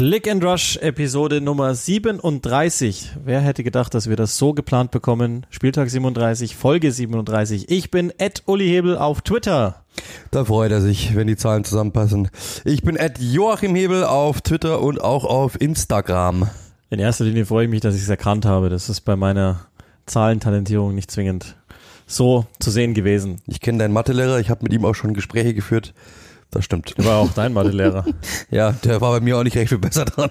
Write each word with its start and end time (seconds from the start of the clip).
Click 0.00 0.26
and 0.30 0.42
Rush 0.42 0.78
Episode 0.78 1.42
Nummer 1.42 1.74
37. 1.74 3.10
Wer 3.22 3.42
hätte 3.42 3.62
gedacht, 3.62 3.92
dass 3.92 4.08
wir 4.08 4.16
das 4.16 4.38
so 4.38 4.54
geplant 4.54 4.92
bekommen? 4.92 5.44
Spieltag 5.50 5.90
37, 5.90 6.56
Folge 6.56 6.90
37. 6.90 7.70
Ich 7.70 7.90
bin 7.90 8.10
Ed 8.16 8.44
Uli 8.46 8.66
Hebel 8.66 8.96
auf 8.96 9.20
Twitter. 9.20 9.84
Da 10.30 10.46
freut 10.46 10.72
er 10.72 10.80
sich, 10.80 11.14
wenn 11.14 11.26
die 11.26 11.36
Zahlen 11.36 11.64
zusammenpassen. 11.64 12.30
Ich 12.64 12.82
bin 12.82 12.96
Ed 12.96 13.18
Joachim 13.18 13.74
Hebel 13.74 14.04
auf 14.04 14.40
Twitter 14.40 14.80
und 14.80 15.02
auch 15.02 15.26
auf 15.26 15.60
Instagram. 15.60 16.48
In 16.88 16.98
erster 16.98 17.26
Linie 17.26 17.44
freue 17.44 17.66
ich 17.66 17.70
mich, 17.70 17.82
dass 17.82 17.94
ich 17.94 18.00
es 18.00 18.08
erkannt 18.08 18.46
habe. 18.46 18.70
Das 18.70 18.88
ist 18.88 19.02
bei 19.02 19.16
meiner 19.16 19.66
Zahlentalentierung 20.06 20.94
nicht 20.94 21.10
zwingend 21.10 21.56
so 22.06 22.46
zu 22.58 22.70
sehen 22.70 22.94
gewesen. 22.94 23.42
Ich 23.46 23.60
kenne 23.60 23.76
deinen 23.76 23.92
Mathelehrer, 23.92 24.40
ich 24.40 24.48
habe 24.48 24.62
mit 24.62 24.72
ihm 24.72 24.86
auch 24.86 24.94
schon 24.94 25.12
Gespräche 25.12 25.52
geführt 25.52 25.92
das 26.50 26.64
stimmt. 26.64 26.96
Der 26.98 27.04
war 27.04 27.18
auch 27.18 27.32
dein 27.32 27.52
Mathelehrer. 27.52 28.04
ja, 28.50 28.72
der 28.72 29.00
war 29.00 29.12
bei 29.12 29.20
mir 29.20 29.38
auch 29.38 29.44
nicht 29.44 29.56
recht 29.56 29.68
viel 29.68 29.78
besser 29.78 30.04
dran. 30.04 30.30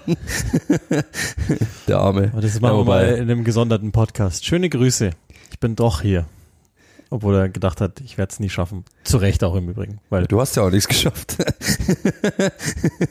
der 1.88 1.98
Arme. 1.98 2.32
das 2.40 2.60
machen 2.60 2.74
ja, 2.74 2.78
wir 2.78 2.84
mal 2.84 3.04
in 3.06 3.22
einem 3.22 3.44
gesonderten 3.44 3.92
Podcast. 3.92 4.44
Schöne 4.44 4.68
Grüße. 4.68 5.10
Ich 5.50 5.58
bin 5.58 5.76
doch 5.76 6.02
hier. 6.02 6.26
Obwohl 7.12 7.34
er 7.34 7.48
gedacht 7.48 7.80
hat, 7.80 8.00
ich 8.00 8.18
werde 8.18 8.32
es 8.32 8.38
nie 8.38 8.50
schaffen. 8.50 8.84
Zu 9.02 9.16
Recht 9.16 9.42
auch 9.42 9.56
im 9.56 9.68
Übrigen. 9.68 9.98
Weil 10.10 10.26
du 10.26 10.40
hast 10.40 10.56
ja 10.56 10.62
auch 10.62 10.70
nichts 10.70 10.86
geschafft. 10.86 11.38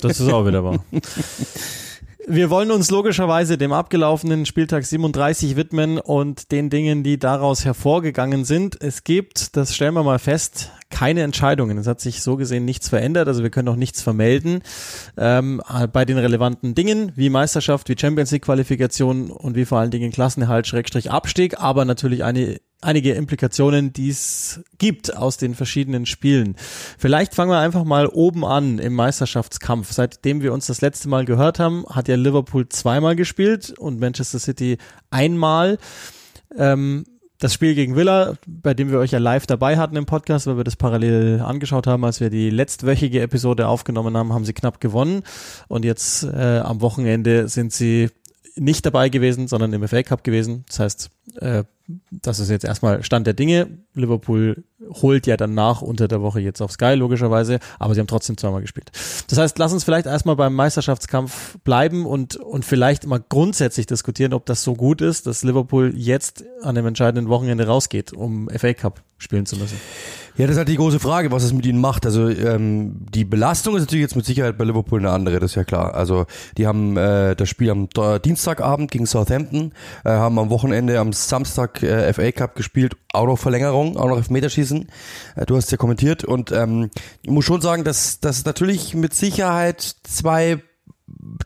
das 0.02 0.20
ist 0.20 0.32
auch 0.32 0.46
wieder 0.46 0.64
wahr. 0.64 0.84
Wir 2.32 2.52
wollen 2.52 2.70
uns 2.70 2.92
logischerweise 2.92 3.58
dem 3.58 3.74
abgelaufenen 3.74 4.46
Spieltag 4.46 4.86
37 4.86 5.56
widmen 5.56 5.98
und 5.98 6.52
den 6.52 6.70
Dingen, 6.70 7.02
die 7.02 7.18
daraus 7.18 7.66
hervorgegangen 7.66 8.46
sind. 8.46 8.80
Es 8.80 9.04
gibt, 9.04 9.58
das 9.58 9.74
stellen 9.74 9.96
wir 9.96 10.04
mal 10.04 10.20
fest, 10.20 10.70
keine 10.92 11.24
Entscheidungen. 11.24 11.80
Es 11.80 11.88
hat 11.88 12.00
sich 12.02 12.22
so 12.22 12.38
gesehen 12.38 12.66
nichts 12.66 12.88
verändert, 12.88 13.28
also 13.28 13.42
wir 13.42 13.50
können 13.50 13.68
auch 13.68 13.76
nichts 13.76 14.04
vermelden. 14.04 14.62
Ähm, 15.18 15.60
bei 15.92 16.06
den 16.06 16.20
relevanten 16.20 16.76
Dingen 16.76 17.14
wie 17.16 17.32
Meisterschaft, 17.32 17.90
wie 17.90 17.96
Champions 18.00 18.30
League 18.30 18.44
Qualifikation 18.44 19.32
und 19.32 19.56
wie 19.56 19.66
vor 19.66 19.80
allen 19.80 19.90
Dingen 19.90 20.12
Klassenerhalt, 20.12 20.68
Schrägstrich 20.68 21.10
Abstieg, 21.10 21.60
aber 21.60 21.84
natürlich 21.84 22.24
eine 22.24 22.60
einige 22.82 23.14
Implikationen, 23.14 23.94
die 23.94 24.10
es 24.10 24.62
gibt 24.78 25.16
aus 25.16 25.38
den 25.38 25.56
verschiedenen 25.56 26.06
Spielen. 26.06 26.56
Vielleicht 26.98 27.36
fangen 27.36 27.52
wir 27.52 27.60
einfach 27.60 27.84
mal 27.84 28.08
oben 28.08 28.46
an 28.46 28.80
im 28.80 28.94
Meisterschaftskampf. 28.94 29.92
Seitdem 29.92 30.42
wir 30.42 30.54
uns 30.54 30.68
das 30.68 30.82
letzte 30.82 31.10
Mal 31.10 31.26
gehört 31.26 31.60
haben, 31.60 31.86
hat 31.90 32.08
ja 32.08 32.16
Liverpool 32.16 32.70
zweimal 32.70 33.16
gespielt 33.16 33.72
und 33.78 34.00
Manchester 34.00 34.40
City 34.40 34.78
einmal. 35.10 35.78
Ähm, 36.58 37.06
das 37.40 37.54
Spiel 37.54 37.74
gegen 37.74 37.96
Villa, 37.96 38.34
bei 38.46 38.74
dem 38.74 38.92
wir 38.92 39.00
euch 39.00 39.12
ja 39.12 39.20
live 39.20 39.48
dabei 39.48 39.78
hatten 39.78 39.96
im 39.96 40.06
Podcast, 40.06 40.46
weil 40.46 40.58
wir 40.58 40.66
das 40.66 40.76
parallel 40.76 41.40
angeschaut 41.40 41.88
haben, 41.88 42.04
als 42.04 42.20
wir 42.20 42.30
die 42.30 42.50
letztwöchige 42.50 43.22
Episode 43.22 43.70
aufgenommen 43.70 44.18
haben, 44.18 44.34
haben 44.34 44.44
sie 44.44 44.54
knapp 44.54 44.82
gewonnen. 44.82 45.24
Und 45.70 45.86
jetzt 45.86 46.24
äh, 46.24 46.60
am 46.60 46.82
Wochenende 46.82 47.48
sind 47.48 47.72
sie 47.72 48.10
nicht 48.60 48.86
dabei 48.86 49.10
gewesen, 49.10 49.48
sondern 49.48 49.74
im 49.74 49.88
FA 49.88 50.04
Cup 50.04 50.24
gewesen. 50.24 50.66
Das 50.68 50.80
heißt, 50.80 51.10
äh, 51.40 51.64
das 52.12 52.40
ist 52.40 52.50
jetzt 52.50 52.66
erstmal 52.66 53.04
Stand 53.04 53.26
der 53.26 53.34
Dinge. 53.34 53.80
Liverpool 53.94 54.64
holt 55.02 55.28
ja 55.28 55.38
dann 55.38 55.54
nach 55.54 55.82
unter 55.82 56.08
der 56.08 56.22
Woche 56.22 56.40
jetzt 56.40 56.62
auf 56.62 56.72
Sky, 56.72 56.94
logischerweise, 56.94 57.60
aber 57.80 57.94
sie 57.94 58.00
haben 58.00 58.08
trotzdem 58.08 58.38
zweimal 58.38 58.62
gespielt. 58.62 58.92
Das 59.28 59.38
heißt, 59.38 59.58
lass 59.58 59.74
uns 59.74 59.84
vielleicht 59.84 60.06
erstmal 60.06 60.36
beim 60.36 60.54
Meisterschaftskampf 60.54 61.58
bleiben 61.64 62.06
und, 62.06 62.36
und 62.36 62.66
vielleicht 62.66 63.06
mal 63.08 63.24
grundsätzlich 63.28 63.88
diskutieren, 63.88 64.34
ob 64.34 64.46
das 64.46 64.64
so 64.64 64.76
gut 64.76 65.02
ist, 65.02 65.28
dass 65.28 65.44
Liverpool 65.44 65.94
jetzt 65.96 66.44
an 66.62 66.76
dem 66.76 66.86
entscheidenden 66.86 67.30
Wochenende 67.30 67.66
rausgeht, 67.68 68.14
um 68.14 68.50
FA 68.50 68.74
Cup 68.74 69.02
spielen 69.18 69.46
zu 69.46 69.58
müssen. 69.58 69.80
Ja, 70.40 70.48
das 70.48 70.54
ist 70.54 70.60
halt 70.60 70.70
die 70.70 70.78
große 70.78 71.02
Frage, 71.02 71.34
was 71.34 71.44
es 71.44 71.52
mit 71.52 71.66
ihnen 71.66 71.82
macht. 71.82 72.06
Also 72.06 72.30
ähm, 72.30 72.96
die 73.14 73.26
Belastung 73.26 73.76
ist 73.76 73.82
natürlich 73.82 74.04
jetzt 74.04 74.16
mit 74.16 74.26
Sicherheit 74.26 74.58
bei 74.58 74.64
Liverpool 74.64 75.00
eine 75.00 75.12
andere, 75.12 75.38
das 75.42 75.52
ist 75.52 75.56
ja 75.56 75.66
klar. 75.66 75.96
Also 75.96 76.28
die 76.58 76.66
haben 76.66 76.96
äh, 76.96 77.36
das 77.36 77.50
Spiel 77.50 77.70
am 77.70 77.90
Dienstagabend 78.24 78.90
gegen 78.90 79.06
Southampton, 79.06 79.74
äh, 80.06 80.12
haben 80.12 80.40
am 80.40 80.50
Wochenende 80.50 80.98
am 80.98 81.12
Samstag 81.12 81.84
äh, 81.84 82.14
FA 82.14 82.32
Cup 82.32 82.56
gespielt, 82.56 82.96
auch 83.12 83.26
noch 83.26 83.38
Verlängerung, 83.38 83.98
auch 83.98 84.08
noch 84.08 84.16
Elfmeterschießen. 84.16 84.88
Äh, 85.36 85.46
du 85.46 85.58
hast 85.58 85.72
ja 85.72 85.78
kommentiert 85.78 86.24
und 86.24 86.54
ähm, 86.54 86.90
ich 87.22 87.32
muss 87.32 87.44
schon 87.44 87.60
sagen, 87.60 87.84
dass 87.84 88.22
das 88.22 88.46
natürlich 88.46 88.96
mit 88.96 89.14
Sicherheit 89.14 89.82
zwei 90.04 90.62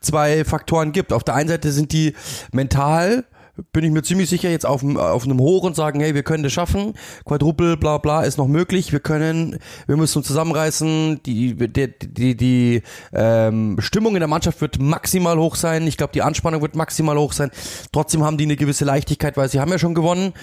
zwei 0.01 0.45
Faktoren 0.45 0.91
gibt. 0.91 1.13
Auf 1.13 1.23
der 1.23 1.33
einen 1.33 1.49
Seite 1.49 1.71
sind 1.71 1.93
die 1.93 2.13
mental 2.51 3.25
bin 3.71 3.83
ich 3.83 3.91
mir 3.91 4.01
ziemlich 4.01 4.29
sicher 4.29 4.49
jetzt 4.49 4.65
auf, 4.65 4.83
auf 4.83 5.23
einem 5.25 5.39
Hoch 5.39 5.63
und 5.63 5.75
sagen, 5.75 5.99
hey, 5.99 6.15
wir 6.15 6.23
können 6.23 6.43
das 6.43 6.53
schaffen, 6.53 6.93
Quadruple, 7.23 7.77
bla 7.77 7.99
bla, 7.99 8.23
ist 8.23 8.37
noch 8.37 8.47
möglich, 8.47 8.91
wir 8.91 8.99
können, 8.99 9.59
wir 9.85 9.95
müssen 9.95 10.19
uns 10.19 10.27
zusammenreißen, 10.27 11.21
die, 11.23 11.55
die, 11.55 11.93
die, 12.01 12.35
die 12.35 12.81
ähm, 13.13 13.77
Stimmung 13.79 14.15
in 14.15 14.21
der 14.21 14.27
Mannschaft 14.27 14.59
wird 14.59 14.81
maximal 14.81 15.37
hoch 15.37 15.55
sein, 15.55 15.85
ich 15.85 15.97
glaube, 15.97 16.13
die 16.13 16.23
Anspannung 16.23 16.61
wird 16.61 16.75
maximal 16.75 17.17
hoch 17.17 17.33
sein, 17.33 17.51
trotzdem 17.91 18.23
haben 18.23 18.37
die 18.37 18.45
eine 18.45 18.55
gewisse 18.55 18.85
Leichtigkeit, 18.85 19.37
weil 19.37 19.49
sie 19.49 19.59
haben 19.59 19.71
ja 19.71 19.77
schon 19.77 19.93
gewonnen, 19.93 20.33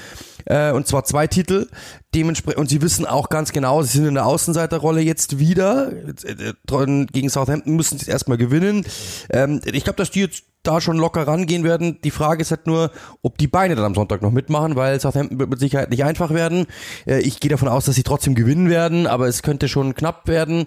äh, 0.46 0.72
und 0.72 0.86
zwar 0.86 1.04
zwei 1.04 1.26
Titel, 1.26 1.68
dementsprechend, 2.14 2.58
und 2.60 2.68
sie 2.68 2.82
wissen 2.82 3.06
auch 3.06 3.28
ganz 3.28 3.52
genau, 3.52 3.82
sie 3.82 3.98
sind 3.98 4.06
in 4.06 4.14
der 4.14 4.26
Außenseiterrolle 4.26 5.00
jetzt 5.00 5.38
wieder, 5.38 5.92
äh, 5.92 7.06
gegen 7.12 7.30
Southampton 7.30 7.76
müssen 7.76 7.98
sie 7.98 8.10
erstmal 8.10 8.38
gewinnen, 8.38 8.84
ähm, 9.30 9.60
ich 9.64 9.84
glaube, 9.84 9.96
dass 9.96 10.10
die 10.10 10.20
jetzt 10.20 10.44
da 10.62 10.80
schon 10.80 10.98
locker 10.98 11.26
rangehen 11.26 11.64
werden. 11.64 11.98
Die 12.04 12.10
Frage 12.10 12.42
ist 12.42 12.50
halt 12.50 12.66
nur, 12.66 12.90
ob 13.22 13.38
die 13.38 13.46
Beine 13.46 13.76
dann 13.76 13.86
am 13.86 13.94
Sonntag 13.94 14.20
noch 14.20 14.30
mitmachen, 14.30 14.76
weil 14.76 15.00
Southampton 15.00 15.38
wird 15.38 15.48
mit 15.48 15.58
Sicherheit 15.58 15.90
nicht 15.90 16.04
einfach 16.04 16.30
werden. 16.30 16.66
Äh, 17.06 17.20
ich 17.20 17.40
gehe 17.40 17.50
davon 17.50 17.68
aus, 17.68 17.86
dass 17.86 17.94
sie 17.94 18.02
trotzdem 18.02 18.34
gewinnen 18.34 18.68
werden, 18.68 19.06
aber 19.06 19.26
es 19.26 19.42
könnte 19.42 19.68
schon 19.68 19.94
knapp 19.94 20.28
werden. 20.28 20.66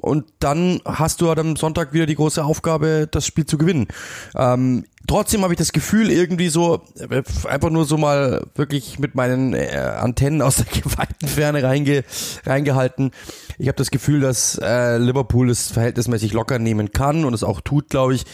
Und 0.00 0.26
dann 0.38 0.80
hast 0.84 1.20
du 1.20 1.28
halt 1.28 1.38
am 1.38 1.56
Sonntag 1.56 1.92
wieder 1.92 2.06
die 2.06 2.14
große 2.14 2.44
Aufgabe, 2.44 3.08
das 3.10 3.26
Spiel 3.26 3.46
zu 3.46 3.58
gewinnen. 3.58 3.88
Ähm, 4.36 4.84
trotzdem 5.06 5.42
habe 5.42 5.52
ich 5.52 5.58
das 5.58 5.72
Gefühl, 5.72 6.10
irgendwie 6.10 6.48
so, 6.48 6.82
äh, 6.98 7.22
einfach 7.48 7.70
nur 7.70 7.84
so 7.84 7.96
mal 7.96 8.46
wirklich 8.54 8.98
mit 8.98 9.14
meinen 9.14 9.54
äh, 9.54 9.68
Antennen 9.76 10.42
aus 10.42 10.56
der 10.56 10.66
weiten 10.98 11.28
Ferne 11.28 11.62
reinge, 11.62 12.04
reingehalten. 12.44 13.10
Ich 13.58 13.68
habe 13.68 13.76
das 13.76 13.90
Gefühl, 13.90 14.20
dass 14.20 14.58
äh, 14.62 14.98
Liverpool 14.98 15.50
es 15.50 15.70
verhältnismäßig 15.70 16.32
locker 16.32 16.58
nehmen 16.58 16.92
kann 16.92 17.24
und 17.24 17.34
es 17.34 17.44
auch 17.44 17.60
tut, 17.60 17.90
glaube 17.90 18.14
ich. 18.14 18.24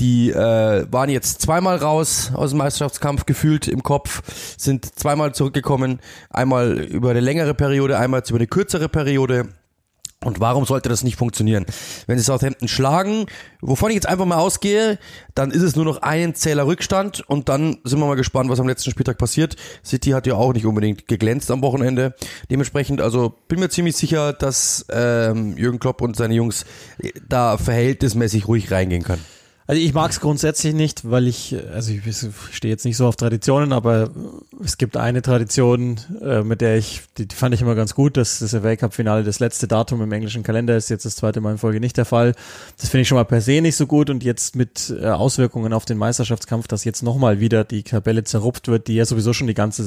Die 0.00 0.30
äh, 0.30 0.86
waren 0.90 1.10
jetzt 1.10 1.42
zweimal 1.42 1.76
raus 1.76 2.30
aus 2.34 2.50
dem 2.50 2.58
Meisterschaftskampf 2.58 3.26
gefühlt 3.26 3.68
im 3.68 3.82
Kopf, 3.82 4.22
sind 4.56 4.98
zweimal 4.98 5.34
zurückgekommen, 5.34 6.00
einmal 6.30 6.78
über 6.78 7.10
eine 7.10 7.20
längere 7.20 7.54
Periode, 7.54 7.98
einmal 7.98 8.22
über 8.28 8.38
eine 8.38 8.46
kürzere 8.46 8.88
Periode 8.88 9.48
und 10.22 10.38
warum 10.38 10.66
sollte 10.66 10.90
das 10.90 11.02
nicht 11.02 11.16
funktionieren? 11.16 11.64
Wenn 12.06 12.18
sie 12.18 12.24
Southampton 12.24 12.68
schlagen, 12.68 13.26
wovon 13.62 13.90
ich 13.90 13.94
jetzt 13.94 14.08
einfach 14.08 14.26
mal 14.26 14.36
ausgehe, 14.36 14.98
dann 15.34 15.50
ist 15.50 15.62
es 15.62 15.76
nur 15.76 15.86
noch 15.86 16.02
ein 16.02 16.34
Zähler 16.34 16.66
Rückstand 16.66 17.20
und 17.28 17.48
dann 17.48 17.78
sind 17.84 17.98
wir 17.98 18.06
mal 18.06 18.16
gespannt, 18.16 18.50
was 18.50 18.60
am 18.60 18.68
letzten 18.68 18.90
Spieltag 18.90 19.16
passiert. 19.16 19.56
City 19.82 20.10
hat 20.10 20.26
ja 20.26 20.34
auch 20.34 20.52
nicht 20.52 20.66
unbedingt 20.66 21.08
geglänzt 21.08 21.50
am 21.50 21.62
Wochenende. 21.62 22.14
Dementsprechend, 22.50 23.00
also 23.00 23.34
bin 23.48 23.60
mir 23.60 23.70
ziemlich 23.70 23.96
sicher, 23.96 24.34
dass 24.34 24.84
ähm, 24.90 25.56
Jürgen 25.56 25.78
Klopp 25.78 26.02
und 26.02 26.16
seine 26.16 26.34
Jungs 26.34 26.66
da 27.26 27.56
verhältnismäßig 27.56 28.46
ruhig 28.46 28.70
reingehen 28.70 29.02
können. 29.02 29.24
Also 29.70 29.80
ich 29.80 29.94
mag 29.94 30.10
es 30.10 30.18
grundsätzlich 30.18 30.74
nicht, 30.74 31.08
weil 31.08 31.28
ich, 31.28 31.54
also 31.72 31.92
ich 31.92 32.02
stehe 32.50 32.72
jetzt 32.72 32.84
nicht 32.84 32.96
so 32.96 33.06
auf 33.06 33.14
Traditionen, 33.14 33.72
aber 33.72 34.10
es 34.64 34.78
gibt 34.78 34.96
eine 34.96 35.22
Tradition, 35.22 36.00
äh, 36.20 36.42
mit 36.42 36.60
der 36.60 36.76
ich, 36.76 37.02
die, 37.16 37.28
die, 37.28 37.36
fand 37.36 37.54
ich 37.54 37.62
immer 37.62 37.76
ganz 37.76 37.94
gut, 37.94 38.16
dass 38.16 38.40
das 38.40 38.50
FA 38.50 38.74
Cup 38.74 38.94
Finale 38.94 39.22
das 39.22 39.38
letzte 39.38 39.68
Datum 39.68 40.02
im 40.02 40.10
englischen 40.10 40.42
Kalender 40.42 40.76
ist, 40.76 40.90
jetzt 40.90 41.04
das 41.04 41.14
zweite 41.14 41.40
Mal 41.40 41.52
in 41.52 41.58
Folge 41.58 41.78
nicht 41.78 41.96
der 41.96 42.04
Fall. 42.04 42.34
Das 42.80 42.88
finde 42.88 43.02
ich 43.02 43.08
schon 43.08 43.14
mal 43.14 43.22
per 43.22 43.40
se 43.40 43.60
nicht 43.60 43.76
so 43.76 43.86
gut 43.86 44.10
und 44.10 44.24
jetzt 44.24 44.56
mit 44.56 44.92
äh, 45.00 45.06
Auswirkungen 45.06 45.72
auf 45.72 45.84
den 45.84 45.98
Meisterschaftskampf, 45.98 46.66
dass 46.66 46.82
jetzt 46.82 47.04
nochmal 47.04 47.38
wieder 47.38 47.62
die 47.62 47.84
Tabelle 47.84 48.24
zerrupft 48.24 48.66
wird, 48.66 48.88
die 48.88 48.96
ja 48.96 49.04
sowieso 49.04 49.32
schon 49.32 49.46
die 49.46 49.54
ganze 49.54 49.84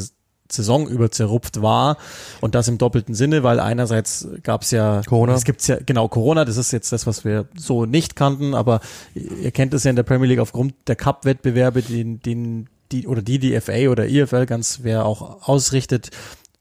Saison 0.53 0.87
über 0.87 1.11
zerrupft 1.11 1.61
war 1.61 1.97
und 2.41 2.55
das 2.55 2.67
im 2.67 2.77
doppelten 2.77 3.15
Sinne, 3.15 3.43
weil 3.43 3.59
einerseits 3.59 4.27
gab 4.43 4.61
es 4.61 4.71
ja 4.71 5.01
Corona. 5.05 5.33
Es 5.33 5.43
gibt 5.43 5.65
ja 5.67 5.77
genau 5.85 6.07
Corona, 6.07 6.45
das 6.45 6.57
ist 6.57 6.71
jetzt 6.71 6.91
das, 6.91 7.07
was 7.07 7.25
wir 7.25 7.47
so 7.57 7.85
nicht 7.85 8.15
kannten, 8.15 8.53
aber 8.53 8.81
ihr 9.15 9.51
kennt 9.51 9.73
es 9.73 9.83
ja 9.83 9.89
in 9.89 9.95
der 9.95 10.03
Premier 10.03 10.27
League 10.27 10.39
aufgrund 10.39 10.73
der 10.87 10.95
Cup-Wettbewerbe, 10.95 11.81
den, 11.81 12.19
den 12.19 12.69
die 12.91 13.07
oder 13.07 13.21
die 13.21 13.39
die 13.39 13.59
FA 13.59 13.89
oder 13.89 14.07
IFL 14.07 14.45
ganz 14.45 14.79
wer 14.83 15.05
auch 15.05 15.47
ausrichtet, 15.47 16.11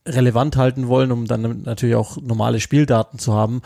relevant 0.07 0.57
halten 0.57 0.89
wollen, 0.89 1.13
um 1.13 1.27
dann 1.27 1.63
natürlich 1.63 1.95
auch 1.95 2.17
normale 2.21 2.59
Spieldaten 2.59 3.19
zu 3.19 3.35
haben, 3.35 3.63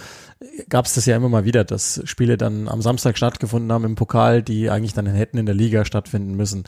gab 0.69 0.84
es 0.84 0.94
das 0.94 1.06
ja 1.06 1.17
immer 1.17 1.31
mal 1.31 1.44
wieder, 1.44 1.64
dass 1.64 2.02
Spiele 2.05 2.37
dann 2.37 2.69
am 2.69 2.82
Samstag 2.82 3.17
stattgefunden 3.17 3.73
haben 3.73 3.84
im 3.84 3.94
Pokal, 3.94 4.43
die 4.43 4.69
eigentlich 4.69 4.93
dann 4.93 5.06
hätten 5.06 5.38
in 5.38 5.46
der 5.46 5.55
Liga 5.55 5.84
stattfinden 5.84 6.34
müssen 6.34 6.64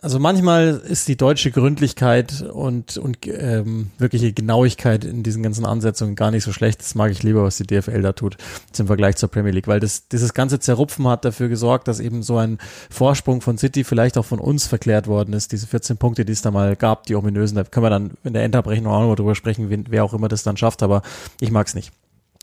also 0.00 0.18
manchmal 0.18 0.82
ist 0.86 1.08
die 1.08 1.16
deutsche 1.16 1.50
Gründlichkeit 1.50 2.42
und, 2.42 2.98
und 2.98 3.18
ähm, 3.26 3.90
wirkliche 3.98 4.32
Genauigkeit 4.32 5.04
in 5.04 5.22
diesen 5.22 5.42
ganzen 5.42 5.64
Ansetzungen 5.64 6.16
gar 6.16 6.30
nicht 6.30 6.44
so 6.44 6.52
schlecht. 6.52 6.80
Das 6.80 6.94
mag 6.94 7.10
ich 7.10 7.22
lieber, 7.22 7.42
was 7.42 7.56
die 7.56 7.66
DFL 7.66 8.02
da 8.02 8.12
tut, 8.12 8.36
im 8.78 8.86
Vergleich 8.86 9.16
zur 9.16 9.30
Premier 9.30 9.52
League, 9.52 9.66
weil 9.66 9.80
das, 9.80 10.08
dieses 10.08 10.34
ganze 10.34 10.58
Zerrupfen 10.60 11.06
hat 11.08 11.24
dafür 11.24 11.48
gesorgt, 11.48 11.88
dass 11.88 12.00
eben 12.00 12.22
so 12.22 12.36
ein 12.36 12.58
Vorsprung 12.90 13.40
von 13.40 13.58
City 13.58 13.84
vielleicht 13.84 14.18
auch 14.18 14.24
von 14.24 14.38
uns 14.38 14.66
verklärt 14.66 15.06
worden 15.06 15.32
ist. 15.32 15.52
Diese 15.52 15.66
14 15.66 15.96
Punkte, 15.96 16.24
die 16.24 16.32
es 16.32 16.42
da 16.42 16.50
mal 16.50 16.76
gab, 16.76 17.04
die 17.04 17.14
ominösen, 17.14 17.56
da 17.56 17.64
können 17.64 17.84
wir 17.84 17.90
dann 17.90 18.12
in 18.24 18.32
der 18.32 18.44
Endabrechnung 18.44 18.92
auch 18.92 19.00
nochmal 19.00 19.16
drüber 19.16 19.34
sprechen, 19.34 19.86
wer 19.88 20.04
auch 20.04 20.14
immer 20.14 20.28
das 20.28 20.42
dann 20.42 20.56
schafft, 20.56 20.82
aber 20.82 21.02
ich 21.40 21.50
mag 21.50 21.66
es 21.66 21.74
nicht. 21.74 21.92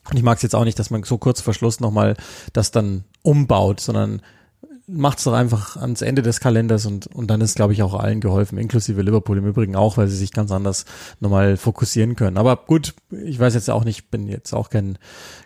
Und 0.09 0.17
ich 0.17 0.23
mag 0.23 0.37
es 0.37 0.41
jetzt 0.41 0.55
auch 0.55 0.65
nicht, 0.65 0.79
dass 0.79 0.89
man 0.89 1.03
so 1.03 1.17
kurz 1.17 1.41
vor 1.41 1.53
Schluss 1.53 1.79
nochmal 1.79 2.15
das 2.53 2.71
dann 2.71 3.03
umbaut, 3.21 3.79
sondern 3.79 4.21
macht 4.91 5.19
es 5.19 5.23
doch 5.23 5.33
einfach 5.33 5.77
ans 5.77 6.01
Ende 6.01 6.21
des 6.21 6.39
Kalenders 6.39 6.85
und, 6.85 7.07
und 7.07 7.27
dann 7.27 7.41
ist, 7.41 7.55
glaube 7.55 7.73
ich, 7.73 7.83
auch 7.83 7.93
allen 7.93 8.19
geholfen, 8.19 8.57
inklusive 8.57 9.01
Liverpool 9.01 9.37
im 9.37 9.47
Übrigen 9.47 9.75
auch, 9.75 9.97
weil 9.97 10.07
sie 10.07 10.17
sich 10.17 10.31
ganz 10.31 10.51
anders 10.51 10.85
nochmal 11.19 11.57
fokussieren 11.57 12.15
können. 12.15 12.37
Aber 12.37 12.55
gut, 12.57 12.93
ich 13.11 13.39
weiß 13.39 13.53
jetzt 13.53 13.69
auch 13.69 13.85
nicht, 13.85 14.11
bin 14.11 14.27
jetzt 14.27 14.53
auch 14.53 14.69
kein, 14.69 14.97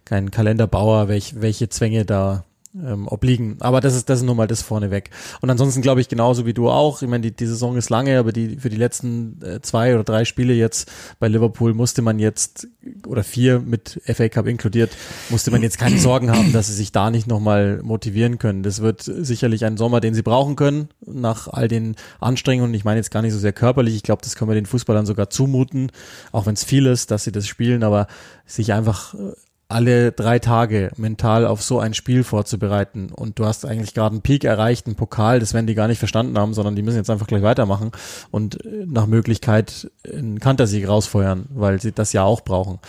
kein 0.04 0.32
Kalenderbauer, 0.32 1.08
welch, 1.08 1.42
welche 1.42 1.70
Zwänge 1.70 2.06
da 2.06 2.44
ähm, 2.84 3.08
obliegen. 3.08 3.58
Aber 3.60 3.82
das 3.82 3.96
ist, 3.96 4.10
das 4.10 4.20
ist 4.20 4.26
nun 4.26 4.38
mal 4.38 4.48
das 4.48 4.62
vorneweg. 4.62 5.10
Und 5.42 5.50
ansonsten 5.50 5.82
glaube 5.82 6.02
ich 6.02 6.10
genauso 6.10 6.46
wie 6.46 6.54
du 6.54 6.70
auch. 6.70 7.02
Ich 7.02 7.08
meine, 7.08 7.22
die, 7.22 7.36
die 7.36 7.46
Saison 7.46 7.78
ist 7.78 7.90
lange, 7.90 8.20
aber 8.20 8.32
die, 8.32 8.58
für 8.58 8.70
die 8.70 8.76
letzten 8.76 9.42
äh, 9.42 9.62
zwei 9.62 9.94
oder 9.94 10.04
drei 10.04 10.26
Spiele 10.26 10.54
jetzt 10.54 10.92
bei 11.20 11.28
Liverpool 11.28 11.74
musste 11.74 12.02
man 12.02 12.20
jetzt, 12.20 12.68
oder 13.08 13.24
vier 13.24 13.60
mit 13.60 14.02
FA 14.06 14.30
Cup 14.30 14.48
inkludiert, 14.48 14.92
musste 15.30 15.52
man 15.52 15.62
jetzt 15.62 15.78
keine 15.78 15.98
Sorgen 15.98 16.32
haben, 16.32 16.52
dass 16.54 16.68
sie 16.68 16.74
sich 16.74 16.92
da 16.92 17.12
nicht 17.12 17.28
nochmal 17.28 17.82
motivieren 17.84 18.38
können. 18.38 18.64
Das 18.64 18.82
wird 18.82 19.04
sicherlich 19.04 19.66
ein 19.66 19.78
Sommer, 19.78 20.02
den 20.02 20.14
sie 20.14 20.24
brauchen 20.24 20.56
können, 20.56 20.90
nach 21.06 21.48
all 21.48 21.68
den 21.68 21.96
Anstrengungen. 22.20 22.74
Ich 22.74 22.86
meine 22.86 22.98
jetzt 22.98 23.12
gar 23.12 23.22
nicht 23.22 23.34
so 23.34 23.40
sehr 23.40 23.54
körperlich. 23.54 23.96
Ich 23.96 24.04
glaube, 24.04 24.22
das 24.24 24.36
können 24.36 24.50
wir 24.50 24.56
den 24.56 24.66
Fußballern 24.66 25.06
sogar 25.06 25.30
zumuten, 25.30 25.92
auch 26.32 26.46
wenn 26.46 26.54
es 26.54 26.64
viel 26.64 26.86
ist, 26.86 27.12
dass 27.12 27.24
sie 27.24 27.32
das 27.32 27.48
spielen, 27.48 27.84
aber 27.84 28.08
sich 28.46 28.74
einfach 28.74 29.14
äh, 29.14 29.34
alle 29.68 30.12
drei 30.12 30.40
Tage 30.40 30.92
mental 30.96 31.46
auf 31.48 31.64
so 31.64 31.80
ein 31.80 31.94
Spiel 31.94 32.24
vorzubereiten 32.24 33.10
und 33.12 33.40
du 33.40 33.46
hast 33.46 33.66
eigentlich 33.66 33.94
gerade 33.94 34.14
einen 34.14 34.22
Peak 34.22 34.44
erreicht, 34.44 34.86
einen 34.86 34.96
Pokal, 34.96 35.40
das 35.40 35.54
werden 35.54 35.66
die 35.66 35.74
gar 35.74 35.88
nicht 35.88 35.98
verstanden 35.98 36.38
haben, 36.38 36.54
sondern 36.54 36.76
die 36.76 36.84
müssen 36.84 36.98
jetzt 36.98 37.10
einfach 37.10 37.26
gleich 37.26 37.42
weitermachen 37.42 37.92
und 38.30 38.64
äh, 38.64 38.86
nach 38.86 39.08
Möglichkeit 39.08 39.90
einen 40.08 40.40
Kantersieg 40.40 40.88
rausfeuern, 40.88 41.48
weil 41.50 41.82
sie 41.82 41.92
das 41.92 42.14
ja 42.14 42.24
auch 42.24 42.42
brauchen. 42.42 42.80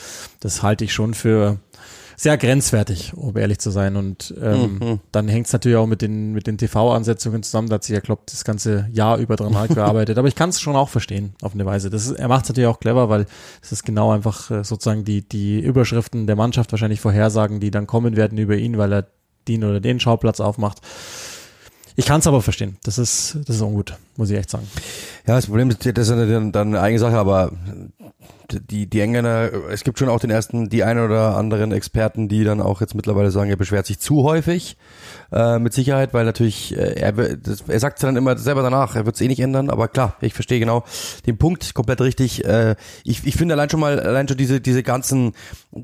Das 0.40 0.62
halte 0.62 0.84
ich 0.84 0.93
schon 0.93 1.14
für 1.14 1.58
sehr 2.17 2.39
grenzwertig, 2.39 3.13
um 3.15 3.37
ehrlich 3.37 3.59
zu 3.59 3.71
sein. 3.71 3.97
Und 3.97 4.35
ähm, 4.41 4.79
mhm. 4.81 5.01
dann 5.13 5.29
hängt 5.29 5.47
es 5.47 5.53
natürlich 5.53 5.77
auch 5.77 5.87
mit 5.87 6.03
den, 6.03 6.33
mit 6.33 6.47
den 6.47 6.59
TV-Ansetzungen 6.59 7.43
zusammen. 7.43 7.69
Da 7.69 7.75
hat 7.75 7.85
sich 7.85 7.95
ja, 7.95 8.01
glaube 8.01 8.23
das 8.27 8.45
ganze 8.45 8.89
Jahr 8.91 9.19
über 9.19 9.37
dran 9.37 9.55
gearbeitet. 9.75 10.19
Aber 10.19 10.29
ich 10.29 10.35
kann 10.35 10.49
es 10.49 10.61
schon 10.61 10.77
auch 10.77 10.89
verstehen, 10.89 11.35
auf 11.43 11.55
eine 11.55 11.67
Weise. 11.67 11.91
Das 11.91 12.07
ist, 12.07 12.13
er 12.13 12.29
macht 12.29 12.45
es 12.45 12.49
natürlich 12.49 12.69
auch 12.69 12.81
clever, 12.81 13.09
weil 13.09 13.27
es 13.63 13.73
ist 13.73 13.85
genau 13.85 14.11
einfach 14.13 14.51
äh, 14.51 14.65
sozusagen 14.65 15.05
die, 15.05 15.23
die 15.29 15.61
Überschriften 15.61 16.27
der 16.27 16.37
Mannschaft 16.37 16.73
wahrscheinlich 16.73 17.01
vorhersagen, 17.01 17.61
die 17.61 17.71
dann 17.71 17.87
kommen 17.87 18.17
werden 18.17 18.39
über 18.39 18.57
ihn, 18.57 18.79
weil 18.79 18.93
er 18.93 19.07
den 19.47 19.62
oder 19.62 19.81
den 19.81 20.01
Schauplatz 20.01 20.41
aufmacht. 20.41 20.81
Ich 21.99 22.05
kann 22.05 22.21
es 22.21 22.27
aber 22.27 22.43
verstehen. 22.43 22.77
Das 22.83 22.99
ist, 22.99 23.39
das 23.47 23.57
ist 23.57 23.62
ungut, 23.62 23.95
muss 24.17 24.29
ich 24.29 24.37
echt 24.37 24.51
sagen. 24.51 24.69
Ja, 25.27 25.37
das 25.37 25.47
Problem 25.47 25.71
ist, 25.71 25.85
das 25.85 25.97
ist 25.97 26.11
dann, 26.11 26.53
dann 26.53 26.69
eine 26.69 26.81
eigene 26.81 26.99
Sache, 26.99 27.17
aber 27.17 27.53
die, 28.53 28.87
die 28.87 29.01
Engländer, 29.01 29.71
es 29.71 29.85
gibt 29.85 29.99
schon 29.99 30.09
auch 30.09 30.21
den 30.21 30.31
ersten, 30.31 30.69
die 30.69 30.85
ein 30.85 30.99
oder 30.99 31.37
anderen 31.37 31.73
Experten, 31.73 32.29
die 32.29 32.45
dann 32.45 32.61
auch 32.61 32.81
jetzt 32.81 32.95
mittlerweile 32.95 33.31
sagen, 33.31 33.51
er 33.51 33.57
beschwert 33.57 33.87
sich 33.87 33.99
zu 33.99 34.23
häufig, 34.23 34.77
äh, 35.33 35.59
mit 35.59 35.73
Sicherheit, 35.73 36.15
weil 36.15 36.25
natürlich, 36.25 36.77
äh, 36.77 36.95
er, 37.01 37.13
das, 37.13 37.63
er 37.67 37.81
sagt 37.81 38.03
dann 38.03 38.17
immer 38.17 38.37
selber 38.39 38.63
danach, 38.63 38.95
er 38.97 39.07
wird 39.07 39.17
es 39.17 39.21
eh 39.21 39.29
nicht 39.29 39.41
ändern, 39.41 39.71
aber 39.71 39.89
klar, 39.89 40.17
ich 40.21 40.35
verstehe 40.35 40.61
genau 40.61 40.85
den 41.27 41.39
Punkt, 41.39 41.75
komplett 41.75 42.01
richtig. 42.01 42.45
Äh, 42.45 42.77
ich, 43.05 43.27
ich 43.27 43.37
finde 43.37 43.55
allein 43.55 43.71
schon 43.71 43.81
mal, 43.81 43.99
allein 43.99 44.29
schon 44.29 44.37
diese, 44.37 44.61
diese 44.61 44.83
ganzen 44.83 45.33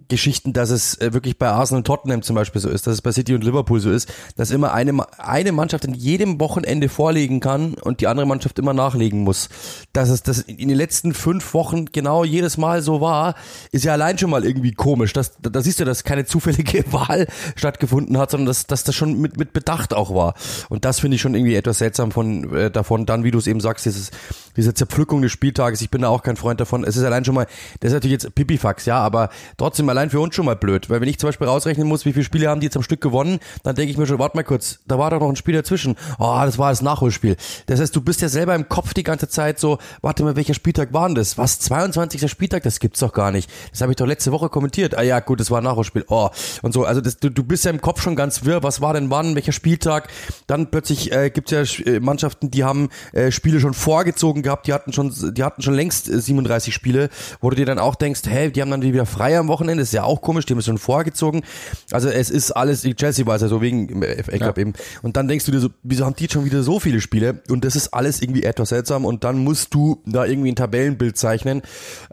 Geschichten, 0.09 0.53
dass 0.53 0.71
es 0.71 1.01
äh, 1.01 1.13
wirklich 1.13 1.39
bei 1.39 1.49
Arsenal 1.49 1.81
und 1.81 1.87
Tottenham 1.87 2.23
zum 2.23 2.37
Beispiel 2.37 2.61
so 2.61 2.69
ist, 2.69 2.87
dass 2.87 2.95
es 2.95 3.03
bei 3.03 3.13
City 3.13 3.35
und 3.35 3.45
Liverpool 3.45 3.81
so 3.81 3.91
ist, 3.91 4.13
dass 4.37 4.51
immer 4.51 4.73
eine, 4.73 5.07
eine 5.19 5.53
Mannschaft 5.53 5.85
in 5.85 5.95
jedem 5.95 6.41
Wochenende 6.41 6.89
vorlegen 6.89 7.41
kann 7.41 7.75
und 7.75 8.01
die 8.01 8.07
andere 8.07 8.27
Mannschaft 8.27 8.59
immer 8.59 8.75
nachlegen 8.75 9.23
muss. 9.23 9.49
Dass 9.93 10.09
es 10.09 10.23
das 10.23 10.41
in 10.41 10.69
den 10.69 10.77
letzten 10.77 11.15
fünf 11.15 11.55
Wochen 11.55 11.87
genau 11.87 12.25
jedes 12.25 12.52
Mal 12.57 12.83
so 12.83 13.01
war, 13.01 13.35
ist 13.71 13.85
ja 13.85 13.93
allein 13.93 14.19
schon 14.19 14.31
mal 14.31 14.45
irgendwie 14.45 14.73
komisch. 14.73 15.13
Das, 15.13 15.33
da 15.41 15.61
siehst 15.61 15.81
du, 15.81 15.85
dass 15.85 16.05
keine 16.05 16.25
zufällige 16.25 16.85
Wahl 16.93 17.27
stattgefunden 17.57 18.19
hat, 18.19 18.31
sondern 18.31 18.47
dass, 18.47 18.67
dass 18.67 18.85
das 18.85 18.95
schon 18.95 19.21
mit, 19.21 19.37
mit 19.37 19.53
Bedacht 19.53 19.95
auch 19.95 20.15
war. 20.15 20.35
Und 20.69 20.85
das 20.85 21.01
finde 21.01 21.17
ich 21.17 21.21
schon 21.21 21.35
irgendwie 21.35 21.55
etwas 21.55 21.79
seltsam 21.79 22.13
von 22.13 22.55
äh, 22.55 22.71
davon. 22.71 23.07
Dann, 23.07 23.25
wie 23.25 23.31
du 23.31 23.39
es 23.39 23.47
eben 23.47 23.61
sagst, 23.61 23.87
dieses, 23.87 24.11
diese 24.57 24.75
Zerpflückung 24.75 25.23
des 25.23 25.33
Spieltages, 25.33 25.81
ich 25.81 25.91
bin 25.91 26.03
da 26.03 26.09
auch 26.09 26.23
kein 26.23 26.37
Freund 26.37 26.61
davon. 26.61 26.85
Es 26.85 26.97
ist 26.97 27.05
allein 27.05 27.25
schon 27.25 27.35
mal, 27.35 27.47
das 27.81 27.89
ist 27.89 27.95
natürlich 27.95 28.23
jetzt 28.23 28.35
Pipifax, 28.35 28.87
ja, 28.87 28.99
aber 28.99 29.31
trotzdem 29.57 29.89
allein 29.89 30.11
für 30.11 30.21
uns 30.21 30.35
schon 30.35 30.47
mal 30.47 30.57
blöd. 30.57 30.91
Weil 30.91 31.01
wenn 31.01 31.09
ich 31.09 31.19
zum 31.19 31.29
Beispiel 31.29 31.47
rausrechnen 31.47 31.87
muss, 31.87 32.05
wie 32.05 32.13
viele 32.13 32.25
Spiele 32.25 32.49
haben 32.49 32.61
die 32.61 32.67
jetzt 32.67 32.77
am 32.77 32.83
Stück 32.83 33.01
gewonnen, 33.01 33.39
dann 33.63 33.75
denke 33.75 33.91
ich 33.91 33.99
mir 33.99 34.07
schon, 34.07 34.19
warte 34.19 34.37
mal 34.37 34.43
kurz, 34.43 34.81
da 34.87 34.99
war 34.99 35.11
doch 35.11 35.21
noch 35.21 35.29
ein 35.29 35.37
Spiel 35.37 35.55
dazwischen. 35.55 35.97
Oh, 36.19 36.41
das 36.45 36.59
war 36.59 36.71
das 36.71 36.83
Nachholspiel. 36.83 37.37
Das 37.67 37.81
heißt, 37.81 37.95
du 37.95 38.01
bist 38.01 38.21
ja 38.21 38.29
selber 38.29 38.55
im 38.55 38.69
Kopf 38.69 38.95
die 38.95 39.03
ganze 39.03 39.29
Zeit 39.29 39.59
so, 39.59 39.79
warte 40.01 40.23
mal, 40.25 40.37
welcher 40.37 40.55
Spieltag 40.55 40.93
war 40.93 41.09
denn 41.09 41.15
das? 41.15 41.39
Was, 41.39 41.59
22. 41.61 42.31
Spieltag? 42.31 42.63
Das 42.63 42.81
gibt's 42.81 43.01
doch 43.01 43.13
gar 43.13 43.31
nicht. 43.31 43.51
Das 43.71 43.81
habe 43.81 43.93
ich 43.93 43.97
doch 43.97 44.07
letzte 44.07 44.33
Woche 44.33 44.49
kommentiert. 44.49 44.97
Ah 44.97 45.03
ja, 45.03 45.21
gut, 45.21 45.41
das 45.41 45.51
war 45.51 45.61
ein 45.61 45.65
Nachholspiel. 45.65 46.05
Oh, 46.09 46.31
und 46.63 46.73
so, 46.73 46.85
also 46.85 47.01
das, 47.01 47.19
du, 47.19 47.31
du 47.31 47.43
bist 47.43 47.65
ja 47.65 47.71
im 47.71 47.81
Kopf 47.81 48.03
schon 48.03 48.17
ganz 48.17 48.45
wirr. 48.45 48.63
Was 48.63 48.81
war 48.81 48.95
denn 48.95 49.11
wann? 49.11 49.35
Welcher 49.35 49.53
Spieltag? 49.53 50.09
Dann 50.47 50.71
plötzlich 50.71 51.13
äh, 51.13 51.31
gibt's 51.31 51.51
ja 51.51 51.63
äh, 51.87 52.01
Mannschaften, 52.01 52.51
die 52.51 52.65
haben 52.65 52.89
äh, 53.13 53.31
Spiele 53.31 53.61
schon 53.61 53.75
vorgezogen 53.75 54.42
gehabt, 54.43 54.67
die 54.67 54.73
hatten 54.73 54.93
schon, 54.93 55.13
die 55.35 55.43
hatten 55.43 55.63
schon 55.63 55.75
längst 55.75 56.09
äh, 56.09 56.21
37 56.21 56.75
Spiele, 56.75 57.09
wo 57.41 57.51
du 57.51 57.57
dir 57.57 57.67
dann 57.67 57.79
auch 57.79 57.95
denkst, 57.95 58.23
hey, 58.27 58.51
die 58.51 58.61
haben 58.61 58.71
dann 58.71 58.83
wieder 58.83 59.07
frei 59.07 59.39
am 59.39 59.49
Wochenende, 59.49 59.83
ist 59.83 59.93
ja 59.93 60.05
auch 60.05 60.21
komisch, 60.21 60.47
die 60.47 60.55
haben 60.55 60.59
es 60.59 60.67
schon 60.67 60.79
vorgezogen. 60.79 61.43
Also 61.91 62.09
es 62.09 62.31
ist 62.31 62.53
alles, 62.53 62.83
Chelsea 62.83 63.27
war 63.27 63.37
es 63.37 63.43
ja 63.43 63.49
so 63.49 63.61
wegen 63.61 64.03
äh, 64.03 64.23
FA 64.23 64.39
Cup 64.39 64.57
ja. 64.57 64.63
eben. 64.63 64.73
Und 65.03 65.17
dann 65.17 65.29
denkst 65.29 65.45
du 65.47 65.53
dir 65.53 65.61
so, 65.61 65.71
wieso 65.83 66.05
haben 66.05 66.17
die 66.17 66.29
schon 66.31 66.45
wieder 66.45 66.63
so 66.63 66.81
viele 66.81 67.01
Spiele? 67.01 67.43
Und 67.49 67.65
das 67.65 67.77
ist 67.77 67.95
alles 67.95 68.23
irgendwie 68.23 68.43
etwas 68.43 68.71
seltsam 68.71 69.05
und 69.05 69.25
dann 69.25 69.39
musst 69.39 69.75
du 69.75 70.03
da 70.07 70.25
irgendwie 70.25 70.53
ein 70.53 70.57
Tabellenbild 70.57 71.17
zeichnen. 71.17 71.63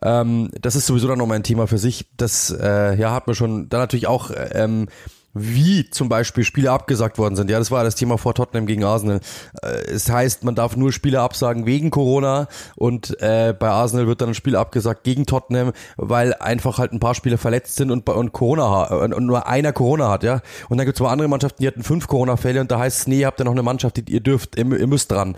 Ähm, 0.02 0.50
das 0.62 0.76
ist 0.76 0.86
sowieso 0.86 1.08
dann 1.08 1.18
nochmal 1.18 1.38
ein 1.38 1.44
Thema 1.44 1.68
für 1.68 1.78
sich. 1.78 2.06
Das 2.18 2.52
äh, 2.52 2.96
ja 2.96 3.14
hat 3.14 3.28
man 3.28 3.36
schon 3.36 3.70
dann 3.70 3.82
natürlich 3.82 4.08
auch 4.08 4.32
ähm, 4.52 4.88
wie 5.34 5.90
zum 5.90 6.10
Beispiel 6.10 6.44
Spiele 6.44 6.72
abgesagt 6.72 7.18
worden 7.18 7.36
sind. 7.36 7.50
Ja, 7.50 7.60
das 7.60 7.72
war 7.72 7.84
das 7.84 7.96
Thema 7.96 8.18
vor 8.18 8.34
Tottenham 8.34 8.66
gegen 8.66 8.84
Arsenal. 8.84 9.20
Äh, 9.62 9.68
es 9.92 10.10
heißt, 10.10 10.44
man 10.44 10.56
darf 10.56 10.76
nur 10.76 10.92
Spiele 10.92 11.22
absagen 11.22 11.66
wegen 11.66 11.92
Corona 11.92 12.48
und 12.76 13.20
äh, 13.22 13.54
bei 13.58 13.70
Arsenal 13.70 14.08
wird 14.08 14.22
dann 14.22 14.30
ein 14.30 14.36
Spiel 14.36 14.56
abgesagt 14.56 15.04
gegen 15.04 15.26
Tottenham, 15.26 15.72
weil 15.98 16.34
einfach 16.34 16.80
halt 16.80 16.94
ein 16.94 17.00
paar 17.00 17.16
Spieler 17.16 17.38
verletzt 17.38 17.76
sind 17.76 17.92
und, 17.92 18.10
und 18.10 18.32
Corona 18.32 18.86
und, 18.86 19.14
und 19.14 19.26
nur 19.26 19.48
einer 19.48 19.74
Corona 19.74 20.10
hat, 20.10 20.24
ja. 20.24 20.42
Und 20.68 20.78
dann 20.78 20.86
gibt 20.86 20.98
es 20.98 21.02
aber 21.02 21.12
andere 21.12 21.28
Mannschaften, 21.28 21.62
die 21.62 21.68
hatten 21.68 21.84
fünf 21.84 22.08
Corona-Fälle 22.08 22.62
und 22.62 22.72
da 22.72 22.80
heißt 22.80 23.02
es, 23.02 23.08
nee, 23.08 23.20
ihr 23.20 23.28
habt 23.28 23.40
ja 23.40 23.46
noch 23.46 23.52
eine 23.52 23.64
Mannschaft, 23.64 23.98
die 23.98 24.12
ihr 24.12 24.22
dürft, 24.22 24.58
ihr, 24.58 24.66
ihr 24.66 24.88
müsst 24.88 25.12
dran. 25.12 25.36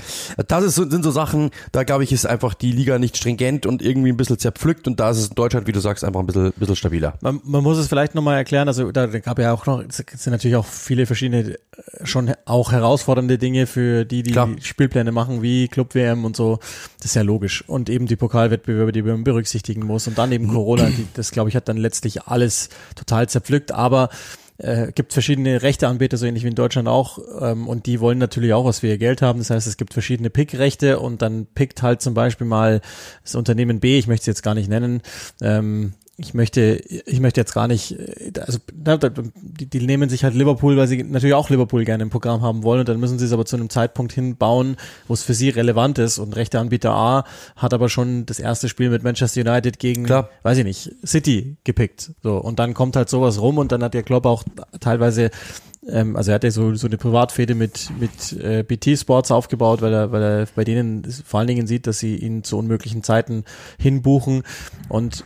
Das 0.47 0.63
ist, 0.63 0.75
sind 0.75 1.03
so 1.03 1.11
Sachen, 1.11 1.51
da 1.71 1.83
glaube 1.83 2.03
ich, 2.03 2.11
ist 2.11 2.25
einfach 2.25 2.53
die 2.53 2.71
Liga 2.71 2.97
nicht 2.97 3.17
stringent 3.17 3.65
und 3.65 3.81
irgendwie 3.81 4.09
ein 4.09 4.17
bisschen 4.17 4.39
zerpflückt 4.39 4.87
und 4.87 4.99
da 4.99 5.09
ist 5.09 5.17
es 5.17 5.27
in 5.27 5.35
Deutschland, 5.35 5.67
wie 5.67 5.71
du 5.73 5.79
sagst, 5.79 6.03
einfach 6.03 6.21
ein 6.21 6.27
bisschen, 6.27 6.53
bisschen 6.55 6.75
stabiler. 6.75 7.13
Man, 7.21 7.41
man 7.43 7.63
muss 7.63 7.77
es 7.77 7.87
vielleicht 7.87 8.15
nochmal 8.15 8.37
erklären, 8.37 8.67
also 8.67 8.91
da 8.91 9.07
gab 9.07 9.39
ja 9.39 9.53
auch 9.53 9.65
noch 9.65 9.80
es 9.87 9.97
sind 9.97 10.31
natürlich 10.31 10.55
auch 10.55 10.65
viele 10.65 11.05
verschiedene, 11.05 11.53
äh, 11.53 11.57
schon 12.03 12.33
auch 12.45 12.71
herausfordernde 12.71 13.37
Dinge 13.37 13.67
für 13.67 14.05
die, 14.05 14.23
die 14.23 14.31
Klar. 14.31 14.49
Spielpläne 14.61 15.11
machen, 15.11 15.41
wie 15.41 15.67
Club 15.67 15.95
WM 15.95 16.25
und 16.25 16.35
so. 16.35 16.59
Das 16.99 17.07
ist 17.11 17.15
ja 17.15 17.21
logisch. 17.21 17.63
Und 17.67 17.89
eben 17.89 18.05
die 18.05 18.15
Pokalwettbewerbe, 18.15 18.91
die 18.91 19.01
man 19.01 19.23
berücksichtigen 19.23 19.85
muss. 19.85 20.07
Und 20.07 20.17
dann 20.17 20.31
eben 20.31 20.47
Corona, 20.47 20.85
die, 20.85 21.07
das 21.13 21.31
glaube 21.31 21.49
ich 21.49 21.55
hat 21.55 21.67
dann 21.67 21.77
letztlich 21.77 22.23
alles 22.23 22.69
total 22.95 23.27
zerpflückt. 23.27 23.71
Aber 23.71 24.09
äh, 24.61 24.91
gibt 24.91 25.13
verschiedene 25.13 25.61
Rechteanbieter, 25.61 26.17
so 26.17 26.25
ähnlich 26.25 26.43
wie 26.43 26.49
in 26.49 26.55
Deutschland 26.55 26.87
auch, 26.87 27.19
ähm, 27.41 27.67
und 27.67 27.85
die 27.87 27.99
wollen 27.99 28.19
natürlich 28.19 28.53
auch 28.53 28.65
was 28.65 28.79
für 28.79 28.87
ihr 28.87 28.97
Geld 28.97 29.21
haben. 29.21 29.39
Das 29.39 29.49
heißt, 29.49 29.67
es 29.67 29.77
gibt 29.77 29.93
verschiedene 29.93 30.29
Pick-Rechte 30.29 30.99
und 30.99 31.21
dann 31.21 31.47
pickt 31.47 31.81
halt 31.81 32.01
zum 32.01 32.13
Beispiel 32.13 32.47
mal 32.47 32.81
das 33.23 33.35
Unternehmen 33.35 33.79
B, 33.79 33.97
ich 33.97 34.07
möchte 34.07 34.23
es 34.23 34.27
jetzt 34.27 34.43
gar 34.43 34.53
nicht 34.53 34.69
nennen, 34.69 35.01
ähm, 35.41 35.93
ich 36.21 36.33
möchte, 36.33 36.81
ich 37.05 37.19
möchte 37.19 37.41
jetzt 37.41 37.53
gar 37.53 37.67
nicht, 37.67 37.97
also 38.39 38.59
die, 39.41 39.65
die 39.65 39.79
nehmen 39.85 40.09
sich 40.09 40.23
halt 40.23 40.35
Liverpool, 40.35 40.77
weil 40.77 40.87
sie 40.87 41.03
natürlich 41.03 41.33
auch 41.33 41.49
Liverpool 41.49 41.83
gerne 41.83 42.03
im 42.03 42.09
Programm 42.09 42.41
haben 42.41 42.63
wollen. 42.63 42.81
Und 42.81 42.89
dann 42.89 42.99
müssen 42.99 43.19
sie 43.19 43.25
es 43.25 43.33
aber 43.33 43.45
zu 43.45 43.55
einem 43.55 43.69
Zeitpunkt 43.69 44.13
hinbauen, 44.13 44.77
wo 45.07 45.13
es 45.13 45.23
für 45.23 45.33
sie 45.33 45.49
relevant 45.49 45.97
ist. 45.99 46.19
Und 46.19 46.35
rechte 46.35 46.59
Anbieter 46.59 46.91
A 46.91 47.25
hat 47.55 47.73
aber 47.73 47.89
schon 47.89 48.25
das 48.25 48.39
erste 48.39 48.69
Spiel 48.69 48.89
mit 48.89 49.03
Manchester 49.03 49.41
United 49.41 49.79
gegen, 49.79 50.03
Klar. 50.03 50.29
weiß 50.43 50.59
ich 50.59 50.63
nicht, 50.63 50.91
City 51.05 51.57
gepickt, 51.63 52.11
so. 52.21 52.37
Und 52.37 52.59
dann 52.59 52.73
kommt 52.73 52.95
halt 52.95 53.09
sowas 53.09 53.41
rum. 53.41 53.57
Und 53.57 53.71
dann 53.71 53.83
hat 53.83 53.93
der 53.93 54.03
Klopp 54.03 54.25
auch 54.25 54.43
teilweise 54.79 55.31
ähm, 55.87 56.15
also 56.15 56.31
er 56.31 56.35
hat 56.35 56.43
ja 56.43 56.51
so, 56.51 56.75
so 56.75 56.87
eine 56.87 56.97
Privatfehde 56.97 57.55
mit, 57.55 57.89
mit 57.99 58.33
äh, 58.33 58.63
BT 58.63 58.99
Sports 58.99 59.31
aufgebaut, 59.31 59.81
weil 59.81 59.93
er, 59.93 60.11
weil 60.11 60.21
er 60.21 60.47
bei 60.55 60.63
denen 60.63 61.03
vor 61.25 61.39
allen 61.39 61.47
Dingen 61.47 61.65
sieht, 61.67 61.87
dass 61.87 61.99
sie 61.99 62.15
ihn 62.15 62.43
zu 62.43 62.57
unmöglichen 62.57 63.03
Zeiten 63.03 63.45
hinbuchen. 63.79 64.43
Und 64.89 65.25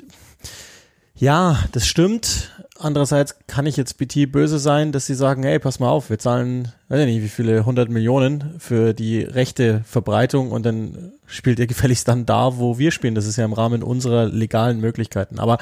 ja, 1.15 1.59
das 1.71 1.87
stimmt. 1.87 2.51
Andererseits 2.77 3.37
kann 3.47 3.65
ich 3.65 3.77
jetzt 3.77 3.97
BT 3.97 4.31
böse 4.31 4.59
sein, 4.59 4.91
dass 4.91 5.05
sie 5.05 5.15
sagen, 5.15 5.43
hey, 5.43 5.59
pass 5.59 5.79
mal 5.79 5.89
auf, 5.89 6.09
wir 6.09 6.19
zahlen 6.19 6.73
weiß 6.87 6.99
ich 6.99 7.05
nicht, 7.07 7.23
wie 7.23 7.29
viele 7.29 7.65
hundert 7.65 7.89
Millionen 7.89 8.55
für 8.59 8.93
die 8.93 9.21
rechte 9.21 9.81
Verbreitung 9.85 10.51
und 10.51 10.65
dann 10.65 11.13
spielt 11.25 11.57
ihr 11.57 11.65
gefälligst 11.65 12.07
dann 12.07 12.27
da, 12.27 12.57
wo 12.59 12.77
wir 12.77 12.91
spielen. 12.91 13.15
Das 13.15 13.25
ist 13.25 13.37
ja 13.37 13.45
im 13.45 13.53
Rahmen 13.53 13.81
unserer 13.81 14.27
legalen 14.27 14.79
Möglichkeiten. 14.79 15.39
Aber 15.39 15.57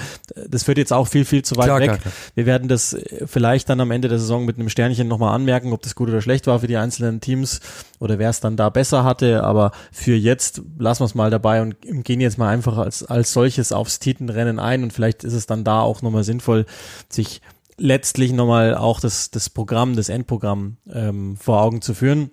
das 0.50 0.64
führt 0.64 0.78
jetzt 0.78 0.92
auch 0.92 1.08
viel, 1.08 1.24
viel 1.24 1.44
zu 1.44 1.56
weit 1.56 1.68
klar, 1.68 1.80
weg. 1.80 1.88
Klar, 1.88 1.98
klar. 2.00 2.14
Wir 2.36 2.46
werden 2.46 2.68
das 2.68 2.98
vielleicht 3.26 3.70
dann 3.70 3.80
am 3.80 3.92
Ende 3.92 4.10
der 4.10 4.20
Saison 4.20 4.44
mit 4.44 4.58
einem 4.58 4.68
Sternchen 4.68 5.08
nochmal 5.08 5.34
anmerken, 5.34 5.72
ob 5.72 5.82
das 5.82 5.96
gut 5.96 6.10
oder 6.10 6.22
schlecht 6.22 6.48
war 6.48 6.60
für 6.60 6.68
die 6.68 6.76
einzelnen 6.76 7.22
Teams 7.22 7.62
oder 8.00 8.20
wer 8.20 8.30
es 8.30 8.42
dann 8.42 8.58
da 8.58 8.70
besser 8.70 9.06
hatte. 9.06 9.44
Aber 9.44 9.72
für 9.94 10.16
jetzt 10.16 10.62
lassen 10.78 11.02
wir 11.02 11.06
es 11.06 11.16
mal 11.16 11.30
dabei 11.30 11.62
und 11.62 11.78
gehen 12.04 12.20
jetzt 12.20 12.38
mal 12.38 12.50
einfach 12.50 12.78
als, 12.78 13.04
als 13.04 13.32
solches 13.32 13.72
aufs 13.72 14.00
Titenrennen 14.00 14.60
ein 14.60 14.84
und 14.84 14.92
vielleicht 14.92 15.24
ist 15.24 15.34
es 15.34 15.46
dann 15.46 15.64
da 15.64 15.80
auch 15.80 16.02
nochmal 16.02 16.26
sinnvoll, 16.26 16.66
sich 17.08 17.42
letztlich 17.78 18.34
nochmal 18.34 18.76
auch 18.76 19.00
das, 19.00 19.32
das 19.32 19.50
Programm, 19.50 19.96
das 19.96 20.10
Endprogramm 20.10 20.78
ähm, 20.92 21.38
vor 21.38 21.62
Augen 21.62 21.82
zu 21.82 21.94
führen. 21.94 22.32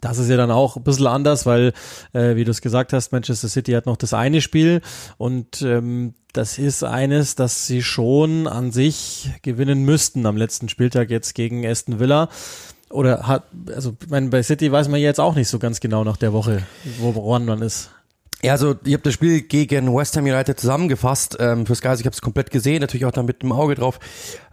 Das 0.00 0.18
ist 0.18 0.28
ja 0.28 0.36
dann 0.36 0.50
auch 0.50 0.76
ein 0.76 0.82
bisschen 0.82 1.06
anders, 1.06 1.46
weil, 1.46 1.72
äh, 2.12 2.36
wie 2.36 2.44
du 2.44 2.50
es 2.50 2.60
gesagt 2.60 2.92
hast, 2.92 3.12
Manchester 3.12 3.48
City 3.48 3.72
hat 3.72 3.86
noch 3.86 3.96
das 3.96 4.12
eine 4.12 4.42
Spiel 4.42 4.82
und 5.16 5.62
ähm, 5.62 6.14
das 6.34 6.58
ist 6.58 6.82
eines, 6.82 7.36
das 7.36 7.66
sie 7.66 7.82
schon 7.82 8.46
an 8.46 8.72
sich 8.72 9.30
gewinnen 9.42 9.84
müssten 9.84 10.26
am 10.26 10.36
letzten 10.36 10.68
Spieltag 10.68 11.08
jetzt 11.08 11.34
gegen 11.34 11.64
Aston 11.64 12.00
Villa. 12.00 12.28
Oder 12.90 13.26
hat, 13.26 13.44
also 13.74 13.96
ich 14.02 14.10
meine, 14.10 14.28
bei 14.28 14.42
City 14.42 14.70
weiß 14.70 14.88
man 14.88 15.00
jetzt 15.00 15.20
auch 15.20 15.36
nicht 15.36 15.48
so 15.48 15.58
ganz 15.58 15.80
genau 15.80 16.04
nach 16.04 16.16
der 16.16 16.32
Woche, 16.32 16.62
woran 16.98 17.44
man 17.44 17.62
ist. 17.62 17.90
Ja, 18.44 18.52
also 18.52 18.74
ich 18.84 18.92
habe 18.92 19.02
das 19.02 19.14
Spiel 19.14 19.40
gegen 19.40 19.94
West 19.96 20.18
Ham 20.18 20.24
United 20.24 20.60
zusammengefasst 20.60 21.38
ähm, 21.40 21.64
fürs 21.64 21.80
Geist. 21.80 22.02
Ich 22.02 22.06
habe 22.06 22.12
es 22.12 22.20
komplett 22.20 22.50
gesehen, 22.50 22.82
natürlich 22.82 23.06
auch 23.06 23.10
da 23.10 23.22
mit 23.22 23.42
dem 23.42 23.52
Auge 23.52 23.74
drauf. 23.74 23.98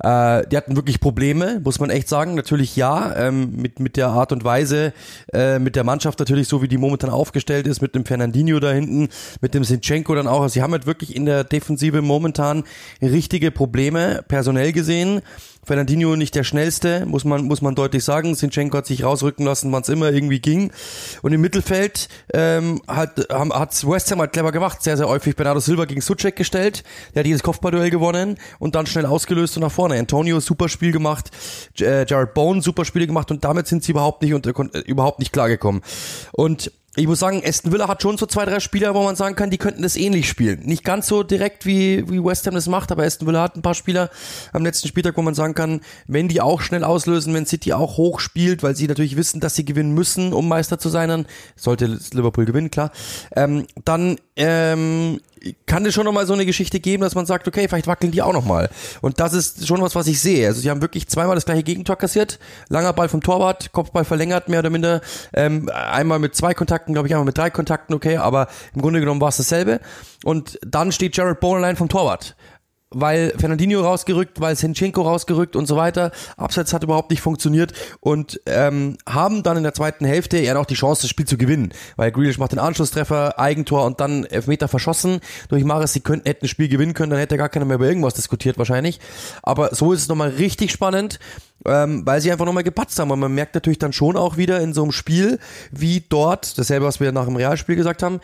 Äh, 0.01 0.47
die 0.47 0.55
hatten 0.55 0.77
wirklich 0.77 1.01
Probleme, 1.01 1.59
muss 1.61 1.81
man 1.81 1.89
echt 1.89 2.07
sagen. 2.07 2.35
Natürlich 2.35 2.77
ja, 2.77 3.13
ähm, 3.17 3.51
mit 3.57 3.81
mit 3.81 3.97
der 3.97 4.07
Art 4.07 4.31
und 4.31 4.45
Weise, 4.45 4.93
äh, 5.33 5.59
mit 5.59 5.75
der 5.75 5.83
Mannschaft 5.83 6.19
natürlich 6.19 6.47
so 6.47 6.61
wie 6.61 6.69
die 6.69 6.77
momentan 6.77 7.09
aufgestellt 7.09 7.67
ist, 7.67 7.81
mit 7.81 7.93
dem 7.93 8.05
Fernandinho 8.05 8.61
da 8.61 8.71
hinten, 8.71 9.09
mit 9.41 9.53
dem 9.53 9.65
Sinchenko 9.65 10.15
dann 10.15 10.27
auch. 10.27 10.39
Also 10.41 10.53
sie 10.53 10.61
haben 10.61 10.71
halt 10.71 10.85
wirklich 10.85 11.13
in 11.13 11.25
der 11.25 11.43
Defensive 11.43 12.01
momentan 12.01 12.63
richtige 13.01 13.51
Probleme 13.51 14.23
personell 14.25 14.71
gesehen. 14.71 15.19
Fernandinho 15.63 16.15
nicht 16.15 16.35
der 16.35 16.43
schnellste, 16.43 17.05
muss 17.05 17.23
man, 17.23 17.45
muss 17.45 17.61
man 17.61 17.75
deutlich 17.75 18.03
sagen. 18.03 18.35
Sinchenko 18.35 18.77
hat 18.77 18.87
sich 18.87 19.03
rausrücken 19.03 19.45
lassen, 19.45 19.71
wann 19.71 19.83
es 19.83 19.89
immer 19.89 20.11
irgendwie 20.11 20.39
ging. 20.39 20.71
Und 21.21 21.33
im 21.33 21.41
Mittelfeld 21.41 22.09
ähm, 22.33 22.81
hat 22.87 23.27
hat 23.29 23.87
West 23.87 24.11
Ham 24.11 24.19
halt 24.19 24.33
clever 24.33 24.51
gemacht, 24.51 24.81
sehr, 24.81 24.97
sehr 24.97 25.07
häufig 25.07 25.35
Bernardo 25.35 25.59
Silva 25.59 25.85
gegen 25.85 26.01
Suchek 26.01 26.35
gestellt. 26.35 26.83
Der 27.13 27.21
hat 27.21 27.25
dieses 27.25 27.43
Kopfballduell 27.43 27.89
gewonnen 27.89 28.37
und 28.59 28.75
dann 28.75 28.85
schnell 28.87 29.05
ausgelöst 29.05 29.57
und 29.57 29.63
nach 29.63 29.71
vorne. 29.71 29.99
Antonio, 29.99 30.39
super 30.39 30.69
Spiel 30.69 30.91
gemacht. 30.91 31.31
Äh, 31.79 32.05
Jared 32.07 32.33
Bone, 32.33 32.61
super 32.61 32.85
Spiele 32.85 33.07
gemacht 33.07 33.31
und 33.31 33.43
damit 33.43 33.67
sind 33.67 33.83
sie 33.83 33.91
überhaupt 33.91 34.21
nicht, 34.21 34.33
unter, 34.33 34.51
äh, 34.73 34.79
überhaupt 34.79 35.19
nicht 35.19 35.31
klargekommen. 35.31 35.81
Und 36.31 36.71
ich 36.97 37.07
muss 37.07 37.19
sagen, 37.19 37.41
Aston 37.45 37.71
Villa 37.71 37.87
hat 37.87 38.01
schon 38.01 38.17
so 38.17 38.25
zwei, 38.25 38.43
drei 38.43 38.59
Spieler, 38.59 38.93
wo 38.93 39.03
man 39.03 39.15
sagen 39.15 39.37
kann, 39.37 39.49
die 39.49 39.57
könnten 39.57 39.81
das 39.81 39.95
ähnlich 39.95 40.27
spielen. 40.27 40.59
Nicht 40.65 40.83
ganz 40.83 41.07
so 41.07 41.23
direkt, 41.23 41.65
wie, 41.65 42.09
wie 42.09 42.21
West 42.21 42.45
Ham 42.47 42.53
das 42.53 42.67
macht, 42.67 42.91
aber 42.91 43.03
Aston 43.03 43.27
Villa 43.27 43.43
hat 43.43 43.55
ein 43.55 43.61
paar 43.61 43.75
Spieler 43.75 44.09
am 44.51 44.65
letzten 44.65 44.89
Spieltag, 44.89 45.15
wo 45.15 45.21
man 45.21 45.33
sagen 45.33 45.53
kann, 45.53 45.79
wenn 46.07 46.27
die 46.27 46.41
auch 46.41 46.59
schnell 46.59 46.83
auslösen, 46.83 47.33
wenn 47.33 47.45
City 47.45 47.71
auch 47.71 47.95
hoch 47.95 48.19
spielt, 48.19 48.61
weil 48.61 48.75
sie 48.75 48.87
natürlich 48.87 49.15
wissen, 49.15 49.39
dass 49.39 49.55
sie 49.55 49.63
gewinnen 49.63 49.93
müssen, 49.93 50.33
um 50.33 50.49
Meister 50.49 50.79
zu 50.79 50.89
sein, 50.89 51.07
dann 51.07 51.27
sollte 51.55 51.97
Liverpool 52.11 52.43
gewinnen, 52.43 52.71
klar, 52.71 52.91
ähm, 53.37 53.67
dann 53.85 54.17
ähm, 54.35 55.19
kann 55.65 55.85
es 55.85 55.93
schon 55.93 56.05
nochmal 56.05 56.25
so 56.25 56.33
eine 56.33 56.45
Geschichte 56.45 56.79
geben, 56.79 57.01
dass 57.01 57.15
man 57.15 57.25
sagt, 57.25 57.47
okay, 57.47 57.67
vielleicht 57.67 57.87
wackeln 57.87 58.11
die 58.11 58.21
auch 58.21 58.33
nochmal. 58.33 58.69
Und 59.01 59.19
das 59.19 59.33
ist 59.33 59.67
schon 59.67 59.81
was, 59.81 59.95
was 59.95 60.07
ich 60.07 60.21
sehe. 60.21 60.47
Also 60.47 60.61
sie 60.61 60.69
haben 60.69 60.81
wirklich 60.81 61.07
zweimal 61.07 61.35
das 61.35 61.45
gleiche 61.45 61.63
Gegentor 61.63 61.95
kassiert. 61.95 62.39
Langer 62.69 62.93
Ball 62.93 63.09
vom 63.09 63.21
Torwart, 63.21 63.71
Kopfball 63.71 64.05
verlängert, 64.05 64.49
mehr 64.49 64.59
oder 64.59 64.69
minder. 64.69 65.01
Ähm, 65.33 65.69
einmal 65.73 66.19
mit 66.19 66.35
zwei 66.35 66.53
Kontakten, 66.53 66.93
glaube 66.93 67.07
ich, 67.07 67.13
einmal 67.13 67.25
mit 67.25 67.37
drei 67.37 67.49
Kontakten, 67.49 67.93
okay, 67.93 68.17
aber 68.17 68.47
im 68.75 68.81
Grunde 68.81 68.99
genommen 68.99 69.21
war 69.21 69.29
es 69.29 69.37
dasselbe. 69.37 69.79
Und 70.23 70.59
dann 70.65 70.91
steht 70.91 71.17
Jared 71.17 71.39
Bowen 71.39 71.57
allein 71.57 71.75
vom 71.75 71.89
Torwart 71.89 72.35
weil 72.91 73.33
Fernandinho 73.37 73.81
rausgerückt, 73.81 74.41
weil 74.41 74.55
Sinchenko 74.55 75.01
rausgerückt 75.01 75.55
und 75.55 75.65
so 75.65 75.75
weiter. 75.75 76.11
Abseits 76.37 76.73
hat 76.73 76.83
überhaupt 76.83 77.09
nicht 77.09 77.21
funktioniert 77.21 77.73
und 77.99 78.41
ähm, 78.45 78.97
haben 79.07 79.43
dann 79.43 79.57
in 79.57 79.63
der 79.63 79.73
zweiten 79.73 80.05
Hälfte 80.05 80.39
ja 80.39 80.53
noch 80.53 80.65
die 80.65 80.75
Chance, 80.75 81.03
das 81.03 81.09
Spiel 81.09 81.25
zu 81.25 81.37
gewinnen, 81.37 81.73
weil 81.95 82.11
Grealish 82.11 82.37
macht 82.37 82.51
den 82.51 82.59
Anschlusstreffer, 82.59 83.39
Eigentor 83.39 83.85
und 83.85 83.99
dann 83.99 84.25
Elfmeter 84.25 84.67
verschossen 84.67 85.21
durch 85.47 85.63
Maris. 85.63 85.93
Sie 85.93 86.01
könnten 86.01 86.27
hätten 86.27 86.41
das 86.41 86.49
Spiel 86.49 86.67
gewinnen 86.67 86.93
können, 86.93 87.11
dann 87.11 87.19
hätte 87.19 87.37
gar 87.37 87.49
keiner 87.49 87.65
mehr 87.65 87.75
über 87.75 87.87
irgendwas 87.87 88.13
diskutiert 88.13 88.57
wahrscheinlich. 88.57 88.99
Aber 89.41 89.73
so 89.73 89.93
ist 89.93 90.01
es 90.01 90.07
nochmal 90.07 90.29
richtig 90.29 90.71
spannend. 90.71 91.19
Ähm, 91.63 92.07
weil 92.07 92.19
sie 92.21 92.31
einfach 92.31 92.45
nochmal 92.45 92.63
gepatzt 92.63 92.97
haben. 92.97 93.11
Und 93.11 93.19
man 93.19 93.35
merkt 93.35 93.53
natürlich 93.53 93.77
dann 93.77 93.93
schon 93.93 94.17
auch 94.17 94.35
wieder 94.35 94.59
in 94.61 94.73
so 94.73 94.81
einem 94.81 94.91
Spiel, 94.91 95.37
wie 95.69 96.03
dort, 96.09 96.57
dasselbe, 96.57 96.87
was 96.87 96.99
wir 96.99 97.11
nach 97.11 97.25
dem 97.25 97.35
Realspiel 97.35 97.75
gesagt 97.75 98.01
haben, 98.01 98.19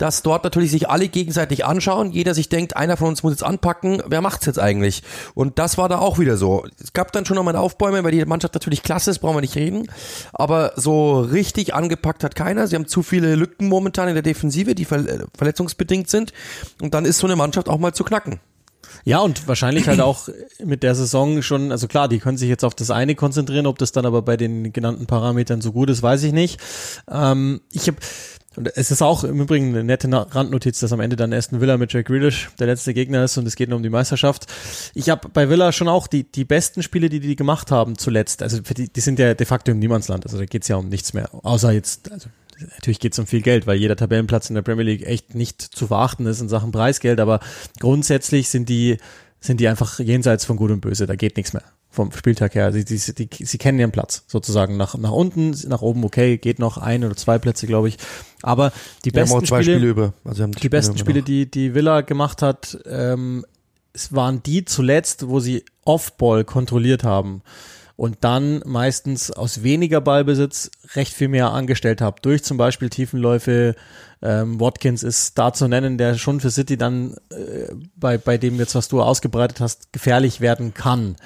dass 0.00 0.22
dort 0.22 0.44
natürlich 0.44 0.70
sich 0.70 0.88
alle 0.88 1.08
gegenseitig 1.08 1.66
anschauen, 1.66 2.10
jeder 2.10 2.32
sich 2.32 2.48
denkt, 2.48 2.74
einer 2.74 2.96
von 2.96 3.08
uns 3.08 3.22
muss 3.22 3.32
jetzt 3.32 3.44
anpacken, 3.44 4.02
wer 4.06 4.22
macht's 4.22 4.46
jetzt 4.46 4.58
eigentlich? 4.58 5.02
Und 5.34 5.58
das 5.58 5.76
war 5.76 5.90
da 5.90 5.98
auch 5.98 6.18
wieder 6.18 6.38
so. 6.38 6.64
Es 6.82 6.94
gab 6.94 7.12
dann 7.12 7.26
schon 7.26 7.36
nochmal 7.36 7.54
Aufbäume, 7.54 8.02
weil 8.02 8.12
die 8.12 8.24
Mannschaft 8.24 8.54
natürlich 8.54 8.82
klasse 8.82 9.10
ist, 9.10 9.18
brauchen 9.18 9.36
wir 9.36 9.42
nicht 9.42 9.56
reden, 9.56 9.90
aber 10.32 10.72
so 10.76 11.20
richtig 11.20 11.74
angepackt 11.74 12.24
hat 12.24 12.34
keiner. 12.34 12.66
Sie 12.66 12.76
haben 12.76 12.86
zu 12.86 13.02
viele 13.02 13.34
Lücken 13.34 13.68
momentan 13.68 14.08
in 14.08 14.14
der 14.14 14.22
Defensive, 14.22 14.74
die 14.74 14.86
verletzungsbedingt 14.86 16.08
sind 16.08 16.32
und 16.80 16.94
dann 16.94 17.04
ist 17.04 17.18
so 17.18 17.26
eine 17.26 17.36
Mannschaft 17.36 17.68
auch 17.68 17.78
mal 17.78 17.92
zu 17.92 18.02
knacken. 18.02 18.40
Ja, 19.04 19.20
und 19.20 19.48
wahrscheinlich 19.48 19.88
halt 19.88 20.00
auch 20.00 20.28
mit 20.62 20.82
der 20.82 20.94
Saison 20.94 21.42
schon, 21.42 21.72
also 21.72 21.88
klar, 21.88 22.08
die 22.08 22.18
können 22.18 22.36
sich 22.38 22.48
jetzt 22.48 22.64
auf 22.64 22.74
das 22.74 22.90
eine 22.90 23.14
konzentrieren, 23.14 23.66
ob 23.66 23.78
das 23.78 23.92
dann 23.92 24.04
aber 24.04 24.22
bei 24.22 24.36
den 24.36 24.72
genannten 24.72 25.06
Parametern 25.06 25.60
so 25.60 25.72
gut 25.72 25.90
ist, 25.90 26.02
weiß 26.02 26.22
ich 26.22 26.32
nicht. 26.32 26.60
Ähm, 27.10 27.60
ich 27.72 27.86
habe 27.86 27.98
und 28.56 28.76
es 28.76 28.90
ist 28.90 29.00
auch 29.00 29.22
im 29.22 29.40
Übrigen 29.40 29.68
eine 29.68 29.84
nette 29.84 30.10
Randnotiz, 30.10 30.80
dass 30.80 30.92
am 30.92 30.98
Ende 30.98 31.14
dann 31.14 31.32
Aston 31.32 31.60
Villa 31.60 31.76
mit 31.76 31.92
Jack 31.92 32.06
Grealish 32.06 32.50
der 32.58 32.66
letzte 32.66 32.92
Gegner 32.92 33.22
ist 33.22 33.38
und 33.38 33.46
es 33.46 33.54
geht 33.54 33.68
nur 33.68 33.76
um 33.76 33.82
die 33.84 33.90
Meisterschaft. 33.90 34.46
Ich 34.92 35.08
habe 35.08 35.28
bei 35.28 35.48
Villa 35.48 35.70
schon 35.70 35.86
auch 35.86 36.08
die, 36.08 36.24
die 36.24 36.44
besten 36.44 36.82
Spiele, 36.82 37.08
die 37.08 37.20
die 37.20 37.36
gemacht 37.36 37.70
haben 37.70 37.96
zuletzt. 37.96 38.42
Also 38.42 38.60
die, 38.60 38.92
die 38.92 39.00
sind 39.00 39.20
ja 39.20 39.34
de 39.34 39.46
facto 39.46 39.70
im 39.70 39.78
Niemandsland. 39.78 40.26
Also 40.26 40.36
da 40.36 40.46
geht's 40.46 40.66
ja 40.66 40.76
um 40.76 40.88
nichts 40.88 41.12
mehr. 41.12 41.30
Außer 41.44 41.70
jetzt, 41.70 42.10
also 42.10 42.28
natürlich 42.72 42.98
geht's 42.98 43.20
um 43.20 43.26
viel 43.28 43.42
Geld, 43.42 43.68
weil 43.68 43.78
jeder 43.78 43.94
Tabellenplatz 43.94 44.50
in 44.50 44.56
der 44.56 44.62
Premier 44.62 44.84
League 44.84 45.06
echt 45.06 45.36
nicht 45.36 45.62
zu 45.62 45.86
verachten 45.86 46.26
ist 46.26 46.40
in 46.40 46.48
Sachen 46.48 46.72
Preisgeld. 46.72 47.20
Aber 47.20 47.38
grundsätzlich 47.78 48.48
sind 48.48 48.68
die, 48.68 48.96
sind 49.38 49.60
die 49.60 49.68
einfach 49.68 50.00
jenseits 50.00 50.44
von 50.44 50.56
Gut 50.56 50.72
und 50.72 50.80
Böse. 50.80 51.06
Da 51.06 51.14
geht 51.14 51.36
nichts 51.36 51.52
mehr 51.52 51.62
vom 51.90 52.12
Spieltag 52.12 52.54
her. 52.54 52.72
Sie, 52.72 52.82
sie, 52.82 53.14
die, 53.14 53.28
sie 53.44 53.58
kennen 53.58 53.78
ihren 53.78 53.90
Platz 53.90 54.24
sozusagen. 54.28 54.76
Nach, 54.76 54.96
nach 54.96 55.10
unten, 55.10 55.50
nach 55.68 55.82
oben, 55.82 56.04
okay, 56.04 56.38
geht 56.38 56.58
noch 56.58 56.78
ein 56.78 57.04
oder 57.04 57.16
zwei 57.16 57.38
Plätze, 57.38 57.66
glaube 57.66 57.88
ich. 57.88 57.98
Aber 58.42 58.72
die 59.04 59.10
besten 59.10 59.40
ja, 59.40 59.46
Spiele, 59.46 59.62
Spiele 59.62 59.86
über. 59.86 60.14
Also 60.24 60.46
die, 60.46 60.60
die 60.60 60.68
besten 60.68 60.96
Spiele, 60.96 61.22
die 61.22 61.50
die 61.50 61.74
Villa 61.74 62.02
gemacht 62.02 62.42
hat, 62.42 62.78
ähm, 62.86 63.44
es 63.92 64.14
waren 64.14 64.42
die 64.42 64.64
zuletzt, 64.64 65.28
wo 65.28 65.40
sie 65.40 65.64
Off-Ball 65.84 66.44
kontrolliert 66.44 67.02
haben 67.02 67.42
und 67.96 68.18
dann 68.20 68.62
meistens 68.64 69.32
aus 69.32 69.64
weniger 69.64 70.00
Ballbesitz 70.00 70.70
recht 70.94 71.12
viel 71.12 71.28
mehr 71.28 71.50
angestellt 71.50 72.00
haben. 72.00 72.16
Durch 72.22 72.44
zum 72.44 72.56
Beispiel 72.56 72.88
Tiefenläufe. 72.88 73.74
Ähm, 74.22 74.60
Watkins 74.60 75.02
ist 75.02 75.38
da 75.38 75.52
zu 75.52 75.66
nennen, 75.66 75.98
der 75.98 76.16
schon 76.16 76.40
für 76.40 76.50
City 76.50 76.76
dann 76.76 77.16
äh, 77.30 77.74
bei, 77.96 78.18
bei 78.18 78.36
dem 78.38 78.56
jetzt, 78.56 78.74
was 78.74 78.88
du 78.88 79.02
ausgebreitet 79.02 79.60
hast, 79.60 79.92
gefährlich 79.92 80.40
werden 80.40 80.72
kann 80.74 81.16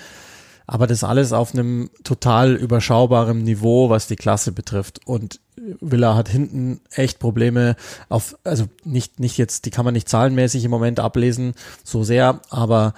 aber 0.67 0.87
das 0.87 1.05
alles 1.05 1.33
auf 1.33 1.53
einem 1.53 1.91
total 2.05 2.55
überschaubaren 2.55 3.43
Niveau, 3.43 3.91
was 3.91 4.07
die 4.07 4.17
Klasse 4.17 4.53
betrifft. 4.53 5.01
Und 5.07 5.41
Villa 5.81 6.17
hat 6.17 6.29
hinten 6.29 6.81
echt 6.91 7.19
Probleme 7.19 7.77
auf, 8.09 8.37
also 8.45 8.65
nicht, 8.85 9.21
nicht 9.21 9.37
jetzt, 9.39 9.67
die 9.67 9.71
kann 9.71 9.85
man 9.85 9.95
nicht 9.95 10.09
zahlenmäßig 10.09 10.65
im 10.65 10.71
Moment 10.71 11.01
ablesen, 11.01 11.55
so 11.85 12.03
sehr, 12.03 12.41
aber 12.51 12.95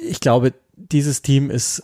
ich 0.00 0.20
glaube, 0.20 0.54
dieses 0.76 1.22
Team 1.22 1.50
ist, 1.50 1.82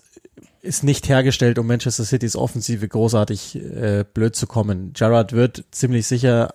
ist 0.63 0.85
nicht 0.85 1.09
hergestellt, 1.09 1.59
um 1.59 1.67
Manchester 1.67 2.05
City's 2.05 2.37
Offensive 2.37 2.87
großartig 2.87 3.57
äh, 3.57 4.05
blöd 4.13 4.35
zu 4.37 4.47
kommen. 4.47 4.93
Gerrard 4.95 5.33
wird 5.33 5.65
ziemlich 5.71 6.07
sicher 6.07 6.55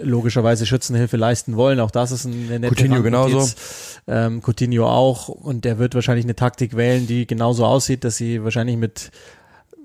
logischerweise 0.00 0.66
Schützenhilfe 0.66 1.16
leisten 1.16 1.56
wollen. 1.56 1.80
Auch 1.80 1.90
das 1.90 2.12
ist 2.12 2.26
eine 2.26 2.60
nette 2.60 2.74
Coutinho 2.74 3.02
genauso. 3.02 3.48
Ähm, 4.06 4.42
Coutinho 4.42 4.86
auch. 4.86 5.28
Und 5.28 5.64
der 5.64 5.78
wird 5.78 5.94
wahrscheinlich 5.94 6.24
eine 6.24 6.36
Taktik 6.36 6.76
wählen, 6.76 7.06
die 7.06 7.26
genauso 7.26 7.66
aussieht, 7.66 8.04
dass 8.04 8.16
sie 8.16 8.42
wahrscheinlich 8.44 8.76
mit, 8.76 9.10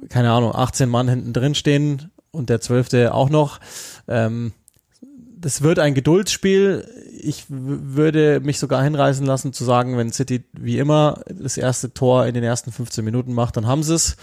keine 0.09 0.31
Ahnung, 0.31 0.53
18 0.53 0.89
Mann 0.89 1.07
hinten 1.07 1.33
drin 1.33 1.55
stehen 1.55 2.11
und 2.31 2.49
der 2.49 2.61
zwölfte 2.61 3.13
auch 3.13 3.29
noch. 3.29 3.59
Ähm, 4.07 4.53
das 5.37 5.61
wird 5.61 5.79
ein 5.79 5.93
Geduldsspiel. 5.93 6.87
Ich 7.21 7.45
würde 7.49 8.39
mich 8.39 8.59
sogar 8.59 8.83
hinreißen 8.83 9.25
lassen 9.25 9.53
zu 9.53 9.63
sagen, 9.63 9.97
wenn 9.97 10.11
City 10.11 10.43
wie 10.53 10.79
immer 10.79 11.21
das 11.27 11.57
erste 11.57 11.93
Tor 11.93 12.25
in 12.25 12.33
den 12.33 12.43
ersten 12.43 12.71
15 12.71 13.05
Minuten 13.05 13.33
macht, 13.33 13.57
dann 13.57 13.67
haben 13.67 13.83
sie 13.83 13.95
es. 13.95 14.17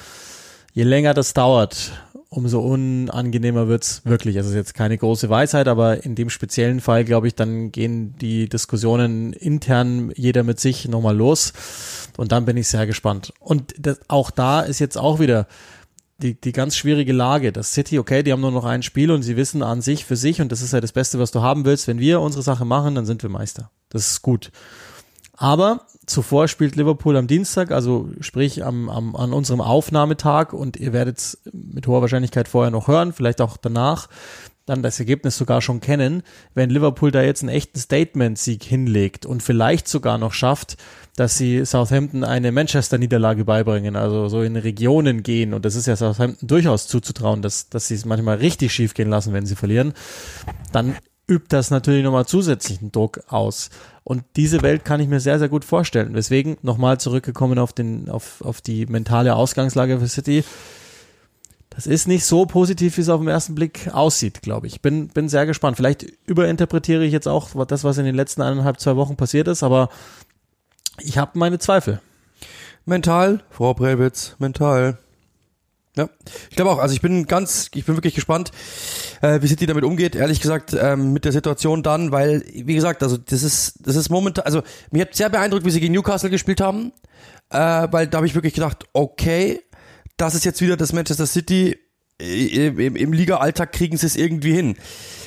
Je 0.74 0.84
länger 0.84 1.12
das 1.12 1.34
dauert, 1.34 1.92
umso 2.32 2.60
unangenehmer 2.60 3.68
wird's 3.68 4.02
wirklich. 4.04 4.38
Also 4.38 4.50
ist 4.50 4.56
jetzt 4.56 4.74
keine 4.74 4.96
große 4.96 5.28
Weisheit, 5.28 5.68
aber 5.68 6.04
in 6.04 6.14
dem 6.14 6.30
speziellen 6.30 6.80
Fall, 6.80 7.04
glaube 7.04 7.28
ich, 7.28 7.34
dann 7.34 7.72
gehen 7.72 8.14
die 8.18 8.48
Diskussionen 8.48 9.34
intern 9.34 10.12
jeder 10.16 10.42
mit 10.42 10.58
sich 10.58 10.88
nochmal 10.88 11.14
los. 11.14 11.52
Und 12.16 12.32
dann 12.32 12.46
bin 12.46 12.56
ich 12.56 12.68
sehr 12.68 12.86
gespannt. 12.86 13.34
Und 13.38 13.74
das, 13.78 14.00
auch 14.08 14.30
da 14.30 14.60
ist 14.60 14.78
jetzt 14.78 14.96
auch 14.96 15.20
wieder 15.20 15.46
die, 16.22 16.40
die 16.40 16.52
ganz 16.52 16.74
schwierige 16.74 17.12
Lage. 17.12 17.52
Das 17.52 17.74
City, 17.74 17.98
okay, 17.98 18.22
die 18.22 18.32
haben 18.32 18.40
nur 18.40 18.50
noch 18.50 18.64
ein 18.64 18.82
Spiel 18.82 19.10
und 19.10 19.22
sie 19.22 19.36
wissen 19.36 19.62
an 19.62 19.82
sich 19.82 20.06
für 20.06 20.16
sich, 20.16 20.40
und 20.40 20.50
das 20.52 20.62
ist 20.62 20.72
ja 20.72 20.80
das 20.80 20.92
Beste, 20.92 21.18
was 21.18 21.32
du 21.32 21.42
haben 21.42 21.66
willst, 21.66 21.86
wenn 21.86 21.98
wir 21.98 22.20
unsere 22.20 22.42
Sache 22.42 22.64
machen, 22.64 22.94
dann 22.94 23.04
sind 23.04 23.22
wir 23.22 23.30
Meister. 23.30 23.70
Das 23.90 24.08
ist 24.08 24.22
gut. 24.22 24.50
Aber 25.36 25.86
zuvor 26.12 26.48
spielt 26.48 26.76
Liverpool 26.76 27.16
am 27.16 27.26
Dienstag, 27.26 27.72
also 27.72 28.08
sprich 28.20 28.64
am, 28.64 28.88
am, 28.88 29.16
an 29.16 29.32
unserem 29.32 29.60
Aufnahmetag, 29.60 30.52
und 30.52 30.76
ihr 30.76 30.92
werdet 30.92 31.18
es 31.18 31.42
mit 31.52 31.86
hoher 31.86 32.02
Wahrscheinlichkeit 32.02 32.48
vorher 32.48 32.70
noch 32.70 32.88
hören, 32.88 33.12
vielleicht 33.12 33.40
auch 33.40 33.56
danach, 33.56 34.08
dann 34.66 34.82
das 34.82 35.00
Ergebnis 35.00 35.36
sogar 35.36 35.60
schon 35.60 35.80
kennen, 35.80 36.22
wenn 36.54 36.70
Liverpool 36.70 37.10
da 37.10 37.22
jetzt 37.22 37.42
einen 37.42 37.48
echten 37.48 37.78
Statement-Sieg 37.78 38.62
hinlegt 38.62 39.26
und 39.26 39.42
vielleicht 39.42 39.88
sogar 39.88 40.18
noch 40.18 40.32
schafft, 40.32 40.76
dass 41.16 41.36
sie 41.36 41.64
Southampton 41.64 42.22
eine 42.22 42.52
Manchester-Niederlage 42.52 43.44
beibringen, 43.44 43.96
also 43.96 44.28
so 44.28 44.42
in 44.42 44.56
Regionen 44.56 45.22
gehen. 45.22 45.52
Und 45.52 45.64
das 45.64 45.74
ist 45.74 45.86
ja 45.86 45.96
Southampton 45.96 46.46
durchaus 46.46 46.86
zuzutrauen, 46.86 47.42
dass, 47.42 47.68
dass 47.68 47.88
sie 47.88 47.94
es 47.94 48.04
manchmal 48.04 48.36
richtig 48.36 48.72
schief 48.72 48.94
gehen 48.94 49.10
lassen, 49.10 49.32
wenn 49.32 49.46
sie 49.46 49.56
verlieren. 49.56 49.94
Dann 50.70 50.96
übt 51.28 51.48
das 51.48 51.70
natürlich 51.70 52.04
nochmal 52.04 52.26
zusätzlichen 52.26 52.92
Druck 52.92 53.20
aus. 53.28 53.70
Und 54.04 54.24
diese 54.36 54.62
Welt 54.62 54.84
kann 54.84 55.00
ich 55.00 55.08
mir 55.08 55.20
sehr, 55.20 55.38
sehr 55.38 55.48
gut 55.48 55.64
vorstellen. 55.64 56.14
Deswegen 56.14 56.56
nochmal 56.62 56.98
zurückgekommen 56.98 57.58
auf, 57.58 57.72
den, 57.72 58.08
auf, 58.08 58.42
auf 58.42 58.60
die 58.60 58.86
mentale 58.86 59.36
Ausgangslage 59.36 60.00
für 60.00 60.08
City 60.08 60.44
das 61.74 61.86
ist 61.86 62.06
nicht 62.06 62.26
so 62.26 62.44
positiv, 62.44 62.96
wie 62.96 63.00
es 63.00 63.08
auf 63.08 63.20
den 63.20 63.28
ersten 63.28 63.54
Blick 63.54 63.88
aussieht, 63.92 64.42
glaube 64.42 64.66
ich. 64.66 64.82
Bin, 64.82 65.08
bin 65.08 65.28
sehr 65.28 65.46
gespannt. 65.46 65.78
Vielleicht 65.78 66.04
überinterpretiere 66.26 67.04
ich 67.04 67.12
jetzt 67.12 67.28
auch 67.28 67.64
das, 67.66 67.82
was 67.82 67.96
in 67.96 68.04
den 68.04 68.14
letzten 68.14 68.42
eineinhalb, 68.42 68.78
zwei 68.78 68.96
Wochen 68.96 69.16
passiert 69.16 69.48
ist, 69.48 69.62
aber 69.62 69.88
ich 71.00 71.16
habe 71.16 71.38
meine 71.38 71.58
Zweifel. 71.58 72.00
Mental, 72.84 73.40
Frau 73.50 73.72
Brelwitz, 73.72 74.36
mental. 74.38 74.98
Ja, 75.94 76.08
ich 76.48 76.56
glaube 76.56 76.70
auch. 76.70 76.78
Also 76.78 76.94
ich 76.94 77.02
bin 77.02 77.26
ganz, 77.26 77.70
ich 77.74 77.84
bin 77.84 77.96
wirklich 77.96 78.14
gespannt, 78.14 78.50
äh, 79.20 79.42
wie 79.42 79.46
City 79.46 79.66
damit 79.66 79.84
umgeht. 79.84 80.14
Ehrlich 80.14 80.40
gesagt 80.40 80.72
ähm, 80.72 81.12
mit 81.12 81.26
der 81.26 81.32
Situation 81.32 81.82
dann, 81.82 82.12
weil 82.12 82.44
wie 82.54 82.74
gesagt, 82.74 83.02
also 83.02 83.18
das 83.18 83.42
ist, 83.42 83.74
das 83.86 83.96
ist 83.96 84.08
momentan, 84.08 84.44
also 84.46 84.62
mir 84.90 85.02
hat 85.02 85.14
sehr 85.14 85.28
beeindruckt, 85.28 85.66
wie 85.66 85.70
sie 85.70 85.80
gegen 85.80 85.92
Newcastle 85.92 86.30
gespielt 86.30 86.62
haben, 86.62 86.92
äh, 87.50 87.58
weil 87.90 88.06
da 88.06 88.16
habe 88.16 88.26
ich 88.26 88.34
wirklich 88.34 88.54
gedacht, 88.54 88.86
okay, 88.94 89.60
das 90.16 90.34
ist 90.34 90.46
jetzt 90.46 90.62
wieder 90.62 90.78
das 90.78 90.94
Manchester 90.94 91.26
City, 91.26 91.78
äh, 92.18 92.68
im, 92.68 92.96
im 92.96 93.12
Liga-Alltag 93.12 93.72
kriegen 93.72 93.98
sie 93.98 94.06
es 94.06 94.16
irgendwie 94.16 94.54
hin. 94.54 94.76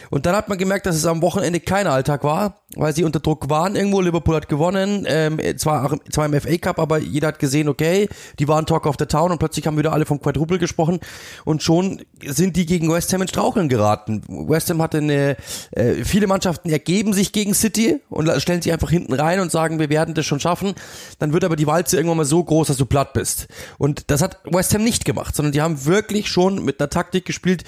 Und 0.09 0.25
dann 0.25 0.35
hat 0.35 0.49
man 0.49 0.57
gemerkt, 0.57 0.87
dass 0.87 0.95
es 0.95 1.05
am 1.05 1.21
Wochenende 1.21 1.59
kein 1.59 1.85
Alltag 1.87 2.23
war, 2.23 2.64
weil 2.75 2.95
sie 2.95 3.03
unter 3.03 3.19
Druck 3.19 3.49
waren 3.49 3.75
irgendwo. 3.75 4.01
Liverpool 4.01 4.35
hat 4.35 4.49
gewonnen, 4.49 5.05
ähm, 5.07 5.39
zwar, 5.57 5.85
auch, 5.85 5.95
zwar 6.11 6.25
im 6.25 6.39
FA 6.39 6.57
Cup, 6.57 6.79
aber 6.79 6.99
jeder 6.99 7.29
hat 7.29 7.39
gesehen, 7.39 7.69
okay, 7.69 8.07
die 8.39 8.47
waren 8.47 8.65
Talk 8.65 8.85
of 8.85 8.95
the 8.99 9.05
Town 9.05 9.31
und 9.31 9.39
plötzlich 9.39 9.67
haben 9.67 9.77
wieder 9.77 9.93
alle 9.93 10.05
vom 10.05 10.19
Quadruple 10.19 10.59
gesprochen 10.59 10.99
und 11.45 11.63
schon 11.63 12.01
sind 12.23 12.55
die 12.55 12.65
gegen 12.65 12.91
West 12.91 13.13
Ham 13.13 13.21
in 13.21 13.27
Straucheln 13.27 13.69
geraten. 13.69 14.21
West 14.27 14.69
Ham 14.69 14.81
hatte 14.81 14.97
eine, 14.97 15.37
äh, 15.71 16.03
viele 16.03 16.27
Mannschaften 16.27 16.69
ergeben 16.69 17.13
sich 17.13 17.31
gegen 17.31 17.53
City 17.53 18.01
und 18.09 18.29
stellen 18.41 18.61
sich 18.61 18.71
einfach 18.71 18.89
hinten 18.89 19.13
rein 19.13 19.39
und 19.39 19.51
sagen, 19.51 19.79
wir 19.79 19.89
werden 19.89 20.13
das 20.13 20.25
schon 20.25 20.39
schaffen. 20.39 20.75
Dann 21.19 21.33
wird 21.33 21.43
aber 21.43 21.55
die 21.55 21.67
Walze 21.67 21.97
irgendwann 21.97 22.17
mal 22.17 22.25
so 22.25 22.43
groß, 22.43 22.67
dass 22.67 22.77
du 22.77 22.85
platt 22.85 23.13
bist. 23.13 23.47
Und 23.77 24.09
das 24.11 24.21
hat 24.21 24.39
West 24.45 24.73
Ham 24.73 24.83
nicht 24.83 25.05
gemacht, 25.05 25.35
sondern 25.35 25.51
die 25.51 25.61
haben 25.61 25.85
wirklich 25.85 26.29
schon 26.29 26.63
mit 26.63 26.79
einer 26.79 26.89
Taktik 26.89 27.25
gespielt, 27.25 27.63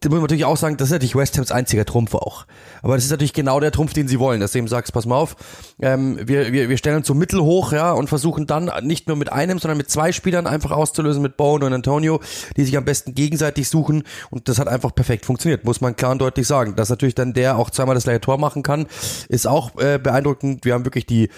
da 0.00 0.08
muss 0.08 0.16
man 0.16 0.22
natürlich 0.22 0.44
auch 0.44 0.56
sagen, 0.56 0.76
das 0.76 0.88
ist 0.88 0.92
natürlich 0.92 1.16
West 1.16 1.38
Hams 1.38 1.50
einziger 1.50 1.84
Trumpf 1.84 2.14
auch. 2.14 2.46
Aber 2.82 2.94
das 2.94 3.04
ist 3.04 3.10
natürlich 3.10 3.32
genau 3.32 3.60
der 3.60 3.72
Trumpf, 3.72 3.92
den 3.92 4.08
sie 4.08 4.18
wollen. 4.18 4.40
Deswegen 4.40 4.68
sagst, 4.68 4.92
pass 4.92 5.06
mal 5.06 5.16
auf, 5.16 5.36
ähm, 5.80 6.18
wir, 6.22 6.52
wir, 6.52 6.68
wir 6.68 6.76
stellen 6.76 6.96
uns 6.96 7.06
so 7.06 7.14
mittel 7.14 7.40
hoch, 7.40 7.72
ja, 7.72 7.92
und 7.92 8.08
versuchen 8.08 8.46
dann 8.46 8.70
nicht 8.82 9.08
nur 9.08 9.16
mit 9.16 9.32
einem, 9.32 9.58
sondern 9.58 9.78
mit 9.78 9.90
zwei 9.90 10.12
Spielern 10.12 10.46
einfach 10.46 10.70
auszulösen, 10.70 11.22
mit 11.22 11.36
Bone 11.36 11.64
und 11.66 11.72
Antonio, 11.72 12.20
die 12.56 12.64
sich 12.64 12.76
am 12.76 12.84
besten 12.84 13.14
gegenseitig 13.14 13.68
suchen. 13.68 14.02
Und 14.30 14.48
das 14.48 14.58
hat 14.58 14.68
einfach 14.68 14.94
perfekt 14.94 15.26
funktioniert, 15.26 15.64
muss 15.64 15.80
man 15.80 15.96
klar 15.96 16.12
und 16.12 16.20
deutlich 16.20 16.46
sagen. 16.46 16.76
Dass 16.76 16.90
natürlich 16.90 17.14
dann 17.14 17.32
der 17.32 17.58
auch 17.58 17.70
zweimal 17.70 17.94
das 17.94 18.04
gleiche 18.04 18.20
Tor 18.20 18.38
machen 18.38 18.62
kann, 18.62 18.86
ist 19.28 19.46
auch 19.46 19.78
äh, 19.78 19.98
beeindruckend. 19.98 20.64
Wir 20.64 20.74
haben 20.74 20.84
wirklich 20.84 21.06
die, 21.06 21.30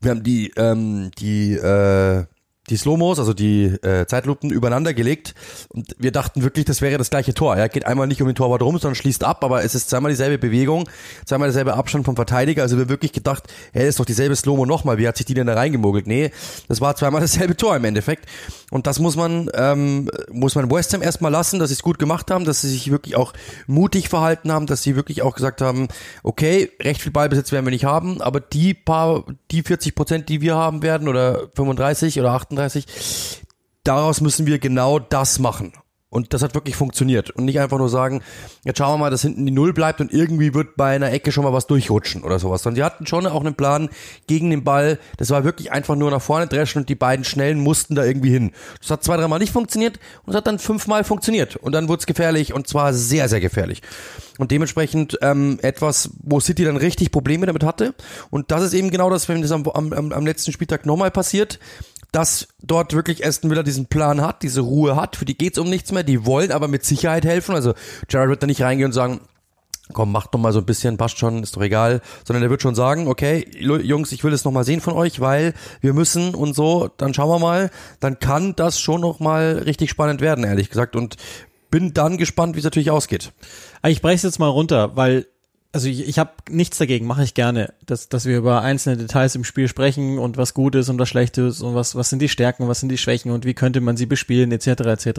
wir 0.00 0.10
haben 0.10 0.22
die, 0.22 0.52
ähm, 0.56 1.10
die, 1.18 1.54
äh, 1.54 2.24
die 2.70 2.76
Slow-Mos, 2.76 3.18
also 3.18 3.34
die 3.34 3.64
äh, 3.64 4.06
Zeitlupen, 4.06 4.50
übereinander 4.50 4.94
gelegt 4.94 5.34
und 5.68 5.94
wir 5.98 6.12
dachten 6.12 6.42
wirklich, 6.42 6.64
das 6.64 6.80
wäre 6.80 6.98
das 6.98 7.10
gleiche 7.10 7.34
Tor. 7.34 7.56
Er 7.56 7.68
geht 7.68 7.86
einmal 7.86 8.06
nicht 8.06 8.22
um 8.22 8.28
den 8.28 8.34
Torwart 8.34 8.62
rum, 8.62 8.78
sondern 8.78 8.94
schließt 8.94 9.24
ab, 9.24 9.44
aber 9.44 9.64
es 9.64 9.74
ist 9.74 9.90
zweimal 9.90 10.10
dieselbe 10.10 10.38
Bewegung, 10.38 10.88
zweimal 11.26 11.48
derselbe 11.48 11.74
Abstand 11.74 12.04
vom 12.04 12.16
Verteidiger. 12.16 12.62
Also 12.62 12.78
wir 12.78 12.88
wirklich 12.88 13.12
gedacht, 13.12 13.44
hey, 13.72 13.88
ist 13.88 13.98
doch 14.00 14.04
dieselbe 14.04 14.36
Slow-Mo 14.36 14.66
nochmal. 14.66 14.98
Wie 14.98 15.08
hat 15.08 15.16
sich 15.16 15.26
die 15.26 15.34
denn 15.34 15.46
da 15.46 15.54
reingemogelt? 15.54 16.06
Nee, 16.06 16.30
das 16.68 16.80
war 16.80 16.96
zweimal 16.96 17.20
dasselbe 17.20 17.56
Tor 17.56 17.76
im 17.76 17.84
Endeffekt. 17.84 18.26
Und 18.70 18.86
das 18.86 19.00
muss 19.00 19.16
man, 19.16 19.50
ähm, 19.54 20.08
muss 20.30 20.54
man 20.54 20.70
West 20.70 20.94
Ham 20.94 21.02
erstmal 21.02 21.32
lassen, 21.32 21.58
dass 21.58 21.70
sie 21.70 21.74
es 21.74 21.82
gut 21.82 21.98
gemacht 21.98 22.30
haben, 22.30 22.44
dass 22.44 22.60
sie 22.60 22.68
sich 22.68 22.90
wirklich 22.90 23.16
auch 23.16 23.32
mutig 23.66 24.08
verhalten 24.08 24.52
haben, 24.52 24.66
dass 24.66 24.82
sie 24.82 24.94
wirklich 24.94 25.22
auch 25.22 25.34
gesagt 25.34 25.60
haben, 25.60 25.88
okay, 26.22 26.70
recht 26.80 27.02
viel 27.02 27.12
Ballbesitz 27.12 27.50
werden 27.50 27.66
wir 27.66 27.72
nicht 27.72 27.84
haben, 27.84 28.20
aber 28.22 28.40
die 28.40 28.74
paar, 28.74 29.24
die 29.50 29.62
40 29.62 29.94
Prozent, 29.94 30.28
die 30.28 30.40
wir 30.40 30.54
haben 30.54 30.82
werden 30.82 31.08
oder 31.08 31.48
35 31.54 32.20
oder 32.20 32.32
38 32.32 32.59
38. 32.60 32.86
Daraus 33.84 34.20
müssen 34.20 34.46
wir 34.46 34.58
genau 34.58 34.98
das 34.98 35.38
machen. 35.38 35.72
Und 36.12 36.34
das 36.34 36.42
hat 36.42 36.56
wirklich 36.56 36.74
funktioniert. 36.74 37.30
Und 37.30 37.44
nicht 37.44 37.60
einfach 37.60 37.78
nur 37.78 37.88
sagen, 37.88 38.20
jetzt 38.64 38.78
schauen 38.78 38.94
wir 38.94 38.98
mal, 39.04 39.10
dass 39.10 39.22
hinten 39.22 39.46
die 39.46 39.52
Null 39.52 39.72
bleibt 39.72 40.00
und 40.00 40.12
irgendwie 40.12 40.54
wird 40.54 40.74
bei 40.76 40.96
einer 40.96 41.12
Ecke 41.12 41.30
schon 41.30 41.44
mal 41.44 41.52
was 41.52 41.68
durchrutschen 41.68 42.24
oder 42.24 42.40
sowas. 42.40 42.64
Sondern 42.64 42.76
sie 42.76 42.82
hatten 42.82 43.06
schon 43.06 43.28
auch 43.28 43.40
einen 43.40 43.54
Plan 43.54 43.90
gegen 44.26 44.50
den 44.50 44.64
Ball. 44.64 44.98
Das 45.18 45.30
war 45.30 45.44
wirklich 45.44 45.70
einfach 45.70 45.94
nur 45.94 46.10
nach 46.10 46.20
vorne 46.20 46.48
dreschen 46.48 46.80
und 46.80 46.88
die 46.88 46.96
beiden 46.96 47.24
Schnellen 47.24 47.60
mussten 47.60 47.94
da 47.94 48.04
irgendwie 48.04 48.30
hin. 48.30 48.50
Das 48.80 48.90
hat 48.90 49.04
zwei, 49.04 49.16
dreimal 49.16 49.38
nicht 49.38 49.52
funktioniert 49.52 50.00
und 50.24 50.30
es 50.32 50.36
hat 50.36 50.48
dann 50.48 50.58
fünfmal 50.58 51.04
funktioniert. 51.04 51.54
Und 51.54 51.72
dann 51.72 51.86
wurde 51.86 52.00
es 52.00 52.06
gefährlich 52.06 52.52
und 52.52 52.66
zwar 52.66 52.92
sehr, 52.92 53.28
sehr 53.28 53.40
gefährlich. 53.40 53.80
Und 54.36 54.50
dementsprechend 54.50 55.16
ähm, 55.22 55.60
etwas, 55.62 56.10
wo 56.24 56.40
City 56.40 56.64
dann 56.64 56.76
richtig 56.76 57.12
Probleme 57.12 57.46
damit 57.46 57.62
hatte. 57.62 57.94
Und 58.30 58.50
das 58.50 58.64
ist 58.64 58.74
eben 58.74 58.90
genau 58.90 59.10
das, 59.10 59.28
wenn 59.28 59.42
das 59.42 59.52
am, 59.52 59.68
am, 59.68 60.12
am 60.12 60.26
letzten 60.26 60.50
Spieltag 60.50 60.86
nochmal 60.86 61.12
passiert 61.12 61.60
dass 62.12 62.48
dort 62.62 62.94
wirklich 62.94 63.24
Aston 63.24 63.50
Villa 63.50 63.62
diesen 63.62 63.86
Plan 63.86 64.20
hat, 64.20 64.42
diese 64.42 64.60
Ruhe 64.60 64.96
hat, 64.96 65.16
für 65.16 65.24
die 65.24 65.36
geht's 65.36 65.58
um 65.58 65.68
nichts 65.68 65.92
mehr, 65.92 66.02
die 66.02 66.26
wollen 66.26 66.52
aber 66.52 66.68
mit 66.68 66.84
Sicherheit 66.84 67.24
helfen. 67.24 67.54
Also 67.54 67.74
Jared 68.08 68.30
wird 68.30 68.42
da 68.42 68.46
nicht 68.46 68.62
reingehen 68.62 68.86
und 68.88 68.92
sagen, 68.92 69.20
komm, 69.92 70.12
macht 70.12 70.34
doch 70.34 70.38
mal 70.38 70.52
so 70.52 70.60
ein 70.60 70.66
bisschen, 70.66 70.96
passt 70.96 71.18
schon, 71.18 71.42
ist 71.42 71.56
doch 71.56 71.62
egal, 71.62 72.00
sondern 72.24 72.42
er 72.42 72.50
wird 72.50 72.62
schon 72.62 72.74
sagen, 72.74 73.08
okay, 73.08 73.46
Jungs, 73.58 74.12
ich 74.12 74.24
will 74.24 74.32
es 74.32 74.44
noch 74.44 74.52
mal 74.52 74.64
sehen 74.64 74.80
von 74.80 74.94
euch, 74.94 75.20
weil 75.20 75.54
wir 75.80 75.94
müssen 75.94 76.34
und 76.34 76.54
so, 76.54 76.90
dann 76.96 77.14
schauen 77.14 77.28
wir 77.28 77.38
mal, 77.38 77.70
dann 77.98 78.18
kann 78.18 78.54
das 78.56 78.80
schon 78.80 79.00
noch 79.00 79.20
mal 79.20 79.62
richtig 79.64 79.90
spannend 79.90 80.20
werden, 80.20 80.44
ehrlich 80.44 80.68
gesagt. 80.68 80.96
Und 80.96 81.16
bin 81.70 81.94
dann 81.94 82.18
gespannt, 82.18 82.56
wie 82.56 82.58
es 82.58 82.64
natürlich 82.64 82.90
ausgeht. 82.90 83.32
Ich 83.86 84.02
breche 84.02 84.16
es 84.16 84.22
jetzt 84.22 84.38
mal 84.38 84.48
runter, 84.48 84.96
weil 84.96 85.26
also 85.72 85.88
ich, 85.88 86.08
ich 86.08 86.18
habe 86.18 86.32
nichts 86.48 86.78
dagegen, 86.78 87.06
mache 87.06 87.22
ich 87.22 87.34
gerne, 87.34 87.72
dass, 87.86 88.08
dass 88.08 88.26
wir 88.26 88.36
über 88.36 88.62
einzelne 88.62 88.96
Details 88.96 89.34
im 89.34 89.44
Spiel 89.44 89.68
sprechen 89.68 90.18
und 90.18 90.36
was 90.36 90.54
gut 90.54 90.74
ist 90.74 90.88
und 90.88 90.98
was 90.98 91.08
schlecht 91.08 91.38
ist 91.38 91.62
und 91.62 91.74
was, 91.74 91.94
was 91.94 92.10
sind 92.10 92.20
die 92.20 92.28
Stärken, 92.28 92.68
was 92.68 92.80
sind 92.80 92.88
die 92.88 92.98
Schwächen 92.98 93.30
und 93.30 93.44
wie 93.44 93.54
könnte 93.54 93.80
man 93.80 93.96
sie 93.96 94.06
bespielen, 94.06 94.50
etc. 94.52 94.66
etc. 94.66 95.10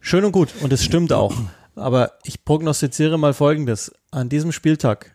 Schön 0.00 0.24
und 0.24 0.32
gut 0.32 0.48
und 0.60 0.72
es 0.72 0.84
stimmt 0.84 1.12
auch. 1.12 1.34
Aber 1.74 2.12
ich 2.24 2.44
prognostiziere 2.44 3.18
mal 3.18 3.32
folgendes. 3.32 3.92
An 4.10 4.28
diesem 4.28 4.52
Spieltag 4.52 5.11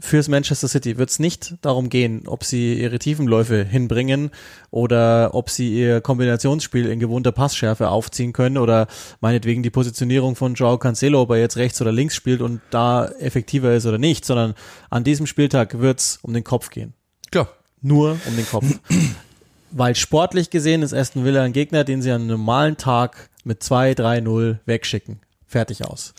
fürs 0.00 0.28
Manchester 0.28 0.68
City 0.68 0.98
wird 0.98 1.10
es 1.10 1.18
nicht 1.18 1.54
darum 1.62 1.88
gehen, 1.88 2.26
ob 2.26 2.44
sie 2.44 2.74
ihre 2.74 2.98
Tiefenläufe 2.98 3.64
hinbringen 3.64 4.30
oder 4.70 5.34
ob 5.34 5.50
sie 5.50 5.74
ihr 5.78 6.00
Kombinationsspiel 6.00 6.86
in 6.86 7.00
gewohnter 7.00 7.32
Passschärfe 7.32 7.88
aufziehen 7.88 8.32
können 8.32 8.58
oder 8.58 8.86
meinetwegen 9.20 9.62
die 9.62 9.70
Positionierung 9.70 10.36
von 10.36 10.54
Joao 10.54 10.78
Cancelo, 10.78 11.22
ob 11.22 11.30
er 11.30 11.38
jetzt 11.38 11.56
rechts 11.56 11.80
oder 11.80 11.92
links 11.92 12.14
spielt 12.14 12.40
und 12.40 12.60
da 12.70 13.06
effektiver 13.06 13.74
ist 13.74 13.86
oder 13.86 13.98
nicht, 13.98 14.24
sondern 14.24 14.54
an 14.90 15.04
diesem 15.04 15.26
Spieltag 15.26 15.78
wird 15.78 16.00
es 16.00 16.18
um 16.22 16.32
den 16.32 16.44
Kopf 16.44 16.70
gehen. 16.70 16.94
Klar. 17.30 17.48
Nur 17.82 18.18
um 18.26 18.36
den 18.36 18.46
Kopf. 18.46 18.66
Weil 19.70 19.94
sportlich 19.94 20.50
gesehen 20.50 20.82
ist 20.82 20.94
Aston 20.94 21.24
Villa 21.24 21.42
ein 21.42 21.52
Gegner, 21.52 21.84
den 21.84 22.00
sie 22.00 22.10
an 22.10 22.22
einem 22.22 22.30
normalen 22.30 22.76
Tag 22.76 23.30
mit 23.44 23.62
2-3-0 23.62 24.58
wegschicken. 24.64 25.20
Fertig 25.46 25.84
aus. 25.84 26.14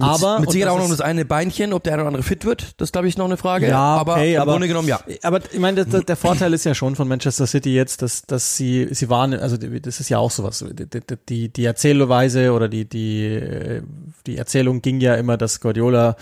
Aber 0.00 0.40
mit 0.40 0.50
Sicherheit 0.50 0.72
auch 0.72 0.78
noch 0.78 0.88
das 0.88 1.00
eine 1.00 1.24
Beinchen, 1.24 1.72
ob 1.72 1.82
der 1.84 1.94
eine 1.94 2.02
oder 2.02 2.08
andere 2.08 2.22
fit 2.22 2.44
wird, 2.44 2.74
das 2.80 2.92
glaube 2.92 3.08
ich 3.08 3.16
noch 3.16 3.24
eine 3.24 3.36
Frage. 3.36 3.68
Ja, 3.68 3.78
aber 3.78 4.14
okay, 4.14 4.34
im 4.34 4.42
aber, 4.42 4.52
Grunde 4.52 4.68
genommen 4.68 4.88
ja. 4.88 5.00
Aber 5.22 5.40
ich 5.50 5.58
meine, 5.58 5.84
der, 5.84 6.02
der 6.02 6.16
Vorteil 6.16 6.52
ist 6.52 6.64
ja 6.64 6.74
schon 6.74 6.96
von 6.96 7.08
Manchester 7.08 7.46
City 7.46 7.74
jetzt, 7.74 8.02
dass 8.02 8.22
dass 8.22 8.56
sie 8.56 8.88
sie 8.90 9.08
waren, 9.08 9.34
also 9.34 9.56
das 9.56 10.00
ist 10.00 10.08
ja 10.08 10.18
auch 10.18 10.30
sowas. 10.30 10.64
Die 10.70 11.00
die, 11.28 11.48
die 11.48 11.64
Erzählweise 11.64 12.52
oder 12.52 12.68
die 12.68 12.84
die 12.84 13.80
die 14.26 14.36
Erzählung 14.36 14.82
ging 14.82 15.00
ja 15.00 15.14
immer, 15.14 15.36
dass 15.36 15.60
Guardiola 15.60 16.16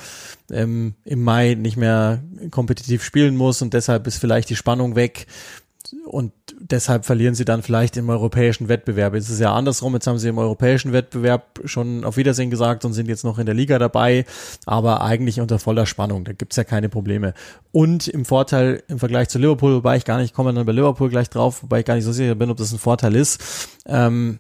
ähm, 0.51 0.95
im 1.05 1.23
Mai 1.23 1.55
nicht 1.55 1.77
mehr 1.77 2.23
kompetitiv 2.51 3.03
spielen 3.03 3.37
muss 3.37 3.63
und 3.63 3.75
deshalb 3.75 4.07
ist 4.07 4.19
vielleicht 4.19 4.51
die 4.51 4.57
Spannung 4.57 4.95
weg 4.95 5.27
und 6.07 6.33
deshalb 6.61 7.05
verlieren 7.05 7.35
sie 7.35 7.45
dann 7.45 7.63
vielleicht 7.63 7.97
im 7.97 8.09
europäischen 8.09 8.69
Wettbewerb. 8.69 9.15
Es 9.15 9.31
ist 9.31 9.41
ja 9.41 9.55
andersrum, 9.55 9.95
jetzt 9.95 10.07
haben 10.07 10.19
sie 10.19 10.29
im 10.29 10.39
europäischen 10.39 10.93
Wettbewerb 10.93 11.61
schon 11.65 12.05
auf 12.05 12.17
Wiedersehen 12.17 12.51
gesagt 12.51 12.85
und 12.85 12.93
sind 12.93 13.09
jetzt 13.09 13.25
noch 13.25 13.39
in 13.39 13.47
der 13.47 13.55
Liga 13.55 13.79
dabei, 13.79 14.25
aber 14.67 15.03
eigentlich 15.03 15.41
unter 15.41 15.59
voller 15.59 15.87
Spannung, 15.87 16.25
da 16.25 16.33
gibt's 16.33 16.57
ja 16.57 16.65
keine 16.65 16.89
Probleme. 16.89 17.35
Und 17.73 18.09
im 18.09 18.25
Vorteil 18.25 18.83
im 18.89 18.99
Vergleich 18.99 19.29
zu 19.29 19.39
Liverpool, 19.39 19.75
wobei 19.77 19.97
ich 19.97 20.05
gar 20.05 20.19
nicht, 20.19 20.35
komme 20.35 20.53
dann 20.53 20.67
bei 20.67 20.73
Liverpool 20.73 21.09
gleich 21.09 21.31
drauf, 21.31 21.63
wobei 21.63 21.81
ich 21.81 21.85
gar 21.85 21.95
nicht 21.95 22.05
so 22.05 22.13
sicher 22.13 22.35
bin, 22.35 22.51
ob 22.51 22.57
das 22.57 22.73
ein 22.73 22.79
Vorteil 22.79 23.15
ist, 23.17 23.69
ähm, 23.87 24.39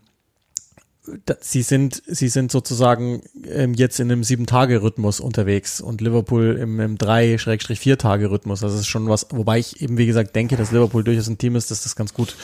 sie 1.40 1.62
sind, 1.62 2.02
sie 2.06 2.28
sind 2.28 2.50
sozusagen 2.50 3.22
ähm, 3.46 3.74
jetzt 3.74 4.00
in 4.00 4.10
einem 4.10 4.24
Sieben-Tage-Rhythmus 4.24 5.20
unterwegs 5.20 5.80
und 5.80 6.00
Liverpool 6.00 6.56
im, 6.60 6.80
im 6.80 6.98
Drei-Vier-Tage-Rhythmus. 6.98 8.60
Das 8.60 8.74
ist 8.74 8.86
schon 8.86 9.08
was, 9.08 9.26
wobei 9.30 9.58
ich 9.58 9.82
eben, 9.82 9.98
wie 9.98 10.06
gesagt, 10.06 10.34
denke, 10.34 10.56
dass 10.56 10.72
Liverpool 10.72 11.04
durchaus 11.04 11.28
ein 11.28 11.38
Team 11.38 11.56
ist, 11.56 11.70
das 11.70 11.82
das 11.82 11.96
ganz 11.96 12.14
gut 12.14 12.34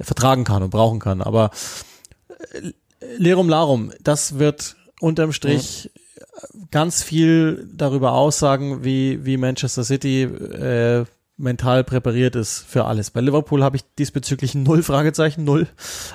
vertragen 0.00 0.44
kann 0.44 0.62
und 0.62 0.70
brauchen 0.70 0.98
kann. 0.98 1.22
Aber 1.22 1.50
äh, 2.52 2.72
Lerum 3.18 3.48
Larum, 3.48 3.92
das 4.02 4.38
wird 4.38 4.76
unterm 5.00 5.32
Strich 5.32 5.90
mhm. 6.52 6.68
ganz 6.70 7.02
viel 7.02 7.68
darüber 7.72 8.12
aussagen, 8.12 8.84
wie, 8.84 9.24
wie 9.24 9.36
Manchester 9.36 9.84
City 9.84 10.22
äh, 10.22 11.04
mental 11.36 11.82
präpariert 11.84 12.36
ist 12.36 12.60
für 12.60 12.84
alles. 12.84 13.10
Bei 13.10 13.20
Liverpool 13.20 13.64
habe 13.64 13.76
ich 13.76 13.82
diesbezüglich 13.98 14.54
null 14.54 14.82
Fragezeichen, 14.82 15.44
null. 15.44 15.66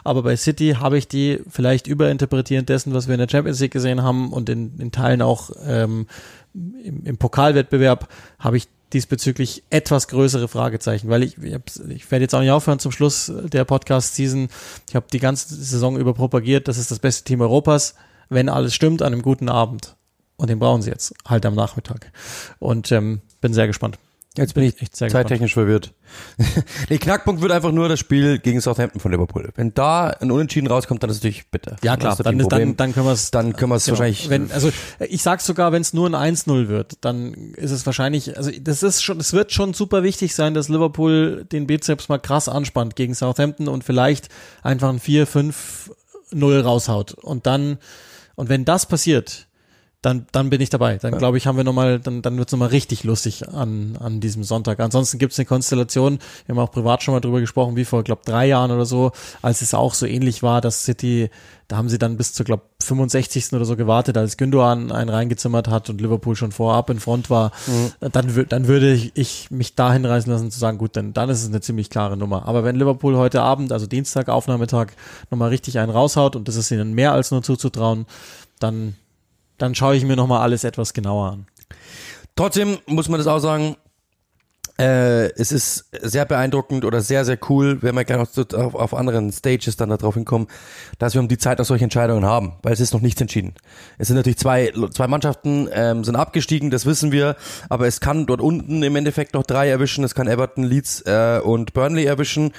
Aber 0.03 0.23
bei 0.23 0.35
City 0.35 0.77
habe 0.79 0.97
ich 0.97 1.07
die 1.07 1.41
vielleicht 1.49 1.87
überinterpretierend 1.87 2.69
dessen, 2.69 2.93
was 2.93 3.07
wir 3.07 3.15
in 3.15 3.19
der 3.19 3.29
Champions 3.29 3.59
League 3.59 3.73
gesehen 3.73 4.03
haben 4.03 4.31
und 4.31 4.49
in, 4.49 4.79
in 4.79 4.91
Teilen 4.91 5.21
auch 5.21 5.49
ähm, 5.65 6.07
im, 6.53 7.03
im 7.03 7.17
Pokalwettbewerb 7.17 8.07
habe 8.39 8.57
ich 8.57 8.67
diesbezüglich 8.93 9.63
etwas 9.69 10.07
größere 10.07 10.47
Fragezeichen, 10.47 11.09
weil 11.09 11.23
ich, 11.23 11.37
ich, 11.37 12.09
werde 12.09 12.23
jetzt 12.23 12.33
auch 12.33 12.39
nicht 12.39 12.51
aufhören 12.51 12.79
zum 12.79 12.91
Schluss 12.91 13.31
der 13.43 13.65
Podcast-Season. 13.65 14.47
Ich 14.87 14.95
habe 14.95 15.07
die 15.11 15.19
ganze 15.19 15.53
Saison 15.53 15.97
über 15.97 16.13
propagiert, 16.13 16.67
das 16.67 16.77
ist 16.77 16.89
das 16.89 16.99
beste 16.99 17.25
Team 17.25 17.41
Europas, 17.41 17.95
wenn 18.29 18.47
alles 18.47 18.73
stimmt, 18.73 19.01
an 19.01 19.11
einem 19.11 19.21
guten 19.21 19.49
Abend. 19.49 19.95
Und 20.37 20.49
den 20.49 20.59
brauchen 20.59 20.83
sie 20.83 20.91
jetzt, 20.91 21.13
halt 21.25 21.45
am 21.45 21.55
Nachmittag. 21.55 22.11
Und 22.59 22.91
ähm, 22.91 23.21
bin 23.41 23.53
sehr 23.53 23.67
gespannt. 23.67 23.97
Jetzt 24.37 24.53
bin 24.53 24.63
ich 24.63 24.81
echt 24.81 24.95
sehr 24.95 25.09
zeittechnisch 25.09 25.53
verwirrt. 25.53 25.93
der 26.89 26.97
Knackpunkt 26.99 27.41
wird 27.41 27.51
einfach 27.51 27.71
nur 27.71 27.89
das 27.89 27.99
Spiel 27.99 28.39
gegen 28.39 28.61
Southampton 28.61 28.99
von 28.99 29.11
Liverpool. 29.11 29.49
Wenn 29.55 29.73
da 29.73 30.07
ein 30.07 30.31
Unentschieden 30.31 30.67
rauskommt, 30.67 31.01
dann 31.01 31.09
ist 31.09 31.17
es 31.17 31.23
natürlich 31.23 31.49
bitter. 31.49 31.75
Ja 31.83 31.97
klar, 31.97 32.15
dann, 32.15 32.39
ist, 32.39 32.51
dann, 32.51 32.77
dann 32.77 32.93
können 32.93 33.05
wir 33.07 33.13
es 33.13 33.31
dann 33.31 33.53
können 33.55 33.71
wir 33.71 33.75
es 33.75 33.85
genau. 33.85 33.97
wahrscheinlich. 33.97 34.29
Wenn, 34.29 34.51
also 34.51 34.71
ich 34.99 35.23
sag's 35.23 35.45
sogar, 35.45 35.71
wenn 35.71 35.81
es 35.81 35.93
nur 35.93 36.07
ein 36.07 36.35
1-0 36.35 36.67
wird, 36.67 36.97
dann 37.01 37.33
ist 37.55 37.71
es 37.71 37.85
wahrscheinlich, 37.85 38.37
also 38.37 38.51
das 38.61 38.83
ist 38.83 39.01
schon, 39.01 39.19
es 39.19 39.33
wird 39.33 39.51
schon 39.51 39.73
super 39.73 40.03
wichtig 40.03 40.35
sein, 40.35 40.53
dass 40.53 40.69
Liverpool 40.69 41.45
den 41.51 41.67
Bizeps 41.67 42.07
mal 42.07 42.19
krass 42.19 42.47
anspannt 42.47 42.95
gegen 42.95 43.15
Southampton 43.15 43.67
und 43.67 43.83
vielleicht 43.83 44.29
einfach 44.61 44.89
ein 44.89 44.99
4-5-0 44.99 46.61
raushaut. 46.61 47.13
Und 47.13 47.47
dann, 47.47 47.79
und 48.35 48.49
wenn 48.49 48.65
das 48.65 48.85
passiert, 48.85 49.46
dann, 50.03 50.27
dann 50.31 50.51
bin 50.51 50.61
ich 50.61 50.69
dabei. 50.69 50.97
Dann 50.97 51.13
ja. 51.13 51.17
glaube 51.17 51.37
ich, 51.37 51.47
haben 51.47 51.57
wir 51.57 51.63
nochmal, 51.63 51.99
dann, 51.99 52.21
dann 52.21 52.37
wird 52.37 52.49
es 52.49 52.51
nochmal 52.51 52.69
richtig 52.69 53.03
lustig 53.03 53.49
an, 53.49 53.97
an 53.99 54.19
diesem 54.19 54.43
Sonntag. 54.43 54.79
Ansonsten 54.79 55.17
gibt 55.17 55.33
es 55.33 55.39
eine 55.39 55.47
Konstellation, 55.47 56.19
wir 56.45 56.55
haben 56.55 56.61
auch 56.61 56.71
privat 56.71 57.01
schon 57.01 57.15
mal 57.15 57.19
drüber 57.19 57.39
gesprochen, 57.39 57.75
wie 57.75 57.85
vor, 57.85 58.03
glaube 58.03 58.21
drei 58.23 58.45
Jahren 58.47 58.71
oder 58.71 58.85
so, 58.85 59.11
als 59.41 59.61
es 59.61 59.73
auch 59.73 59.95
so 59.95 60.05
ähnlich 60.05 60.43
war, 60.43 60.61
dass 60.61 60.83
City, 60.83 61.31
da 61.67 61.77
haben 61.77 61.89
sie 61.89 61.97
dann 61.97 62.15
bis 62.15 62.33
zur, 62.33 62.45
glaube 62.45 62.63
65. 62.83 63.53
oder 63.53 63.65
so 63.65 63.75
gewartet, 63.75 64.17
als 64.17 64.37
Gündogan 64.37 64.91
einen 64.91 65.09
reingezimmert 65.09 65.67
hat 65.67 65.89
und 65.89 65.99
Liverpool 65.99 66.35
schon 66.35 66.51
vorab 66.51 66.91
in 66.91 66.99
Front 66.99 67.31
war. 67.31 67.51
Mhm. 67.65 68.09
Dann, 68.11 68.45
dann 68.49 68.67
würde 68.67 68.93
ich, 68.93 69.11
ich 69.15 69.49
mich 69.49 69.73
da 69.73 69.91
hinreißen 69.91 70.31
lassen 70.31 70.51
zu 70.51 70.59
sagen, 70.59 70.77
gut, 70.77 70.95
dann, 70.95 71.13
dann 71.13 71.29
ist 71.29 71.41
es 71.41 71.49
eine 71.49 71.59
ziemlich 71.59 71.89
klare 71.89 72.17
Nummer. 72.17 72.47
Aber 72.47 72.63
wenn 72.63 72.75
Liverpool 72.75 73.17
heute 73.17 73.41
Abend, 73.41 73.71
also 73.71 73.87
Dienstag, 73.87 74.29
Aufnahmetag, 74.29 74.89
nochmal 75.31 75.49
richtig 75.49 75.79
einen 75.79 75.91
raushaut 75.91 76.35
und 76.35 76.47
das 76.47 76.55
ist 76.55 76.69
ihnen 76.69 76.93
mehr 76.93 77.13
als 77.13 77.31
nur 77.31 77.41
zuzutrauen, 77.41 78.05
dann 78.59 78.95
dann 79.57 79.75
schaue 79.75 79.95
ich 79.95 80.03
mir 80.03 80.15
nochmal 80.15 80.41
alles 80.41 80.63
etwas 80.63 80.93
genauer 80.93 81.31
an. 81.31 81.47
Trotzdem 82.35 82.77
muss 82.85 83.09
man 83.09 83.19
das 83.19 83.27
auch 83.27 83.39
sagen, 83.39 83.75
äh, 84.79 85.31
es 85.33 85.51
ist 85.51 85.89
sehr 86.01 86.25
beeindruckend 86.25 86.85
oder 86.85 87.01
sehr, 87.01 87.25
sehr 87.25 87.39
cool, 87.49 87.81
wenn 87.81 87.95
wir 87.95 88.05
gerne 88.05 88.23
auf, 88.23 88.75
auf 88.75 88.93
anderen 88.93 89.31
Stages 89.31 89.75
dann 89.75 89.89
darauf 89.89 90.13
hinkommen, 90.13 90.47
dass 90.99 91.15
wir 91.15 91.21
um 91.21 91.27
die 91.27 91.39
Zeit 91.39 91.59
auch 91.59 91.65
solche 91.65 91.83
Entscheidungen 91.83 92.25
haben, 92.25 92.53
weil 92.61 92.73
es 92.73 92.79
ist 92.79 92.93
noch 92.93 93.01
nichts 93.01 93.19
entschieden. 93.19 93.55
Es 93.97 94.07
sind 94.07 94.17
natürlich 94.17 94.37
zwei, 94.37 94.71
zwei 94.91 95.07
Mannschaften, 95.07 95.67
ähm, 95.71 96.03
sind 96.03 96.15
abgestiegen, 96.15 96.69
das 96.69 96.85
wissen 96.85 97.11
wir, 97.11 97.35
aber 97.69 97.87
es 97.87 97.99
kann 97.99 98.27
dort 98.27 98.41
unten 98.41 98.83
im 98.83 98.95
Endeffekt 98.95 99.33
noch 99.33 99.43
drei 99.43 99.67
erwischen, 99.67 100.03
es 100.03 100.13
kann 100.13 100.27
Everton, 100.27 100.63
Leeds 100.63 101.01
äh, 101.07 101.39
und 101.43 101.73
Burnley 101.73 102.05
erwischen 102.05 102.51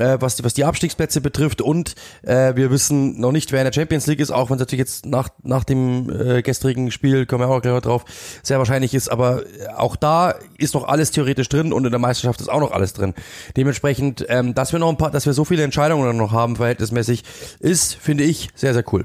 äh, 0.00 0.20
was, 0.20 0.36
die, 0.36 0.44
was 0.44 0.54
die 0.54 0.64
Abstiegsplätze 0.64 1.20
betrifft. 1.20 1.60
Und 1.60 1.94
äh, 2.22 2.56
wir 2.56 2.70
wissen 2.70 3.20
noch 3.20 3.32
nicht, 3.32 3.52
wer 3.52 3.60
in 3.60 3.66
der 3.66 3.72
Champions 3.72 4.06
League 4.06 4.20
ist, 4.20 4.30
auch 4.30 4.50
wenn 4.50 4.56
es 4.56 4.60
natürlich 4.60 4.80
jetzt 4.80 5.06
nach, 5.06 5.28
nach 5.42 5.64
dem 5.64 6.10
äh, 6.10 6.42
gestrigen 6.42 6.90
Spiel, 6.90 7.26
kommen 7.26 7.48
wir 7.48 7.54
auch 7.54 7.62
gleich 7.62 7.80
drauf, 7.82 8.04
sehr 8.42 8.58
wahrscheinlich 8.58 8.94
ist. 8.94 9.08
Aber 9.08 9.42
auch 9.76 9.96
da 9.96 10.34
ist 10.58 10.74
noch 10.74 10.88
alles 10.88 11.10
theoretisch 11.10 11.48
drin 11.48 11.72
und 11.72 11.84
in 11.84 11.90
der 11.90 12.00
Meisterschaft 12.00 12.40
ist 12.40 12.48
auch 12.48 12.60
noch 12.60 12.72
alles 12.72 12.92
drin. 12.94 13.14
Dementsprechend, 13.56 14.24
ähm, 14.28 14.54
dass 14.54 14.72
wir 14.72 14.78
noch 14.78 14.88
ein 14.88 14.96
paar, 14.96 15.10
dass 15.10 15.26
wir 15.26 15.32
so 15.32 15.44
viele 15.44 15.62
Entscheidungen 15.62 16.16
noch 16.16 16.32
haben, 16.32 16.56
verhältnismäßig, 16.56 17.24
ist, 17.60 17.94
finde 17.94 18.24
ich, 18.24 18.48
sehr, 18.54 18.74
sehr 18.74 18.84
cool. 18.92 19.04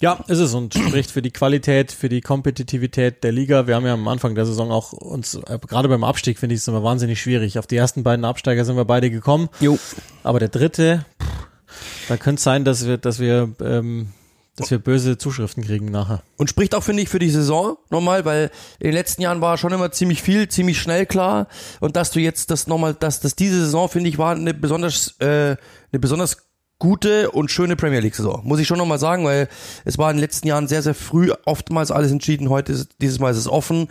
Ja, 0.00 0.22
ist 0.28 0.40
es 0.40 0.52
und 0.52 0.74
spricht 0.74 1.10
für 1.10 1.22
die 1.22 1.30
Qualität, 1.30 1.90
für 1.90 2.10
die 2.10 2.20
Kompetitivität 2.20 3.24
der 3.24 3.32
Liga. 3.32 3.66
Wir 3.66 3.76
haben 3.76 3.86
ja 3.86 3.94
am 3.94 4.06
Anfang 4.08 4.34
der 4.34 4.44
Saison 4.44 4.70
auch 4.70 4.92
uns, 4.92 5.34
äh, 5.34 5.58
gerade 5.66 5.88
beim 5.88 6.04
Abstieg 6.04 6.38
finde 6.38 6.54
ich 6.54 6.60
es 6.60 6.68
immer 6.68 6.82
wahnsinnig 6.82 7.20
schwierig. 7.20 7.58
Auf 7.58 7.66
die 7.66 7.76
ersten 7.76 8.02
beiden 8.02 8.26
Absteiger 8.26 8.66
sind 8.66 8.76
wir 8.76 8.84
beide 8.84 9.10
gekommen. 9.10 9.48
Jo. 9.58 9.78
Aber 10.22 10.38
der 10.38 10.50
dritte, 10.50 11.06
pff, 11.22 12.08
da 12.08 12.16
könnte 12.18 12.40
es 12.40 12.44
sein, 12.44 12.64
dass 12.66 12.86
wir, 12.86 12.98
dass 12.98 13.20
wir, 13.20 13.54
ähm, 13.62 14.08
dass 14.56 14.70
wir 14.70 14.78
böse 14.78 15.16
Zuschriften 15.16 15.64
kriegen 15.64 15.86
nachher. 15.90 16.22
Und 16.36 16.50
spricht 16.50 16.74
auch, 16.74 16.82
finde 16.82 17.02
ich, 17.02 17.08
für 17.08 17.18
die 17.18 17.30
Saison 17.30 17.78
nochmal, 17.88 18.26
weil 18.26 18.50
in 18.78 18.88
den 18.88 18.94
letzten 18.94 19.22
Jahren 19.22 19.40
war 19.40 19.56
schon 19.56 19.72
immer 19.72 19.92
ziemlich 19.92 20.20
viel, 20.20 20.46
ziemlich 20.48 20.78
schnell 20.78 21.06
klar. 21.06 21.48
Und 21.80 21.96
dass 21.96 22.10
du 22.10 22.20
jetzt 22.20 22.50
das 22.50 22.66
nochmal, 22.66 22.92
dass, 22.92 23.20
dass 23.20 23.34
diese 23.34 23.60
Saison, 23.60 23.88
finde 23.88 24.10
ich, 24.10 24.18
war 24.18 24.34
eine 24.34 24.52
besonders, 24.52 25.18
äh, 25.20 25.56
eine 25.90 26.00
besonders 26.00 26.45
gute 26.78 27.30
und 27.30 27.50
schöne 27.50 27.76
Premier 27.76 28.00
League 28.00 28.14
Saison. 28.14 28.42
Muss 28.44 28.60
ich 28.60 28.66
schon 28.66 28.78
nochmal 28.78 28.98
sagen, 28.98 29.24
weil 29.24 29.48
es 29.84 29.98
war 29.98 30.10
in 30.10 30.16
den 30.16 30.22
letzten 30.22 30.48
Jahren 30.48 30.68
sehr, 30.68 30.82
sehr 30.82 30.94
früh 30.94 31.32
oftmals 31.44 31.90
alles 31.90 32.12
entschieden. 32.12 32.50
Heute 32.50 32.72
ist, 32.72 32.90
dieses 33.00 33.18
Mal 33.18 33.30
ist 33.30 33.38
es 33.38 33.48
offen. 33.48 33.88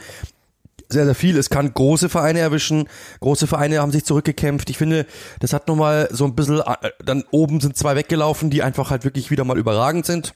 Sehr, 0.87 1.05
sehr 1.05 1.15
viel. 1.15 1.37
Es 1.37 1.49
kann 1.49 1.73
große 1.73 2.09
Vereine 2.09 2.39
erwischen. 2.39 2.87
Große 3.19 3.47
Vereine 3.47 3.79
haben 3.79 3.91
sich 3.91 4.05
zurückgekämpft. 4.05 4.69
Ich 4.69 4.77
finde, 4.77 5.07
das 5.39 5.51
hat 5.51 5.67
nochmal 5.67 6.09
so 6.11 6.25
ein 6.25 6.35
bisschen, 6.35 6.59
äh, 6.59 6.91
dann 7.03 7.23
oben 7.31 7.59
sind 7.59 7.75
zwei 7.75 7.95
weggelaufen, 7.95 8.51
die 8.51 8.61
einfach 8.61 8.91
halt 8.91 9.03
wirklich 9.03 9.31
wieder 9.31 9.45
mal 9.45 9.57
überragend 9.57 10.05
sind. 10.05 10.35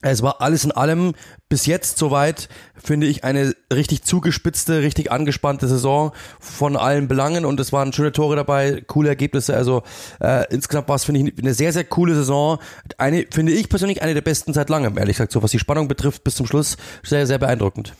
Es 0.00 0.22
war 0.22 0.40
alles 0.40 0.64
in 0.64 0.70
allem 0.70 1.14
bis 1.48 1.66
jetzt 1.66 1.98
soweit, 1.98 2.48
finde 2.76 3.08
ich, 3.08 3.24
eine 3.24 3.54
richtig 3.72 4.04
zugespitzte, 4.04 4.80
richtig 4.80 5.10
angespannte 5.10 5.66
Saison 5.66 6.12
von 6.38 6.76
allen 6.76 7.08
Belangen 7.08 7.44
und 7.44 7.58
es 7.58 7.72
waren 7.72 7.92
schöne 7.92 8.12
Tore 8.12 8.36
dabei, 8.36 8.84
coole 8.86 9.08
Ergebnisse. 9.08 9.56
Also 9.56 9.82
äh, 10.20 10.46
insgesamt 10.52 10.88
war 10.88 10.94
es, 10.94 11.04
finde 11.04 11.20
ich, 11.20 11.38
eine 11.38 11.52
sehr, 11.52 11.72
sehr 11.72 11.84
coole 11.84 12.14
Saison. 12.14 12.58
Eine, 12.96 13.26
finde 13.32 13.52
ich 13.52 13.68
persönlich, 13.68 14.00
eine 14.00 14.14
der 14.14 14.20
besten 14.20 14.52
seit 14.52 14.70
langem, 14.70 14.96
ehrlich 14.98 15.16
gesagt, 15.16 15.32
so 15.32 15.42
was 15.42 15.50
die 15.50 15.58
Spannung 15.58 15.88
betrifft, 15.88 16.22
bis 16.22 16.36
zum 16.36 16.46
Schluss 16.46 16.76
sehr, 17.02 17.26
sehr 17.26 17.38
beeindruckend. 17.38 17.92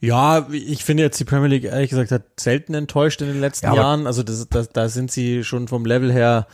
Ja, 0.00 0.48
ich 0.50 0.84
finde 0.84 1.04
jetzt 1.04 1.20
die 1.20 1.24
Premier 1.24 1.48
League, 1.48 1.64
ehrlich 1.64 1.90
gesagt, 1.90 2.10
hat 2.10 2.24
selten 2.38 2.74
enttäuscht 2.74 3.20
in 3.22 3.28
den 3.28 3.40
letzten 3.40 3.66
ja, 3.66 3.74
Jahren. 3.74 4.06
Also 4.06 4.22
das, 4.22 4.48
das, 4.48 4.70
da 4.70 4.88
sind 4.88 5.12
sie 5.12 5.44
schon 5.44 5.68
vom 5.68 5.86
Level 5.86 6.12
her 6.12 6.46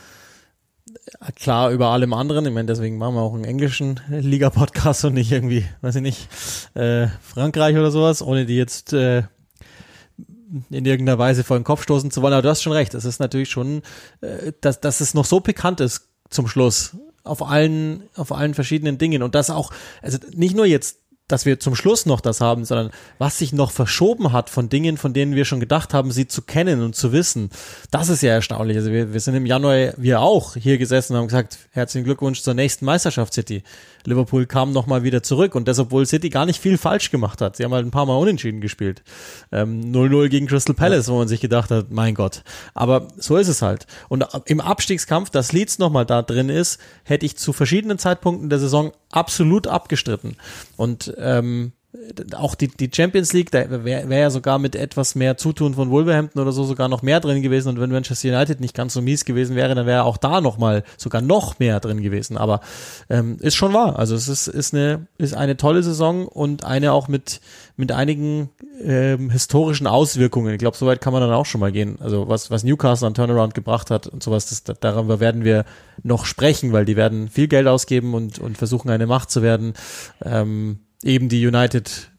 klar 1.35 1.71
über 1.71 1.87
allem 1.87 2.13
anderen. 2.13 2.45
Ich 2.45 2.53
meine, 2.53 2.67
deswegen 2.67 2.97
machen 2.97 3.15
wir 3.15 3.21
auch 3.21 3.33
einen 3.33 3.45
englischen 3.45 3.99
Liga-Podcast 4.09 5.05
und 5.05 5.13
nicht 5.13 5.31
irgendwie, 5.31 5.65
weiß 5.81 5.95
ich 5.95 6.01
nicht, 6.01 6.29
äh, 6.75 7.07
Frankreich 7.21 7.75
oder 7.77 7.91
sowas, 7.91 8.21
ohne 8.21 8.45
die 8.45 8.55
jetzt 8.55 8.93
äh, 8.93 9.23
in 10.69 10.85
irgendeiner 10.85 11.17
Weise 11.17 11.43
vor 11.43 11.57
den 11.57 11.63
Kopf 11.63 11.83
stoßen 11.83 12.11
zu 12.11 12.21
wollen. 12.21 12.33
Aber 12.33 12.41
du 12.41 12.49
hast 12.49 12.61
schon 12.61 12.73
recht. 12.73 12.93
Es 12.93 13.05
ist 13.05 13.19
natürlich 13.19 13.49
schon, 13.49 13.81
äh, 14.21 14.53
dass, 14.61 14.81
dass 14.81 15.01
es 15.01 15.13
noch 15.13 15.25
so 15.25 15.39
bekannt 15.39 15.79
ist 15.79 16.09
zum 16.29 16.47
Schluss 16.47 16.95
auf 17.23 17.41
allen, 17.41 18.03
auf 18.15 18.31
allen 18.31 18.53
verschiedenen 18.53 18.97
Dingen. 18.97 19.23
Und 19.23 19.35
das 19.35 19.49
auch, 19.49 19.71
also 20.01 20.17
nicht 20.33 20.55
nur 20.55 20.65
jetzt 20.65 20.99
dass 21.29 21.45
wir 21.45 21.59
zum 21.59 21.75
Schluss 21.75 22.05
noch 22.05 22.19
das 22.19 22.41
haben, 22.41 22.65
sondern 22.65 22.91
was 23.17 23.37
sich 23.37 23.53
noch 23.53 23.71
verschoben 23.71 24.33
hat 24.33 24.49
von 24.49 24.67
Dingen, 24.67 24.97
von 24.97 25.13
denen 25.13 25.35
wir 25.35 25.45
schon 25.45 25.61
gedacht 25.61 25.93
haben, 25.93 26.11
sie 26.11 26.27
zu 26.27 26.41
kennen 26.41 26.81
und 26.81 26.95
zu 26.95 27.13
wissen. 27.13 27.49
Das 27.91 28.09
ist 28.09 28.21
ja 28.21 28.31
erstaunlich. 28.31 28.75
Also 28.77 28.91
wir, 28.91 29.13
wir 29.13 29.19
sind 29.19 29.35
im 29.35 29.45
Januar, 29.45 29.93
wir 29.95 30.19
auch 30.19 30.55
hier 30.55 30.77
gesessen 30.77 31.13
und 31.13 31.19
haben 31.19 31.27
gesagt, 31.27 31.59
herzlichen 31.71 32.03
Glückwunsch 32.03 32.41
zur 32.41 32.53
nächsten 32.53 32.85
Meisterschaft 32.85 33.33
City. 33.33 33.63
Liverpool 34.05 34.45
kam 34.45 34.73
nochmal 34.73 35.03
wieder 35.03 35.23
zurück 35.23 35.55
und 35.55 35.67
das, 35.67 35.79
obwohl 35.79 36.05
City 36.05 36.29
gar 36.29 36.45
nicht 36.45 36.61
viel 36.61 36.77
falsch 36.77 37.09
gemacht 37.09 37.39
hat. 37.39 37.55
Sie 37.55 37.63
haben 37.63 37.73
halt 37.73 37.85
ein 37.85 37.91
paar 37.91 38.05
Mal 38.05 38.17
unentschieden 38.17 38.59
gespielt. 38.59 39.01
0-0 39.51 40.23
ähm, 40.23 40.29
gegen 40.29 40.47
Crystal 40.47 40.75
Palace, 40.75 41.07
wo 41.07 41.17
man 41.17 41.29
sich 41.29 41.39
gedacht 41.39 41.71
hat, 41.71 41.89
mein 41.89 42.15
Gott. 42.15 42.43
Aber 42.73 43.07
so 43.15 43.37
ist 43.37 43.47
es 43.47 43.61
halt. 43.61 43.87
Und 44.09 44.25
im 44.45 44.59
Abstiegskampf, 44.59 45.29
dass 45.29 45.53
Leeds 45.53 45.79
nochmal 45.79 46.05
da 46.05 46.21
drin 46.21 46.49
ist, 46.49 46.79
hätte 47.05 47.25
ich 47.25 47.37
zu 47.37 47.53
verschiedenen 47.53 47.97
Zeitpunkten 47.97 48.49
der 48.49 48.59
Saison 48.59 48.91
absolut 49.11 49.67
abgestritten. 49.67 50.35
Und 50.75 51.12
ähm, 51.17 51.73
auch 52.35 52.55
die, 52.55 52.69
die 52.69 52.89
Champions 52.91 53.33
League, 53.33 53.51
da 53.51 53.69
wäre 53.83 54.09
wär 54.09 54.17
ja 54.17 54.29
sogar 54.31 54.57
mit 54.57 54.75
etwas 54.75 55.13
mehr 55.13 55.37
Zutun 55.37 55.75
von 55.75 55.91
Wolverhampton 55.91 56.41
oder 56.41 56.51
so 56.51 56.63
sogar 56.63 56.87
noch 56.87 57.03
mehr 57.03 57.19
drin 57.19 57.43
gewesen 57.43 57.69
und 57.69 57.79
wenn 57.79 57.91
Manchester 57.91 58.29
United 58.29 58.59
nicht 58.59 58.75
ganz 58.75 58.93
so 58.93 59.01
mies 59.01 59.25
gewesen 59.25 59.55
wäre, 59.55 59.75
dann 59.75 59.85
wäre 59.85 60.03
auch 60.03 60.17
da 60.17 60.41
noch 60.41 60.57
mal 60.57 60.83
sogar 60.97 61.21
noch 61.21 61.59
mehr 61.59 61.79
drin 61.79 62.01
gewesen. 62.01 62.35
Aber 62.35 62.61
ähm, 63.09 63.37
ist 63.39 63.55
schon 63.55 63.73
wahr. 63.73 63.99
Also 63.99 64.15
es 64.15 64.27
ist, 64.27 64.47
ist, 64.47 64.73
eine, 64.73 65.07
ist 65.19 65.35
eine 65.35 65.55
tolle 65.55 65.83
Saison 65.83 66.27
und 66.27 66.65
eine 66.65 66.93
auch 66.93 67.07
mit, 67.07 67.41
mit 67.77 67.91
einigen 67.91 68.49
ähm, 68.81 69.29
historischen 69.29 69.85
Auswirkungen. 69.85 70.51
Ich 70.51 70.59
glaube, 70.59 70.77
soweit 70.77 70.99
kann 70.99 71.13
man 71.13 71.21
dann 71.21 71.31
auch 71.31 71.45
schon 71.45 71.61
mal 71.61 71.71
gehen. 71.71 71.97
Also 72.01 72.27
was, 72.27 72.49
was 72.49 72.63
Newcastle 72.63 73.07
an 73.07 73.13
Turnaround 73.13 73.53
gebracht 73.53 73.91
hat 73.91 74.07
und 74.07 74.23
sowas, 74.23 74.47
das, 74.47 74.63
darüber 74.63 75.19
werden 75.19 75.43
wir 75.43 75.63
noch 76.01 76.25
sprechen, 76.25 76.73
weil 76.73 76.85
die 76.85 76.95
werden 76.95 77.29
viel 77.29 77.47
Geld 77.47 77.67
ausgeben 77.67 78.15
und, 78.15 78.39
und 78.39 78.57
versuchen, 78.57 78.89
eine 78.89 79.05
Macht 79.05 79.29
zu 79.29 79.43
werden. 79.43 79.73
Ähm, 80.25 80.79
eben 81.03 81.29
die 81.29 81.41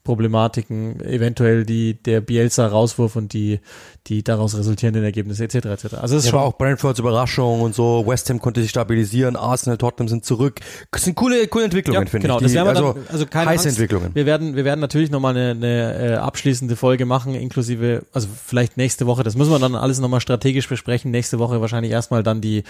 United-Problematiken, 0.05 1.01
eventuell 1.01 1.65
die, 1.65 1.95
der 1.95 2.21
Bielsa-Rauswurf 2.21 3.17
und 3.17 3.33
die, 3.33 3.61
die 4.07 4.23
daraus 4.23 4.57
resultierenden 4.57 5.03
Ergebnisse 5.03 5.45
etc. 5.45 5.67
etc. 5.67 5.95
Also 5.95 6.17
es 6.17 6.27
ja, 6.27 6.33
schon 6.33 6.41
auch 6.41 6.59
Brentfords 6.59 6.99
Überraschung 6.99 7.63
und 7.63 7.75
so. 7.75 8.05
West 8.07 8.29
Ham 8.31 8.41
konnte 8.41 8.61
sich 8.61 8.71
stabilisieren, 8.71 9.37
Arsenal, 9.37 9.79
Tottenham 9.79 10.09
sind 10.09 10.25
zurück. 10.25 10.61
Das 10.91 11.05
sind 11.05 11.15
coole, 11.15 11.47
coole 11.49 11.65
Entwicklungen, 11.65 12.03
ja, 12.03 12.11
finde 12.11 12.27
genau, 12.27 12.39
ich. 12.39 12.43
Genau, 12.53 12.65
das 12.65 12.77
werden 12.77 12.83
wir 12.83 12.89
also, 12.89 12.93
dann, 12.93 13.13
also 13.13 13.27
keine 13.27 13.51
heiße 13.51 13.69
Angst. 13.69 13.79
Entwicklungen. 13.79 14.15
Wir 14.15 14.27
werden, 14.27 14.57
wir 14.57 14.65
werden 14.65 14.81
natürlich 14.81 15.11
nochmal 15.11 15.37
eine, 15.37 15.51
eine 15.51 16.13
äh, 16.13 16.15
abschließende 16.17 16.77
Folge 16.77 17.07
machen, 17.07 17.35
inklusive, 17.35 18.05
also 18.13 18.29
vielleicht 18.45 18.77
nächste 18.77 19.07
Woche. 19.07 19.23
Das 19.23 19.37
müssen 19.37 19.51
wir 19.51 19.59
dann 19.59 19.75
alles 19.75 20.01
nochmal 20.01 20.21
strategisch 20.21 20.69
besprechen. 20.69 21.11
Nächste 21.11 21.39
Woche 21.39 21.61
wahrscheinlich 21.61 21.93
erstmal 21.93 22.23
dann 22.23 22.41
die, 22.41 22.65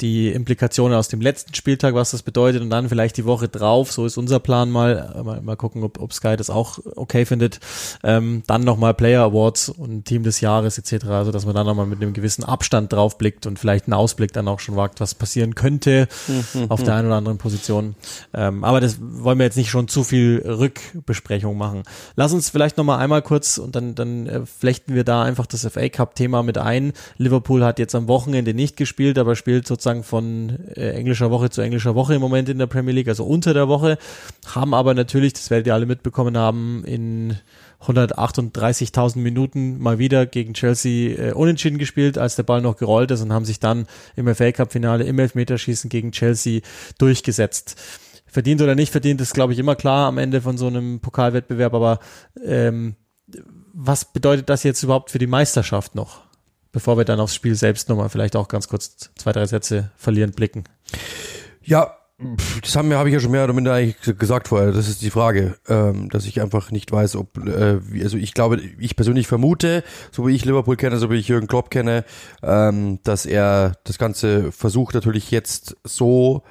die 0.00 0.28
Implikationen 0.28 0.96
aus 0.96 1.08
dem 1.08 1.20
letzten 1.20 1.54
Spieltag, 1.54 1.94
was 1.94 2.12
das 2.12 2.22
bedeutet 2.22 2.62
und 2.62 2.70
dann 2.70 2.88
vielleicht 2.88 3.16
die 3.16 3.24
Woche 3.24 3.48
drauf. 3.48 3.90
So 3.90 4.06
ist 4.06 4.16
unser 4.16 4.38
Plan 4.38 4.70
mal. 4.70 4.86
Mal, 5.24 5.42
mal 5.42 5.56
gucken, 5.56 5.82
ob, 5.82 6.00
ob 6.00 6.12
Sky 6.12 6.36
das 6.36 6.50
auch 6.50 6.75
okay 6.96 7.24
findet. 7.24 7.60
Ähm, 8.02 8.42
dann 8.46 8.62
nochmal 8.62 8.94
Player 8.94 9.22
Awards 9.22 9.68
und 9.68 10.04
Team 10.04 10.22
des 10.22 10.40
Jahres 10.40 10.78
etc. 10.78 11.06
Also 11.06 11.32
dass 11.32 11.46
man 11.46 11.54
dann 11.54 11.66
nochmal 11.66 11.86
mit 11.86 12.02
einem 12.02 12.12
gewissen 12.12 12.44
Abstand 12.44 12.92
drauf 12.92 13.18
blickt 13.18 13.46
und 13.46 13.58
vielleicht 13.58 13.86
einen 13.86 13.94
Ausblick 13.94 14.32
dann 14.32 14.48
auch 14.48 14.60
schon 14.60 14.76
wagt, 14.76 15.00
was 15.00 15.14
passieren 15.14 15.54
könnte 15.54 16.08
mhm. 16.28 16.70
auf 16.70 16.82
der 16.82 16.94
einen 16.94 17.08
oder 17.08 17.16
anderen 17.16 17.38
Position. 17.38 17.94
Ähm, 18.34 18.64
aber 18.64 18.80
das 18.80 18.98
wollen 19.00 19.38
wir 19.38 19.44
jetzt 19.44 19.56
nicht 19.56 19.70
schon 19.70 19.88
zu 19.88 20.04
viel 20.04 20.42
Rückbesprechung 20.44 21.56
machen. 21.56 21.82
Lass 22.14 22.32
uns 22.32 22.50
vielleicht 22.50 22.76
nochmal 22.76 22.98
einmal 22.98 23.22
kurz 23.22 23.58
und 23.58 23.76
dann, 23.76 23.94
dann 23.94 24.26
äh, 24.26 24.46
flechten 24.46 24.94
wir 24.94 25.04
da 25.04 25.22
einfach 25.22 25.46
das 25.46 25.66
FA 25.66 25.88
Cup 25.88 26.14
Thema 26.14 26.42
mit 26.42 26.58
ein. 26.58 26.92
Liverpool 27.18 27.64
hat 27.64 27.78
jetzt 27.78 27.94
am 27.94 28.08
Wochenende 28.08 28.54
nicht 28.54 28.76
gespielt, 28.76 29.18
aber 29.18 29.36
spielt 29.36 29.66
sozusagen 29.66 30.02
von 30.02 30.58
äh, 30.74 30.90
englischer 30.90 31.30
Woche 31.30 31.50
zu 31.50 31.60
englischer 31.60 31.94
Woche 31.94 32.14
im 32.14 32.20
Moment 32.20 32.48
in 32.48 32.58
der 32.58 32.66
Premier 32.66 32.92
League, 32.92 33.08
also 33.08 33.24
unter 33.24 33.54
der 33.54 33.68
Woche, 33.68 33.98
haben 34.46 34.74
aber 34.74 34.94
natürlich, 34.94 35.32
das 35.32 35.50
werdet 35.50 35.66
ihr 35.66 35.74
alle 35.74 35.86
mitbekommen 35.86 36.36
haben, 36.36 36.65
in 36.84 37.38
138.000 37.82 39.18
Minuten 39.18 39.78
mal 39.78 39.98
wieder 39.98 40.26
gegen 40.26 40.54
Chelsea 40.54 41.18
äh, 41.18 41.32
unentschieden 41.32 41.78
gespielt, 41.78 42.18
als 42.18 42.36
der 42.36 42.42
Ball 42.42 42.60
noch 42.60 42.76
gerollt 42.76 43.10
ist 43.10 43.22
und 43.22 43.32
haben 43.32 43.44
sich 43.44 43.60
dann 43.60 43.86
im 44.16 44.32
FA 44.34 44.52
Cup 44.52 44.72
Finale 44.72 45.04
im 45.04 45.18
Elfmeterschießen 45.18 45.90
gegen 45.90 46.12
Chelsea 46.12 46.60
durchgesetzt. 46.98 47.76
Verdient 48.26 48.60
oder 48.60 48.74
nicht 48.74 48.92
verdient, 48.92 49.20
ist 49.20 49.34
glaube 49.34 49.52
ich 49.52 49.58
immer 49.58 49.76
klar 49.76 50.08
am 50.08 50.18
Ende 50.18 50.40
von 50.40 50.58
so 50.58 50.66
einem 50.66 51.00
Pokalwettbewerb, 51.00 51.74
aber 51.74 52.00
ähm, 52.44 52.96
was 53.72 54.06
bedeutet 54.06 54.48
das 54.48 54.62
jetzt 54.62 54.82
überhaupt 54.82 55.10
für 55.10 55.18
die 55.18 55.26
Meisterschaft 55.26 55.94
noch? 55.94 56.22
Bevor 56.72 56.98
wir 56.98 57.04
dann 57.04 57.20
aufs 57.20 57.34
Spiel 57.34 57.54
selbst 57.54 57.88
nochmal 57.88 58.08
vielleicht 58.08 58.36
auch 58.36 58.48
ganz 58.48 58.68
kurz 58.68 59.10
zwei, 59.16 59.32
drei 59.32 59.46
Sätze 59.46 59.90
verlieren 59.96 60.32
blicken. 60.32 60.64
Ja, 61.62 61.96
das 62.62 62.74
haben 62.74 62.88
wir, 62.88 62.96
habe 62.96 63.10
ich 63.10 63.12
ja 63.12 63.20
schon 63.20 63.30
mehr 63.30 63.44
oder 63.44 63.52
minder 63.52 63.74
eigentlich 63.74 64.18
gesagt 64.18 64.48
vorher. 64.48 64.72
Das 64.72 64.88
ist 64.88 65.02
die 65.02 65.10
Frage, 65.10 65.56
ähm, 65.68 66.08
dass 66.08 66.24
ich 66.24 66.40
einfach 66.40 66.70
nicht 66.70 66.90
weiß, 66.90 67.16
ob, 67.16 67.36
äh, 67.46 67.78
also 68.02 68.16
ich 68.16 68.32
glaube, 68.32 68.58
ich 68.78 68.96
persönlich 68.96 69.26
vermute, 69.26 69.84
so 70.12 70.26
wie 70.26 70.34
ich 70.34 70.44
Liverpool 70.46 70.76
kenne, 70.76 70.96
so 70.96 71.10
wie 71.10 71.16
ich 71.16 71.28
Jürgen 71.28 71.46
Klopp 71.46 71.70
kenne, 71.70 72.04
ähm, 72.42 73.00
dass 73.02 73.26
er 73.26 73.74
das 73.84 73.98
Ganze 73.98 74.50
versucht 74.50 74.94
natürlich 74.94 75.30
jetzt 75.30 75.76
so, 75.84 76.42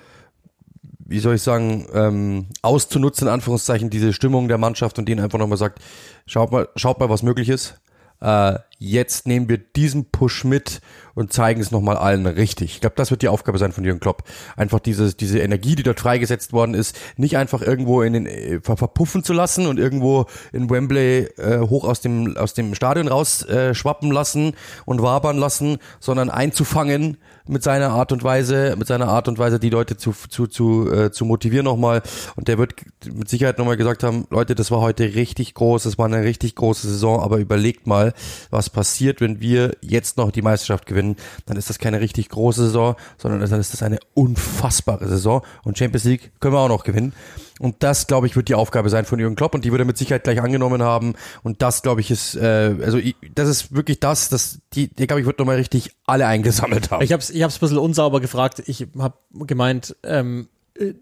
wie 1.00 1.20
soll 1.20 1.36
ich 1.36 1.42
sagen, 1.42 1.88
ähm, 1.94 2.48
auszunutzen, 2.62 3.28
in 3.28 3.34
Anführungszeichen, 3.34 3.90
diese 3.90 4.14
Stimmung 4.14 4.48
der 4.48 4.60
Mannschaft 4.60 5.00
und 5.00 5.10
denen 5.10 5.22
einfach 5.22 5.40
nochmal 5.40 5.58
sagt, 5.58 5.80
schaut 6.28 6.52
mal, 6.52 6.70
schaut 6.76 7.00
mal, 7.00 7.10
was 7.10 7.24
möglich 7.24 7.50
ist. 7.50 7.80
Äh, 8.22 8.60
jetzt 8.78 9.26
nehmen 9.26 9.50
wir 9.50 9.58
diesen 9.58 10.12
Push 10.12 10.44
mit 10.44 10.82
und 11.16 11.34
zeigen 11.34 11.62
es 11.62 11.72
nochmal 11.72 11.98
allen 11.98 12.26
richtig. 12.28 12.76
Ich 12.76 12.82
glaube, 12.82 12.96
das 12.96 13.10
wird 13.10 13.22
die 13.22 13.30
Aufgabe 13.30 13.58
sein 13.58 13.72
von 13.72 13.84
Jürgen 13.84 14.00
Klopp. 14.00 14.24
Einfach 14.56 14.80
diese, 14.80 15.14
diese 15.14 15.40
Energie, 15.40 15.76
die 15.76 15.84
dort 15.84 16.00
freigesetzt 16.00 16.54
worden 16.54 16.76
ist, 16.76 16.98
nicht 17.18 17.38
einfach 17.38 17.62
irgendwo 17.62 18.02
in 18.02 18.14
den 18.14 18.26
äh, 18.28 18.60
verpuffen 18.62 19.24
zu 19.24 19.34
lassen 19.34 19.66
und 19.66 19.80
irgendwo 19.80 20.26
in 20.52 20.70
Wembley 20.70 21.30
äh, 21.38 21.60
hoch 21.60 21.86
aus 21.86 22.02
dem, 22.02 22.38
aus 22.38 22.54
dem 22.54 22.76
Stadion 22.76 23.08
raus 23.08 23.42
äh, 23.44 23.74
lassen 24.02 24.54
und 24.86 25.02
wabern 25.02 25.38
lassen, 25.38 25.78
sondern 26.00 26.30
einzufangen 26.30 27.18
mit 27.48 27.64
seiner 27.64 27.90
Art 27.90 28.12
und 28.12 28.24
Weise, 28.24 28.76
mit 28.78 28.88
seiner 28.88 29.08
Art 29.08 29.28
und 29.28 29.38
Weise, 29.38 29.60
die 29.60 29.70
Leute 29.70 29.98
zu, 29.98 30.14
zu, 30.30 30.48
zu, 30.48 30.92
äh, 30.92 31.12
zu 31.12 31.26
motivieren 31.26 31.66
nochmal. 31.66 32.02
Und 32.36 32.48
der 32.48 32.58
wird 32.58 32.74
mit 33.06 33.30
Sicherheit 33.30 33.58
nochmal 33.58 33.78
gesagt 33.78 34.04
haben, 34.04 34.26
Leute, 34.32 34.56
das 34.56 34.72
war 34.72 34.82
heute 34.82 35.16
richtig 35.16 35.54
groß, 35.54 35.84
das 35.84 35.98
war 35.98 36.08
eine 36.08 36.24
richtig 36.24 36.56
große 36.56 36.88
Saison, 36.88 37.20
aber 37.20 37.38
überlegt 37.38 37.88
mal, 37.88 38.14
was 38.50 38.70
passiert, 38.70 39.22
wenn 39.22 39.40
wir 39.42 39.78
jetzt 39.82 40.18
noch 40.18 40.32
die 40.32 40.42
Meisterschaft 40.42 40.88
gewinnen, 40.88 41.05
dann 41.46 41.58
ist 41.58 41.70
das 41.70 41.78
keine 41.78 42.00
richtig 42.00 42.30
große 42.30 42.64
Saison, 42.66 42.96
sondern 43.18 43.48
dann 43.48 43.60
ist 43.60 43.74
das 43.74 43.84
eine 43.84 44.00
unfassbare 44.14 45.08
Saison. 45.08 45.42
Und 45.64 45.78
Champions 45.78 46.06
League 46.06 46.32
können 46.40 46.56
wir 46.56 46.60
auch 46.60 46.70
noch 46.70 46.84
gewinnen. 46.84 47.14
Und 47.60 47.84
das, 47.84 48.08
glaube 48.08 48.28
ich, 48.28 48.36
wird 48.36 48.50
die 48.50 48.56
Aufgabe 48.56 48.90
sein 48.90 49.06
von 49.06 49.20
Jürgen 49.20 49.36
Klopp 49.36 49.56
und 49.56 49.64
die 49.64 49.72
wird 49.72 49.82
er 49.82 49.86
mit 49.86 49.98
Sicherheit 49.98 50.24
gleich 50.24 50.42
angenommen 50.42 50.82
haben. 50.82 51.14
Und 51.44 51.62
das, 51.62 51.84
glaube 51.84 52.02
ich, 52.02 52.12
ist, 52.12 52.36
äh, 52.36 52.76
also 52.84 52.98
ich, 52.98 53.16
das 53.34 53.48
ist 53.48 53.74
wirklich 53.74 54.00
das, 54.00 54.30
das, 54.30 54.60
die, 54.74 54.88
die 54.88 55.08
glaube 55.08 55.22
ich, 55.22 55.26
wird 55.26 55.40
nochmal 55.40 55.56
richtig 55.56 55.92
alle 56.06 56.28
eingesammelt 56.28 56.92
haben. 56.92 57.04
Ich 57.04 57.14
habe 57.14 57.22
es 57.22 57.30
ich 57.30 57.44
ein 57.44 57.50
bisschen 57.50 57.78
unsauber 57.78 58.20
gefragt. 58.20 58.64
Ich 58.66 58.88
habe 58.98 59.16
gemeint, 59.46 59.96
ähm, 60.04 60.50
äh, 60.78 60.94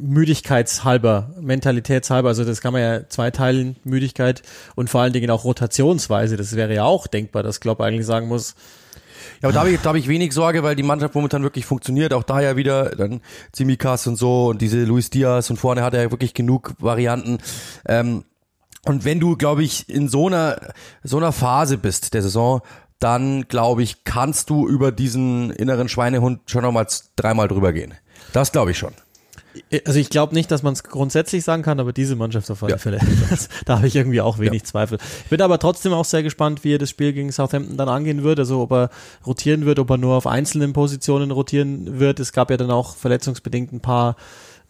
Müdigkeitshalber, 0.00 1.34
Mentalitätshalber, 1.40 2.28
also 2.28 2.44
das 2.44 2.60
kann 2.60 2.72
man 2.72 2.82
ja 2.82 3.08
zweiteilen, 3.08 3.76
Müdigkeit 3.84 4.42
und 4.74 4.90
vor 4.90 5.02
allen 5.02 5.12
Dingen 5.12 5.30
auch 5.30 5.44
Rotationsweise, 5.44 6.36
das 6.36 6.56
wäre 6.56 6.74
ja 6.74 6.84
auch 6.84 7.06
denkbar, 7.06 7.44
dass 7.44 7.60
Klopp 7.60 7.80
eigentlich 7.80 8.04
sagen 8.04 8.26
muss, 8.26 8.56
ja, 9.42 9.48
aber 9.48 9.52
da 9.52 9.60
habe 9.60 9.70
ich, 9.70 9.80
da 9.80 9.90
hab 9.90 9.96
ich 9.96 10.08
wenig 10.08 10.32
Sorge, 10.32 10.62
weil 10.62 10.76
die 10.76 10.82
Mannschaft 10.82 11.14
momentan 11.14 11.42
wirklich 11.42 11.66
funktioniert. 11.66 12.12
Auch 12.12 12.22
da 12.22 12.40
ja 12.40 12.56
wieder 12.56 12.90
dann 12.90 13.20
Zimikas 13.52 14.06
und 14.06 14.16
so 14.16 14.48
und 14.48 14.62
diese 14.62 14.84
Luis 14.84 15.10
Diaz 15.10 15.50
und 15.50 15.56
vorne 15.56 15.82
hat 15.82 15.94
er 15.94 16.02
ja 16.02 16.10
wirklich 16.10 16.34
genug 16.34 16.74
Varianten. 16.78 17.38
Ähm, 17.86 18.24
und 18.84 19.04
wenn 19.04 19.18
du, 19.18 19.36
glaube 19.36 19.64
ich, 19.64 19.88
in 19.88 20.08
so 20.08 20.28
einer, 20.28 20.60
so 21.02 21.16
einer 21.16 21.32
Phase 21.32 21.76
bist 21.76 22.14
der 22.14 22.22
Saison, 22.22 22.60
dann 22.98 23.48
glaube 23.48 23.82
ich, 23.82 24.04
kannst 24.04 24.48
du 24.48 24.66
über 24.68 24.92
diesen 24.92 25.50
inneren 25.50 25.88
Schweinehund 25.88 26.40
schon 26.46 26.62
nochmal 26.62 26.86
dreimal 27.16 27.48
drüber 27.48 27.72
gehen. 27.72 27.94
Das 28.32 28.52
glaube 28.52 28.70
ich 28.70 28.78
schon. 28.78 28.92
Also 29.86 29.98
ich 29.98 30.10
glaube 30.10 30.34
nicht, 30.34 30.50
dass 30.50 30.62
man 30.62 30.72
es 30.72 30.84
grundsätzlich 30.84 31.44
sagen 31.44 31.62
kann, 31.62 31.80
aber 31.80 31.92
diese 31.92 32.16
Mannschaft 32.16 32.50
auf 32.50 32.62
alle 32.62 32.72
ja. 32.72 32.78
Fälle. 32.78 32.98
da 33.64 33.76
habe 33.76 33.86
ich 33.86 33.96
irgendwie 33.96 34.20
auch 34.20 34.38
wenig 34.38 34.62
ja. 34.62 34.64
Zweifel. 34.64 34.98
Ich 35.24 35.30
bin 35.30 35.40
aber 35.40 35.58
trotzdem 35.58 35.92
auch 35.92 36.04
sehr 36.04 36.22
gespannt, 36.22 36.64
wie 36.64 36.74
er 36.74 36.78
das 36.78 36.90
Spiel 36.90 37.12
gegen 37.12 37.32
Southampton 37.32 37.76
dann 37.76 37.88
angehen 37.88 38.22
wird. 38.22 38.38
Also 38.38 38.60
ob 38.60 38.72
er 38.72 38.90
rotieren 39.26 39.66
wird, 39.66 39.78
ob 39.78 39.90
er 39.90 39.98
nur 39.98 40.14
auf 40.14 40.26
einzelnen 40.26 40.72
Positionen 40.72 41.30
rotieren 41.30 41.98
wird. 41.98 42.20
Es 42.20 42.32
gab 42.32 42.50
ja 42.50 42.56
dann 42.56 42.70
auch 42.70 42.96
verletzungsbedingt 42.96 43.72
ein 43.72 43.80
paar 43.80 44.16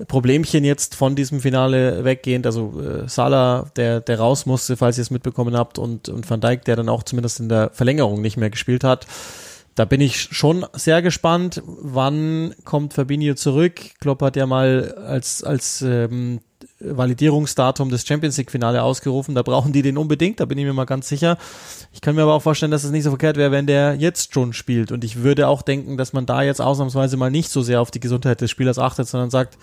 Problemchen 0.09 0.65
jetzt 0.65 0.95
von 0.95 1.17
diesem 1.17 1.41
Finale 1.41 2.05
weggehend. 2.05 2.47
Also 2.47 2.81
äh, 2.81 3.09
Salah, 3.09 3.71
der, 3.77 4.01
der 4.01 4.19
raus 4.19 4.45
musste, 4.45 4.77
falls 4.77 4.99
ihr 4.99 5.03
es 5.03 5.11
mitbekommen 5.11 5.57
habt, 5.57 5.79
und, 5.79 6.09
und 6.09 6.29
Van 6.29 6.41
Dijk, 6.41 6.65
der 6.67 6.77
dann 6.77 6.89
auch 6.89 7.03
zumindest 7.03 7.41
in 7.41 7.49
der 7.49 7.71
Verlängerung 7.71 8.21
nicht 8.21 8.37
mehr 8.37 8.51
gespielt 8.51 8.85
hat. 8.85 9.07
Da 9.77 9.85
bin 9.85 10.01
ich 10.01 10.19
schon 10.19 10.65
sehr 10.73 11.03
gespannt, 11.03 11.63
wann 11.67 12.55
kommt 12.65 12.95
Fabinho 12.95 13.35
zurück. 13.35 13.79
Klopp 14.01 14.23
hat 14.23 14.35
ja 14.35 14.47
mal 14.47 14.95
als, 14.95 15.45
als 15.45 15.83
ähm, 15.83 16.41
Validierungsdatum 16.81 17.91
des 17.91 18.07
Champions 18.07 18.39
League 18.39 18.51
Finale 18.51 18.83
ausgerufen. 18.83 19.35
Da 19.35 19.43
brauchen 19.43 19.75
die 19.75 19.83
den 19.83 19.99
unbedingt, 19.99 20.41
da 20.41 20.47
bin 20.47 20.57
ich 20.57 20.65
mir 20.65 20.73
mal 20.73 20.87
ganz 20.87 21.11
sicher. 21.11 21.37
Ich 21.93 22.01
kann 22.01 22.15
mir 22.15 22.23
aber 22.23 22.33
auch 22.33 22.43
vorstellen, 22.43 22.73
dass 22.73 22.85
es 22.85 22.91
nicht 22.91 23.05
so 23.05 23.11
verkehrt 23.11 23.37
wäre, 23.37 23.51
wenn 23.51 23.67
der 23.67 23.97
jetzt 23.97 24.33
schon 24.33 24.55
spielt. 24.55 24.93
Und 24.93 25.05
ich 25.05 25.23
würde 25.23 25.47
auch 25.47 25.61
denken, 25.61 25.99
dass 25.99 26.15
man 26.15 26.25
da 26.25 26.43
jetzt 26.43 26.63
ausnahmsweise 26.63 27.19
mal 27.19 27.31
nicht 27.31 27.51
so 27.51 27.61
sehr 27.61 27.83
auf 27.83 27.91
die 27.91 28.01
Gesundheit 28.01 28.41
des 28.41 28.51
Spielers 28.51 28.79
achtet, 28.79 29.07
sondern 29.07 29.29
sagt, 29.29 29.59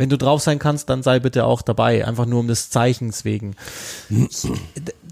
wenn 0.00 0.08
du 0.08 0.16
drauf 0.16 0.40
sein 0.40 0.58
kannst, 0.58 0.88
dann 0.88 1.02
sei 1.02 1.20
bitte 1.20 1.44
auch 1.44 1.60
dabei, 1.60 2.06
einfach 2.06 2.24
nur 2.24 2.40
um 2.40 2.48
des 2.48 2.70
Zeichens 2.70 3.26
wegen. 3.26 3.54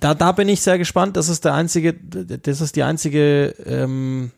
Da, 0.00 0.14
da 0.14 0.32
bin 0.32 0.48
ich 0.48 0.62
sehr 0.62 0.78
gespannt. 0.78 1.18
Das 1.18 1.28
ist 1.28 1.44
der 1.44 1.52
einzige, 1.52 1.92
das 1.92 2.62
ist 2.62 2.74
die 2.74 2.84
einzige 2.84 3.54
ähm, 3.66 4.30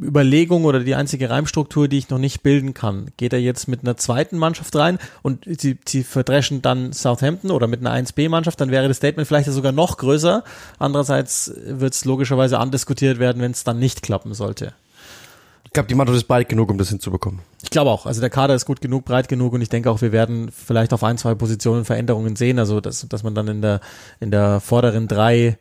Überlegung 0.00 0.64
oder 0.64 0.80
die 0.80 0.94
einzige 0.94 1.28
Reimstruktur, 1.28 1.88
die 1.88 1.98
ich 1.98 2.08
noch 2.08 2.16
nicht 2.16 2.42
bilden 2.42 2.72
kann. 2.72 3.10
Geht 3.18 3.34
er 3.34 3.38
jetzt 3.38 3.68
mit 3.68 3.82
einer 3.82 3.98
zweiten 3.98 4.38
Mannschaft 4.38 4.74
rein 4.74 4.98
und 5.20 5.44
sie, 5.44 5.76
sie 5.86 6.02
verdreschen 6.02 6.62
dann 6.62 6.94
Southampton 6.94 7.50
oder 7.50 7.66
mit 7.66 7.80
einer 7.80 7.92
1B-Mannschaft, 7.92 8.58
dann 8.62 8.70
wäre 8.70 8.88
das 8.88 8.96
Statement 8.96 9.28
vielleicht 9.28 9.50
sogar 9.50 9.72
noch 9.72 9.98
größer. 9.98 10.42
Andererseits 10.78 11.52
wird 11.66 11.92
es 11.92 12.06
logischerweise 12.06 12.58
andiskutiert 12.58 13.18
werden, 13.18 13.42
wenn 13.42 13.52
es 13.52 13.62
dann 13.62 13.78
nicht 13.78 14.00
klappen 14.00 14.32
sollte. 14.32 14.72
Glaube, 15.76 15.88
die 15.88 15.94
Mannschaft 15.94 16.16
ist 16.16 16.24
breit 16.24 16.48
genug, 16.48 16.70
um 16.70 16.78
das 16.78 16.88
hinzubekommen. 16.88 17.40
Ich 17.62 17.70
glaube 17.70 17.90
auch. 17.90 18.06
Also 18.06 18.20
der 18.20 18.30
Kader 18.30 18.54
ist 18.54 18.64
gut 18.64 18.80
genug, 18.80 19.04
breit 19.04 19.28
genug 19.28 19.52
und 19.52 19.60
ich 19.60 19.68
denke 19.68 19.90
auch, 19.90 20.00
wir 20.00 20.10
werden 20.10 20.50
vielleicht 20.50 20.92
auf 20.92 21.04
ein, 21.04 21.18
zwei 21.18 21.34
Positionen 21.34 21.84
Veränderungen 21.84 22.34
sehen. 22.34 22.58
Also 22.58 22.80
dass, 22.80 23.06
dass 23.08 23.22
man 23.22 23.34
dann 23.34 23.46
in 23.48 23.62
der 23.62 23.80
in 24.18 24.30
der 24.30 24.60
vorderen 24.60 25.06
drei 25.06 25.58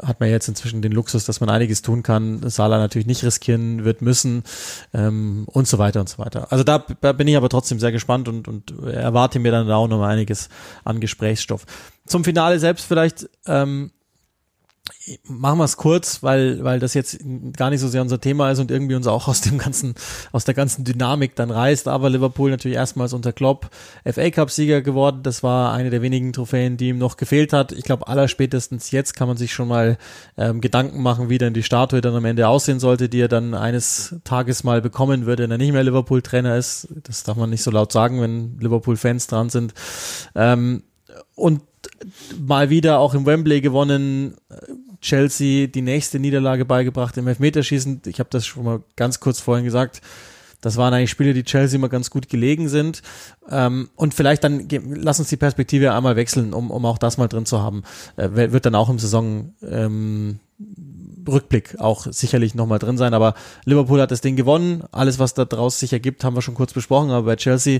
hat 0.00 0.18
man 0.20 0.28
jetzt 0.28 0.48
inzwischen 0.48 0.82
den 0.82 0.92
Luxus, 0.92 1.24
dass 1.24 1.40
man 1.40 1.50
einiges 1.50 1.82
tun 1.82 2.02
kann. 2.02 2.48
Salah 2.50 2.78
natürlich 2.78 3.06
nicht 3.06 3.24
riskieren 3.24 3.84
wird 3.84 4.02
müssen 4.02 4.42
ähm, 4.92 5.44
und 5.46 5.68
so 5.68 5.78
weiter 5.78 6.00
und 6.00 6.08
so 6.08 6.18
weiter. 6.18 6.50
Also 6.50 6.64
da, 6.64 6.84
da 7.00 7.12
bin 7.12 7.28
ich 7.28 7.36
aber 7.36 7.48
trotzdem 7.48 7.78
sehr 7.78 7.92
gespannt 7.92 8.28
und, 8.28 8.48
und 8.48 8.72
erwarte 8.84 9.38
mir 9.38 9.52
dann 9.52 9.70
auch 9.70 9.88
noch 9.88 10.02
einiges 10.02 10.48
an 10.84 10.98
Gesprächsstoff. 10.98 11.64
Zum 12.06 12.24
Finale 12.24 12.58
selbst 12.58 12.86
vielleicht 12.86 13.28
ähm, 13.46 13.92
machen 15.24 15.58
wir 15.58 15.64
es 15.64 15.76
kurz, 15.76 16.22
weil, 16.22 16.62
weil 16.64 16.80
das 16.80 16.94
jetzt 16.94 17.18
gar 17.56 17.70
nicht 17.70 17.80
so 17.80 17.88
sehr 17.88 18.02
unser 18.02 18.20
Thema 18.20 18.50
ist 18.50 18.58
und 18.58 18.70
irgendwie 18.70 18.94
uns 18.94 19.06
auch 19.06 19.28
aus 19.28 19.40
dem 19.40 19.58
ganzen, 19.58 19.94
aus 20.32 20.44
der 20.44 20.54
ganzen 20.54 20.84
Dynamik 20.84 21.36
dann 21.36 21.50
reißt. 21.50 21.88
Aber 21.88 22.10
Liverpool 22.10 22.50
natürlich 22.50 22.76
erstmals 22.76 23.12
unter 23.12 23.32
Klopp 23.32 23.70
FA 24.04 24.30
Cup 24.30 24.50
Sieger 24.50 24.82
geworden. 24.82 25.20
Das 25.22 25.42
war 25.42 25.72
eine 25.72 25.90
der 25.90 26.02
wenigen 26.02 26.32
Trophäen, 26.32 26.76
die 26.76 26.88
ihm 26.88 26.98
noch 26.98 27.16
gefehlt 27.16 27.52
hat. 27.52 27.72
Ich 27.72 27.84
glaube, 27.84 28.08
aller 28.08 28.28
spätestens 28.28 28.90
jetzt 28.90 29.14
kann 29.14 29.28
man 29.28 29.36
sich 29.36 29.52
schon 29.52 29.68
mal 29.68 29.98
ähm, 30.36 30.60
Gedanken 30.60 31.02
machen, 31.02 31.28
wie 31.28 31.38
denn 31.38 31.54
die 31.54 31.62
Statue 31.62 32.00
dann 32.00 32.14
am 32.14 32.24
Ende 32.24 32.48
aussehen 32.48 32.80
sollte, 32.80 33.08
die 33.08 33.20
er 33.20 33.28
dann 33.28 33.54
eines 33.54 34.16
Tages 34.24 34.64
mal 34.64 34.80
bekommen 34.80 35.26
würde, 35.26 35.44
wenn 35.44 35.50
er 35.50 35.58
nicht 35.58 35.72
mehr 35.72 35.84
Liverpool 35.84 36.22
Trainer 36.22 36.56
ist. 36.56 36.88
Das 37.04 37.22
darf 37.22 37.36
man 37.36 37.50
nicht 37.50 37.62
so 37.62 37.70
laut 37.70 37.92
sagen, 37.92 38.20
wenn 38.20 38.58
Liverpool 38.58 38.96
Fans 38.96 39.26
dran 39.26 39.50
sind. 39.50 39.74
Ähm, 40.34 40.82
und 41.34 41.62
mal 42.38 42.70
wieder 42.70 42.98
auch 42.98 43.14
im 43.14 43.26
Wembley 43.26 43.60
gewonnen, 43.60 44.36
Chelsea 45.00 45.66
die 45.66 45.82
nächste 45.82 46.18
Niederlage 46.18 46.64
beigebracht 46.64 47.16
im 47.16 47.28
Elfmeterschießen. 47.28 48.02
Ich 48.06 48.18
habe 48.18 48.30
das 48.30 48.46
schon 48.46 48.64
mal 48.64 48.82
ganz 48.96 49.20
kurz 49.20 49.40
vorhin 49.40 49.64
gesagt. 49.64 50.00
Das 50.60 50.76
waren 50.76 50.92
eigentlich 50.92 51.10
Spiele, 51.10 51.34
die 51.34 51.44
Chelsea 51.44 51.78
immer 51.78 51.88
ganz 51.88 52.10
gut 52.10 52.28
gelegen 52.28 52.68
sind. 52.68 53.02
Ähm, 53.48 53.90
und 53.94 54.14
vielleicht 54.14 54.42
dann, 54.42 54.68
lass 54.88 55.20
uns 55.20 55.28
die 55.28 55.36
Perspektive 55.36 55.92
einmal 55.92 56.16
wechseln, 56.16 56.52
um, 56.52 56.70
um 56.70 56.84
auch 56.84 56.98
das 56.98 57.16
mal 57.16 57.28
drin 57.28 57.46
zu 57.46 57.62
haben. 57.62 57.84
Äh, 58.16 58.30
wird 58.32 58.66
dann 58.66 58.74
auch 58.74 58.88
im 58.88 58.98
Saison 58.98 59.54
ähm, 59.62 60.40
Rückblick 61.28 61.78
auch 61.78 62.06
sicherlich 62.10 62.56
nochmal 62.56 62.80
drin 62.80 62.98
sein. 62.98 63.14
Aber 63.14 63.34
Liverpool 63.64 64.00
hat 64.00 64.10
das 64.10 64.20
Ding 64.20 64.34
gewonnen. 64.34 64.82
Alles, 64.90 65.20
was 65.20 65.34
da 65.34 65.44
draus 65.44 65.78
sich 65.78 65.92
ergibt, 65.92 66.24
haben 66.24 66.34
wir 66.34 66.42
schon 66.42 66.54
kurz 66.54 66.72
besprochen. 66.72 67.10
Aber 67.10 67.26
bei 67.26 67.36
Chelsea 67.36 67.78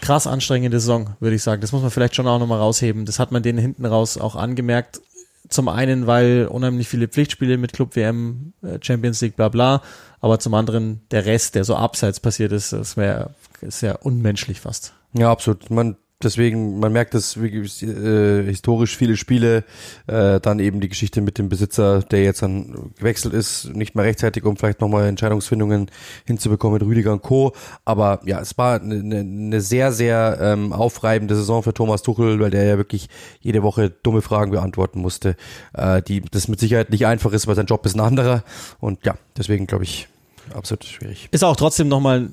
krass 0.00 0.26
anstrengende 0.26 0.78
Saison, 0.78 1.10
würde 1.18 1.36
ich 1.36 1.42
sagen. 1.42 1.60
Das 1.60 1.72
muss 1.72 1.82
man 1.82 1.90
vielleicht 1.90 2.14
schon 2.14 2.26
auch 2.28 2.38
nochmal 2.38 2.58
rausheben. 2.58 3.04
Das 3.04 3.18
hat 3.18 3.32
man 3.32 3.42
denen 3.42 3.58
hinten 3.58 3.84
raus 3.84 4.16
auch 4.16 4.36
angemerkt. 4.36 5.00
Zum 5.52 5.68
einen, 5.68 6.06
weil 6.06 6.46
unheimlich 6.46 6.88
viele 6.88 7.08
Pflichtspiele 7.08 7.58
mit 7.58 7.72
Club 7.72 7.94
WM, 7.94 8.54
äh, 8.62 8.78
Champions 8.80 9.20
League, 9.20 9.36
bla 9.36 9.48
bla, 9.48 9.82
aber 10.20 10.38
zum 10.38 10.54
anderen 10.54 11.02
der 11.10 11.26
Rest, 11.26 11.54
der 11.54 11.64
so 11.64 11.76
abseits 11.76 12.20
passiert 12.20 12.52
ist, 12.52 12.72
das 12.72 12.96
wäre 12.96 13.34
sehr 13.60 14.04
unmenschlich 14.04 14.60
fast. 14.60 14.94
Ja, 15.12 15.30
absolut. 15.30 15.70
Man 15.70 15.96
deswegen, 16.22 16.78
man 16.78 16.92
merkt, 16.92 17.14
dass 17.14 17.36
äh, 17.36 18.44
historisch 18.44 18.96
viele 18.96 19.16
Spiele, 19.16 19.64
äh, 20.06 20.40
dann 20.40 20.58
eben 20.58 20.80
die 20.80 20.88
Geschichte 20.88 21.20
mit 21.20 21.38
dem 21.38 21.48
Besitzer, 21.48 22.02
der 22.02 22.22
jetzt 22.22 22.42
dann 22.42 22.92
gewechselt 22.98 23.34
ist, 23.34 23.74
nicht 23.74 23.94
mehr 23.94 24.04
rechtzeitig, 24.04 24.44
um 24.44 24.56
vielleicht 24.56 24.80
nochmal 24.80 25.06
Entscheidungsfindungen 25.06 25.90
hinzubekommen 26.24 26.78
mit 26.78 26.82
Rüdiger 26.82 27.12
und 27.12 27.22
Co. 27.22 27.52
Aber 27.84 28.20
ja, 28.24 28.40
es 28.40 28.56
war 28.58 28.80
eine, 28.80 29.20
eine 29.20 29.60
sehr, 29.60 29.92
sehr 29.92 30.38
ähm, 30.40 30.72
aufreibende 30.72 31.34
Saison 31.34 31.62
für 31.62 31.74
Thomas 31.74 32.02
Tuchel, 32.02 32.40
weil 32.40 32.50
der 32.50 32.64
ja 32.64 32.76
wirklich 32.76 33.08
jede 33.40 33.62
Woche 33.62 33.90
dumme 33.90 34.22
Fragen 34.22 34.50
beantworten 34.50 35.00
musste, 35.00 35.36
äh, 35.74 36.02
die 36.02 36.20
das 36.20 36.48
mit 36.48 36.60
Sicherheit 36.60 36.90
nicht 36.90 37.06
einfach 37.06 37.32
ist, 37.32 37.46
weil 37.46 37.56
sein 37.56 37.66
Job 37.66 37.84
ist 37.86 37.94
ein 37.94 38.00
anderer. 38.00 38.44
Und 38.80 39.04
ja, 39.04 39.14
deswegen 39.36 39.66
glaube 39.66 39.84
ich, 39.84 40.08
absolut 40.54 40.84
schwierig. 40.84 41.28
Ist 41.30 41.44
auch 41.44 41.56
trotzdem 41.56 41.88
nochmal 41.88 42.30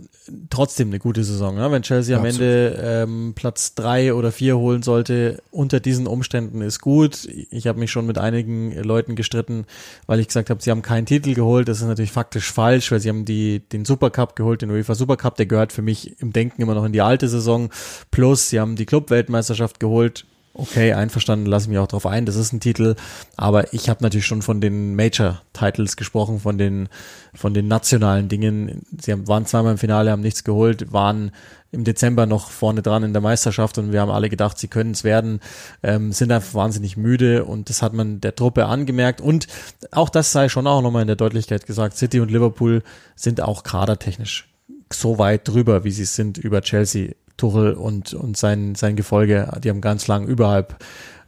trotzdem 0.50 0.90
eine 0.90 1.00
gute 1.00 1.24
Saison, 1.24 1.56
ne? 1.56 1.72
wenn 1.72 1.82
Chelsea 1.82 2.18
am 2.18 2.26
Ende 2.26 2.80
ähm, 2.82 3.34
Platz 3.36 3.76
drei 3.76 4.14
oder 4.14 4.32
vier 4.32 4.58
holen 4.58 4.84
sollte. 4.84 5.42
Unter 5.52 5.80
diesen 5.80 6.08
Umständen 6.08 6.62
ist 6.62 6.82
gut. 6.82 7.28
Ich 7.52 7.68
habe 7.68 7.80
mich 7.80 7.92
schon 7.92 8.06
mit 8.06 8.18
einigen 8.18 8.74
Leuten 8.84 9.16
gestritten, 9.16 9.66
weil 10.08 10.20
ich 10.20 10.28
gesagt 10.28 10.50
habe, 10.50 10.62
sie 10.62 10.72
haben 10.72 10.82
keinen 10.82 11.06
Titel 11.06 11.34
geholt. 11.34 11.68
Das 11.68 11.80
ist 11.80 11.88
natürlich 11.88 12.12
faktisch 12.12 12.52
falsch, 12.52 12.92
weil 12.92 13.00
sie 13.00 13.10
haben 13.10 13.26
die 13.26 13.60
den 13.60 13.86
Supercup 13.86 14.36
geholt, 14.36 14.62
den 14.62 14.72
UEFA 14.72 14.96
Supercup. 14.96 15.36
Der 15.36 15.46
gehört 15.46 15.74
für 15.74 15.82
mich 15.82 16.20
im 16.22 16.34
Denken 16.34 16.62
immer 16.62 16.76
noch 16.76 16.86
in 16.86 16.94
die 16.94 17.02
alte 17.02 17.28
Saison. 17.28 17.70
Plus 18.12 18.50
sie 18.50 18.60
haben 18.60 18.76
die 18.76 18.86
Club-Weltmeisterschaft 18.86 19.80
geholt 19.80 20.26
okay, 20.54 20.94
einverstanden, 20.94 21.46
lasse 21.46 21.66
ich 21.66 21.70
mich 21.70 21.78
auch 21.78 21.88
drauf 21.88 22.06
ein, 22.06 22.26
das 22.26 22.36
ist 22.36 22.54
ein 22.54 22.60
Titel, 22.60 22.96
aber 23.38 23.74
ich 23.74 23.90
habe 23.90 24.04
natürlich 24.04 24.26
schon 24.26 24.42
von 24.42 24.62
den 24.62 24.96
Major-Titles 24.96 25.96
gesprochen, 25.96 26.40
von 26.40 26.58
den, 26.58 26.90
von 27.34 27.54
den 27.54 27.68
nationalen 27.68 28.30
Dingen. 28.30 28.84
Sie 29.00 29.12
haben, 29.12 29.28
waren 29.28 29.46
zweimal 29.46 29.74
im 29.74 29.78
Finale, 29.78 30.12
haben 30.12 30.22
nichts 30.22 30.44
geholt, 30.44 30.92
waren 30.92 31.32
im 31.72 31.84
Dezember 31.84 32.26
noch 32.26 32.50
vorne 32.50 32.82
dran 32.82 33.04
in 33.04 33.14
der 33.14 33.22
Meisterschaft 33.22 33.78
und 33.78 33.92
wir 33.92 34.02
haben 34.02 34.12
alle 34.12 34.30
gedacht, 34.30 34.58
sie 34.58 34.68
können 34.68 34.92
es 34.92 35.04
werden, 35.04 35.40
ähm, 35.84 36.12
sind 36.12 36.32
einfach 36.32 36.56
wahnsinnig 36.56 36.98
müde 36.98 37.46
und 37.46 37.70
das 37.70 37.82
hat 37.82 37.94
man 37.94 38.22
der 38.22 38.36
Truppe 38.36 38.66
angemerkt. 38.66 39.22
Und 39.22 39.48
auch 39.92 40.10
das 40.10 40.32
sei 40.32 40.50
schon 40.50 40.68
auch 40.68 40.82
nochmal 40.82 41.04
in 41.04 41.08
der 41.08 41.16
Deutlichkeit 41.16 41.68
gesagt, 41.68 41.96
City 41.96 42.20
und 42.20 42.32
Liverpool 42.32 42.82
sind 43.16 43.42
auch 43.42 43.64
kadertechnisch 43.64 44.50
so 44.92 45.20
weit 45.20 45.48
drüber, 45.48 45.84
wie 45.84 45.92
sie 45.92 46.06
sind 46.06 46.38
über 46.38 46.62
Chelsea 46.62 47.12
Tuchel 47.40 47.74
und, 47.74 48.14
und 48.14 48.38
sein, 48.38 48.76
sein 48.76 48.96
Gefolge, 48.96 49.52
die 49.64 49.70
haben 49.70 49.82
ganz 49.82 50.08
lang 50.08 50.28
überhalb 50.28 50.78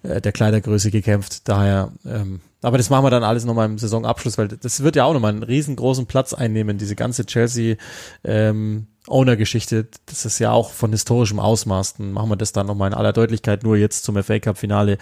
äh, 0.04 0.22
der 0.22 0.32
Kleidergröße 0.32 0.92
gekämpft. 0.92 1.48
Daher, 1.48 1.92
ähm, 2.06 2.42
aber 2.62 2.78
das 2.78 2.90
machen 2.90 3.06
wir 3.06 3.10
dann 3.10 3.24
alles 3.24 3.46
nochmal 3.46 3.68
im 3.68 3.78
Saisonabschluss, 3.78 4.38
weil 4.38 4.48
das 4.48 4.84
wird 4.84 4.96
ja 4.96 5.06
auch 5.06 5.14
nochmal 5.14 5.32
einen 5.32 5.44
riesengroßen 5.44 6.06
Platz 6.06 6.34
einnehmen, 6.34 6.78
diese 6.78 6.96
ganze 6.96 7.26
Chelsea 7.26 7.76
ähm, 8.24 8.88
Owner-Geschichte. 9.08 9.88
Das 10.06 10.26
ist 10.26 10.40
ja 10.40 10.52
auch 10.52 10.72
von 10.72 10.92
historischem 10.92 11.40
Ausmaß. 11.40 11.96
Dann 11.96 12.12
machen 12.12 12.30
wir 12.30 12.36
das 12.36 12.52
dann 12.52 12.68
nochmal 12.68 12.92
in 12.92 12.94
aller 12.94 13.14
Deutlichkeit 13.14 13.64
nur 13.64 13.78
jetzt 13.78 14.04
zum 14.04 14.22
FA 14.22 14.40
Cup 14.40 14.58
Finale. 14.58 14.98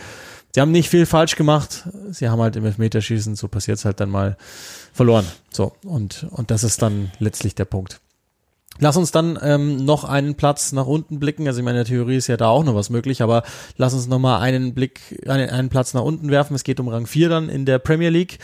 Sie 0.53 0.61
haben 0.61 0.71
nicht 0.71 0.89
viel 0.89 1.05
falsch 1.05 1.35
gemacht. 1.35 1.87
Sie 2.09 2.29
haben 2.29 2.41
halt 2.41 2.55
im 2.55 2.65
Elfmeterschießen, 2.65 3.35
so 3.35 3.47
passiert 3.47 3.77
es 3.77 3.85
halt 3.85 3.99
dann 3.99 4.09
mal, 4.09 4.37
verloren. 4.93 5.25
So, 5.51 5.73
und, 5.83 6.25
und 6.31 6.51
das 6.51 6.63
ist 6.63 6.81
dann 6.81 7.11
letztlich 7.19 7.55
der 7.55 7.65
Punkt. 7.65 7.99
Lass 8.79 8.97
uns 8.97 9.11
dann 9.11 9.37
ähm, 9.41 9.83
noch 9.83 10.03
einen 10.03 10.35
Platz 10.35 10.71
nach 10.71 10.87
unten 10.87 11.19
blicken. 11.19 11.47
Also 11.47 11.59
in 11.59 11.65
meiner 11.65 11.85
Theorie 11.85 12.15
ist 12.15 12.27
ja 12.27 12.37
da 12.37 12.47
auch 12.47 12.63
noch 12.63 12.75
was 12.75 12.89
möglich, 12.89 13.21
aber 13.21 13.43
lass 13.77 13.93
uns 13.93 14.07
noch 14.07 14.19
mal 14.19 14.39
einen 14.39 14.73
Blick, 14.73 15.21
einen, 15.27 15.49
einen 15.49 15.69
Platz 15.69 15.93
nach 15.93 16.03
unten 16.03 16.31
werfen. 16.31 16.55
Es 16.55 16.63
geht 16.63 16.79
um 16.79 16.87
Rang 16.87 17.05
4 17.05 17.29
dann 17.29 17.49
in 17.49 17.65
der 17.65 17.79
Premier 17.79 18.09
League. 18.09 18.39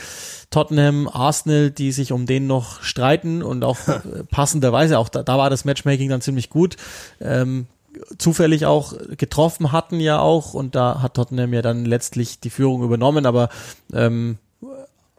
Tottenham, 0.50 1.08
Arsenal, 1.08 1.71
die 1.71 1.91
sich 1.91 2.12
um 2.12 2.26
den 2.26 2.48
noch 2.48 2.84
streiten 2.84 3.41
und 3.41 3.63
auch 3.63 3.78
passenderweise, 4.32 5.00
auch 5.00 5.10
da, 5.10 5.24
da 5.24 5.38
war 5.38 5.50
das 5.50 5.65
Matchmaking 5.65 6.10
dann 6.10 6.21
ziemlich 6.21 6.50
gut. 6.50 6.78
Ähm, 7.19 7.67
zufällig 8.17 8.65
auch 8.65 8.93
getroffen 9.17 9.71
hatten 9.71 10.00
ja 10.00 10.19
auch 10.19 10.54
und 10.54 10.76
da 10.76 11.02
hat 11.02 11.15
Tottenham 11.15 11.54
ja 11.54 11.62
dann 11.62 11.86
letztlich 11.86 12.39
die 12.39 12.50
Führung 12.50 12.84
übernommen, 12.84 13.26
aber 13.26 13.50
ähm, 13.93 14.38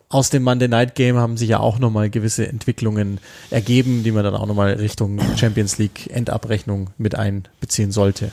aus 0.08 0.30
dem 0.30 0.42
Monday 0.42 0.68
Night 0.68 0.94
Game 0.94 1.16
haben 1.16 1.36
sich 1.36 1.48
ja 1.48 1.58
auch 1.58 1.78
nochmal 1.78 2.10
gewisse 2.10 2.46
Entwicklungen 2.46 3.18
ergeben, 3.50 4.04
die 4.04 4.12
man 4.12 4.24
dann 4.24 4.34
auch 4.34 4.46
nochmal 4.46 4.74
Richtung 4.74 5.20
Champions 5.36 5.78
League 5.78 6.08
Endabrechnung 6.10 6.90
mit 6.96 7.16
einbeziehen 7.16 7.90
sollte. 7.90 8.30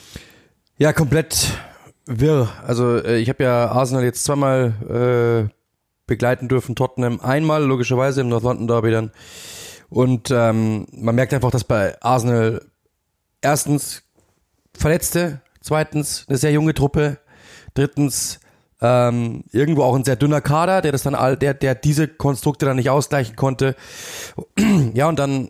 Ja, 0.78 0.94
komplett 0.94 1.58
wirr. 2.06 2.50
Also 2.66 2.98
äh, 2.98 3.18
ich 3.18 3.30
habe 3.30 3.44
ja 3.44 3.70
Arsenal 3.70 4.04
jetzt 4.04 4.24
zweimal 4.24 5.50
äh, 5.50 5.54
begleiten 6.06 6.48
dürfen, 6.48 6.76
Tottenham 6.76 7.20
einmal, 7.22 7.64
logischerweise 7.64 8.22
im 8.22 8.30
North 8.30 8.44
London 8.44 8.68
Derby 8.68 8.92
dann. 8.92 9.12
Und 9.90 10.32
ähm, 10.32 10.88
man 10.92 11.16
merkt 11.16 11.34
einfach, 11.34 11.52
dass 11.52 11.64
bei 11.64 12.00
Arsenal 12.02 12.62
erstens 13.42 14.04
Verletzte, 14.76 15.42
zweitens 15.62 16.26
eine 16.28 16.38
sehr 16.38 16.52
junge 16.52 16.74
Truppe, 16.74 17.20
drittens 17.76 18.40
ähm, 18.84 19.46
irgendwo 19.54 19.84
auch 19.84 19.96
ein 19.96 20.04
sehr 20.04 20.18
dünner 20.18 20.42
Kader, 20.42 20.82
der 20.82 20.92
das 20.92 21.04
dann 21.04 21.16
all, 21.16 21.38
der, 21.38 21.54
der 21.54 21.74
diese 21.74 22.08
Konstrukte 22.08 22.66
dann 22.66 22.76
nicht 22.76 22.90
ausgleichen 22.90 23.38
konnte. 23.38 23.76
ja, 24.94 25.08
und 25.08 25.18
dann 25.18 25.50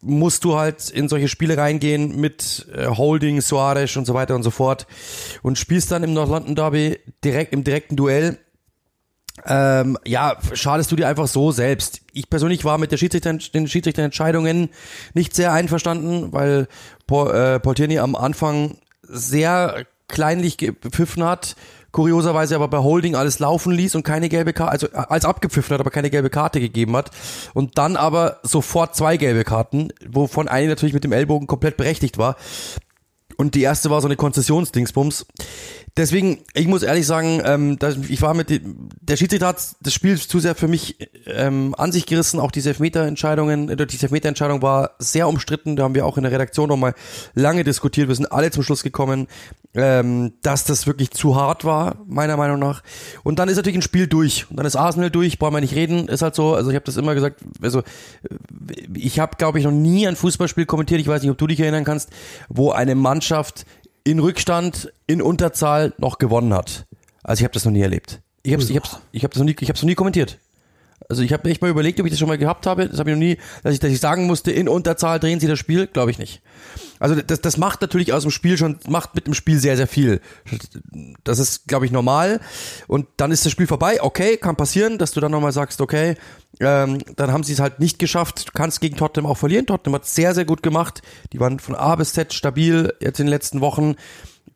musst 0.00 0.44
du 0.44 0.56
halt 0.58 0.88
in 0.88 1.10
solche 1.10 1.28
Spiele 1.28 1.58
reingehen 1.58 2.18
mit 2.18 2.66
äh, 2.74 2.86
Holding, 2.86 3.42
Suarez 3.42 3.96
und 3.96 4.06
so 4.06 4.14
weiter 4.14 4.34
und 4.34 4.42
so 4.42 4.50
fort 4.50 4.86
und 5.42 5.58
spielst 5.58 5.92
dann 5.92 6.02
im 6.02 6.14
North 6.14 6.30
London 6.30 6.54
Derby 6.54 6.98
direkt 7.22 7.52
im 7.52 7.64
direkten 7.64 7.96
Duell. 7.96 8.38
Ähm, 9.44 9.98
ja, 10.06 10.38
schadest 10.54 10.90
du 10.90 10.96
dir 10.96 11.06
einfach 11.06 11.28
so 11.28 11.52
selbst. 11.52 12.00
Ich 12.14 12.30
persönlich 12.30 12.64
war 12.64 12.78
mit 12.78 12.92
der 12.92 12.96
Schiedsrichter, 12.96 13.34
den 13.34 13.68
Schiedsrichterentscheidungen 13.68 14.70
nicht 15.12 15.34
sehr 15.34 15.52
einverstanden, 15.52 16.32
weil 16.32 16.66
Paul, 17.06 17.60
äh, 17.62 17.74
Tierney 17.74 17.98
am 17.98 18.16
Anfang 18.16 18.78
sehr 19.02 19.84
kleinlich 20.08 20.56
gepfiffen 20.56 21.24
hat 21.24 21.56
kurioserweise 21.92 22.54
aber 22.54 22.68
bei 22.68 22.78
Holding 22.78 23.14
alles 23.14 23.38
laufen 23.38 23.72
ließ 23.72 23.94
und 23.94 24.02
keine 24.02 24.28
gelbe 24.28 24.52
Karte, 24.52 24.72
also 24.72 24.86
äh, 24.88 25.06
als 25.08 25.24
abgepfiffen 25.24 25.74
hat, 25.74 25.80
aber 25.80 25.90
keine 25.90 26.10
gelbe 26.10 26.30
Karte 26.30 26.60
gegeben 26.60 26.96
hat. 26.96 27.10
Und 27.54 27.78
dann 27.78 27.96
aber 27.96 28.38
sofort 28.42 28.96
zwei 28.96 29.16
gelbe 29.16 29.44
Karten, 29.44 29.88
wovon 30.08 30.48
eine 30.48 30.68
natürlich 30.68 30.94
mit 30.94 31.04
dem 31.04 31.12
Ellbogen 31.12 31.46
komplett 31.46 31.76
berechtigt 31.76 32.18
war. 32.18 32.36
Und 33.36 33.54
die 33.54 33.62
erste 33.62 33.88
war 33.88 34.02
so 34.02 34.06
eine 34.06 34.16
Konzessionsdingsbums. 34.16 35.26
Deswegen, 35.96 36.38
ich 36.54 36.66
muss 36.68 36.82
ehrlich 36.82 37.06
sagen, 37.06 37.42
ähm, 37.44 37.78
dass 37.78 37.96
ich 37.96 38.22
war 38.22 38.34
mit 38.34 38.50
dem, 38.50 38.88
der 39.00 39.16
Schiedsrichter 39.16 39.48
hat 39.48 39.76
das 39.80 39.92
Spiel 39.92 40.18
zu 40.18 40.38
sehr 40.38 40.54
für 40.54 40.68
mich 40.68 40.96
ähm, 41.26 41.74
an 41.76 41.90
sich 41.90 42.06
gerissen. 42.06 42.38
Auch 42.38 42.52
diese 42.52 42.70
Elfmeterentscheidungen, 42.70 43.68
äh, 43.68 43.86
die 43.86 44.00
Elfmeterentscheidung 44.00 44.62
war 44.62 44.92
sehr 44.98 45.28
umstritten. 45.28 45.76
Da 45.76 45.82
haben 45.82 45.94
wir 45.94 46.06
auch 46.06 46.16
in 46.16 46.22
der 46.22 46.32
Redaktion 46.32 46.68
nochmal 46.68 46.94
lange 47.34 47.64
diskutiert. 47.64 48.08
Wir 48.08 48.14
sind 48.14 48.30
alle 48.30 48.50
zum 48.50 48.62
Schluss 48.62 48.82
gekommen, 48.82 49.26
ähm, 49.74 50.32
dass 50.42 50.64
das 50.64 50.86
wirklich 50.86 51.10
zu 51.10 51.36
hart 51.36 51.64
war, 51.64 51.96
meiner 52.06 52.36
Meinung 52.36 52.58
nach. 52.58 52.82
Und 53.24 53.38
dann 53.38 53.48
ist 53.48 53.56
natürlich 53.56 53.78
ein 53.78 53.82
Spiel 53.82 54.06
durch. 54.06 54.48
Und 54.50 54.56
dann 54.56 54.66
ist 54.66 54.76
Arsenal 54.76 55.10
durch, 55.10 55.38
brauchen 55.38 55.54
wir 55.54 55.60
nicht 55.60 55.74
reden. 55.74 56.08
Ist 56.08 56.22
halt 56.22 56.34
so, 56.34 56.54
also 56.54 56.70
ich 56.70 56.76
habe 56.76 56.84
das 56.84 56.96
immer 56.96 57.14
gesagt, 57.14 57.40
also 57.60 57.82
ich 58.94 59.18
habe, 59.18 59.36
glaube 59.36 59.58
ich, 59.58 59.64
noch 59.64 59.72
nie 59.72 60.06
ein 60.06 60.16
Fußballspiel 60.16 60.66
kommentiert, 60.66 61.00
ich 61.00 61.08
weiß 61.08 61.22
nicht, 61.22 61.30
ob 61.30 61.38
du 61.38 61.46
dich 61.46 61.60
erinnern 61.60 61.84
kannst, 61.84 62.10
wo 62.48 62.70
eine 62.70 62.94
Mannschaft 62.94 63.64
in 64.04 64.18
Rückstand, 64.18 64.92
in 65.06 65.22
Unterzahl 65.22 65.92
noch 65.98 66.18
gewonnen 66.18 66.54
hat. 66.54 66.86
Also 67.22 67.40
ich 67.40 67.44
habe 67.44 67.54
das 67.54 67.64
noch 67.64 67.72
nie 67.72 67.82
erlebt. 67.82 68.20
Ich 68.42 68.52
habe 68.52 68.62
ich 68.62 68.76
hab's, 68.76 69.00
ich 69.12 69.24
hab 69.24 69.32
das 69.32 69.38
noch 69.38 69.44
nie, 69.44 69.56
ich 69.58 69.68
hab's 69.68 69.82
noch 69.82 69.86
nie 69.88 69.94
kommentiert. 69.94 70.38
Also 71.10 71.22
ich 71.22 71.32
habe 71.32 71.50
echt 71.50 71.60
mal 71.60 71.68
überlegt, 71.68 71.98
ob 71.98 72.06
ich 72.06 72.12
das 72.12 72.20
schon 72.20 72.28
mal 72.28 72.38
gehabt 72.38 72.66
habe. 72.66 72.88
Das 72.88 73.00
habe 73.00 73.10
ich 73.10 73.16
noch 73.16 73.20
nie, 73.20 73.36
dass 73.64 73.74
ich, 73.74 73.80
dass 73.80 73.90
ich 73.90 73.98
sagen 73.98 74.26
musste, 74.28 74.52
in 74.52 74.68
Unterzahl 74.68 75.18
drehen 75.18 75.40
sie 75.40 75.48
das 75.48 75.58
Spiel, 75.58 75.88
glaube 75.88 76.12
ich 76.12 76.18
nicht. 76.18 76.40
Also 77.00 77.16
das, 77.16 77.40
das 77.40 77.56
macht 77.56 77.80
natürlich 77.80 78.12
aus 78.12 78.22
dem 78.22 78.30
Spiel 78.30 78.56
schon, 78.56 78.78
macht 78.88 79.16
mit 79.16 79.26
dem 79.26 79.34
Spiel 79.34 79.58
sehr, 79.58 79.76
sehr 79.76 79.88
viel. 79.88 80.20
Das 81.24 81.40
ist, 81.40 81.66
glaube 81.66 81.84
ich, 81.84 81.90
normal. 81.90 82.38
Und 82.86 83.08
dann 83.16 83.32
ist 83.32 83.44
das 83.44 83.50
Spiel 83.50 83.66
vorbei. 83.66 84.00
Okay, 84.00 84.36
kann 84.36 84.54
passieren, 84.54 84.98
dass 84.98 85.10
du 85.10 85.18
dann 85.18 85.32
nochmal 85.32 85.50
sagst, 85.50 85.80
okay, 85.80 86.14
ähm, 86.60 86.98
dann 87.16 87.32
haben 87.32 87.42
sie 87.42 87.54
es 87.54 87.60
halt 87.60 87.80
nicht 87.80 87.98
geschafft. 87.98 88.46
Du 88.46 88.52
kannst 88.54 88.80
gegen 88.80 88.96
Tottenham 88.96 89.28
auch 89.28 89.36
verlieren. 89.36 89.66
Tottenham 89.66 89.96
hat 89.96 90.06
sehr, 90.06 90.32
sehr 90.32 90.44
gut 90.44 90.62
gemacht. 90.62 91.02
Die 91.32 91.40
waren 91.40 91.58
von 91.58 91.74
A 91.74 91.96
bis 91.96 92.12
Z 92.12 92.32
stabil 92.32 92.94
jetzt 93.00 93.18
in 93.18 93.26
den 93.26 93.30
letzten 93.30 93.60
Wochen. 93.60 93.96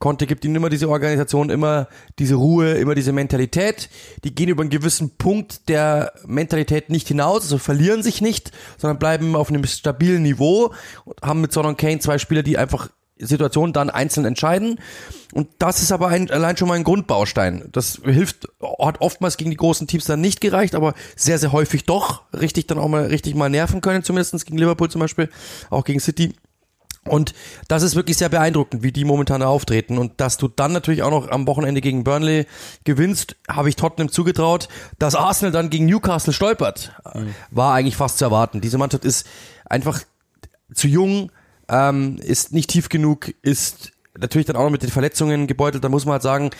Conte 0.04 0.26
gibt 0.26 0.44
ihnen 0.44 0.56
immer 0.56 0.68
diese 0.68 0.90
Organisation, 0.90 1.48
immer 1.48 1.88
diese 2.18 2.34
Ruhe, 2.34 2.72
immer 2.72 2.94
diese 2.94 3.12
Mentalität. 3.12 3.88
Die 4.22 4.34
gehen 4.34 4.50
über 4.50 4.60
einen 4.60 4.68
gewissen 4.68 5.16
Punkt 5.16 5.70
der 5.70 6.12
Mentalität 6.26 6.90
nicht 6.90 7.08
hinaus, 7.08 7.44
also 7.44 7.56
verlieren 7.56 8.02
sich 8.02 8.20
nicht, 8.20 8.50
sondern 8.76 8.98
bleiben 8.98 9.34
auf 9.34 9.48
einem 9.48 9.64
stabilen 9.64 10.22
Niveau 10.22 10.74
und 11.06 11.22
haben 11.22 11.40
mit 11.40 11.54
Son 11.54 11.64
und 11.64 11.78
Kane 11.78 12.00
zwei 12.00 12.18
Spieler, 12.18 12.42
die 12.42 12.58
einfach 12.58 12.90
Situationen 13.16 13.72
dann 13.72 13.88
einzeln 13.88 14.26
entscheiden. 14.26 14.78
Und 15.32 15.48
das 15.58 15.80
ist 15.80 15.90
aber 15.90 16.08
ein, 16.08 16.30
allein 16.30 16.58
schon 16.58 16.68
mal 16.68 16.74
ein 16.74 16.84
Grundbaustein. 16.84 17.70
Das 17.72 18.02
hilft, 18.04 18.46
hat 18.78 19.00
oftmals 19.00 19.38
gegen 19.38 19.52
die 19.52 19.56
großen 19.56 19.86
Teams 19.86 20.04
dann 20.04 20.20
nicht 20.20 20.42
gereicht, 20.42 20.74
aber 20.74 20.92
sehr, 21.16 21.38
sehr 21.38 21.52
häufig 21.52 21.86
doch 21.86 22.24
richtig 22.34 22.66
dann 22.66 22.76
auch 22.76 22.88
mal 22.88 23.06
richtig 23.06 23.36
mal 23.36 23.48
nerven 23.48 23.80
können, 23.80 24.02
zumindest 24.02 24.44
gegen 24.44 24.58
Liverpool 24.58 24.90
zum 24.90 25.00
Beispiel, 25.00 25.30
auch 25.70 25.84
gegen 25.84 26.00
City. 26.00 26.34
Und 27.08 27.34
das 27.68 27.82
ist 27.82 27.96
wirklich 27.96 28.16
sehr 28.16 28.28
beeindruckend, 28.28 28.82
wie 28.82 28.92
die 28.92 29.04
momentan 29.04 29.42
auftreten. 29.42 29.98
Und 29.98 30.20
dass 30.20 30.36
du 30.36 30.48
dann 30.48 30.72
natürlich 30.72 31.02
auch 31.02 31.10
noch 31.10 31.30
am 31.30 31.46
Wochenende 31.46 31.80
gegen 31.80 32.04
Burnley 32.04 32.46
gewinnst, 32.84 33.36
habe 33.48 33.68
ich 33.68 33.76
Tottenham 33.76 34.10
zugetraut. 34.10 34.68
Dass 34.98 35.14
Arsenal 35.14 35.52
dann 35.52 35.70
gegen 35.70 35.86
Newcastle 35.86 36.32
stolpert, 36.32 36.92
mhm. 37.14 37.34
war 37.50 37.74
eigentlich 37.74 37.96
fast 37.96 38.18
zu 38.18 38.24
erwarten. 38.24 38.60
Diese 38.60 38.78
Mannschaft 38.78 39.04
ist 39.04 39.26
einfach 39.66 40.00
zu 40.72 40.88
jung, 40.88 41.30
ähm, 41.68 42.18
ist 42.18 42.52
nicht 42.52 42.70
tief 42.70 42.88
genug, 42.88 43.34
ist 43.42 43.92
natürlich 44.18 44.46
dann 44.46 44.56
auch 44.56 44.64
noch 44.64 44.70
mit 44.70 44.82
den 44.82 44.90
Verletzungen 44.90 45.46
gebeutelt. 45.46 45.82
Da 45.82 45.88
muss 45.88 46.04
man 46.04 46.14
halt 46.14 46.22
sagen, 46.22 46.50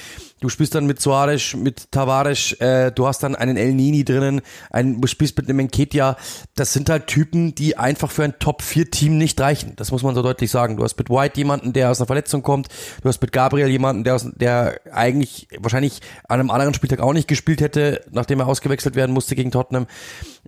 du 0.41 0.49
spielst 0.49 0.75
dann 0.75 0.87
mit 0.87 1.01
Suarez, 1.01 1.55
mit 1.55 1.91
Tavares, 1.93 2.53
äh, 2.55 2.91
du 2.93 3.07
hast 3.07 3.23
dann 3.23 3.37
einen 3.37 3.57
El 3.57 3.75
Nini 3.75 4.05
drinnen, 4.05 4.41
ein, 4.71 5.01
du 5.01 5.07
spielst 5.07 5.37
mit 5.37 5.49
einem 5.49 5.61
Enketia. 5.61 6.17
Das 6.55 6.73
sind 6.73 6.91
halt 6.91 7.07
Typen, 7.07 7.55
die 7.55 7.77
einfach 7.77 8.11
für 8.11 8.25
ein 8.25 8.39
Top-4-Team 8.39 9.17
nicht 9.17 9.41
reichen. 9.41 9.75
Das 9.77 9.93
muss 9.93 10.03
man 10.03 10.15
so 10.15 10.23
deutlich 10.23 10.51
sagen. 10.51 10.77
Du 10.77 10.85
hast 10.85 10.99
mit 10.99 11.11
White 11.11 11.39
jemanden, 11.39 11.73
der 11.73 11.91
aus 11.91 12.01
einer 12.01 12.07
Verletzung 12.07 12.43
kommt. 12.43 12.69
Du 13.03 13.09
hast 13.09 13.21
mit 13.23 13.33
Gabriel 13.33 13.69
jemanden, 13.69 14.05
der, 14.05 14.17
aus, 14.17 14.27
der 14.35 14.81
eigentlich 14.93 15.49
wahrscheinlich 15.59 16.01
an 16.29 16.41
einem 16.41 16.51
anderen 16.51 16.75
Spieltag 16.75 17.01
auch 17.01 17.13
nicht 17.13 17.29
gespielt 17.29 17.61
hätte, 17.61 18.05
nachdem 18.11 18.41
er 18.41 18.49
ausgewechselt 18.49 18.97
werden 18.97 19.13
musste 19.13 19.37
gegen 19.37 19.51
Tottenham. 19.51 19.87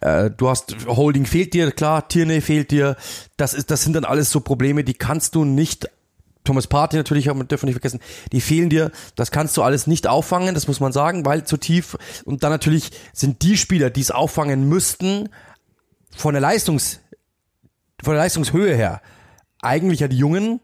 Äh, 0.00 0.30
du 0.30 0.48
hast 0.48 0.76
Holding 0.86 1.26
fehlt 1.26 1.54
dir, 1.54 1.70
klar, 1.70 2.08
Tierney 2.08 2.40
fehlt 2.40 2.70
dir. 2.70 2.96
Das 3.36 3.54
ist, 3.54 3.70
das 3.70 3.82
sind 3.82 3.94
dann 3.94 4.04
alles 4.04 4.30
so 4.30 4.40
Probleme, 4.40 4.82
die 4.82 4.94
kannst 4.94 5.34
du 5.34 5.44
nicht 5.44 5.88
Thomas 6.46 6.66
Party 6.66 6.96
natürlich, 6.96 7.24
dürfen 7.24 7.48
wir 7.48 7.66
nicht 7.66 7.74
vergessen, 7.74 8.00
die 8.32 8.40
fehlen 8.40 8.70
dir. 8.70 8.90
Das 9.14 9.30
kannst 9.30 9.56
du 9.56 9.62
alles 9.62 9.86
nicht 9.86 10.06
auffangen, 10.06 10.54
das 10.54 10.66
muss 10.66 10.80
man 10.80 10.92
sagen, 10.92 11.26
weil 11.26 11.44
zu 11.44 11.58
tief. 11.58 11.96
Und 12.24 12.42
dann 12.42 12.50
natürlich 12.50 12.90
sind 13.12 13.42
die 13.42 13.58
Spieler, 13.58 13.90
die 13.90 14.00
es 14.00 14.10
auffangen 14.10 14.68
müssten, 14.68 15.28
von 16.16 16.32
der 16.32 16.40
Leistungs, 16.40 17.00
von 18.02 18.14
der 18.14 18.22
Leistungshöhe 18.22 18.74
her, 18.74 19.02
eigentlich 19.60 20.00
ja 20.00 20.08
die 20.08 20.16
Jungen, 20.16 20.60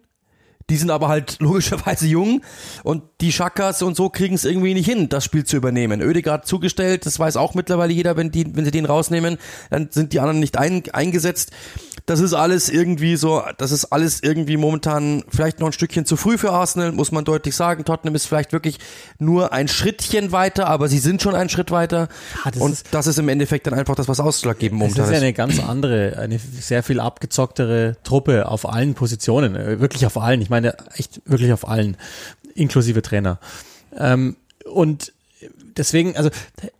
die 0.70 0.76
sind 0.76 0.90
aber 0.90 1.08
halt 1.08 1.36
logischerweise 1.40 2.06
jung 2.06 2.42
und 2.82 3.02
die 3.20 3.32
Schakas 3.32 3.82
und 3.82 3.96
so 3.96 4.08
kriegen 4.08 4.34
es 4.34 4.44
irgendwie 4.44 4.74
nicht 4.74 4.86
hin, 4.86 5.08
das 5.08 5.24
Spiel 5.24 5.44
zu 5.44 5.56
übernehmen. 5.56 6.00
Ödegaard 6.00 6.46
zugestellt, 6.46 7.06
das 7.06 7.18
weiß 7.18 7.36
auch 7.36 7.54
mittlerweile 7.54 7.92
jeder, 7.92 8.16
wenn 8.16 8.30
die, 8.30 8.56
wenn 8.56 8.64
sie 8.64 8.70
den 8.70 8.86
rausnehmen, 8.86 9.38
dann 9.70 9.90
sind 9.90 10.12
die 10.12 10.20
anderen 10.20 10.40
nicht 10.40 10.56
ein, 10.56 10.82
eingesetzt 10.92 11.50
das 12.06 12.20
ist 12.20 12.34
alles 12.34 12.68
irgendwie 12.68 13.16
so, 13.16 13.42
das 13.58 13.70
ist 13.70 13.86
alles 13.86 14.22
irgendwie 14.22 14.56
momentan 14.56 15.24
vielleicht 15.28 15.60
noch 15.60 15.68
ein 15.68 15.72
Stückchen 15.72 16.04
zu 16.04 16.16
früh 16.16 16.36
für 16.36 16.50
Arsenal, 16.50 16.92
muss 16.92 17.12
man 17.12 17.24
deutlich 17.24 17.54
sagen. 17.54 17.84
Tottenham 17.84 18.14
ist 18.14 18.26
vielleicht 18.26 18.52
wirklich 18.52 18.78
nur 19.18 19.52
ein 19.52 19.68
Schrittchen 19.68 20.32
weiter, 20.32 20.66
aber 20.66 20.88
sie 20.88 20.98
sind 20.98 21.22
schon 21.22 21.34
einen 21.34 21.48
Schritt 21.48 21.70
weiter. 21.70 22.08
Ja, 22.44 22.50
das 22.50 22.60
und 22.60 22.72
ist, 22.72 22.86
das 22.90 23.06
ist 23.06 23.18
im 23.18 23.28
Endeffekt 23.28 23.66
dann 23.66 23.74
einfach 23.74 23.94
das, 23.94 24.08
was 24.08 24.20
ausschlaggebend 24.20 24.78
momentan 24.78 25.04
ist. 25.04 25.10
Das 25.10 25.16
ist 25.16 25.22
ja 25.22 25.26
eine 25.26 25.32
ganz 25.32 25.60
andere, 25.60 26.18
eine 26.18 26.38
sehr 26.38 26.82
viel 26.82 26.98
abgezocktere 26.98 27.96
Truppe 28.02 28.48
auf 28.48 28.68
allen 28.68 28.94
Positionen, 28.94 29.54
äh, 29.54 29.80
wirklich 29.80 30.04
auf 30.06 30.18
allen. 30.18 30.40
Ich 30.40 30.50
meine 30.50 30.76
echt 30.96 31.22
wirklich 31.24 31.52
auf 31.52 31.68
allen, 31.68 31.96
inklusive 32.54 33.02
Trainer. 33.02 33.38
Ähm, 33.96 34.36
und 34.64 35.12
deswegen, 35.76 36.16
also 36.16 36.30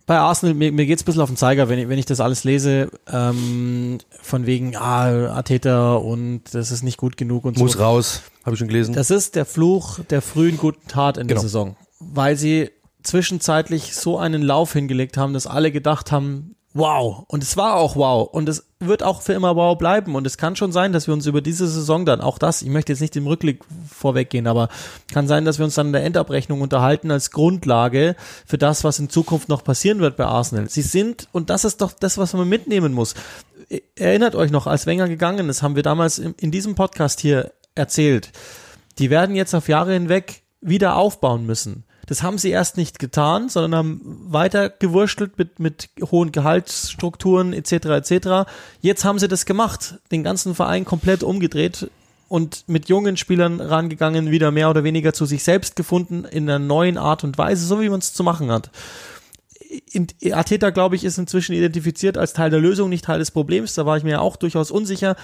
bei 0.05 0.17
Arsenal, 0.17 0.53
mir, 0.55 0.71
mir 0.71 0.85
geht 0.85 0.97
es 0.97 1.03
ein 1.03 1.05
bisschen 1.05 1.21
auf 1.21 1.29
den 1.29 1.37
Zeiger, 1.37 1.69
wenn 1.69 1.79
ich, 1.79 1.89
wenn 1.89 1.99
ich 1.99 2.05
das 2.05 2.19
alles 2.19 2.43
lese, 2.43 2.89
ähm, 3.11 3.99
von 4.21 4.45
wegen, 4.45 4.75
ah, 4.75 5.29
Arteta 5.33 5.95
und 5.95 6.41
das 6.53 6.71
ist 6.71 6.83
nicht 6.83 6.97
gut 6.97 7.17
genug 7.17 7.45
und 7.45 7.57
Muss 7.57 7.73
so. 7.73 7.77
Muss 7.77 7.85
raus, 7.85 8.21
habe 8.45 8.55
ich 8.55 8.59
schon 8.59 8.67
gelesen. 8.67 8.93
Das 8.93 9.11
ist 9.11 9.35
der 9.35 9.45
Fluch 9.45 9.99
der 10.09 10.21
frühen 10.21 10.57
guten 10.57 10.87
Tat 10.87 11.17
in 11.17 11.27
genau. 11.27 11.41
der 11.41 11.49
Saison, 11.49 11.75
weil 11.99 12.35
sie 12.37 12.71
zwischenzeitlich 13.03 13.95
so 13.95 14.17
einen 14.17 14.41
Lauf 14.41 14.73
hingelegt 14.73 15.17
haben, 15.17 15.33
dass 15.33 15.47
alle 15.47 15.71
gedacht 15.71 16.11
haben, 16.11 16.55
wow. 16.73 17.23
Und 17.27 17.43
es 17.43 17.57
war 17.57 17.75
auch 17.75 17.95
wow. 17.95 18.27
Und 18.31 18.49
es 18.49 18.67
wird 18.79 19.03
auch 19.03 19.21
für 19.21 19.33
immer 19.33 19.55
wow 19.55 19.77
bleiben. 19.77 20.15
Und 20.15 20.27
es 20.27 20.37
kann 20.37 20.55
schon 20.55 20.71
sein, 20.71 20.93
dass 20.93 21.07
wir 21.07 21.13
uns 21.13 21.25
über 21.25 21.41
diese 21.41 21.67
Saison 21.67 22.05
dann, 22.05 22.21
auch 22.21 22.37
das, 22.37 22.61
ich 22.61 22.69
möchte 22.69 22.91
jetzt 22.91 23.01
nicht 23.01 23.15
im 23.15 23.27
Rückblick 23.27 23.61
vorweggehen, 23.89 24.47
aber 24.47 24.69
kann 25.11 25.27
sein, 25.27 25.45
dass 25.45 25.59
wir 25.59 25.65
uns 25.65 25.75
dann 25.75 25.87
in 25.87 25.93
der 25.93 26.03
Endabrechnung 26.03 26.61
unterhalten 26.61 27.11
als 27.11 27.31
Grundlage 27.31 28.15
für 28.45 28.57
das, 28.57 28.83
was 28.83 28.99
in 28.99 29.09
Zukunft 29.09 29.49
noch 29.49 29.63
passieren 29.63 29.99
wird 29.99 30.17
bei 30.17 30.25
Arsenal. 30.25 30.69
Sie 30.69 30.81
sind, 30.81 31.27
und 31.31 31.49
das 31.49 31.65
ist 31.65 31.81
doch 31.81 31.91
das, 31.93 32.17
was 32.17 32.33
man 32.33 32.49
mitnehmen 32.49 32.93
muss. 32.93 33.13
Erinnert 33.95 34.35
euch 34.35 34.51
noch, 34.51 34.67
als 34.67 34.85
Wenger 34.85 35.07
gegangen 35.07 35.49
ist, 35.49 35.61
haben 35.61 35.75
wir 35.75 35.83
damals 35.83 36.19
in 36.19 36.51
diesem 36.51 36.75
Podcast 36.75 37.19
hier 37.19 37.53
erzählt. 37.75 38.31
Die 38.99 39.09
werden 39.09 39.35
jetzt 39.35 39.55
auf 39.55 39.67
Jahre 39.67 39.93
hinweg 39.93 40.43
wieder 40.61 40.95
aufbauen 40.95 41.45
müssen. 41.45 41.85
Das 42.05 42.21
haben 42.21 42.37
sie 42.37 42.49
erst 42.49 42.77
nicht 42.77 42.99
getan, 42.99 43.49
sondern 43.49 43.75
haben 43.75 44.01
weiter 44.27 44.69
gewurschtelt 44.69 45.37
mit, 45.37 45.59
mit 45.59 45.89
hohen 46.01 46.31
Gehaltsstrukturen 46.31 47.53
etc. 47.53 47.71
etc. 48.11 48.49
Jetzt 48.81 49.05
haben 49.05 49.19
sie 49.19 49.27
das 49.27 49.45
gemacht, 49.45 49.99
den 50.11 50.23
ganzen 50.23 50.53
Verein 50.53 50.85
komplett 50.85 51.23
umgedreht 51.23 51.89
und 52.27 52.63
mit 52.67 52.89
jungen 52.89 53.15
Spielern 53.15 53.61
rangegangen, 53.61 54.31
wieder 54.31 54.51
mehr 54.51 54.69
oder 54.69 54.83
weniger 54.83 55.13
zu 55.13 55.25
sich 55.25 55.43
selbst 55.43 55.75
gefunden 55.75 56.25
in 56.25 56.49
einer 56.49 56.59
neuen 56.59 56.97
Art 56.97 57.23
und 57.23 57.37
Weise, 57.37 57.65
so 57.65 57.79
wie 57.79 57.89
man 57.89 57.99
es 57.99 58.13
zu 58.13 58.23
machen 58.23 58.51
hat. 58.51 58.71
In, 59.91 60.07
Arteta, 60.31 60.71
glaube 60.71 60.95
ich, 60.95 61.03
ist 61.03 61.17
inzwischen 61.17 61.53
identifiziert 61.53 62.17
als 62.17 62.33
Teil 62.33 62.49
der 62.49 62.59
Lösung, 62.59 62.89
nicht 62.89 63.05
Teil 63.05 63.19
des 63.19 63.31
Problems. 63.31 63.75
Da 63.75 63.85
war 63.85 63.97
ich 63.97 64.03
mir 64.03 64.21
auch 64.21 64.35
durchaus 64.35 64.71
unsicher. 64.71 65.15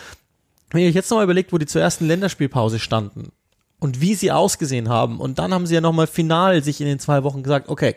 Wenn 0.70 0.82
ihr 0.82 0.90
euch 0.90 0.96
jetzt 0.96 1.10
nochmal 1.10 1.24
überlegt, 1.24 1.52
wo 1.52 1.58
die 1.58 1.66
zur 1.66 1.82
ersten 1.82 2.06
Länderspielpause 2.06 2.80
standen, 2.80 3.32
und 3.80 4.02
wie 4.02 4.16
sie 4.16 4.32
ausgesehen 4.32 4.90
haben. 4.90 5.20
Und 5.20 5.40
dann 5.40 5.54
haben 5.54 5.66
sie 5.66 5.76
ja 5.76 5.82
nochmal 5.82 6.08
final 6.08 6.64
sich 6.64 6.82
in 6.82 6.88
den 6.88 7.00
zwei 7.00 7.24
Wochen 7.24 7.44
gesagt, 7.44 7.70
okay, 7.70 7.96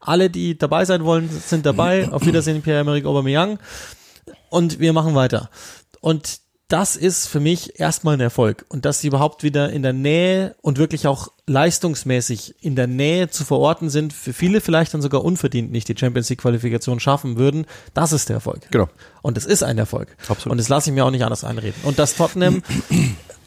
alle, 0.00 0.30
die 0.30 0.56
dabei 0.56 0.84
sein 0.84 1.04
wollen, 1.04 1.28
sind 1.28 1.66
dabei. 1.66 2.10
Auf 2.10 2.24
Wiedersehen, 2.26 2.62
Pierre-Emerick 2.62 3.04
Aubameyang. 3.04 3.58
Und 4.48 4.80
wir 4.80 4.92
machen 4.92 5.14
weiter. 5.14 5.50
Und 6.00 6.40
das 6.68 6.96
ist 6.96 7.28
für 7.28 7.40
mich 7.40 7.80
erstmal 7.80 8.14
ein 8.14 8.20
Erfolg. 8.20 8.66
Und 8.68 8.84
dass 8.84 9.00
sie 9.00 9.08
überhaupt 9.08 9.42
wieder 9.42 9.70
in 9.70 9.82
der 9.82 9.94
Nähe 9.94 10.54
und 10.60 10.76
wirklich 10.76 11.06
auch 11.06 11.28
leistungsmäßig 11.46 12.56
in 12.60 12.76
der 12.76 12.86
Nähe 12.86 13.30
zu 13.30 13.44
verorten 13.44 13.88
sind, 13.88 14.12
für 14.12 14.34
viele 14.34 14.60
vielleicht 14.60 14.92
dann 14.92 15.00
sogar 15.00 15.24
unverdient 15.24 15.72
nicht 15.72 15.88
die 15.88 15.96
Champions 15.96 16.28
League 16.28 16.42
Qualifikation 16.42 17.00
schaffen 17.00 17.38
würden, 17.38 17.64
das 17.94 18.12
ist 18.12 18.28
der 18.28 18.34
Erfolg. 18.36 18.70
Genau. 18.70 18.88
Und 19.22 19.38
es 19.38 19.46
ist 19.46 19.62
ein 19.62 19.78
Erfolg. 19.78 20.14
Absolut. 20.28 20.52
Und 20.52 20.58
das 20.58 20.68
lasse 20.68 20.90
ich 20.90 20.94
mir 20.94 21.06
auch 21.06 21.10
nicht 21.10 21.24
anders 21.24 21.42
einreden. 21.42 21.80
Und 21.84 21.98
dass 21.98 22.16
Tottenham 22.16 22.62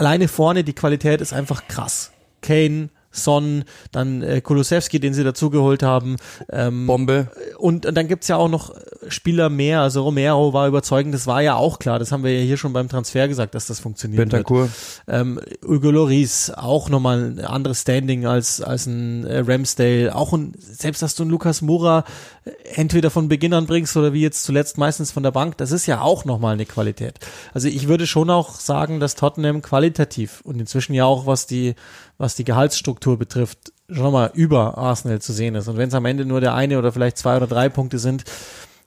alleine 0.01 0.27
vorne 0.27 0.63
die 0.63 0.73
Qualität 0.73 1.21
ist 1.21 1.31
einfach 1.31 1.67
krass. 1.67 2.11
Kane, 2.41 2.89
Son, 3.11 3.63
dann 3.91 4.21
äh, 4.21 4.41
Kulusewski, 4.41 4.99
den 4.99 5.13
sie 5.13 5.23
dazugeholt 5.23 5.83
haben. 5.83 6.15
Ähm, 6.49 6.87
Bombe. 6.87 7.29
Und, 7.57 7.85
und 7.85 7.95
dann 7.95 8.07
gibt's 8.07 8.27
ja 8.27 8.37
auch 8.37 8.49
noch 8.49 8.73
Spieler 9.07 9.49
mehr. 9.49 9.81
Also 9.81 10.03
Romero 10.03 10.53
war 10.53 10.67
überzeugend, 10.67 11.13
das 11.13 11.27
war 11.27 11.41
ja 11.41 11.55
auch 11.55 11.79
klar. 11.79 11.99
Das 11.99 12.11
haben 12.11 12.23
wir 12.23 12.37
ja 12.37 12.43
hier 12.43 12.57
schon 12.57 12.73
beim 12.73 12.89
Transfer 12.89 13.27
gesagt, 13.27 13.55
dass 13.55 13.67
das 13.67 13.79
funktioniert. 13.79 14.19
Bentancur. 14.19 14.69
Ähm, 15.07 15.39
Hugo 15.65 15.91
Loris, 15.91 16.51
auch 16.55 16.89
nochmal 16.89 17.31
ein 17.31 17.45
anderes 17.45 17.81
Standing 17.81 18.25
als, 18.25 18.61
als 18.61 18.85
ein 18.85 19.25
äh, 19.25 19.39
Ramsdale. 19.39 20.15
Auch 20.15 20.33
ein, 20.33 20.53
selbst 20.59 21.01
dass 21.01 21.15
du 21.15 21.23
einen 21.23 21.31
Lukas 21.31 21.61
Mura 21.61 22.05
äh, 22.45 22.51
entweder 22.75 23.09
von 23.09 23.27
Beginn 23.27 23.53
an 23.53 23.65
bringst 23.65 23.95
oder 23.97 24.13
wie 24.13 24.21
jetzt 24.21 24.43
zuletzt 24.43 24.77
meistens 24.77 25.11
von 25.11 25.23
der 25.23 25.31
Bank, 25.31 25.57
das 25.57 25.71
ist 25.71 25.85
ja 25.85 26.01
auch 26.01 26.25
nochmal 26.25 26.53
eine 26.53 26.65
Qualität. 26.65 27.19
Also 27.53 27.67
ich 27.67 27.87
würde 27.87 28.07
schon 28.07 28.29
auch 28.29 28.55
sagen, 28.59 28.99
dass 28.99 29.15
Tottenham 29.15 29.61
qualitativ 29.61 30.41
und 30.43 30.59
inzwischen 30.59 30.93
ja 30.93 31.05
auch 31.05 31.25
was 31.25 31.47
die, 31.47 31.75
was 32.21 32.35
die 32.35 32.43
Gehaltsstruktur 32.43 33.17
betrifft, 33.17 33.73
schon 33.89 34.13
mal 34.13 34.29
über 34.35 34.77
Arsenal 34.77 35.19
zu 35.19 35.33
sehen 35.33 35.55
ist. 35.55 35.67
Und 35.67 35.77
wenn 35.77 35.89
es 35.89 35.95
am 35.95 36.05
Ende 36.05 36.23
nur 36.23 36.39
der 36.39 36.53
eine 36.53 36.77
oder 36.77 36.91
vielleicht 36.91 37.17
zwei 37.17 37.35
oder 37.35 37.47
drei 37.47 37.67
Punkte 37.67 37.97
sind, 37.97 38.25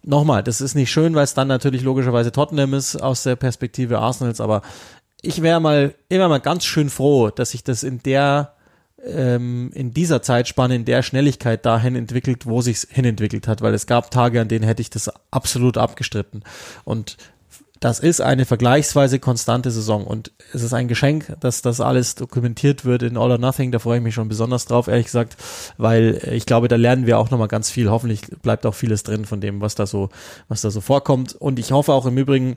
nochmal, 0.05 0.45
das 0.45 0.61
ist 0.61 0.77
nicht 0.77 0.93
schön, 0.93 1.17
weil 1.17 1.25
es 1.25 1.35
dann 1.35 1.49
natürlich 1.49 1.83
logischerweise 1.83 2.31
Tottenham 2.31 2.75
ist 2.75 2.95
aus 2.95 3.25
der 3.25 3.35
Perspektive 3.35 3.99
Arsenals, 3.99 4.41
aber 4.41 4.63
ich 5.21 5.43
wäre 5.43 5.61
mal 5.61 5.95
immer 6.09 6.29
mal 6.29 6.39
ganz 6.39 6.65
schön 6.65 6.91
froh, 6.91 7.31
dass 7.31 7.51
sich 7.51 7.65
das 7.65 7.83
in 7.83 8.03
der 8.05 8.55
ähm, 9.05 9.71
in 9.75 9.93
dieser 9.93 10.23
Zeitspanne, 10.23 10.77
in 10.77 10.85
der 10.85 11.03
Schnelligkeit 11.03 11.67
dahin 11.67 11.97
entwickelt, 11.97 12.47
wo 12.47 12.63
sich's 12.63 12.87
hinentwickelt 12.89 13.49
hat, 13.49 13.63
weil 13.63 13.75
es 13.75 13.87
gab 13.87 14.11
Tage, 14.11 14.41
an 14.41 14.49
denen 14.49 14.65
hätte 14.65 14.81
ich 14.81 14.91
das 14.91 15.11
absolut 15.31 15.77
abgestritten. 15.77 16.45
Und 16.85 17.17
das 17.81 17.99
ist 17.99 18.21
eine 18.21 18.45
vergleichsweise 18.45 19.19
konstante 19.19 19.71
Saison 19.71 20.05
und 20.07 20.33
es 20.53 20.63
ist 20.63 20.73
ein 20.73 20.89
Geschenk, 20.89 21.37
dass 21.41 21.61
das 21.61 21.81
alles 21.81 22.15
dokumentiert 22.15 22.85
wird 22.85 23.03
in 23.03 23.17
All 23.17 23.33
or 23.33 23.39
Nothing. 23.39 23.73
Da 23.73 23.79
freue 23.79 23.99
ich 23.99 24.05
mich 24.05 24.15
schon 24.15 24.29
besonders 24.29 24.65
drauf, 24.65 24.89
ehrlich 24.89 25.07
gesagt, 25.07 25.37
weil 25.77 26.21
ich 26.33 26.47
glaube, 26.47 26.69
da 26.69 26.77
lernen 26.77 27.07
wir 27.07 27.19
auch 27.19 27.31
nochmal 27.31 27.49
ganz 27.49 27.71
viel. 27.71 27.91
Hoffentlich 27.91 28.23
bleibt 28.43 28.65
auch 28.65 28.75
vieles 28.75 29.03
drin 29.03 29.25
von 29.25 29.41
dem, 29.41 29.61
was 29.61 29.75
da 29.75 29.87
so, 29.87 30.09
was 30.49 30.63
da 30.63 30.71
so 30.71 30.81
vorkommt. 30.81 31.35
Und 31.35 31.59
ich 31.59 31.73
hoffe 31.73 31.93
auch 31.93 32.07
im 32.07 32.17
Übrigen, 32.17 32.57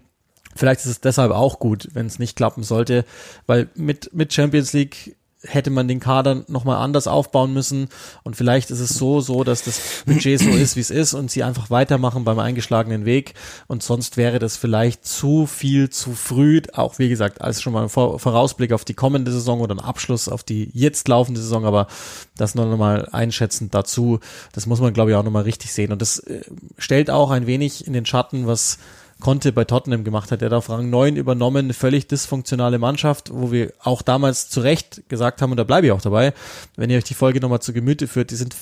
Vielleicht 0.56 0.80
ist 0.82 0.88
es 0.88 1.02
deshalb 1.02 1.32
auch 1.32 1.60
gut, 1.60 1.90
wenn 1.94 2.08
es 2.08 2.18
nicht 2.18 2.36
klappen 2.36 2.64
sollte, 2.64 3.06
weil 3.46 3.70
mit, 3.76 4.12
mit 4.14 4.34
Champions 4.34 4.74
League 4.74 5.16
hätte 5.44 5.70
man 5.70 5.88
den 5.88 6.00
Kader 6.00 6.44
nochmal 6.48 6.78
anders 6.78 7.08
aufbauen 7.08 7.54
müssen. 7.54 7.90
Und 8.24 8.36
vielleicht 8.36 8.72
ist 8.72 8.80
es 8.80 8.90
so, 8.90 9.22
so, 9.22 9.44
dass 9.44 9.64
das 9.64 10.04
Budget 10.06 10.40
so 10.40 10.50
ist, 10.50 10.76
wie 10.76 10.82
es 10.82 10.90
ist 10.90 11.14
und 11.14 11.30
sie 11.30 11.44
einfach 11.44 11.70
weitermachen 11.70 12.24
beim 12.24 12.40
eingeschlagenen 12.40 13.06
Weg. 13.06 13.34
Und 13.68 13.84
sonst 13.84 14.18
wäre 14.18 14.40
das 14.40 14.58
vielleicht 14.58 15.06
zu 15.06 15.46
viel 15.46 15.90
zu 15.90 16.14
früh, 16.14 16.62
auch 16.74 17.00
wie 17.00 17.10
gesagt, 17.10 17.42
als 17.42 17.62
schon 17.62 17.74
mal 17.74 17.84
ein 17.84 17.90
Vorausblick 17.90 18.74
auf 18.74 18.84
die 18.84 18.96
kommende 18.96 19.32
Saison 19.32 19.62
oder 19.62 19.76
ein 19.76 19.80
Abschluss 19.80 20.28
auf 20.28 20.44
die 20.44 20.70
jetzt 20.74 21.08
laufende 21.08 21.40
Saison, 21.40 21.66
aber 21.66 21.88
das 22.36 22.56
noch 22.56 22.78
mal 22.78 23.08
einschätzend 23.12 23.74
dazu, 23.74 24.20
das 24.54 24.66
muss 24.66 24.82
man 24.82 24.94
glaube 24.94 25.12
ich 25.12 25.18
auch 25.18 25.24
nochmal 25.24 25.44
richtig 25.44 25.72
sehen. 25.72 25.92
Und 25.92 26.02
das 26.02 26.20
äh, 26.20 26.42
stellt 26.78 27.10
auch 27.10 27.30
ein 27.32 27.48
wenig 27.48 27.86
in 27.86 27.94
den 27.94 28.06
Schatten, 28.06 28.48
was 28.48 28.80
Conte 29.20 29.52
bei 29.52 29.64
Tottenham 29.64 30.04
gemacht 30.04 30.32
hat. 30.32 30.42
Er 30.42 30.48
hat 30.48 30.54
auf 30.54 30.70
Rang 30.70 30.90
9 30.90 31.16
übernommen, 31.16 31.66
eine 31.66 31.74
völlig 31.74 32.08
dysfunktionale 32.08 32.78
Mannschaft, 32.78 33.32
wo 33.34 33.52
wir 33.52 33.74
auch 33.80 34.02
damals 34.02 34.50
zu 34.50 34.62
Recht 34.62 35.10
gesagt 35.10 35.42
haben, 35.42 35.52
und 35.52 35.58
da 35.58 35.64
bleibe 35.64 35.88
ich 35.88 35.94
auch 35.94 36.02
dabei, 36.02 36.34
wenn 36.76 36.90
ihr 36.90 36.98
euch 36.98 37.04
die 37.04 37.14
Folge 37.14 37.40
nochmal 37.40 37.62
zu 37.62 37.74
Gemüte 37.74 38.08
führt, 38.08 38.32
die 38.32 38.36
sind 38.36 38.56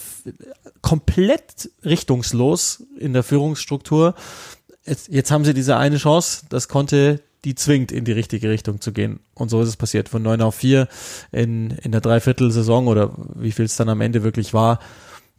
komplett 0.82 1.70
richtungslos 1.84 2.84
in 2.98 3.14
der 3.14 3.24
Führungsstruktur. 3.24 4.16
Jetzt, 4.86 5.10
jetzt 5.10 5.32
haben 5.32 5.44
sie 5.46 5.54
diese 5.54 5.78
eine 5.78 5.98
Chance, 5.98 6.46
das 6.50 6.68
Conte 6.68 7.22
die 7.46 7.56
zwingt, 7.56 7.92
in 7.92 8.06
die 8.06 8.12
richtige 8.12 8.50
Richtung 8.50 8.82
zu 8.82 8.92
gehen. 8.92 9.20
Und 9.36 9.50
so 9.50 9.62
ist 9.62 9.70
es 9.70 9.78
passiert. 9.78 10.10
Von 10.10 10.24
9 10.24 10.42
auf 10.42 10.56
4 10.56 10.88
in, 11.32 11.70
in 11.70 11.92
der 11.92 12.02
Dreiviertelsaison 12.02 12.88
oder 12.88 13.12
wie 13.36 13.52
viel 13.52 13.66
es 13.66 13.76
dann 13.76 13.88
am 13.88 14.02
Ende 14.02 14.24
wirklich 14.24 14.54
war, 14.54 14.80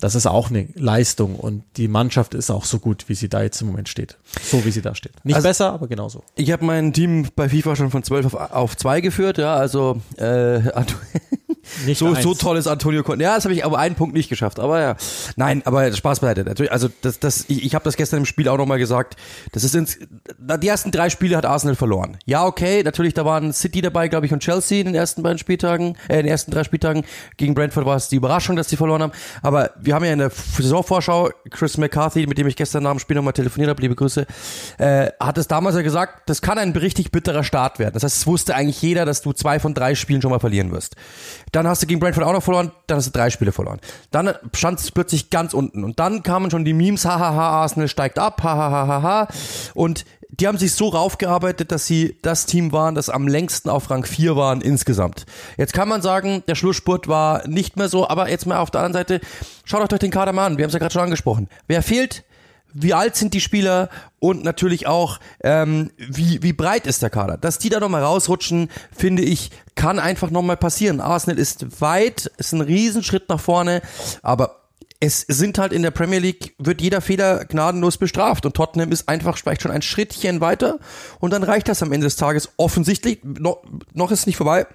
das 0.01 0.15
ist 0.15 0.27
auch 0.27 0.51
eine 0.51 0.69
Leistung 0.75 1.37
und 1.37 1.63
die 1.77 1.89
Mannschaft 1.89 2.35
ist 2.35 2.51
auch 2.51 2.65
so 2.65 2.79
gut, 2.79 3.09
wie 3.09 3.15
sie 3.15 3.29
da 3.29 3.43
jetzt 3.43 3.61
im 3.63 3.69
Moment 3.69 3.89
steht. 3.89 4.19
So 4.43 4.65
wie 4.65 4.71
sie 4.71 4.83
da 4.83 4.95
steht. 4.95 5.13
Nicht 5.25 5.37
also, 5.37 5.49
besser, 5.49 5.73
aber 5.73 5.89
genauso. 5.89 6.23
Ich 6.35 6.53
habe 6.53 6.65
mein 6.65 6.93
Team 6.93 7.29
bei 7.35 7.49
FIFA 7.49 7.77
schon 7.77 7.91
von 7.91 8.03
12 8.03 8.27
auf, 8.27 8.35
auf 8.35 8.77
2 8.77 9.01
geführt, 9.01 9.39
ja, 9.39 9.57
also 9.57 10.01
äh, 10.19 10.61
nicht 11.85 11.99
so, 11.99 12.15
so 12.15 12.35
toll 12.35 12.57
ist 12.57 12.67
Antonio 12.67 13.03
Conte. 13.03 13.25
Ja, 13.25 13.35
das 13.35 13.45
habe 13.45 13.55
ich 13.55 13.65
aber 13.65 13.79
einen 13.79 13.95
Punkt 13.95 14.15
nicht 14.15 14.29
geschafft. 14.29 14.61
Aber 14.61 14.81
ja, 14.81 14.97
nein, 15.37 15.63
aber 15.65 15.93
Spaß 15.93 16.21
beiseite. 16.21 16.45
Natürlich, 16.45 16.73
also 16.73 16.89
das, 17.03 17.19
das, 17.19 17.45
ich, 17.49 17.65
ich 17.65 17.75
habe 17.75 17.85
das 17.85 17.97
gestern 17.97 18.21
im 18.21 18.27
Spiel 18.27 18.49
auch 18.49 18.59
nochmal 18.59 18.79
gesagt. 18.79 19.17
Das 19.53 19.65
ist 19.65 19.75
ins, 19.75 19.99
die 20.39 20.69
ersten 20.69 20.91
drei 20.91 21.11
Spiele 21.11 21.37
hat 21.37 21.45
Arsenal 21.45 21.77
verloren. 21.77 22.19
Ja, 22.27 22.45
okay, 22.45 22.83
natürlich, 22.83 23.15
da 23.15 23.25
waren 23.25 23.53
City 23.53 23.81
dabei, 23.81 24.09
glaube 24.09 24.27
ich, 24.27 24.33
und 24.33 24.41
Chelsea 24.41 24.81
in 24.81 24.87
den 24.87 24.95
ersten 24.95 25.23
beiden 25.23 25.39
Spieltagen, 25.39 25.97
äh, 26.09 26.15
in 26.15 26.25
den 26.25 26.29
ersten 26.29 26.51
drei 26.51 26.65
Spieltagen. 26.65 27.05
Gegen 27.37 27.55
Brentford 27.55 27.87
war 27.87 27.97
es 27.97 28.09
die 28.09 28.17
Überraschung, 28.17 28.57
dass 28.57 28.69
sie 28.69 28.77
verloren 28.77 29.03
haben. 29.03 29.13
Aber 29.43 29.71
wir 29.81 29.95
haben 29.95 30.05
ja 30.05 30.13
in 30.13 30.19
der 30.19 30.31
Saisonvorschau 30.31 31.31
Chris 31.51 31.77
McCarthy, 31.79 32.27
mit 32.27 32.39
dem 32.39 32.47
ich 32.47 32.57
gestern 32.57 32.83
nach 32.83 32.93
dem 32.93 32.99
Spiel 32.99 33.17
nochmal 33.17 33.33
telefoniert 33.33 33.71
habe, 33.71 33.81
liebe 33.83 33.95
Grüße, 33.95 34.27
äh, 34.79 35.11
hat 35.21 35.39
es 35.39 35.49
damals 35.49 35.77
ja 35.77 35.83
gesagt, 35.83 36.29
das 36.29 36.43
kann 36.43 36.59
ein 36.59 36.73
richtig 36.73 37.11
bitterer 37.11 37.45
Start 37.45 37.79
werden. 37.79 37.95
Das 37.95 38.03
heißt, 38.03 38.17
es 38.17 38.27
wusste 38.27 38.55
eigentlich 38.55 38.81
jeder, 38.83 39.05
dass 39.05 39.23
du 39.23 39.33
zwei 39.33 39.59
von 39.59 39.75
drei 39.75 39.95
Spielen 39.95 40.23
schon 40.23 40.31
mal 40.31 40.41
verlieren 40.41 40.73
wirst. 40.73 40.97
Dann 41.57 41.67
hast 41.67 41.83
du 41.83 41.87
gegen 41.87 42.01
Brentford 42.01 42.27
auch 42.27 42.35
noch 42.35 42.43
verloren, 42.43 42.71
dann 42.87 42.99
hast 42.99 43.07
du 43.07 43.13
drei 43.13 43.31
Spiele 43.31 43.51
verloren. 43.51 43.81
Dann 44.11 44.35
stand 44.53 44.79
es 44.79 44.91
plötzlich 44.91 45.31
ganz 45.31 45.55
unten. 45.55 45.85
Und 45.85 45.99
dann 45.99 46.23
kamen 46.23 46.51
schon 46.51 46.67
die 46.67 46.75
Memes, 46.75 47.07
hahaha, 47.07 47.63
Arsenal 47.63 47.89
steigt 47.89 48.19
ab, 48.19 48.43
hahaha. 48.43 49.27
Und 49.73 50.05
die 50.29 50.47
haben 50.47 50.59
sich 50.59 50.75
so 50.75 50.91
raufgearbeitet, 50.91 51.73
dass 51.73 51.87
sie 51.87 52.19
das 52.21 52.45
Team 52.45 52.73
waren, 52.73 52.95
das 52.95 53.09
am 53.09 53.27
längsten 53.27 53.71
auf 53.71 53.89
Rang 53.89 54.05
4 54.05 54.37
waren 54.37 54.61
insgesamt. 54.61 55.25
Jetzt 55.57 55.73
kann 55.73 55.89
man 55.89 56.03
sagen, 56.03 56.43
der 56.47 56.57
Schlussspurt 56.57 57.09
war 57.09 57.49
nicht 57.49 57.79
mehr 57.79 57.89
so, 57.89 58.07
aber 58.07 58.29
jetzt 58.29 58.45
mal 58.45 58.59
auf 58.59 58.71
der 58.71 58.83
anderen 58.83 58.93
Seite, 59.05 59.27
schaut 59.65 59.91
euch 59.91 59.99
den 59.99 60.11
Kader 60.11 60.35
mal 60.35 60.45
an, 60.45 60.59
wir 60.59 60.65
haben 60.65 60.69
es 60.69 60.75
ja 60.75 60.79
gerade 60.79 60.93
schon 60.93 61.05
angesprochen. 61.05 61.49
Wer 61.69 61.83
fehlt? 61.83 62.26
Wie 62.79 62.95
alt 62.95 63.17
sind 63.17 63.35
die 63.35 63.41
Spieler 63.41 63.89
und 64.19 64.45
natürlich 64.45 64.87
auch, 64.87 65.19
ähm, 65.43 65.91
wie, 65.97 66.43
wie 66.43 66.53
breit 66.53 66.87
ist 66.87 67.03
der 67.03 67.11
Kader. 67.11 67.39
Dass 67.39 67.59
die 67.59 67.69
da 67.69 67.81
nochmal 67.81 68.03
rausrutschen, 68.03 68.71
finde 68.95 69.23
ich, 69.23 69.51
kann 69.75 69.99
einfach 69.99 70.31
nochmal 70.31 70.57
passieren. 70.57 71.01
Arsenal 71.01 71.39
ist 71.39 71.81
weit, 71.81 72.31
ist 72.37 72.53
ein 72.53 72.61
Riesenschritt 72.61 73.29
nach 73.29 73.41
vorne, 73.41 73.83
aber 74.23 74.63
es 75.01 75.21
sind 75.21 75.59
halt 75.59 75.73
in 75.73 75.83
der 75.83 75.91
Premier 75.91 76.19
League, 76.19 76.55
wird 76.59 76.81
jeder 76.81 77.01
Fehler 77.01 77.45
gnadenlos 77.45 77.99
bestraft 77.99 78.47
und 78.47 78.55
Tottenham 78.55 78.93
ist 78.93 79.09
einfach 79.09 79.37
vielleicht 79.37 79.63
schon 79.63 79.71
ein 79.71 79.83
Schrittchen 79.83 80.41
weiter 80.41 80.79
und 81.21 81.33
dann 81.33 81.43
reicht 81.43 81.69
das 81.69 81.83
am 81.83 81.93
Ende 81.93 82.07
des 82.07 82.17
Tages 82.17 82.51
offensichtlich. 82.57 83.21
No, 83.23 83.63
noch 83.93 84.11
ist 84.11 84.21
es 84.21 84.27
nicht 84.27 84.37
vorbei. 84.37 84.67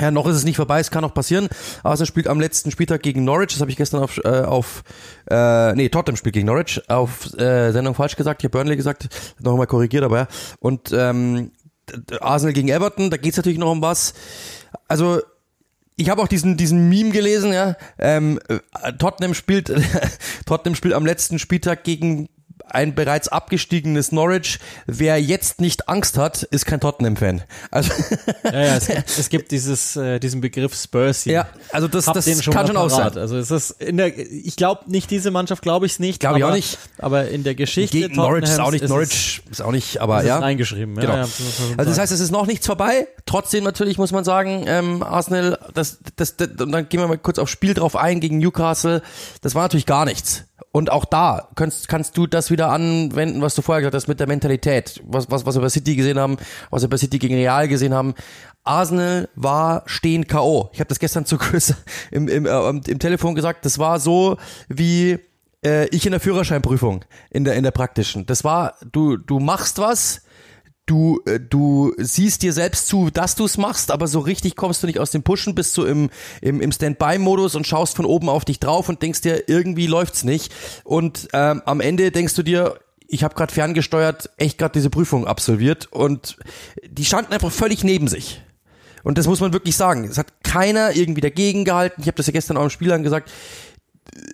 Ja, 0.00 0.10
noch 0.10 0.26
ist 0.26 0.36
es 0.36 0.44
nicht 0.44 0.56
vorbei, 0.56 0.80
es 0.80 0.90
kann 0.90 1.02
noch 1.02 1.12
passieren. 1.12 1.48
Arsenal 1.82 2.06
spielt 2.06 2.26
am 2.26 2.40
letzten 2.40 2.70
Spieltag 2.70 3.02
gegen 3.02 3.24
Norwich, 3.24 3.52
das 3.52 3.60
habe 3.60 3.70
ich 3.70 3.76
gestern 3.76 4.02
auf, 4.02 4.18
äh, 4.24 4.42
auf 4.42 4.82
äh, 5.30 5.74
nee, 5.74 5.90
Tottenham 5.90 6.16
spielt 6.16 6.34
gegen 6.34 6.46
Norwich, 6.46 6.80
auf 6.88 7.32
äh, 7.38 7.70
Sendung 7.72 7.94
falsch 7.94 8.16
gesagt, 8.16 8.40
ich 8.40 8.44
habe 8.44 8.52
Burnley 8.52 8.76
gesagt, 8.76 9.08
noch 9.40 9.56
mal 9.56 9.66
korrigiert, 9.66 10.04
aber 10.04 10.18
ja. 10.18 10.28
Und 10.58 10.90
ähm, 10.92 11.52
Arsenal 12.20 12.54
gegen 12.54 12.68
Everton, 12.68 13.10
da 13.10 13.18
geht's 13.18 13.36
natürlich 13.36 13.58
noch 13.58 13.70
um 13.70 13.82
was. 13.82 14.14
Also 14.88 15.20
ich 15.96 16.08
habe 16.08 16.22
auch 16.22 16.28
diesen 16.28 16.56
diesen 16.56 16.88
Meme 16.88 17.10
gelesen, 17.10 17.52
ja. 17.52 17.76
Ähm, 17.98 18.40
äh, 18.48 18.92
Tottenham 18.94 19.34
spielt 19.34 19.70
Tottenham 20.46 20.74
spielt 20.74 20.94
am 20.94 21.04
letzten 21.04 21.38
Spieltag 21.38 21.84
gegen 21.84 22.28
ein 22.66 22.94
bereits 22.94 23.28
abgestiegenes 23.28 24.12
Norwich. 24.12 24.58
Wer 24.86 25.20
jetzt 25.20 25.60
nicht 25.60 25.88
Angst 25.88 26.18
hat, 26.18 26.42
ist 26.44 26.66
kein 26.66 26.80
Tottenham-Fan. 26.80 27.42
Also 27.70 27.92
ja, 28.44 28.52
ja, 28.52 28.76
es, 28.76 28.86
gibt, 28.86 29.18
es 29.18 29.28
gibt 29.28 29.50
dieses, 29.52 29.96
äh, 29.96 30.18
diesen 30.18 30.40
Begriff 30.40 30.74
Spursy. 30.74 31.32
Ja, 31.32 31.48
also 31.72 31.88
das, 31.88 32.06
das 32.06 32.42
schon 32.42 32.52
kann 32.52 32.66
schon 32.66 32.76
auch 32.76 32.90
sein. 32.90 33.16
Also 33.16 33.36
es 33.36 33.50
ist 33.50 33.70
in 33.82 33.96
der, 33.96 34.16
ich 34.18 34.56
glaube 34.56 34.90
nicht 34.90 35.10
diese 35.10 35.30
Mannschaft, 35.30 35.62
glaube 35.62 35.86
ich 35.86 35.92
es 35.92 35.98
nicht. 35.98 36.20
Glaube 36.20 36.38
ich 36.38 36.44
auch 36.44 36.52
nicht. 36.52 36.78
Aber 36.98 37.28
in 37.28 37.44
der 37.44 37.54
Geschichte 37.54 37.98
Gegen 37.98 38.16
Norwich 38.16 38.44
ist 38.44 38.60
auch 38.60 38.70
nicht, 38.70 38.82
ist 38.82 38.90
Norwich 38.90 39.42
ist 39.50 39.62
auch 39.62 39.72
nicht, 39.72 40.00
aber 40.00 40.24
ja. 40.24 40.40
eingeschrieben. 40.40 40.96
Genau. 40.96 41.14
Ja, 41.14 41.28
also 41.76 41.90
das 41.90 41.98
heißt, 41.98 42.12
es 42.12 42.20
ist 42.20 42.30
noch 42.30 42.46
nichts 42.46 42.66
vorbei. 42.66 43.06
Trotzdem 43.26 43.64
natürlich 43.64 43.98
muss 43.98 44.12
man 44.12 44.24
sagen, 44.24 44.64
ähm, 44.66 45.02
Arsenal, 45.02 45.58
das, 45.74 45.98
das, 46.16 46.36
das, 46.36 46.48
und 46.60 46.72
dann 46.72 46.88
gehen 46.88 47.00
wir 47.00 47.08
mal 47.08 47.18
kurz 47.18 47.38
aufs 47.38 47.52
Spiel 47.52 47.74
drauf 47.74 47.96
ein 47.96 48.20
gegen 48.20 48.38
Newcastle. 48.38 49.02
Das 49.42 49.54
war 49.54 49.62
natürlich 49.62 49.86
gar 49.86 50.04
nichts. 50.04 50.44
Und 50.72 50.92
auch 50.92 51.04
da 51.04 51.48
kannst, 51.56 51.88
kannst 51.88 52.16
du 52.16 52.26
das 52.26 52.50
wieder 52.50 52.70
anwenden, 52.70 53.42
was 53.42 53.56
du 53.56 53.62
vorher 53.62 53.80
gesagt 53.80 53.94
hast 53.94 54.06
mit 54.06 54.20
der 54.20 54.28
Mentalität, 54.28 55.02
was, 55.04 55.30
was, 55.30 55.44
was 55.44 55.56
wir 55.56 55.62
bei 55.62 55.68
City 55.68 55.96
gesehen 55.96 56.18
haben, 56.18 56.36
was 56.70 56.82
wir 56.82 56.88
bei 56.88 56.96
City 56.96 57.18
gegen 57.18 57.34
Real 57.34 57.66
gesehen 57.66 57.92
haben. 57.92 58.14
Arsenal 58.62 59.28
war 59.34 59.82
stehen 59.86 60.26
K.O. 60.26 60.70
Ich 60.72 60.78
habe 60.78 60.88
das 60.88 61.00
gestern 61.00 61.24
zu 61.26 61.38
Chris 61.38 61.74
im, 62.10 62.28
im, 62.28 62.46
äh, 62.46 62.68
im 62.68 62.98
Telefon 62.98 63.34
gesagt, 63.34 63.64
das 63.64 63.78
war 63.78 63.98
so 63.98 64.36
wie 64.68 65.18
äh, 65.64 65.88
ich 65.88 66.06
in 66.06 66.12
der 66.12 66.20
Führerscheinprüfung, 66.20 67.04
in 67.30 67.44
der, 67.44 67.54
in 67.54 67.64
der 67.64 67.70
praktischen. 67.72 68.26
Das 68.26 68.44
war, 68.44 68.74
du, 68.92 69.16
du 69.16 69.40
machst 69.40 69.78
was, 69.78 70.22
du, 70.90 71.22
äh, 71.24 71.38
du 71.38 71.94
siehst 71.96 72.42
dir 72.42 72.52
selbst 72.52 72.88
zu, 72.88 73.10
dass 73.10 73.36
du 73.36 73.44
es 73.44 73.56
machst, 73.56 73.90
aber 73.90 74.08
so 74.08 74.18
richtig 74.18 74.56
kommst 74.56 74.82
du 74.82 74.86
nicht 74.86 74.98
aus 74.98 75.12
dem 75.12 75.22
Pushen, 75.22 75.54
bist 75.54 75.76
du 75.76 75.84
im, 75.84 76.10
im, 76.40 76.60
im 76.60 76.72
Standby-Modus 76.72 77.54
und 77.54 77.66
schaust 77.66 77.96
von 77.96 78.04
oben 78.04 78.28
auf 78.28 78.44
dich 78.44 78.58
drauf 78.58 78.88
und 78.88 79.00
denkst 79.00 79.20
dir, 79.20 79.48
irgendwie 79.48 79.86
läuft's 79.86 80.24
nicht. 80.24 80.52
Und 80.84 81.28
ähm, 81.32 81.62
am 81.64 81.80
Ende 81.80 82.10
denkst 82.10 82.34
du 82.34 82.42
dir, 82.42 82.78
ich 83.06 83.24
habe 83.24 83.34
gerade 83.34 83.52
ferngesteuert, 83.52 84.30
echt 84.36 84.58
gerade 84.58 84.72
diese 84.72 84.90
Prüfung 84.90 85.26
absolviert 85.26 85.88
und 85.92 86.36
die 86.88 87.04
standen 87.04 87.32
einfach 87.32 87.52
völlig 87.52 87.84
neben 87.84 88.08
sich. 88.08 88.42
Und 89.02 89.16
das 89.16 89.26
muss 89.26 89.40
man 89.40 89.52
wirklich 89.52 89.76
sagen. 89.76 90.04
Es 90.04 90.18
hat 90.18 90.44
keiner 90.44 90.94
irgendwie 90.94 91.22
dagegen 91.22 91.64
gehalten. 91.64 92.02
Ich 92.02 92.06
habe 92.06 92.16
das 92.16 92.26
ja 92.26 92.32
gestern 92.32 92.56
auch 92.56 92.64
im 92.64 92.70
Spiel 92.70 92.96
gesagt. 93.02 93.30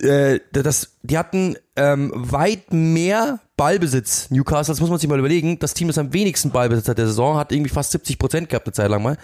Äh, 0.01 0.39
das, 0.51 0.97
die 1.03 1.17
hatten 1.17 1.55
ähm, 1.75 2.11
weit 2.13 2.73
mehr 2.73 3.39
Ballbesitz, 3.57 4.29
Newcastle, 4.29 4.71
das 4.71 4.79
muss 4.79 4.89
man 4.89 4.99
sich 4.99 5.09
mal 5.09 5.19
überlegen. 5.19 5.59
Das 5.59 5.73
Team, 5.73 5.87
das 5.87 5.97
am 5.97 6.13
wenigsten 6.13 6.51
Ballbesitz 6.51 6.87
hat 6.87 6.97
der 6.97 7.07
Saison, 7.07 7.37
hat 7.37 7.51
irgendwie 7.51 7.71
fast 7.71 7.91
70 7.91 8.19
Prozent 8.19 8.49
gehabt 8.49 8.67
eine 8.67 8.73
Zeit 8.73 8.89
lang 8.89 9.01
mal. 9.01 9.17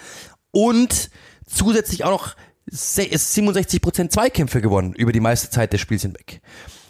Und 0.51 1.09
zusätzlich 1.45 2.03
auch 2.03 2.11
noch 2.11 2.35
67 2.65 3.81
Prozent 3.81 4.11
Zweikämpfe 4.11 4.61
gewonnen 4.61 4.93
über 4.93 5.11
die 5.11 5.19
meiste 5.19 5.49
Zeit 5.49 5.73
des 5.73 5.81
Spiels 5.81 6.01
hinweg. 6.01 6.41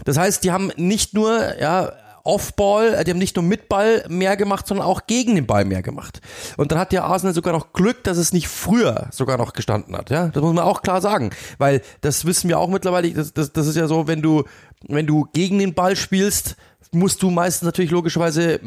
Das 0.05 0.17
heißt, 0.17 0.43
die 0.43 0.51
haben 0.51 0.71
nicht 0.77 1.13
nur 1.13 1.59
ja 1.59 1.93
Off-Ball, 2.25 2.93
äh, 2.93 3.03
die 3.03 3.11
haben 3.11 3.17
nicht 3.17 3.35
nur 3.35 3.43
mit 3.43 3.67
Ball 3.67 4.05
mehr 4.07 4.37
gemacht, 4.37 4.65
sondern 4.65 4.87
auch 4.87 5.07
gegen 5.07 5.35
den 5.35 5.45
Ball 5.45 5.65
mehr 5.65 5.81
gemacht. 5.81 6.21
Und 6.55 6.71
dann 6.71 6.79
hat 6.79 6.93
ja 6.93 7.03
Arsenal 7.03 7.33
sogar 7.33 7.53
noch 7.53 7.73
Glück, 7.73 8.03
dass 8.05 8.17
es 8.17 8.31
nicht 8.31 8.47
früher 8.47 9.07
sogar 9.11 9.37
noch 9.37 9.51
gestanden 9.51 9.97
hat. 9.97 10.09
Ja, 10.09 10.27
das 10.27 10.41
muss 10.41 10.53
man 10.53 10.63
auch 10.63 10.81
klar 10.81 11.01
sagen, 11.01 11.31
weil 11.57 11.81
das 11.99 12.23
wissen 12.25 12.47
wir 12.47 12.59
auch 12.59 12.69
mittlerweile. 12.69 13.11
Das, 13.11 13.33
das, 13.33 13.51
das 13.51 13.67
ist 13.67 13.75
ja 13.75 13.87
so, 13.87 14.07
wenn 14.07 14.21
du 14.21 14.43
wenn 14.87 15.07
du 15.07 15.27
gegen 15.33 15.59
den 15.59 15.73
Ball 15.73 15.95
spielst, 15.95 16.55
musst 16.91 17.21
du 17.23 17.29
meistens 17.29 17.65
natürlich 17.65 17.91
logischerweise, 17.91 18.55
äh, 18.55 18.59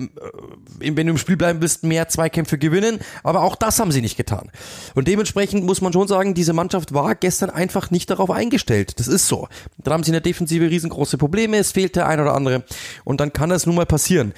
wenn 0.79 1.07
du 1.07 1.13
im 1.13 1.19
Spiel 1.19 1.37
bleiben 1.37 1.61
willst, 1.61 1.85
mehr 1.85 2.09
Zweikämpfe 2.09 2.59
gewinnen. 2.59 2.99
Aber 3.23 3.43
auch 3.43 3.57
das 3.57 3.79
haben 3.79 3.93
sie 3.93 4.01
nicht 4.01 4.17
getan. 4.17 4.51
Und 4.95 5.09
dementsprechend 5.09 5.65
muss 5.65 5.81
man 5.81 5.93
schon 5.93 6.09
sagen, 6.09 6.35
diese 6.35 6.53
Mannschaft 6.53 6.95
war 6.95 7.15
gestern 7.15 7.51
einfach 7.51 7.91
nicht 7.91 8.11
darauf 8.11 8.31
eingestellt. 8.31 8.99
Das 8.99 9.09
ist 9.09 9.29
so. 9.29 9.49
Dann 9.79 9.95
haben 9.95 10.03
sie 10.03 10.11
in 10.11 10.15
der 10.15 10.21
Defensive 10.21 10.69
riesengroße 10.69 11.19
Probleme. 11.19 11.57
Es 11.59 11.73
fehlt 11.73 11.97
der 11.97 12.09
ein 12.09 12.21
oder 12.21 12.35
andere. 12.35 12.65
Und 13.05 13.21
dann 13.21 13.33
kann 13.33 13.51
das 13.51 13.67
nun 13.67 13.75
mal 13.75 13.87
passieren. 13.87 14.33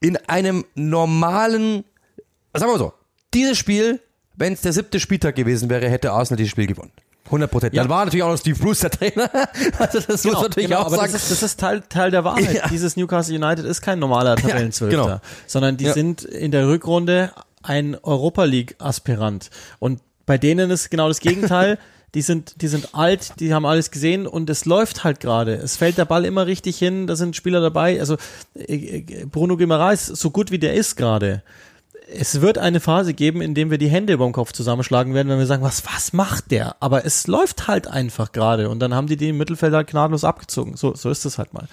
In 0.00 0.16
einem 0.28 0.64
normalen, 0.74 1.84
sagen 2.52 2.70
wir 2.70 2.72
mal 2.72 2.78
so, 2.78 2.92
dieses 3.34 3.58
Spiel, 3.58 4.00
wenn 4.36 4.52
es 4.52 4.60
der 4.60 4.72
siebte 4.72 5.00
Spieltag 5.00 5.34
gewesen 5.34 5.68
wäre, 5.68 5.88
hätte 5.88 6.12
Arsenal 6.12 6.36
dieses 6.36 6.52
Spiel 6.52 6.66
gewonnen. 6.66 6.92
100 7.28 7.50
Prozent. 7.50 7.74
Ja. 7.74 7.82
Dann 7.82 7.90
war 7.90 8.04
natürlich 8.04 8.22
auch 8.22 8.30
noch 8.30 8.38
Steve 8.38 8.58
Bruce 8.58 8.80
der 8.80 8.90
Trainer. 8.90 9.30
Also 9.78 10.00
das 10.00 10.22
genau, 10.22 10.34
muss 10.34 10.42
natürlich 10.42 10.68
genau, 10.68 10.80
auch 10.80 10.86
aber 10.86 10.96
sagen. 10.96 11.12
Das 11.12 11.22
ist, 11.22 11.30
das 11.30 11.42
ist 11.42 11.60
Teil, 11.60 11.82
Teil 11.88 12.10
der 12.10 12.24
Wahrheit. 12.24 12.52
Ja. 12.52 12.68
Dieses 12.68 12.96
Newcastle 12.96 13.34
United 13.34 13.64
ist 13.64 13.80
kein 13.80 13.98
normaler 13.98 14.36
Tabellenzwölfter, 14.36 14.98
ja, 14.98 15.04
genau. 15.04 15.20
sondern 15.46 15.76
die 15.76 15.88
sind 15.90 16.24
in 16.24 16.50
der 16.50 16.66
Rückrunde 16.68 17.32
ein 17.62 17.96
Europa 18.02 18.44
League 18.44 18.76
Aspirant. 18.78 19.50
Und 19.78 20.00
bei 20.26 20.38
denen 20.38 20.70
ist 20.70 20.90
genau 20.90 21.08
das 21.08 21.20
Gegenteil. 21.20 21.78
die 22.14 22.22
sind, 22.22 22.62
die 22.62 22.68
sind 22.68 22.94
alt, 22.94 23.34
die 23.38 23.52
haben 23.52 23.66
alles 23.66 23.90
gesehen 23.90 24.26
und 24.26 24.48
es 24.48 24.64
läuft 24.64 25.04
halt 25.04 25.20
gerade. 25.20 25.54
Es 25.54 25.76
fällt 25.76 25.98
der 25.98 26.06
Ball 26.06 26.24
immer 26.24 26.46
richtig 26.46 26.78
hin, 26.78 27.06
da 27.06 27.16
sind 27.16 27.36
Spieler 27.36 27.60
dabei. 27.60 28.00
Also 28.00 28.16
äh, 28.54 28.98
äh, 28.98 29.26
Bruno 29.26 29.56
Guimaraes, 29.56 30.06
so 30.06 30.30
gut 30.30 30.50
wie 30.50 30.58
der 30.58 30.74
ist 30.74 30.96
gerade, 30.96 31.42
es 32.10 32.40
wird 32.40 32.58
eine 32.58 32.80
Phase 32.80 33.12
geben, 33.14 33.40
in 33.40 33.54
dem 33.54 33.70
wir 33.70 33.78
die 33.78 33.88
Hände 33.88 34.12
über 34.12 34.24
den 34.24 34.32
Kopf 34.32 34.52
zusammenschlagen 34.52 35.14
werden, 35.14 35.28
wenn 35.28 35.38
wir 35.38 35.46
sagen, 35.46 35.62
was, 35.62 35.84
was 35.84 36.12
macht 36.12 36.50
der? 36.50 36.76
Aber 36.80 37.04
es 37.04 37.26
läuft 37.26 37.68
halt 37.68 37.86
einfach 37.86 38.32
gerade 38.32 38.70
und 38.70 38.80
dann 38.80 38.94
haben 38.94 39.06
die 39.06 39.32
Mittelfeld 39.32 39.74
halt 39.74 39.88
gnadenlos 39.88 40.24
abgezogen. 40.24 40.76
So, 40.76 40.94
so 40.94 41.10
ist 41.10 41.24
es 41.24 41.38
halt 41.38 41.52
mal. 41.52 41.68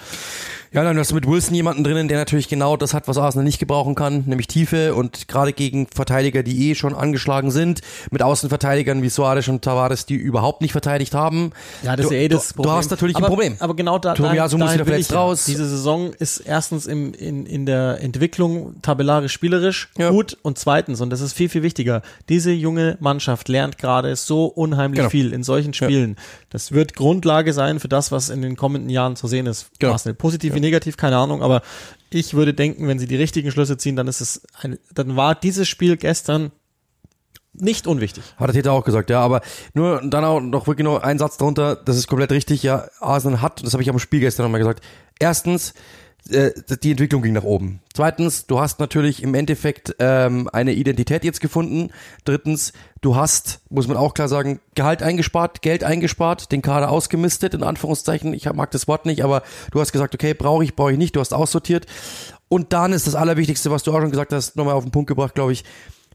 Ja, 0.76 0.84
dann 0.84 1.00
hast 1.00 1.12
du 1.12 1.16
mit 1.16 1.26
Wilson 1.26 1.56
jemanden 1.56 1.86
drinnen, 1.86 2.10
der 2.10 2.18
natürlich 2.18 2.50
genau 2.50 2.76
das 2.76 2.94
hat, 2.94 3.08
was 3.08 3.18
Arsenal 3.18 3.46
nicht 3.46 3.60
gebrauchen 3.60 3.96
kann, 3.96 4.26
nämlich 4.26 4.48
Tiefe 4.48 4.94
und 4.94 5.30
gerade 5.30 5.54
gegen 5.54 5.88
Verteidiger, 5.88 6.44
die 6.44 6.70
eh 6.70 6.76
schon 6.76 6.94
angeschlagen 6.94 7.50
sind, 7.50 7.80
mit 8.12 8.22
Außenverteidigern 8.22 9.02
wie 9.02 9.08
Suarez 9.08 9.48
und 9.48 9.62
Tavares, 9.62 10.06
die 10.06 10.16
überhaupt 10.16 10.60
nicht 10.60 10.74
verteidigt 10.74 11.14
haben. 11.14 11.54
Ja, 11.82 11.96
das 11.96 12.10
du, 12.10 12.14
ist 12.14 12.20
eh 12.20 12.28
das 12.28 12.52
Problem. 12.52 12.72
Du 12.72 12.78
hast 12.78 12.92
natürlich 12.92 13.16
aber, 13.16 13.28
ein 13.28 13.30
Problem. 13.30 13.56
Aber 13.60 13.74
genau 13.74 14.00
da, 14.00 14.16
Tobias 14.16 14.52
muss 14.52 14.74
wieder 14.74 14.84
verletzt 14.84 15.14
raus. 15.14 15.46
Diese 15.46 15.66
Saison 15.66 16.12
ist 16.12 16.40
erstens 16.40 16.88
im, 16.88 17.14
in, 17.14 17.46
in 17.46 17.66
der 17.66 18.02
Entwicklung 18.02 18.76
tabellarisch 18.82 19.32
spielerisch 19.32 19.92
ja. 19.98 20.10
gut 20.10 20.38
und 20.42 20.60
zweitens, 20.60 21.00
und 21.00 21.10
das 21.10 21.22
ist 21.22 21.32
viel, 21.32 21.48
viel 21.48 21.64
wichtiger, 21.64 22.02
diese 22.28 22.52
junge 22.52 22.98
Mannschaft 23.00 23.48
lernt 23.48 23.78
gerade 23.78 24.14
so 24.18 24.48
unheimlich 24.48 24.98
genau. 24.98 25.10
viel 25.10 25.32
in 25.32 25.44
solchen 25.44 25.74
Spielen. 25.74 26.18
Ja. 26.18 26.24
Das 26.50 26.74
wird 26.74 26.98
Grundlage 26.98 27.54
sein 27.54 27.80
für 27.80 27.88
das, 27.88 28.12
was 28.12 28.28
in 28.28 28.42
den 28.42 28.58
kommenden 28.58 28.90
Jahren 28.90 29.16
zu 29.16 29.28
sehen 29.28 29.46
ist. 29.46 29.68
Genau. 29.80 29.94
Arsenal. 29.94 30.16
Positiv 30.16 30.54
ja 30.54 30.65
negativ, 30.66 30.98
keine 30.98 31.18
Ahnung, 31.18 31.42
aber 31.42 31.62
ich 32.10 32.34
würde 32.34 32.54
denken, 32.54 32.88
wenn 32.88 33.00
sie 33.00 33.08
die 33.08 33.16
richtigen 33.16 33.52
Schlüsse 33.52 33.78
ziehen, 33.78 33.96
dann 33.96 34.08
ist 34.08 34.22
es 34.22 34.42
ein, 34.62 34.78
dann 34.94 35.16
war 35.16 35.36
dieses 35.36 35.68
Spiel 35.68 35.98
gestern 35.98 36.52
nicht 37.54 37.88
unwichtig. 37.88 38.24
Hat 38.38 38.48
der 38.48 38.54
Täter 38.54 38.74
auch 38.74 38.84
gesagt, 38.84 39.10
ja, 39.10 39.22
aber 39.22 39.42
nur 39.74 40.02
dann 40.04 40.26
auch 40.26 40.42
noch 40.42 40.68
wirklich 40.68 40.84
nur 40.84 41.04
ein 41.04 41.20
Satz 41.20 41.38
darunter, 41.38 41.76
das 41.76 41.98
ist 41.98 42.08
komplett 42.08 42.32
richtig, 42.32 42.64
ja, 42.64 42.88
Arsenal 43.00 43.42
hat, 43.42 43.64
das 43.64 43.74
habe 43.74 43.84
ich 43.84 43.90
am 43.90 44.00
Spiel 44.00 44.20
gestern 44.20 44.44
nochmal 44.44 44.60
gesagt, 44.60 44.84
erstens, 45.20 45.74
äh, 46.30 46.52
die 46.84 46.92
Entwicklung 46.92 47.22
ging 47.22 47.34
nach 47.34 47.44
oben. 47.44 47.82
Zweitens, 47.94 48.48
du 48.48 48.60
hast 48.60 48.80
natürlich 48.80 49.22
im 49.22 49.36
Endeffekt 49.36 49.96
ähm, 50.00 50.50
eine 50.52 50.74
Identität 50.74 51.24
jetzt 51.24 51.40
gefunden. 51.40 51.92
Drittens, 52.24 52.74
du 53.02 53.16
hast, 53.16 53.60
muss 53.70 53.88
man 53.88 53.98
auch 53.98 54.14
klar 54.14 54.28
sagen, 54.28 54.60
Gehalt 54.74 55.04
eingespart, 55.04 55.62
Geld 55.62 55.84
eingespart, 55.84 56.52
den 56.52 56.62
Kader 56.62 56.90
ausgemistet, 56.90 57.54
in 57.54 57.64
Anführungszeichen. 57.64 58.34
Ich 58.34 58.52
mag 58.52 58.72
das 58.72 58.88
Wort 58.88 59.06
nicht, 59.06 59.24
aber 59.24 59.44
du 59.72 59.80
hast 59.80 59.92
gesagt, 59.92 60.16
okay, 60.16 60.34
brauche 60.34 60.64
ich, 60.64 60.76
brauche 60.76 60.92
ich 60.92 60.98
nicht, 60.98 61.16
du 61.16 61.20
hast 61.20 61.34
aussortiert. 61.34 61.86
Und 62.48 62.74
dann 62.74 62.94
ist 62.94 63.08
das 63.08 63.16
Allerwichtigste, 63.16 63.72
was 63.72 63.84
du 63.84 63.92
auch 63.92 64.02
schon 64.02 64.12
gesagt 64.12 64.34
hast, 64.34 64.56
nochmal 64.56 64.76
auf 64.76 64.84
den 64.84 64.92
Punkt 64.92 65.08
gebracht, 65.08 65.36
glaube 65.36 65.52
ich. 65.52 65.64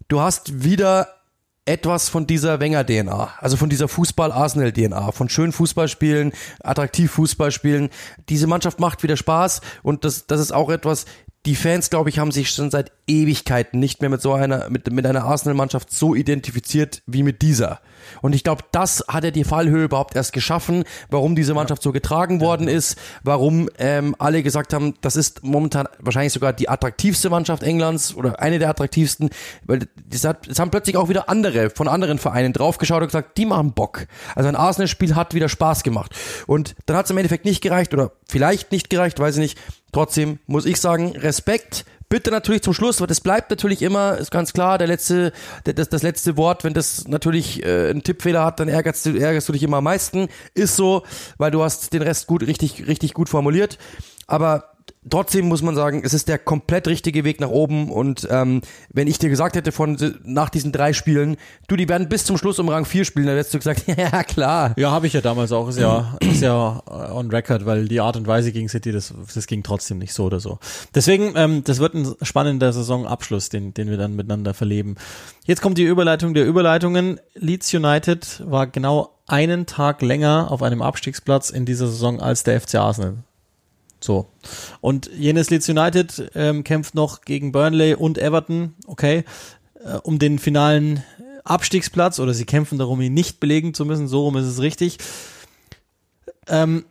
Du 0.08 0.20
hast 0.20 0.64
wieder 0.64 1.19
etwas 1.64 2.08
von 2.08 2.26
dieser 2.26 2.60
Wenger-DNA, 2.60 3.34
also 3.38 3.56
von 3.56 3.68
dieser 3.68 3.88
Fußball-Arsenal-DNA, 3.88 5.12
von 5.12 5.28
schönen 5.28 5.52
Fußballspielen, 5.52 6.32
attraktiv 6.62 7.10
Fußballspielen. 7.12 7.90
Diese 8.28 8.46
Mannschaft 8.46 8.80
macht 8.80 9.02
wieder 9.02 9.16
Spaß 9.16 9.60
und 9.82 10.04
das, 10.04 10.26
das 10.26 10.40
ist 10.40 10.52
auch 10.52 10.70
etwas, 10.70 11.06
die 11.46 11.56
Fans, 11.56 11.88
glaube 11.88 12.10
ich, 12.10 12.18
haben 12.18 12.32
sich 12.32 12.50
schon 12.50 12.70
seit 12.70 12.92
Ewigkeiten 13.06 13.80
nicht 13.80 14.00
mehr 14.00 14.10
mit 14.10 14.20
so 14.20 14.34
einer, 14.34 14.68
mit, 14.68 14.90
mit 14.92 15.06
einer 15.06 15.24
Arsenal-Mannschaft 15.24 15.90
so 15.90 16.14
identifiziert 16.14 17.02
wie 17.06 17.22
mit 17.22 17.40
dieser. 17.40 17.80
Und 18.22 18.34
ich 18.34 18.44
glaube, 18.44 18.62
das 18.72 19.04
hat 19.08 19.24
er 19.24 19.30
die 19.30 19.44
Fallhöhe 19.44 19.84
überhaupt 19.84 20.16
erst 20.16 20.32
geschaffen, 20.32 20.84
warum 21.10 21.36
diese 21.36 21.54
Mannschaft 21.54 21.82
so 21.82 21.92
getragen 21.92 22.40
worden 22.40 22.68
ist, 22.68 22.96
warum 23.22 23.68
ähm, 23.78 24.14
alle 24.18 24.42
gesagt 24.42 24.72
haben, 24.72 24.94
das 25.00 25.16
ist 25.16 25.42
momentan 25.44 25.88
wahrscheinlich 25.98 26.32
sogar 26.32 26.52
die 26.52 26.68
attraktivste 26.68 27.30
Mannschaft 27.30 27.62
Englands 27.62 28.14
oder 28.14 28.40
eine 28.40 28.58
der 28.58 28.68
attraktivsten, 28.68 29.30
weil 29.64 29.86
es, 30.10 30.24
haben 30.24 30.70
plötzlich 30.70 30.96
auch 30.96 31.08
wieder 31.08 31.28
andere 31.28 31.70
von 31.70 31.88
anderen 31.88 32.18
Vereinen 32.18 32.52
draufgeschaut 32.52 33.02
und 33.02 33.08
gesagt, 33.08 33.38
die 33.38 33.46
machen 33.46 33.72
Bock. 33.72 34.06
Also 34.34 34.48
ein 34.48 34.56
Arsenal-Spiel 34.56 35.14
hat 35.14 35.34
wieder 35.34 35.48
Spaß 35.48 35.82
gemacht. 35.82 36.14
Und 36.46 36.74
dann 36.86 36.96
hat 36.96 37.06
es 37.06 37.10
im 37.10 37.18
Endeffekt 37.18 37.44
nicht 37.44 37.62
gereicht 37.62 37.94
oder 37.94 38.12
vielleicht 38.28 38.72
nicht 38.72 38.90
gereicht, 38.90 39.18
weiß 39.18 39.36
ich 39.36 39.40
nicht. 39.40 39.58
Trotzdem 39.92 40.38
muss 40.46 40.66
ich 40.66 40.80
sagen, 40.80 41.16
Respekt. 41.16 41.84
Bitte 42.10 42.32
natürlich 42.32 42.62
zum 42.62 42.74
Schluss, 42.74 43.00
weil 43.00 43.06
das 43.06 43.20
bleibt 43.20 43.50
natürlich 43.50 43.82
immer, 43.82 44.18
ist 44.18 44.32
ganz 44.32 44.52
klar, 44.52 44.78
der 44.78 44.88
letzte, 44.88 45.32
das, 45.62 45.88
das 45.88 46.02
letzte 46.02 46.36
Wort, 46.36 46.64
wenn 46.64 46.74
das 46.74 47.06
natürlich 47.06 47.64
äh, 47.64 47.90
einen 47.90 48.02
Tippfehler 48.02 48.44
hat, 48.44 48.58
dann 48.58 48.68
ärgerst 48.68 49.06
du, 49.06 49.16
ärgerst 49.16 49.48
du 49.48 49.52
dich 49.52 49.62
immer 49.62 49.76
am 49.76 49.84
meisten. 49.84 50.28
Ist 50.54 50.74
so, 50.74 51.04
weil 51.38 51.52
du 51.52 51.62
hast 51.62 51.92
den 51.92 52.02
Rest 52.02 52.26
gut, 52.26 52.44
richtig, 52.44 52.88
richtig 52.88 53.14
gut 53.14 53.28
formuliert. 53.28 53.78
Aber 54.26 54.72
trotzdem 55.08 55.48
muss 55.48 55.62
man 55.62 55.74
sagen, 55.74 56.02
es 56.04 56.12
ist 56.12 56.28
der 56.28 56.38
komplett 56.38 56.86
richtige 56.88 57.24
Weg 57.24 57.40
nach 57.40 57.48
oben. 57.48 57.90
Und 57.90 58.28
ähm, 58.30 58.60
wenn 58.92 59.08
ich 59.08 59.18
dir 59.18 59.30
gesagt 59.30 59.56
hätte 59.56 59.72
von 59.72 59.96
nach 60.24 60.50
diesen 60.50 60.72
drei 60.72 60.92
Spielen, 60.92 61.36
du, 61.68 61.76
die 61.76 61.88
werden 61.88 62.08
bis 62.08 62.24
zum 62.24 62.36
Schluss 62.36 62.58
um 62.58 62.68
Rang 62.68 62.84
4 62.84 63.04
spielen, 63.04 63.26
dann 63.26 63.36
hättest 63.36 63.54
du 63.54 63.58
gesagt, 63.58 63.84
ja 63.96 64.22
klar. 64.24 64.74
Ja, 64.76 64.90
habe 64.90 65.06
ich 65.06 65.12
ja 65.12 65.20
damals 65.20 65.52
auch. 65.52 65.68
Ist 65.68 65.78
ja, 65.78 66.16
ist 66.20 66.42
ja 66.42 66.82
on 67.12 67.30
record, 67.30 67.66
weil 67.66 67.88
die 67.88 68.00
Art 68.00 68.16
und 68.16 68.26
Weise 68.26 68.52
gegen 68.52 68.68
City, 68.68 68.92
das, 68.92 69.14
das 69.34 69.46
ging 69.46 69.62
trotzdem 69.62 69.98
nicht 69.98 70.12
so 70.12 70.24
oder 70.24 70.40
so. 70.40 70.58
Deswegen, 70.94 71.32
ähm, 71.36 71.64
das 71.64 71.78
wird 71.78 71.94
ein 71.94 72.14
spannender 72.22 72.72
Saisonabschluss, 72.72 73.48
den, 73.48 73.74
den 73.74 73.90
wir 73.90 73.96
dann 73.96 74.16
miteinander 74.16 74.54
verleben. 74.54 74.96
Jetzt 75.44 75.62
kommt 75.62 75.78
die 75.78 75.84
Überleitung 75.84 76.34
der 76.34 76.46
Überleitungen. 76.46 77.20
Leeds 77.34 77.72
United 77.72 78.42
war 78.46 78.66
genau 78.66 79.14
einen 79.26 79.66
Tag 79.66 80.02
länger 80.02 80.48
auf 80.50 80.62
einem 80.62 80.82
Abstiegsplatz 80.82 81.50
in 81.50 81.64
dieser 81.64 81.86
Saison 81.86 82.20
als 82.20 82.42
der 82.42 82.60
FC 82.60 82.74
Arsenal. 82.74 83.18
So. 84.00 84.30
Und 84.80 85.10
jenes 85.16 85.50
Leeds 85.50 85.68
United 85.68 86.30
ähm, 86.34 86.64
kämpft 86.64 86.94
noch 86.94 87.22
gegen 87.22 87.52
Burnley 87.52 87.94
und 87.94 88.18
Everton, 88.18 88.74
okay, 88.86 89.24
äh, 89.84 89.96
um 90.02 90.18
den 90.18 90.38
finalen 90.38 91.04
Abstiegsplatz 91.44 92.18
oder 92.18 92.34
sie 92.34 92.44
kämpfen 92.44 92.78
darum, 92.78 93.00
ihn 93.00 93.14
nicht 93.14 93.40
belegen 93.40 93.74
zu 93.74 93.84
müssen. 93.84 94.08
So 94.08 94.24
rum 94.24 94.36
ist 94.36 94.46
es 94.46 94.60
richtig. 94.60 94.98
Ähm, 96.48 96.84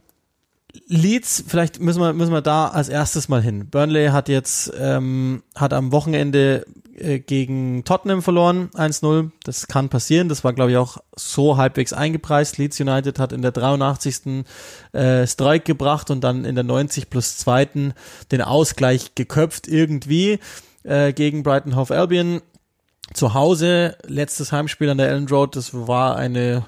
Leeds, 0.86 1.44
vielleicht 1.48 1.80
müssen 1.80 2.02
wir, 2.02 2.14
müssen 2.14 2.34
wir 2.34 2.42
da 2.42 2.68
als 2.68 2.90
erstes 2.90 3.28
mal 3.28 3.42
hin. 3.42 3.70
Burnley 3.70 4.10
hat 4.10 4.30
jetzt, 4.30 4.72
ähm, 4.80 5.44
hat 5.56 5.74
am 5.74 5.92
Wochenende 5.92 6.66
äh, 7.02 7.20
gegen 7.20 7.84
Tottenham 7.84 8.22
verloren, 8.22 8.70
1-0. 8.74 9.32
Das 9.44 9.68
kann 9.68 9.90
passieren. 9.90 10.30
Das 10.30 10.44
war, 10.44 10.54
glaube 10.54 10.72
ich, 10.72 10.78
auch 10.78 10.98
so 11.16 11.58
halbwegs 11.58 11.94
eingepreist. 11.94 12.58
Leeds 12.58 12.80
United 12.80 13.20
hat 13.20 13.32
in 13.32 13.42
der 13.42 13.52
83. 13.52 14.46
Äh, 14.92 15.28
Strike 15.28 15.66
gebracht 15.66 16.12
und 16.12 16.22
dann 16.22 16.46
in 16.46 16.56
der 16.56 16.64
90 16.64 17.10
plus 17.10 17.38
2. 17.38 17.94
den 18.32 18.42
Ausgleich 18.42 19.16
geköpft 19.16 19.68
irgendwie 19.68 20.40
äh, 20.84 21.14
gegen 21.14 21.44
Brighton 21.44 21.76
Hove 21.76 21.96
Albion. 21.96 22.42
Zu 23.14 23.34
Hause, 23.34 23.98
letztes 24.06 24.52
Heimspiel 24.52 24.90
an 24.90 25.00
der 25.00 25.10
Ellen 25.10 25.28
Road, 25.28 25.56
das 25.56 25.74
war 25.74 26.16
eine 26.16 26.64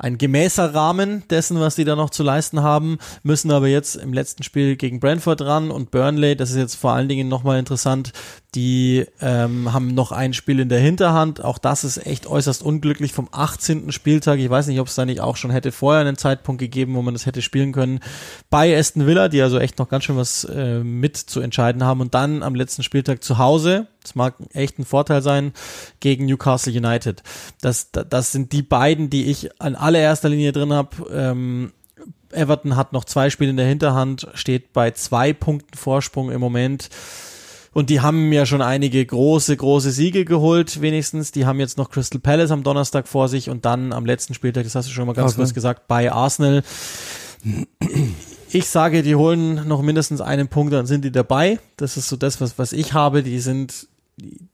ein 0.00 0.16
gemäßer 0.16 0.74
Rahmen 0.74 1.24
dessen, 1.28 1.60
was 1.60 1.74
die 1.74 1.84
da 1.84 1.94
noch 1.94 2.08
zu 2.08 2.22
leisten 2.22 2.62
haben, 2.62 2.98
müssen 3.22 3.50
aber 3.50 3.68
jetzt 3.68 3.96
im 3.96 4.14
letzten 4.14 4.42
Spiel 4.42 4.76
gegen 4.76 4.98
Brentford 4.98 5.42
ran 5.42 5.70
und 5.70 5.90
Burnley, 5.90 6.36
das 6.36 6.50
ist 6.50 6.56
jetzt 6.56 6.74
vor 6.76 6.92
allen 6.92 7.08
Dingen 7.08 7.28
nochmal 7.28 7.58
interessant, 7.58 8.12
die 8.54 9.06
ähm, 9.20 9.72
haben 9.72 9.94
noch 9.94 10.10
ein 10.10 10.32
Spiel 10.32 10.58
in 10.58 10.70
der 10.70 10.80
Hinterhand. 10.80 11.44
Auch 11.44 11.58
das 11.58 11.84
ist 11.84 12.04
echt 12.06 12.26
äußerst 12.26 12.62
unglücklich 12.62 13.12
vom 13.12 13.28
18. 13.30 13.92
Spieltag. 13.92 14.38
Ich 14.40 14.50
weiß 14.50 14.66
nicht, 14.66 14.80
ob 14.80 14.88
es 14.88 14.94
da 14.94 15.04
nicht 15.04 15.20
auch 15.20 15.36
schon 15.36 15.50
hätte 15.50 15.70
vorher 15.70 16.00
einen 16.00 16.16
Zeitpunkt 16.16 16.58
gegeben, 16.58 16.94
wo 16.94 17.02
man 17.02 17.14
das 17.14 17.26
hätte 17.26 17.42
spielen 17.42 17.72
können. 17.72 18.00
Bei 18.48 18.76
Aston 18.76 19.06
Villa, 19.06 19.28
die 19.28 19.42
also 19.42 19.58
echt 19.58 19.78
noch 19.78 19.88
ganz 19.88 20.04
schön 20.04 20.16
was 20.16 20.44
äh, 20.44 20.82
mit 20.82 21.16
zu 21.16 21.40
entscheiden 21.40 21.84
haben. 21.84 22.00
Und 22.00 22.14
dann 22.14 22.42
am 22.42 22.54
letzten 22.54 22.82
Spieltag 22.82 23.22
zu 23.22 23.38
Hause. 23.38 23.86
Das 24.02 24.14
mag 24.14 24.34
echt 24.52 24.78
ein 24.78 24.84
Vorteil 24.84 25.22
sein 25.22 25.52
gegen 26.00 26.26
Newcastle 26.26 26.72
United. 26.72 27.22
Das, 27.60 27.90
das 27.92 28.32
sind 28.32 28.52
die 28.52 28.62
beiden, 28.62 29.10
die 29.10 29.26
ich 29.26 29.60
an 29.60 29.74
allererster 29.74 30.28
Linie 30.28 30.52
drin 30.52 30.72
habe. 30.72 30.96
Ähm, 31.12 31.72
Everton 32.32 32.76
hat 32.76 32.92
noch 32.92 33.04
zwei 33.04 33.30
Spiele 33.30 33.50
in 33.50 33.56
der 33.56 33.66
Hinterhand, 33.66 34.28
steht 34.34 34.72
bei 34.72 34.92
zwei 34.92 35.32
Punkten 35.32 35.76
Vorsprung 35.76 36.30
im 36.30 36.40
Moment. 36.40 36.88
Und 37.72 37.88
die 37.88 38.00
haben 38.00 38.32
ja 38.32 38.46
schon 38.46 38.62
einige 38.62 39.04
große, 39.04 39.56
große 39.56 39.92
Siege 39.92 40.24
geholt, 40.24 40.80
wenigstens. 40.80 41.30
Die 41.30 41.46
haben 41.46 41.60
jetzt 41.60 41.78
noch 41.78 41.90
Crystal 41.90 42.20
Palace 42.20 42.50
am 42.50 42.64
Donnerstag 42.64 43.06
vor 43.06 43.28
sich 43.28 43.48
und 43.48 43.64
dann 43.64 43.92
am 43.92 44.06
letzten 44.06 44.34
Spieltag, 44.34 44.64
das 44.64 44.74
hast 44.74 44.88
du 44.88 44.92
schon 44.92 45.06
mal 45.06 45.12
ganz 45.12 45.36
kurz 45.36 45.54
gesagt, 45.54 45.86
bei 45.86 46.10
Arsenal. 46.10 46.64
Ich 48.52 48.68
sage, 48.68 49.02
die 49.02 49.14
holen 49.14 49.68
noch 49.68 49.82
mindestens 49.82 50.20
einen 50.20 50.48
Punkt, 50.48 50.72
dann 50.72 50.86
sind 50.86 51.04
die 51.04 51.12
dabei. 51.12 51.58
Das 51.76 51.96
ist 51.96 52.08
so 52.08 52.16
das, 52.16 52.40
was, 52.40 52.58
was 52.58 52.72
ich 52.72 52.92
habe. 52.92 53.22
Die 53.22 53.38
sind, 53.40 53.88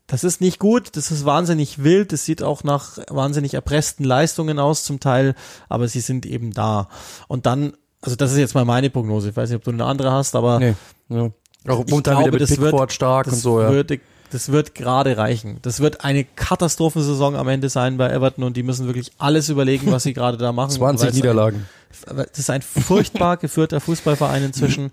das 0.06 0.24
ist 0.24 0.40
nicht 0.40 0.58
gut, 0.58 0.96
das 0.96 1.10
ist 1.10 1.24
wahnsinnig 1.24 1.82
wild, 1.82 2.12
das 2.12 2.24
sieht 2.24 2.42
auch 2.42 2.62
nach 2.62 2.98
wahnsinnig 3.08 3.54
erpressten 3.54 4.04
Leistungen 4.04 4.58
aus 4.58 4.84
zum 4.84 5.00
Teil, 5.00 5.34
aber 5.68 5.88
sie 5.88 6.00
sind 6.00 6.26
eben 6.26 6.52
da. 6.52 6.88
Und 7.28 7.46
dann, 7.46 7.72
also 8.02 8.16
das 8.16 8.32
ist 8.32 8.38
jetzt 8.38 8.54
mal 8.54 8.64
meine 8.64 8.90
Prognose. 8.90 9.30
Ich 9.30 9.36
weiß 9.36 9.50
nicht, 9.50 9.56
ob 9.56 9.64
du 9.64 9.70
eine 9.70 9.84
andere 9.84 10.12
hast, 10.12 10.36
aber 10.36 10.58
nee, 10.60 10.74
ja. 11.08 11.30
Auch 11.68 11.84
momentan 11.88 12.20
wieder 12.20 12.30
mit 12.30 12.46
Pickford 12.46 12.72
wird, 12.72 12.92
stark 12.92 13.26
und 13.26 13.34
so, 13.34 13.60
ja. 13.60 13.70
Würde, 13.70 13.98
das 14.36 14.52
wird 14.52 14.74
gerade 14.74 15.16
reichen. 15.16 15.60
Das 15.62 15.80
wird 15.80 16.04
eine 16.04 16.22
Katastrophensaison 16.22 17.36
am 17.36 17.48
Ende 17.48 17.70
sein 17.70 17.96
bei 17.96 18.10
Everton 18.10 18.44
und 18.44 18.54
die 18.54 18.62
müssen 18.62 18.84
wirklich 18.84 19.12
alles 19.16 19.48
überlegen, 19.48 19.90
was 19.90 20.02
sie 20.02 20.12
gerade 20.12 20.36
da 20.36 20.52
machen. 20.52 20.72
20 20.72 21.14
Niederlagen. 21.14 21.66
Ein, 22.06 22.16
das 22.16 22.38
ist 22.38 22.50
ein 22.50 22.60
furchtbar 22.60 23.36
geführter 23.38 23.80
Fußballverein 23.80 24.44
inzwischen, 24.44 24.92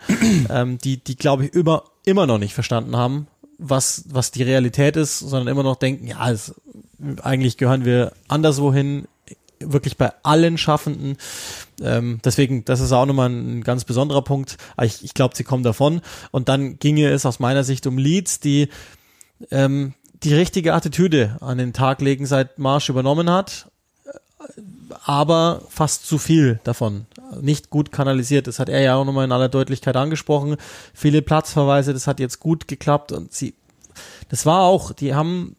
ähm, 0.49 0.77
die, 0.77 1.03
die 1.03 1.17
glaube 1.17 1.43
ich 1.43 1.53
immer, 1.53 1.83
immer 2.05 2.25
noch 2.25 2.37
nicht 2.37 2.53
verstanden 2.53 2.95
haben, 2.95 3.27
was, 3.57 4.05
was 4.07 4.31
die 4.31 4.43
Realität 4.43 4.95
ist, 4.95 5.19
sondern 5.19 5.49
immer 5.49 5.63
noch 5.63 5.75
denken, 5.75 6.07
ja, 6.07 6.31
es, 6.31 6.55
eigentlich 7.21 7.57
gehören 7.57 7.83
wir 7.83 8.13
anderswohin, 8.29 9.09
wirklich 9.59 9.97
bei 9.97 10.13
allen 10.23 10.57
Schaffenden. 10.57 11.17
Ähm, 11.81 12.19
deswegen, 12.23 12.63
das 12.63 12.79
ist 12.79 12.93
auch 12.93 13.05
nochmal 13.05 13.29
ein 13.29 13.61
ganz 13.61 13.83
besonderer 13.83 14.21
Punkt. 14.21 14.55
Ich, 14.81 15.03
ich 15.03 15.13
glaube, 15.13 15.35
sie 15.35 15.43
kommen 15.43 15.63
davon. 15.63 15.99
Und 16.31 16.47
dann 16.47 16.79
ginge 16.79 17.09
es 17.09 17.25
aus 17.25 17.39
meiner 17.41 17.65
Sicht 17.65 17.87
um 17.87 17.97
Leads, 17.97 18.39
die 18.39 18.69
ähm, 19.51 19.93
die 20.23 20.33
richtige 20.33 20.73
Attitüde 20.73 21.37
an 21.41 21.57
den 21.57 21.73
Tag 21.73 22.01
legen, 22.01 22.25
seit 22.25 22.59
Marsch 22.59 22.89
übernommen 22.89 23.29
hat, 23.29 23.67
aber 25.03 25.61
fast 25.69 26.05
zu 26.05 26.17
viel 26.17 26.59
davon. 26.63 27.05
Nicht 27.41 27.69
gut 27.69 27.91
kanalisiert. 27.91 28.47
Das 28.47 28.59
hat 28.59 28.69
er 28.69 28.81
ja 28.81 28.95
auch 28.95 29.05
nochmal 29.05 29.25
in 29.25 29.31
aller 29.31 29.49
Deutlichkeit 29.49 29.95
angesprochen. 29.95 30.57
Viele 30.93 31.21
Platzverweise, 31.21 31.93
das 31.93 32.07
hat 32.07 32.19
jetzt 32.19 32.39
gut 32.39 32.67
geklappt 32.67 33.11
und 33.11 33.33
sie, 33.33 33.55
das 34.29 34.45
war 34.45 34.61
auch, 34.61 34.91
die 34.91 35.15
haben 35.15 35.55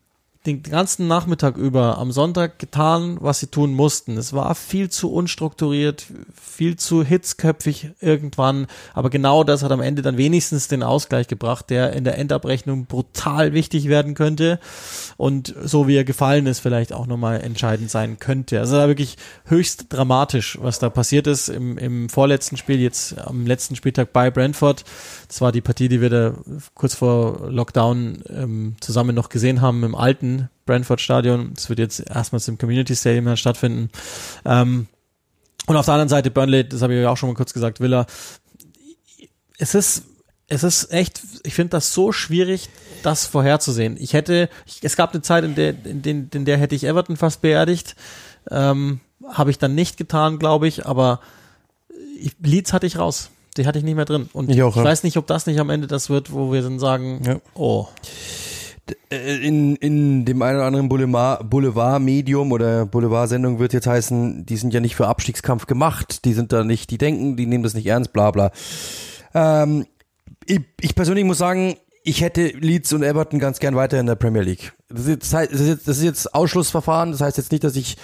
den 0.47 0.63
ganzen 0.63 1.09
Nachmittag 1.09 1.57
über 1.57 1.97
am 1.97 2.13
Sonntag 2.13 2.59
getan, 2.59 3.17
was 3.21 3.41
sie 3.41 3.47
tun 3.47 3.73
mussten. 3.73 4.19
Es 4.19 4.35
war 4.35 4.55
viel 4.55 4.91
zu 4.91 5.11
unstrukturiert, 5.11 6.05
viel 6.39 6.77
zu 6.77 7.03
hitzköpfig 7.03 7.93
irgendwann, 8.01 8.67
aber 8.93 9.09
genau 9.09 9.43
das 9.43 9.63
hat 9.63 9.73
am 9.73 9.81
Ende 9.81 10.03
dann 10.03 10.19
wenigstens 10.19 10.69
den 10.69 10.83
Ausgleich 10.83 11.29
gebracht, 11.29 11.71
der 11.71 11.95
in 11.95 12.05
der 12.05 12.19
Endabrechnung 12.19 12.85
brutal 12.85 13.55
wichtig 13.55 13.89
werden 13.89 14.13
könnte 14.13 14.61
und 15.17 15.55
so 15.65 15.89
wie 15.89 15.97
er 15.97 16.05
gefallen 16.05 16.47
ist, 16.47 16.61
vielleicht 16.61 16.93
auch 16.93 17.07
nochmal 17.07 17.41
entscheidend 17.41 17.91
sein 17.91 18.19
könnte. 18.19 18.61
Also 18.61 18.77
da 18.77 18.87
wirklich 18.87 19.17
höchst 19.47 19.87
dramatisch, 19.89 20.59
was 20.61 20.79
da 20.79 20.91
passiert 20.91 21.27
ist 21.27 21.49
im, 21.49 21.79
im 21.79 22.11
vorletzten 22.11 22.59
Spiel, 22.59 22.81
jetzt 22.81 23.19
am 23.19 23.47
letzten 23.47 23.77
Spieltag 23.77 24.13
bei 24.13 24.31
Brentford. 24.31 24.85
Das 25.27 25.41
war 25.41 25.53
die 25.53 25.63
Partie, 25.63 25.89
die 25.89 26.03
wir 26.03 26.11
da 26.11 26.35
kurz 26.75 26.95
vor 26.95 27.51
Lockdown 27.51 28.19
ähm, 28.29 28.77
zusammen 28.81 29.15
noch 29.15 29.31
gesehen 29.31 29.63
haben 29.63 29.83
im 29.85 29.95
alten 29.95 30.34
Brentford 30.67 31.01
Stadion. 31.01 31.53
Das 31.55 31.69
wird 31.69 31.79
jetzt 31.79 32.01
erstmals 32.01 32.49
im 32.49 32.59
Community 32.59 32.95
Stadium 32.95 33.37
stattfinden. 33.37 33.91
Ähm, 34.45 34.87
und 35.67 35.77
auf 35.77 35.87
der 35.87 35.95
anderen 35.95 36.09
Seite 36.09 36.31
Burnley, 36.31 36.69
das 36.69 36.83
habe 36.83 36.95
ich 36.95 37.03
ja 37.03 37.11
auch 37.11 37.17
schon 37.17 37.29
mal 37.29 37.35
kurz 37.35 37.53
gesagt, 37.53 37.81
Villa. 37.81 38.07
Es 39.59 39.75
ist 39.75 40.05
es 40.47 40.63
ist 40.63 40.93
echt, 40.93 41.23
ich 41.43 41.55
finde 41.55 41.71
das 41.71 41.93
so 41.93 42.13
schwierig, 42.13 42.69
das 43.03 43.27
vorherzusehen. 43.27 43.97
Ich 43.99 44.13
hätte, 44.13 44.49
ich, 44.67 44.81
es 44.83 44.97
gab 44.97 45.13
eine 45.13 45.23
Zeit, 45.23 45.45
in 45.45 45.55
der, 45.55 45.75
in, 45.85 46.03
den, 46.03 46.31
in 46.33 46.45
der 46.45 46.59
hätte 46.59 46.75
ich 46.75 46.85
Everton 46.85 47.17
fast 47.17 47.41
beerdigt. 47.41 47.97
Ähm, 48.51 49.01
Habe 49.27 49.51
ich 49.51 49.59
dann 49.59 49.75
nicht 49.75 49.97
getan, 49.97 50.39
glaube 50.39 50.69
ich, 50.69 50.87
aber 50.87 51.21
ich, 52.21 52.37
Leeds 52.43 52.73
hatte 52.73 52.87
ich 52.87 52.99
raus. 52.99 53.31
Die 53.57 53.67
hatte 53.67 53.79
ich 53.79 53.85
nicht 53.85 53.95
mehr 53.95 54.05
drin. 54.05 54.29
Und 54.33 54.51
ich, 54.51 54.63
auch, 54.63 54.71
ich 54.71 54.77
ja. 54.77 54.85
weiß 54.85 55.03
nicht, 55.03 55.17
ob 55.17 55.27
das 55.27 55.47
nicht 55.47 55.61
am 55.61 55.71
Ende 55.71 55.87
das 55.87 56.11
wird, 56.11 56.33
wo 56.33 56.53
wir 56.53 56.61
dann 56.61 56.79
sagen, 56.79 57.23
ja. 57.25 57.37
oh. 57.55 57.89
Äh, 59.11 59.47
in, 59.47 59.77
in 59.77 60.25
dem 60.25 60.43
einen 60.43 60.57
oder 60.59 60.67
anderen 60.67 60.89
Boulevard-Medium 60.89 62.53
oder 62.53 62.87
Boulevard-Sendung 62.87 63.59
wird 63.59 63.73
jetzt 63.73 63.87
heißen, 63.87 64.45
die 64.47 64.57
sind 64.57 64.75
ja 64.75 64.81
nicht 64.81 64.97
für 64.97 65.09
Abstiegskampf 65.09 65.67
gemacht, 65.67 66.25
die 66.25 66.35
sind 66.35 66.53
da 66.53 66.65
nicht, 66.65 66.91
die 66.91 66.99
denken, 66.99 67.37
die 67.37 67.47
nehmen 67.47 67.65
das 67.65 67.75
nicht 67.75 67.87
ernst, 67.87 68.13
bla 68.13 68.31
bla. 68.31 68.51
Ähm, 69.35 69.87
ich, 70.47 70.61
ich 70.81 70.95
persönlich 70.95 71.25
muss 71.25 71.39
sagen, 71.39 71.77
ich 72.03 72.21
hätte 72.21 72.49
Leeds 72.49 72.93
und 72.93 73.03
Everton 73.03 73.39
ganz 73.39 73.59
gern 73.61 73.77
weiter 73.77 73.99
in 73.99 74.07
der 74.07 74.15
Premier 74.15 74.43
League. 74.43 74.75
Das 74.89 75.03
ist, 75.03 75.09
jetzt, 75.09 75.33
das 75.33 75.61
ist 75.61 75.69
jetzt, 75.69 75.89
das 75.89 75.97
ist 75.99 76.05
jetzt 76.05 76.35
Ausschlussverfahren, 76.35 77.13
das 77.13 77.23
heißt 77.23 77.39
jetzt 77.39 77.51
nicht, 77.51 77.65
dass 77.65 77.77
ich 77.77 77.97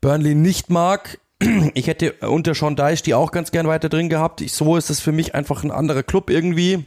Burnley 0.00 0.34
nicht 0.34 0.70
mag. 0.70 1.18
Ich 1.74 1.88
hätte 1.88 2.12
unter 2.20 2.54
Sean 2.54 2.76
Dyche 2.76 3.02
die 3.02 3.14
auch 3.14 3.32
ganz 3.32 3.50
gern 3.50 3.66
weiter 3.66 3.88
drin 3.88 4.08
gehabt. 4.08 4.40
Ich, 4.40 4.52
so 4.52 4.76
ist 4.76 4.90
das 4.90 5.00
für 5.00 5.12
mich 5.12 5.34
einfach 5.34 5.64
ein 5.64 5.70
anderer 5.72 6.02
Club 6.02 6.30
irgendwie. 6.30 6.86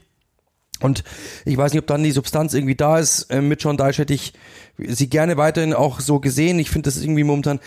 Und 0.82 1.03
ich 1.45 1.57
weiß 1.57 1.73
nicht, 1.73 1.82
ob 1.82 1.88
dann 1.88 2.03
die 2.03 2.11
Substanz 2.11 2.53
irgendwie 2.53 2.76
da 2.76 2.99
ist. 2.99 3.23
Äh, 3.23 3.41
mit 3.41 3.63
John 3.63 3.78
Dyche 3.78 4.01
hätte 4.01 4.13
ich 4.13 4.34
sie 4.78 5.09
gerne 5.09 5.38
weiterhin 5.38 5.73
auch 5.73 5.99
so 5.99 6.19
gesehen. 6.19 6.59
Ich 6.59 6.69
finde 6.69 6.89
das 6.89 7.01
irgendwie 7.01 7.23
momentan. 7.23 7.59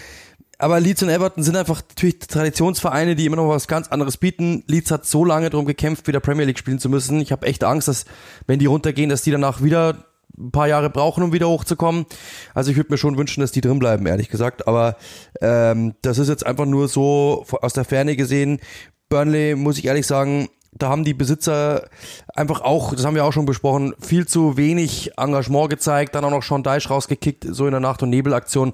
Aber 0.58 0.80
Leeds 0.80 1.02
und 1.04 1.08
Everton 1.08 1.44
sind 1.44 1.56
einfach 1.56 1.82
natürlich 1.88 2.18
Traditionsvereine, 2.18 3.14
die 3.14 3.26
immer 3.26 3.36
noch 3.36 3.48
was 3.48 3.68
ganz 3.68 3.88
anderes 3.88 4.16
bieten. 4.16 4.64
Leeds 4.66 4.90
hat 4.90 5.06
so 5.06 5.24
lange 5.24 5.50
darum 5.50 5.66
gekämpft, 5.66 6.08
wieder 6.08 6.18
Premier 6.18 6.46
League 6.46 6.58
spielen 6.58 6.80
zu 6.80 6.88
müssen. 6.88 7.20
Ich 7.20 7.30
habe 7.30 7.46
echt 7.46 7.62
Angst, 7.62 7.86
dass 7.86 8.06
wenn 8.48 8.58
die 8.58 8.66
runtergehen, 8.66 9.08
dass 9.08 9.22
die 9.22 9.30
danach 9.30 9.62
wieder 9.62 10.04
ein 10.36 10.50
paar 10.50 10.68
Jahre 10.68 10.90
brauchen, 10.90 11.22
um 11.22 11.32
wieder 11.32 11.48
hochzukommen. 11.48 12.06
Also 12.54 12.70
ich 12.72 12.76
würde 12.76 12.92
mir 12.92 12.98
schon 12.98 13.16
wünschen, 13.16 13.40
dass 13.40 13.52
die 13.52 13.60
drin 13.60 13.78
bleiben, 13.78 14.06
ehrlich 14.06 14.30
gesagt. 14.30 14.66
Aber 14.66 14.96
ähm, 15.40 15.94
das 16.02 16.18
ist 16.18 16.28
jetzt 16.28 16.44
einfach 16.44 16.66
nur 16.66 16.88
so 16.88 17.46
aus 17.62 17.72
der 17.72 17.84
Ferne 17.84 18.16
gesehen. 18.16 18.60
Burnley, 19.08 19.54
muss 19.54 19.78
ich 19.78 19.86
ehrlich 19.86 20.06
sagen, 20.06 20.48
da 20.78 20.88
haben 20.88 21.04
die 21.04 21.14
Besitzer 21.14 21.88
einfach 22.34 22.60
auch, 22.60 22.94
das 22.94 23.04
haben 23.04 23.14
wir 23.14 23.24
auch 23.24 23.32
schon 23.32 23.46
besprochen, 23.46 23.94
viel 24.00 24.26
zu 24.26 24.56
wenig 24.56 25.12
Engagement 25.16 25.70
gezeigt, 25.70 26.14
dann 26.14 26.24
auch 26.24 26.30
noch 26.30 26.42
Sean 26.42 26.62
Deich 26.62 26.88
rausgekickt, 26.88 27.46
so 27.48 27.66
in 27.66 27.72
der 27.72 27.80
Nacht- 27.80 28.02
und 28.02 28.10
Nebelaktion. 28.10 28.72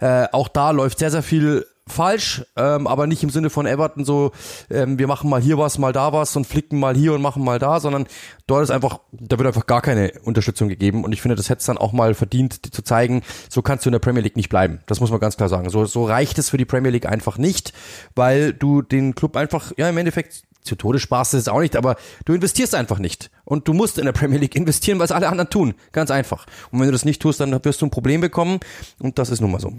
Äh, 0.00 0.26
auch 0.32 0.48
da 0.48 0.70
läuft 0.70 0.98
sehr, 0.98 1.10
sehr 1.10 1.22
viel 1.22 1.66
falsch, 1.88 2.44
ähm, 2.56 2.86
aber 2.86 3.06
nicht 3.06 3.22
im 3.22 3.30
Sinne 3.30 3.48
von 3.48 3.66
Everton 3.66 4.04
so, 4.04 4.32
ähm, 4.70 4.98
wir 4.98 5.06
machen 5.06 5.30
mal 5.30 5.40
hier 5.40 5.56
was, 5.56 5.78
mal 5.78 5.92
da 5.92 6.12
was 6.12 6.34
und 6.36 6.46
flicken 6.46 6.80
mal 6.80 6.96
hier 6.96 7.14
und 7.14 7.22
machen 7.22 7.44
mal 7.44 7.58
da, 7.58 7.78
sondern 7.78 8.06
dort 8.46 8.64
ist 8.64 8.70
einfach, 8.70 9.00
da 9.12 9.38
wird 9.38 9.46
einfach 9.46 9.66
gar 9.66 9.82
keine 9.82 10.12
Unterstützung 10.24 10.68
gegeben 10.68 11.04
und 11.04 11.12
ich 11.12 11.22
finde, 11.22 11.36
das 11.36 11.48
hätte 11.48 11.60
es 11.60 11.66
dann 11.66 11.78
auch 11.78 11.92
mal 11.92 12.14
verdient 12.14 12.74
zu 12.74 12.82
zeigen, 12.82 13.22
so 13.48 13.62
kannst 13.62 13.84
du 13.84 13.90
in 13.90 13.92
der 13.92 14.00
Premier 14.00 14.22
League 14.22 14.36
nicht 14.36 14.48
bleiben. 14.48 14.80
Das 14.86 15.00
muss 15.00 15.10
man 15.10 15.20
ganz 15.20 15.36
klar 15.36 15.48
sagen. 15.48 15.70
So, 15.70 15.84
so 15.84 16.04
reicht 16.04 16.38
es 16.38 16.50
für 16.50 16.56
die 16.56 16.64
Premier 16.64 16.90
League 16.90 17.06
einfach 17.06 17.38
nicht, 17.38 17.72
weil 18.14 18.52
du 18.52 18.82
den 18.82 19.14
Club 19.14 19.36
einfach, 19.36 19.72
ja 19.76 19.88
im 19.88 19.98
Endeffekt 19.98 20.42
zu 20.66 20.74
Tode 20.74 20.98
sparst 20.98 21.32
du 21.32 21.36
es 21.36 21.48
auch 21.48 21.60
nicht, 21.60 21.76
aber 21.76 21.96
du 22.24 22.34
investierst 22.34 22.74
einfach 22.74 22.98
nicht. 22.98 23.30
Und 23.44 23.68
du 23.68 23.72
musst 23.72 23.98
in 23.98 24.04
der 24.04 24.12
Premier 24.12 24.38
League 24.38 24.56
investieren, 24.56 24.98
was 24.98 25.12
alle 25.12 25.28
anderen 25.28 25.48
tun. 25.48 25.74
Ganz 25.92 26.10
einfach. 26.10 26.46
Und 26.72 26.80
wenn 26.80 26.86
du 26.86 26.92
das 26.92 27.04
nicht 27.04 27.22
tust, 27.22 27.38
dann 27.38 27.64
wirst 27.64 27.80
du 27.80 27.86
ein 27.86 27.90
Problem 27.90 28.20
bekommen. 28.20 28.58
Und 28.98 29.18
das 29.18 29.30
ist 29.30 29.40
nun 29.40 29.52
mal 29.52 29.60
so. 29.60 29.72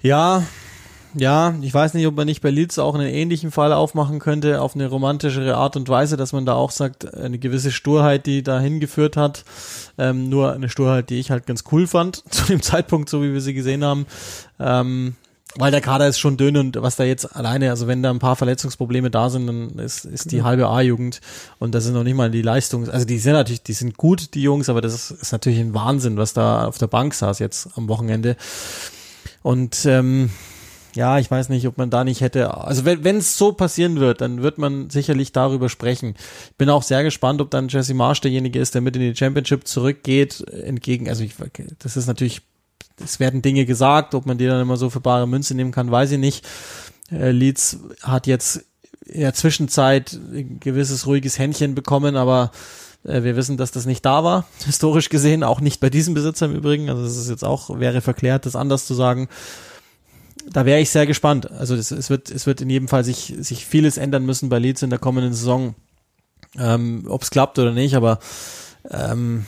Ja, 0.00 0.44
ja, 1.18 1.54
ich 1.62 1.72
weiß 1.72 1.94
nicht, 1.94 2.06
ob 2.06 2.14
man 2.14 2.26
nicht 2.26 2.42
bei 2.42 2.50
Leeds 2.50 2.78
auch 2.78 2.94
einen 2.94 3.08
ähnlichen 3.08 3.50
Fall 3.50 3.72
aufmachen 3.72 4.18
könnte, 4.18 4.60
auf 4.60 4.74
eine 4.74 4.86
romantischere 4.86 5.56
Art 5.56 5.76
und 5.76 5.88
Weise, 5.88 6.16
dass 6.16 6.32
man 6.32 6.44
da 6.44 6.54
auch 6.54 6.70
sagt, 6.70 7.14
eine 7.14 7.38
gewisse 7.38 7.72
Sturheit, 7.72 8.26
die 8.26 8.42
da 8.42 8.60
hingeführt 8.60 9.16
hat, 9.16 9.44
ähm, 9.96 10.28
nur 10.28 10.52
eine 10.52 10.68
Sturheit, 10.68 11.08
die 11.08 11.18
ich 11.18 11.30
halt 11.30 11.46
ganz 11.46 11.64
cool 11.72 11.86
fand, 11.86 12.22
zu 12.30 12.44
dem 12.44 12.60
Zeitpunkt, 12.60 13.08
so 13.08 13.22
wie 13.22 13.32
wir 13.32 13.40
sie 13.40 13.54
gesehen 13.54 13.82
haben. 13.82 14.06
Ähm, 14.60 15.16
weil 15.58 15.70
der 15.70 15.80
Kader 15.80 16.06
ist 16.06 16.18
schon 16.18 16.36
dünn 16.36 16.58
und 16.58 16.76
was 16.82 16.96
da 16.96 17.04
jetzt 17.04 17.34
alleine, 17.34 17.70
also 17.70 17.86
wenn 17.86 18.02
da 18.02 18.10
ein 18.10 18.18
paar 18.18 18.36
Verletzungsprobleme 18.36 19.10
da 19.10 19.30
sind, 19.30 19.46
dann 19.46 19.78
ist, 19.78 20.04
ist 20.04 20.30
die 20.32 20.42
halbe 20.42 20.68
A-Jugend 20.68 21.22
und 21.58 21.74
das 21.74 21.86
ist 21.86 21.92
noch 21.92 22.02
nicht 22.02 22.16
mal 22.16 22.30
die 22.30 22.42
Leistung. 22.42 22.90
Also 22.90 23.06
die 23.06 23.18
sind 23.18 23.32
natürlich, 23.32 23.62
die 23.62 23.72
sind 23.72 23.96
gut, 23.96 24.34
die 24.34 24.42
Jungs, 24.42 24.68
aber 24.68 24.82
das 24.82 24.92
ist, 24.92 25.10
ist 25.12 25.32
natürlich 25.32 25.60
ein 25.60 25.72
Wahnsinn, 25.72 26.18
was 26.18 26.34
da 26.34 26.66
auf 26.66 26.76
der 26.76 26.88
Bank 26.88 27.14
saß 27.14 27.38
jetzt 27.38 27.70
am 27.74 27.88
Wochenende. 27.88 28.36
Und 29.42 29.86
ähm, 29.86 30.30
ja, 30.96 31.18
ich 31.18 31.30
weiß 31.30 31.50
nicht, 31.50 31.66
ob 31.68 31.78
man 31.78 31.90
da 31.90 32.02
nicht 32.02 32.22
hätte, 32.22 32.54
also 32.54 32.84
wenn 32.84 33.16
es 33.18 33.36
so 33.36 33.52
passieren 33.52 34.00
wird, 34.00 34.20
dann 34.20 34.42
wird 34.42 34.58
man 34.58 34.90
sicherlich 34.90 35.30
darüber 35.30 35.68
sprechen. 35.68 36.14
Ich 36.50 36.56
bin 36.56 36.70
auch 36.70 36.82
sehr 36.82 37.02
gespannt, 37.04 37.40
ob 37.40 37.50
dann 37.50 37.68
Jesse 37.68 37.94
Marsh 37.94 38.22
derjenige 38.22 38.58
ist, 38.58 38.74
der 38.74 38.80
mit 38.80 38.96
in 38.96 39.02
die 39.02 39.14
Championship 39.14 39.68
zurückgeht, 39.68 40.40
entgegen, 40.48 41.08
also 41.08 41.22
ich, 41.22 41.34
das 41.78 41.96
ist 41.96 42.06
natürlich, 42.06 42.40
es 43.02 43.20
werden 43.20 43.42
Dinge 43.42 43.66
gesagt, 43.66 44.14
ob 44.14 44.26
man 44.26 44.38
die 44.38 44.46
dann 44.46 44.60
immer 44.60 44.78
so 44.78 44.90
für 44.90 45.00
bare 45.00 45.28
Münze 45.28 45.54
nehmen 45.54 45.70
kann, 45.70 45.90
weiß 45.90 46.12
ich 46.12 46.18
nicht. 46.18 46.46
Äh, 47.12 47.30
Leeds 47.30 47.78
hat 48.02 48.26
jetzt 48.26 48.64
in 49.04 49.20
der 49.20 49.34
Zwischenzeit 49.34 50.14
ein 50.14 50.58
gewisses 50.60 51.06
ruhiges 51.06 51.38
Händchen 51.38 51.74
bekommen, 51.74 52.16
aber 52.16 52.50
äh, 53.04 53.22
wir 53.22 53.36
wissen, 53.36 53.58
dass 53.58 53.70
das 53.70 53.84
nicht 53.84 54.04
da 54.04 54.24
war, 54.24 54.46
historisch 54.64 55.10
gesehen, 55.10 55.44
auch 55.44 55.60
nicht 55.60 55.80
bei 55.80 55.90
diesem 55.90 56.14
Besitzer 56.14 56.46
im 56.46 56.54
Übrigen. 56.54 56.88
Also 56.88 57.04
es 57.04 57.16
ist 57.18 57.28
jetzt 57.28 57.44
auch, 57.44 57.78
wäre 57.78 58.00
verklärt, 58.00 58.46
das 58.46 58.56
anders 58.56 58.86
zu 58.86 58.94
sagen 58.94 59.28
da 60.44 60.66
wäre 60.66 60.80
ich 60.80 60.90
sehr 60.90 61.06
gespannt. 61.06 61.50
Also 61.50 61.74
es, 61.74 61.90
es, 61.90 62.10
wird, 62.10 62.30
es 62.30 62.46
wird 62.46 62.60
in 62.60 62.70
jedem 62.70 62.88
Fall 62.88 63.04
sich, 63.04 63.34
sich 63.38 63.66
vieles 63.66 63.96
ändern 63.96 64.24
müssen 64.24 64.48
bei 64.48 64.58
Leeds 64.58 64.82
in 64.82 64.90
der 64.90 64.98
kommenden 64.98 65.32
Saison. 65.32 65.74
Ähm, 66.58 67.04
Ob 67.08 67.22
es 67.22 67.30
klappt 67.30 67.58
oder 67.58 67.72
nicht, 67.72 67.94
aber 67.94 68.18
ähm, 68.90 69.46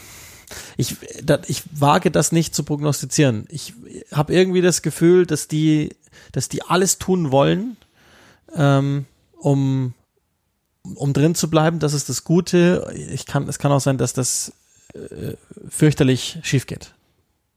ich, 0.76 0.96
da, 1.22 1.40
ich 1.46 1.62
wage 1.72 2.10
das 2.10 2.32
nicht 2.32 2.54
zu 2.54 2.62
prognostizieren. 2.62 3.46
Ich 3.50 3.74
habe 4.12 4.34
irgendwie 4.34 4.60
das 4.60 4.82
Gefühl, 4.82 5.26
dass 5.26 5.48
die, 5.48 5.90
dass 6.32 6.48
die 6.48 6.62
alles 6.62 6.98
tun 6.98 7.30
wollen, 7.30 7.76
ähm, 8.54 9.06
um, 9.36 9.94
um 10.82 11.12
drin 11.12 11.34
zu 11.34 11.50
bleiben. 11.50 11.78
Das 11.78 11.92
ist 11.92 12.08
das 12.08 12.24
Gute. 12.24 12.92
Ich 12.94 13.26
kann, 13.26 13.48
es 13.48 13.58
kann 13.58 13.72
auch 13.72 13.80
sein, 13.80 13.98
dass 13.98 14.12
das 14.12 14.52
äh, 14.94 15.34
fürchterlich 15.68 16.38
schief 16.42 16.66
geht. 16.66 16.94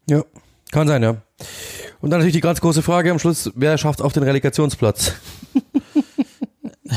Ja, 0.09 0.23
kann 0.71 0.87
sein, 0.87 1.03
ja. 1.03 1.17
Und 2.01 2.09
dann 2.09 2.19
natürlich 2.19 2.33
die 2.33 2.41
ganz 2.41 2.61
große 2.61 2.81
Frage 2.81 3.11
am 3.11 3.19
Schluss, 3.19 3.51
wer 3.55 3.77
schafft 3.77 4.01
auf 4.01 4.13
den 4.13 4.23
Relegationsplatz? 4.23 5.13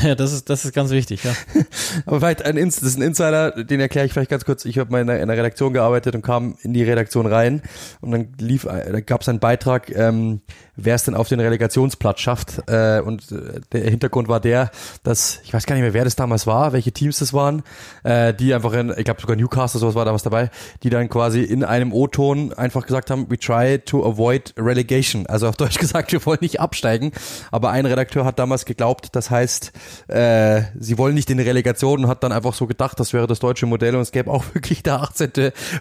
Ja, 0.03 0.13
das 0.13 0.33
ist, 0.33 0.49
das 0.49 0.65
ist 0.65 0.73
ganz 0.73 0.91
wichtig, 0.91 1.23
ja. 1.23 1.33
Aber 2.05 2.19
vielleicht 2.19 2.43
ein, 2.43 2.57
das 2.57 2.79
ist 2.79 2.97
ein 2.97 3.01
Insider, 3.01 3.63
den 3.63 3.79
erkläre 3.79 4.05
ich 4.05 4.13
vielleicht 4.13 4.29
ganz 4.29 4.43
kurz. 4.43 4.65
Ich 4.65 4.77
habe 4.77 4.91
mal 4.91 5.01
in 5.01 5.09
einer, 5.09 5.19
in 5.19 5.29
einer 5.29 5.37
Redaktion 5.37 5.71
gearbeitet 5.71 6.15
und 6.15 6.21
kam 6.21 6.57
in 6.61 6.73
die 6.73 6.83
Redaktion 6.83 7.25
rein 7.25 7.61
und 8.01 8.11
dann 8.11 8.33
lief, 8.37 8.63
da 8.63 8.99
gab 8.99 9.21
es 9.21 9.29
einen 9.29 9.39
Beitrag, 9.39 9.89
ähm, 9.95 10.41
wer 10.75 10.95
es 10.95 11.03
denn 11.03 11.15
auf 11.15 11.27
den 11.27 11.39
Relegationsplatz 11.39 12.19
schafft. 12.19 12.61
Äh, 12.67 13.01
und 13.01 13.31
äh, 13.31 13.61
der 13.71 13.89
Hintergrund 13.89 14.27
war 14.27 14.39
der, 14.39 14.71
dass, 15.03 15.39
ich 15.43 15.53
weiß 15.53 15.65
gar 15.65 15.75
nicht 15.75 15.83
mehr, 15.83 15.93
wer 15.93 16.03
das 16.03 16.15
damals 16.15 16.47
war, 16.47 16.73
welche 16.73 16.91
Teams 16.91 17.19
das 17.19 17.33
waren, 17.33 17.63
äh, 18.03 18.33
die 18.33 18.53
einfach 18.53 18.73
in, 18.73 18.93
ich 18.97 19.05
glaube 19.05 19.21
sogar 19.21 19.35
Newcastle, 19.35 19.79
sowas 19.79 19.95
war 19.95 20.05
damals 20.05 20.23
dabei, 20.23 20.49
die 20.83 20.89
dann 20.89 21.09
quasi 21.09 21.41
in 21.41 21.63
einem 21.63 21.93
O-Ton 21.93 22.53
einfach 22.53 22.85
gesagt 22.85 23.11
haben, 23.11 23.29
we 23.29 23.37
try 23.37 23.79
to 23.79 24.05
avoid 24.05 24.53
relegation. 24.57 25.25
Also 25.27 25.47
auf 25.47 25.57
Deutsch 25.57 25.77
gesagt, 25.79 26.11
wir 26.11 26.25
wollen 26.25 26.39
nicht 26.41 26.59
absteigen. 26.59 27.11
Aber 27.51 27.71
ein 27.71 27.85
Redakteur 27.85 28.25
hat 28.25 28.39
damals 28.39 28.65
geglaubt, 28.65 29.09
das 29.13 29.29
heißt, 29.29 29.71
äh, 30.07 30.61
sie 30.79 30.97
wollen 30.97 31.15
nicht 31.15 31.29
in 31.29 31.37
die 31.37 31.43
Relegation 31.43 32.03
und 32.03 32.07
hat 32.09 32.23
dann 32.23 32.31
einfach 32.31 32.53
so 32.53 32.67
gedacht, 32.67 32.99
das 32.99 33.13
wäre 33.13 33.27
das 33.27 33.39
deutsche 33.39 33.65
Modell 33.65 33.95
und 33.95 34.01
es 34.01 34.11
gäbe 34.11 34.29
auch 34.29 34.43
wirklich 34.53 34.83
der 34.83 35.01
18. 35.01 35.31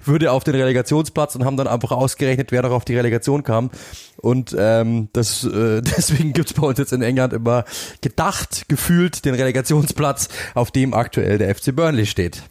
würde 0.04 0.32
auf 0.32 0.44
den 0.44 0.54
Relegationsplatz 0.54 1.34
und 1.34 1.44
haben 1.44 1.56
dann 1.56 1.66
einfach 1.66 1.90
ausgerechnet, 1.90 2.52
wer 2.52 2.62
noch 2.62 2.70
auf 2.70 2.84
die 2.84 2.96
Relegation 2.96 3.42
kam. 3.42 3.70
Und 4.16 4.54
ähm, 4.84 5.08
das, 5.12 5.44
äh, 5.44 5.82
deswegen 5.96 6.32
gibt's 6.32 6.54
bei 6.54 6.66
uns 6.66 6.78
jetzt 6.78 6.92
in 6.92 7.02
England 7.02 7.32
immer 7.32 7.64
gedacht, 8.00 8.68
gefühlt 8.68 9.24
den 9.24 9.34
Relegationsplatz, 9.34 10.28
auf 10.54 10.70
dem 10.70 10.94
aktuell 10.94 11.38
der 11.38 11.54
FC 11.54 11.74
Burnley 11.74 12.06
steht. 12.06 12.42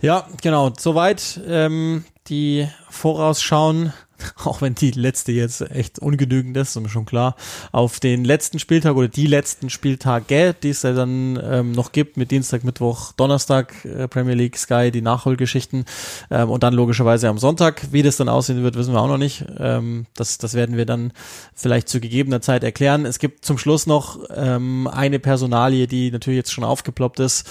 Ja, 0.00 0.26
genau. 0.42 0.72
Soweit 0.78 1.40
ähm, 1.48 2.04
die 2.28 2.68
Vorausschauen 2.90 3.92
auch 4.44 4.60
wenn 4.60 4.74
die 4.74 4.90
letzte 4.90 5.32
jetzt 5.32 5.60
echt 5.70 5.98
ungenügend 5.98 6.56
ist, 6.56 6.76
ist 6.76 6.82
mir 6.82 6.88
schon 6.88 7.04
klar, 7.04 7.36
auf 7.72 8.00
den 8.00 8.24
letzten 8.24 8.58
Spieltag 8.58 8.96
oder 8.96 9.08
die 9.08 9.26
letzten 9.26 9.70
Spieltage, 9.70 10.54
die 10.62 10.70
es 10.70 10.82
ja 10.82 10.92
dann 10.92 11.40
ähm, 11.42 11.72
noch 11.72 11.92
gibt, 11.92 12.16
mit 12.16 12.30
Dienstag, 12.30 12.64
Mittwoch, 12.64 13.12
Donnerstag, 13.12 13.84
äh, 13.84 14.08
Premier 14.08 14.34
League, 14.34 14.56
Sky, 14.56 14.90
die 14.90 15.02
Nachholgeschichten 15.02 15.84
ähm, 16.30 16.50
und 16.50 16.62
dann 16.62 16.74
logischerweise 16.74 17.28
am 17.28 17.38
Sonntag. 17.38 17.92
Wie 17.92 18.02
das 18.02 18.16
dann 18.16 18.28
aussehen 18.28 18.62
wird, 18.62 18.76
wissen 18.76 18.92
wir 18.92 19.00
auch 19.00 19.08
noch 19.08 19.18
nicht. 19.18 19.44
Ähm, 19.58 20.06
das, 20.14 20.38
das 20.38 20.54
werden 20.54 20.76
wir 20.76 20.86
dann 20.86 21.12
vielleicht 21.54 21.88
zu 21.88 22.00
gegebener 22.00 22.40
Zeit 22.40 22.64
erklären. 22.64 23.06
Es 23.06 23.18
gibt 23.18 23.44
zum 23.44 23.58
Schluss 23.58 23.86
noch 23.86 24.20
ähm, 24.34 24.86
eine 24.86 25.18
Personalie, 25.18 25.86
die 25.86 26.10
natürlich 26.10 26.38
jetzt 26.38 26.52
schon 26.52 26.64
aufgeploppt 26.64 27.20
ist 27.20 27.48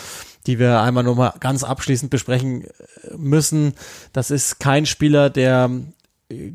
die 0.48 0.60
wir 0.60 0.82
einmal 0.82 1.04
nur 1.04 1.16
mal 1.16 1.34
ganz 1.40 1.64
abschließend 1.64 2.12
besprechen 2.12 2.66
äh, 2.66 3.18
müssen. 3.18 3.74
Das 4.14 4.32
ist 4.32 4.60
kein 4.60 4.86
Spieler, 4.86 5.30
der 5.30 5.70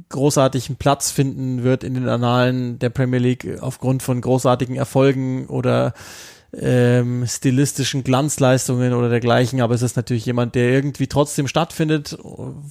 großartigen 0.09 0.77
Platz 0.77 1.11
finden 1.11 1.63
wird 1.63 1.85
in 1.85 1.95
den 1.95 2.09
Annalen 2.09 2.79
der 2.79 2.91
Premier 2.91 3.21
League 3.21 3.59
aufgrund 3.61 4.03
von 4.03 4.21
großartigen 4.21 4.77
Erfolgen 4.77 5.47
oder 5.47 5.95
ähm, 6.53 7.25
stilistischen 7.27 8.03
Glanzleistungen 8.03 8.93
oder 8.93 9.09
dergleichen, 9.09 9.61
aber 9.61 9.75
es 9.75 9.83
ist 9.83 9.97
natürlich 9.97 10.27
jemand, 10.27 10.57
der 10.57 10.71
irgendwie 10.71 11.07
trotzdem 11.07 11.47
stattfindet, 11.47 12.19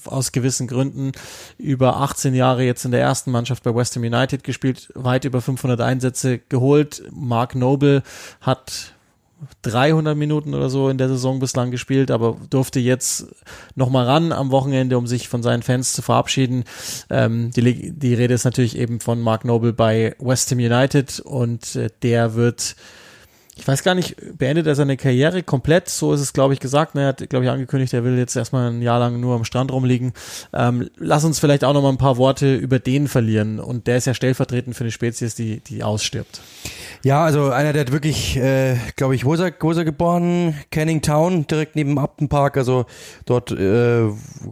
aus 0.06 0.34
gewissen 0.34 0.68
Gründen, 0.68 1.14
über 1.58 1.98
18 1.98 2.36
Jahre 2.36 2.64
jetzt 2.64 2.84
in 2.84 2.92
der 2.92 3.00
ersten 3.02 3.32
Mannschaft 3.32 3.64
bei 3.64 3.74
West 3.74 3.96
Ham 3.96 4.04
United 4.04 4.44
gespielt, 4.44 4.92
weit 4.96 5.24
über 5.24 5.42
500 5.42 5.80
Einsätze 5.80 6.40
geholt. 6.40 7.04
Mark 7.12 7.56
Noble 7.56 8.04
hat 8.42 8.94
300 9.62 10.18
Minuten 10.18 10.54
oder 10.54 10.70
so 10.70 10.90
in 10.90 10.98
der 10.98 11.08
Saison 11.08 11.40
bislang 11.40 11.72
gespielt, 11.72 12.12
aber 12.12 12.38
durfte 12.50 12.80
jetzt 12.80 13.28
nochmal 13.76 14.06
ran 14.06 14.32
am 14.32 14.52
Wochenende, 14.52 14.98
um 14.98 15.08
sich 15.08 15.30
von 15.30 15.44
seinen 15.44 15.64
Fans 15.64 15.94
zu 15.94 16.02
verabschieden. 16.02 16.64
Ähm, 17.10 17.52
die, 17.52 17.92
die 17.92 18.14
Rede 18.14 18.34
ist 18.34 18.46
natürlich 18.46 18.78
eben 18.78 19.00
von 19.00 19.22
Mark 19.22 19.46
Noble 19.46 19.74
bei 19.74 20.16
West 20.20 20.52
Ham 20.52 20.60
United 20.60 21.20
und 21.22 21.76
äh, 21.76 21.90
der 22.02 22.36
wird 22.36 22.76
ich 23.60 23.68
weiß 23.68 23.84
gar 23.84 23.94
nicht, 23.94 24.16
beendet 24.38 24.68
er 24.68 24.76
seine 24.76 24.96
Karriere 24.96 25.44
komplett? 25.44 25.90
So 25.90 26.14
ist 26.14 26.22
es, 26.22 26.32
glaube 26.32 26.54
ich, 26.54 26.62
gesagt. 26.62 26.96
Er 26.96 27.08
hat, 27.08 27.30
glaube 27.30 27.44
ich, 27.44 27.52
angekündigt, 27.52 27.94
er 27.94 28.06
will 28.06 28.18
jetzt 28.18 28.36
erstmal 28.36 28.72
ein 28.72 28.82
Jahr 28.82 29.00
lang 29.00 29.20
nur 29.20 29.36
am 29.36 29.44
Strand 29.44 29.72
rumliegen. 29.72 30.14
Ähm, 30.54 30.90
lass 30.96 31.26
uns 31.26 31.40
vielleicht 31.40 31.66
auch 31.66 31.74
noch 31.74 31.82
mal 31.82 31.90
ein 31.90 31.98
paar 31.98 32.16
Worte 32.16 32.56
über 32.56 32.80
den 32.80 33.10
verlieren. 33.10 33.60
Und 33.60 33.88
der 33.88 33.98
ist 33.98 34.06
ja 34.06 34.14
stellvertretend 34.14 34.78
für 34.78 34.86
eine 34.86 34.92
Spezies, 34.92 35.36
die, 35.36 35.60
die 35.60 35.84
ausstirbt. 35.84 36.40
Ja, 37.04 37.26
also 37.26 37.50
einer, 37.50 37.74
der 37.74 37.82
hat 37.82 37.92
wirklich, 37.92 38.38
äh, 38.38 38.78
glaube 38.96 39.16
ich, 39.16 39.26
wo 39.26 39.34
ist, 39.34 39.42
er, 39.42 39.54
wo 39.60 39.72
ist 39.72 39.78
er 39.78 39.86
geboren? 39.86 40.56
Canning 40.72 41.02
Town, 41.02 41.46
direkt 41.46 41.76
neben 41.76 42.00
Upton 42.00 42.30
Park, 42.30 42.56
also 42.56 42.86
dort, 43.26 43.52
äh, 43.52 44.10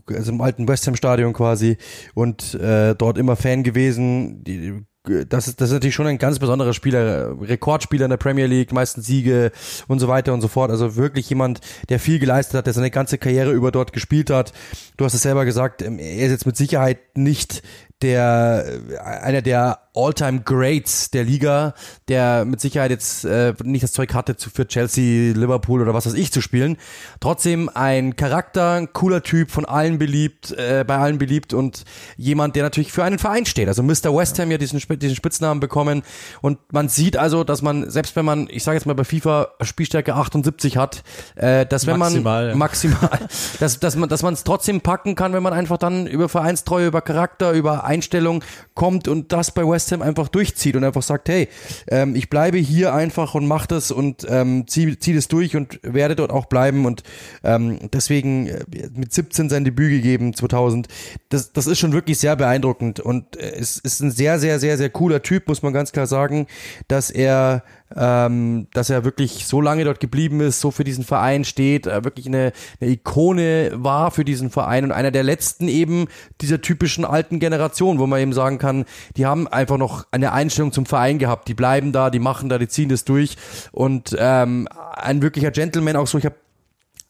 also 0.07 0.31
im 0.31 0.41
alten 0.41 0.67
West 0.67 0.85
Ham 0.87 0.97
Stadion 0.97 1.31
quasi 1.31 1.77
und 2.13 2.55
äh, 2.55 2.93
dort 2.93 3.17
immer 3.17 3.37
Fan 3.37 3.63
gewesen. 3.63 4.43
Die, 4.43 4.85
das 5.27 5.47
ist, 5.47 5.61
das 5.61 5.69
ist 5.69 5.73
natürlich 5.73 5.95
schon 5.95 6.07
ein 6.07 6.17
ganz 6.17 6.39
besonderer 6.39 6.73
Spieler, 6.73 7.35
Rekordspieler 7.41 8.05
in 8.05 8.09
der 8.09 8.17
Premier 8.17 8.45
League, 8.45 8.71
meisten 8.71 9.01
Siege 9.01 9.51
und 9.87 9.99
so 9.99 10.07
weiter 10.07 10.33
und 10.33 10.41
so 10.41 10.47
fort. 10.47 10.71
Also 10.71 10.95
wirklich 10.95 11.29
jemand, 11.29 11.61
der 11.89 11.99
viel 11.99 12.19
geleistet 12.19 12.55
hat, 12.55 12.65
der 12.65 12.73
seine 12.73 12.91
ganze 12.91 13.17
Karriere 13.17 13.51
über 13.51 13.71
dort 13.71 13.93
gespielt 13.93 14.29
hat. 14.29 14.53
Du 14.97 15.05
hast 15.05 15.13
es 15.13 15.21
selber 15.21 15.45
gesagt, 15.45 15.81
ähm, 15.81 15.99
er 15.99 16.25
ist 16.25 16.31
jetzt 16.31 16.45
mit 16.45 16.57
Sicherheit 16.57 16.99
nicht 17.15 17.61
der 18.01 18.81
einer 19.03 19.41
der 19.41 19.79
All-Time 19.97 20.41
Greats 20.41 21.09
der 21.09 21.23
Liga, 21.23 21.73
der 22.07 22.45
mit 22.45 22.61
Sicherheit 22.61 22.91
jetzt 22.91 23.25
äh, 23.25 23.53
nicht 23.63 23.83
das 23.83 23.91
Zeug 23.91 24.13
hatte, 24.13 24.37
zu, 24.37 24.49
für 24.51 24.67
Chelsea, 24.67 25.33
Liverpool 25.33 25.81
oder 25.81 25.93
was 25.93 26.05
weiß 26.05 26.13
ich 26.13 26.31
zu 26.31 26.41
spielen. 26.41 26.77
Trotzdem 27.19 27.69
ein 27.73 28.15
Charakter, 28.15 28.73
ein 28.73 28.93
cooler 28.93 29.23
Typ, 29.23 29.49
von 29.49 29.65
allen 29.65 29.97
beliebt, 29.97 30.51
äh, 30.51 30.85
bei 30.87 30.97
allen 30.97 31.17
beliebt 31.17 31.53
und 31.53 31.83
jemand, 32.15 32.55
der 32.55 32.63
natürlich 32.63 32.91
für 32.91 33.03
einen 33.03 33.17
Verein 33.17 33.47
steht. 33.47 33.67
Also 33.67 33.81
Mr. 33.81 34.15
West 34.15 34.37
Ham 34.37 34.51
ja 34.51 34.59
diesen, 34.59 34.79
diesen 34.99 35.15
Spitznamen 35.15 35.59
bekommen 35.59 36.03
und 36.41 36.59
man 36.71 36.89
sieht 36.89 37.17
also, 37.17 37.43
dass 37.43 37.63
man, 37.63 37.89
selbst 37.89 38.15
wenn 38.15 38.25
man, 38.25 38.47
ich 38.51 38.63
sage 38.63 38.77
jetzt 38.77 38.85
mal 38.85 38.93
bei 38.93 39.03
FIFA 39.03 39.47
Spielstärke 39.61 40.13
78 40.13 40.77
hat, 40.77 41.03
äh, 41.35 41.65
dass 41.65 41.87
wenn 41.87 41.97
maximal, 41.97 42.43
man 42.43 42.49
ja. 42.51 42.55
maximal, 42.55 43.19
dass, 43.59 43.79
dass 43.79 43.95
man 43.95 44.09
dass 44.09 44.21
man 44.21 44.35
es 44.35 44.43
trotzdem 44.43 44.81
packen 44.81 45.15
kann, 45.15 45.33
wenn 45.33 45.43
man 45.43 45.53
einfach 45.53 45.77
dann 45.77 46.05
über 46.05 46.29
Vereinstreue, 46.29 46.87
über 46.87 47.01
Charakter, 47.01 47.51
über 47.51 47.86
Einstellung 47.87 48.43
kommt 48.75 49.07
und 49.07 49.31
das 49.31 49.51
bei 49.51 49.67
West 49.67 49.91
Ham 49.91 50.01
einfach 50.01 50.27
durchzieht 50.27 50.75
und 50.75 50.83
einfach 50.83 51.01
sagt, 51.01 51.29
hey, 51.29 51.47
ähm, 51.87 52.15
ich 52.15 52.29
bleibe 52.29 52.57
hier 52.57 52.93
einfach 52.93 53.35
und 53.35 53.47
mach 53.47 53.65
das 53.65 53.91
und 53.91 54.25
ähm, 54.29 54.65
zieh, 54.67 54.97
zieh 54.99 55.15
das 55.15 55.27
durch 55.27 55.55
und 55.55 55.79
werde 55.83 56.15
dort 56.15 56.31
auch 56.31 56.45
bleiben 56.45 56.85
und 56.85 57.03
ähm, 57.43 57.79
deswegen 57.91 58.47
äh, 58.47 58.65
mit 58.93 59.13
17 59.13 59.49
sein 59.49 59.63
Debüt 59.63 59.89
gegeben, 59.89 60.33
2000. 60.33 60.87
Das, 61.29 61.53
das 61.53 61.67
ist 61.67 61.79
schon 61.79 61.93
wirklich 61.93 62.19
sehr 62.19 62.35
beeindruckend 62.35 62.99
und 62.99 63.35
äh, 63.37 63.55
es 63.55 63.77
ist 63.77 64.01
ein 64.01 64.11
sehr, 64.11 64.39
sehr, 64.39 64.59
sehr, 64.59 64.77
sehr 64.77 64.89
cooler 64.89 65.21
Typ, 65.21 65.47
muss 65.47 65.61
man 65.61 65.73
ganz 65.73 65.91
klar 65.91 66.07
sagen, 66.07 66.47
dass 66.87 67.09
er 67.09 67.63
ähm, 67.95 68.67
dass 68.73 68.89
er 68.89 69.03
wirklich 69.05 69.47
so 69.47 69.61
lange 69.61 69.83
dort 69.83 69.99
geblieben 69.99 70.41
ist, 70.41 70.59
so 70.59 70.71
für 70.71 70.83
diesen 70.83 71.03
Verein 71.03 71.45
steht, 71.45 71.87
äh, 71.87 72.03
wirklich 72.03 72.27
eine, 72.27 72.51
eine 72.81 72.91
Ikone 72.91 73.71
war 73.73 74.11
für 74.11 74.25
diesen 74.25 74.49
Verein 74.49 74.83
und 74.83 74.91
einer 74.91 75.11
der 75.11 75.23
letzten 75.23 75.67
eben 75.67 76.07
dieser 76.41 76.61
typischen 76.61 77.05
alten 77.05 77.39
Generation, 77.39 77.99
wo 77.99 78.07
man 78.07 78.19
eben 78.19 78.33
sagen 78.33 78.57
kann, 78.57 78.85
die 79.15 79.25
haben 79.25 79.47
einfach 79.47 79.77
noch 79.77 80.05
eine 80.11 80.33
Einstellung 80.33 80.71
zum 80.71 80.85
Verein 80.85 81.19
gehabt, 81.19 81.47
die 81.47 81.53
bleiben 81.53 81.91
da, 81.91 82.09
die 82.09 82.19
machen 82.19 82.49
da, 82.49 82.57
die 82.57 82.67
ziehen 82.67 82.89
das 82.89 83.05
durch. 83.05 83.37
Und 83.71 84.15
ähm, 84.19 84.67
ein 84.95 85.21
wirklicher 85.21 85.51
Gentleman 85.51 85.95
auch 85.95 86.07
so, 86.07 86.17
ich 86.17 86.25
habe 86.25 86.35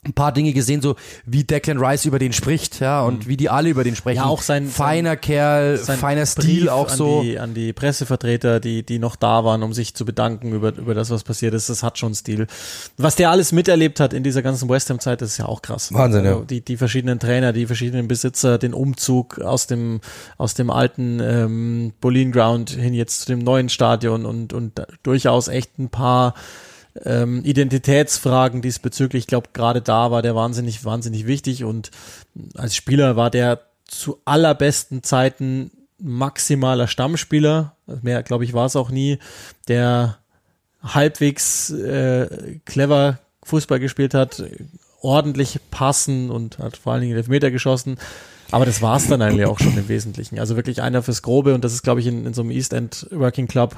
ein 0.08 0.14
paar 0.14 0.32
Dinge 0.32 0.54
gesehen, 0.54 0.82
so 0.82 0.96
wie 1.26 1.44
Declan 1.44 1.78
Rice 1.78 2.06
über 2.06 2.20
den 2.20 2.34
spricht, 2.34 2.80
ja, 2.80 3.02
und 3.04 3.26
mhm. 3.26 3.30
wie 3.30 3.38
die 3.38 3.50
alle 3.50 3.70
über 3.70 3.84
den 3.84 3.96
sprechen. 3.96 4.18
Ja, 4.18 4.26
auch 4.26 4.42
sein 4.42 4.68
feiner 4.68 5.12
sein, 5.12 5.22
Kerl, 5.22 5.78
sein 5.78 6.00
feiner 6.00 6.26
Stil 6.26 6.62
Brief 6.62 6.70
auch 6.70 6.90
so. 6.90 7.20
An 7.20 7.24
die, 7.24 7.40
an 7.40 7.54
die 7.54 7.74
Pressevertreter, 7.74 8.60
die, 8.60 8.84
die 8.84 9.00
noch 9.00 9.16
da 9.16 9.44
waren, 9.44 9.64
um 9.64 9.74
sich 9.74 9.94
zu 9.94 10.06
bedanken 10.06 10.54
über, 10.54 10.76
über 10.76 10.94
das, 10.94 11.10
was 11.10 11.24
passiert 11.24 11.54
ist, 11.54 11.70
das 11.70 11.84
hat 11.84 11.98
schon 11.98 12.14
Stil. 12.16 12.48
Was 12.98 13.16
der 13.16 13.30
alles 13.30 13.52
miterlebt 13.52 14.00
hat 14.00 14.14
in 14.14 14.24
dieser 14.24 14.42
ganzen 14.42 14.70
West 14.70 14.90
Ham 14.90 15.00
Zeit, 15.00 15.22
das 15.22 15.32
ist 15.32 15.38
ja 15.38 15.46
auch 15.46 15.62
krass. 15.62 15.94
Wahnsinn, 15.94 16.26
also, 16.26 16.40
ja. 16.40 16.46
Die, 16.46 16.62
die 16.62 16.78
verschiedenen 16.78 17.20
Trainer, 17.20 17.54
die 17.54 17.66
verschiedenen 17.66 18.08
Besitzer, 18.08 18.58
den 18.58 18.74
Umzug 18.74 19.40
aus 19.40 19.68
dem, 19.68 20.02
aus 20.38 20.54
dem 20.54 20.70
alten, 20.70 21.20
ähm, 21.20 21.94
Bolin 22.02 22.32
Ground 22.32 22.70
hin 22.72 22.94
jetzt 22.94 23.22
zu 23.22 23.28
dem 23.28 23.40
neuen 23.40 23.70
Stadion 23.70 24.26
und, 24.26 24.54
und 24.54 24.82
durchaus 25.04 25.48
echt 25.48 25.78
ein 25.80 25.90
paar, 25.90 26.34
ähm, 27.06 27.44
Identitätsfragen 27.44 28.62
diesbezüglich. 28.62 29.24
Ich 29.24 29.28
glaube, 29.28 29.50
gerade 29.54 29.82
da 29.82 30.12
war 30.12 30.22
der 30.22 30.36
wahnsinnig, 30.36 30.86
wahnsinnig 30.86 31.28
wichtig 31.28 31.64
und 31.64 31.92
als 32.56 32.76
Spieler 32.76 33.16
war 33.16 33.30
der 33.30 33.62
zu 33.86 34.20
allerbesten 34.26 35.04
Zeiten 35.04 35.72
maximaler 36.00 36.88
Stammspieler. 36.88 37.76
Mehr, 38.02 38.24
glaube 38.24 38.44
ich, 38.44 38.54
war 38.54 38.66
es 38.66 38.76
auch 38.76 38.90
nie, 38.90 39.20
der 39.68 40.18
halbwegs 40.84 41.70
äh, 41.72 42.60
clever 42.66 43.20
Fußball 43.44 43.80
gespielt 43.80 44.14
hat, 44.14 44.44
ordentlich 45.02 45.60
passen 45.72 46.30
und 46.30 46.60
hat 46.60 46.78
vor 46.78 46.94
allen 46.94 47.02
Dingen 47.02 47.16
Elfmeter 47.16 47.52
geschossen. 47.52 47.98
Aber 48.52 48.66
das 48.66 48.82
war 48.82 48.98
es 48.98 49.08
dann 49.08 49.22
eigentlich 49.22 49.46
auch 49.46 49.60
schon 49.60 49.78
im 49.78 49.90
Wesentlichen. 49.90 50.40
Also 50.40 50.56
wirklich 50.56 50.82
einer 50.82 51.04
fürs 51.04 51.22
Grobe 51.22 51.54
und 51.54 51.64
das 51.64 51.74
ist, 51.74 51.84
glaube 51.84 52.00
ich, 52.00 52.08
in, 52.08 52.26
in 52.26 52.34
so 52.34 52.42
einem 52.42 52.52
East 52.52 52.74
End 52.74 53.08
Working 53.12 53.48
Club 53.48 53.76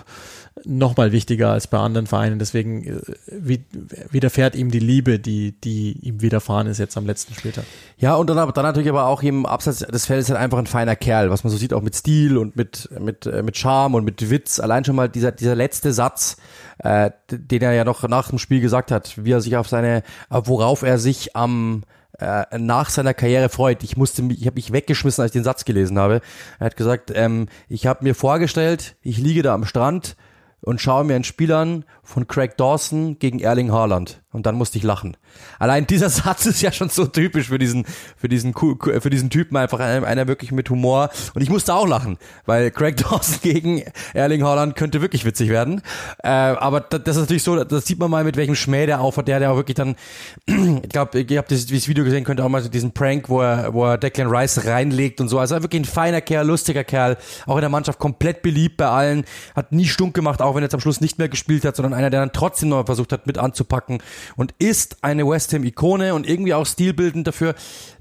noch 0.65 0.97
mal 0.97 1.11
wichtiger 1.11 1.51
als 1.51 1.67
bei 1.67 1.77
anderen 1.77 2.07
Vereinen. 2.07 2.39
Deswegen 2.39 2.83
äh, 2.83 3.01
wie, 3.27 3.65
widerfährt 4.11 4.55
ihm 4.55 4.71
die 4.71 4.79
Liebe, 4.79 5.19
die, 5.19 5.53
die 5.53 5.93
ihm 6.01 6.21
widerfahren 6.21 6.67
ist 6.67 6.77
jetzt 6.77 6.97
am 6.97 7.05
letzten 7.05 7.33
Spieltag. 7.33 7.63
Ja, 7.97 8.15
und 8.15 8.29
dann, 8.29 8.37
dann 8.37 8.65
natürlich 8.65 8.89
aber 8.89 9.07
auch 9.07 9.23
im 9.23 9.45
Abseits 9.45 9.79
des 9.79 10.05
Feldes 10.05 10.29
halt 10.29 10.39
einfach 10.39 10.57
ein 10.57 10.67
feiner 10.67 10.95
Kerl, 10.95 11.29
was 11.29 11.43
man 11.43 11.51
so 11.51 11.57
sieht, 11.57 11.73
auch 11.73 11.81
mit 11.81 11.95
Stil 11.95 12.37
und 12.37 12.55
mit, 12.55 12.89
mit, 12.99 13.25
äh, 13.25 13.41
mit 13.41 13.57
Charme 13.57 13.95
und 13.95 14.05
mit 14.05 14.29
Witz. 14.29 14.59
Allein 14.59 14.85
schon 14.85 14.95
mal 14.95 15.09
dieser, 15.09 15.31
dieser 15.31 15.55
letzte 15.55 15.93
Satz, 15.93 16.37
äh, 16.79 17.11
den 17.31 17.61
er 17.61 17.73
ja 17.73 17.83
noch 17.83 18.07
nach 18.07 18.29
dem 18.29 18.39
Spiel 18.39 18.61
gesagt 18.61 18.91
hat, 18.91 19.23
wie 19.23 19.31
er 19.31 19.41
sich 19.41 19.57
auf 19.57 19.67
seine, 19.67 20.03
worauf 20.29 20.83
er 20.83 20.97
sich 20.97 21.35
am 21.35 21.83
äh, 22.17 22.57
nach 22.57 22.89
seiner 22.89 23.13
Karriere 23.13 23.49
freut. 23.49 23.83
Ich 23.83 23.95
musste 23.97 24.21
mich, 24.21 24.39
ich 24.41 24.47
habe 24.47 24.55
mich 24.55 24.71
weggeschmissen, 24.71 25.21
als 25.21 25.29
ich 25.29 25.39
den 25.39 25.43
Satz 25.43 25.65
gelesen 25.65 25.99
habe. 25.99 26.21
Er 26.59 26.65
hat 26.65 26.77
gesagt, 26.77 27.11
ähm, 27.13 27.47
ich 27.67 27.87
habe 27.87 28.03
mir 28.03 28.15
vorgestellt, 28.15 28.95
ich 29.01 29.17
liege 29.17 29.41
da 29.43 29.53
am 29.53 29.65
Strand 29.65 30.15
und 30.61 30.81
schaue 30.81 31.03
mir 31.03 31.15
ein 31.15 31.23
Spiel 31.23 31.53
an 31.53 31.85
von 32.09 32.27
Craig 32.27 32.57
Dawson 32.57 33.19
gegen 33.19 33.39
Erling 33.39 33.71
Haaland. 33.71 34.21
Und 34.31 34.45
dann 34.45 34.55
musste 34.55 34.77
ich 34.77 34.83
lachen. 34.83 35.17
Allein 35.57 35.87
dieser 35.87 36.09
Satz 36.09 36.45
ist 36.45 36.61
ja 36.61 36.71
schon 36.71 36.89
so 36.89 37.05
typisch 37.05 37.47
für 37.47 37.57
diesen, 37.57 37.85
für 38.15 38.27
diesen, 38.27 38.53
für 38.53 39.09
diesen 39.09 39.29
Typen 39.29 39.57
einfach 39.57 39.79
einer, 39.79 40.27
wirklich 40.27 40.51
mit 40.51 40.69
Humor. 40.69 41.09
Und 41.33 41.41
ich 41.41 41.49
musste 41.49 41.73
auch 41.73 41.87
lachen, 41.87 42.17
weil 42.45 42.71
Craig 42.71 42.97
Dawson 43.09 43.39
gegen 43.41 43.83
Erling 44.13 44.43
Haaland 44.43 44.75
könnte 44.75 45.01
wirklich 45.01 45.25
witzig 45.25 45.49
werden. 45.49 45.81
Äh, 46.23 46.29
aber 46.29 46.81
das, 46.81 47.15
ist 47.15 47.21
natürlich 47.21 47.43
so, 47.43 47.63
das 47.63 47.85
sieht 47.85 47.99
man 47.99 48.09
mal 48.09 48.23
mit 48.23 48.37
welchem 48.37 48.55
Schmäh 48.55 48.85
der 48.85 49.01
aufhat, 49.01 49.27
der, 49.27 49.39
der 49.39 49.51
auch 49.51 49.55
wirklich 49.55 49.75
dann, 49.75 49.95
ich 50.45 50.89
glaube, 50.89 51.21
ihr 51.21 51.37
habt 51.37 51.51
dieses 51.51 51.87
Video 51.87 52.03
gesehen, 52.03 52.23
könnt 52.23 52.39
ihr 52.39 52.45
auch 52.45 52.49
mal 52.49 52.61
so 52.61 52.69
diesen 52.69 52.91
Prank, 52.91 53.29
wo 53.29 53.41
er, 53.41 53.73
wo 53.73 53.85
er 53.85 53.97
Declan 53.97 54.27
Rice 54.27 54.65
reinlegt 54.65 55.21
und 55.21 55.29
so. 55.29 55.39
Also 55.39 55.61
wirklich 55.61 55.81
ein 55.81 55.85
feiner 55.85 56.21
Kerl, 56.21 56.47
lustiger 56.47 56.83
Kerl, 56.83 57.17
auch 57.45 57.55
in 57.55 57.61
der 57.61 57.69
Mannschaft 57.69 57.99
komplett 57.99 58.41
beliebt 58.41 58.77
bei 58.77 58.87
allen, 58.87 59.25
hat 59.55 59.71
nie 59.71 59.85
stunk 59.85 60.13
gemacht, 60.13 60.41
auch 60.41 60.55
wenn 60.55 60.61
er 60.61 60.65
jetzt 60.65 60.75
am 60.75 60.81
Schluss 60.81 61.01
nicht 61.01 61.17
mehr 61.17 61.29
gespielt 61.29 61.65
hat, 61.65 61.75
sondern 61.75 61.98
einer, 61.99 62.09
der 62.09 62.21
dann 62.21 62.33
trotzdem 62.33 62.69
noch 62.69 62.85
versucht 62.85 63.11
hat, 63.11 63.27
mit 63.27 63.37
anzupacken 63.37 64.01
und 64.35 64.53
ist 64.57 65.03
eine 65.03 65.27
West 65.27 65.53
Ham-Ikone 65.53 66.15
und 66.15 66.27
irgendwie 66.27 66.53
auch 66.53 66.65
stilbildend 66.65 67.27
dafür, 67.27 67.55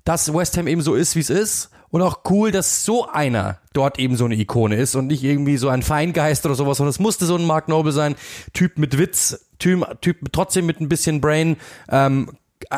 dass 0.04 0.32
West 0.32 0.56
Ham 0.56 0.66
eben 0.66 0.80
so 0.80 0.94
ist, 0.94 1.16
wie 1.16 1.20
es 1.20 1.30
ist. 1.30 1.70
Und 1.90 2.02
auch 2.02 2.18
cool, 2.28 2.50
dass 2.50 2.84
so 2.84 3.08
einer 3.08 3.60
dort 3.72 3.98
eben 3.98 4.14
so 4.16 4.26
eine 4.26 4.34
Ikone 4.34 4.76
ist 4.76 4.94
und 4.94 5.06
nicht 5.06 5.24
irgendwie 5.24 5.56
so 5.56 5.70
ein 5.70 5.82
Feingeist 5.82 6.44
oder 6.44 6.54
sowas. 6.54 6.80
Und 6.80 6.86
es 6.86 6.98
musste 6.98 7.24
so 7.24 7.34
ein 7.34 7.46
Mark 7.46 7.68
Noble 7.68 7.92
sein, 7.92 8.14
Typ 8.52 8.76
mit 8.76 8.98
Witz, 8.98 9.46
Typ, 9.58 9.86
typ 10.02 10.30
trotzdem 10.30 10.66
mit 10.66 10.82
ein 10.82 10.90
bisschen 10.90 11.22
Brain, 11.22 11.56
ähm, 11.90 12.28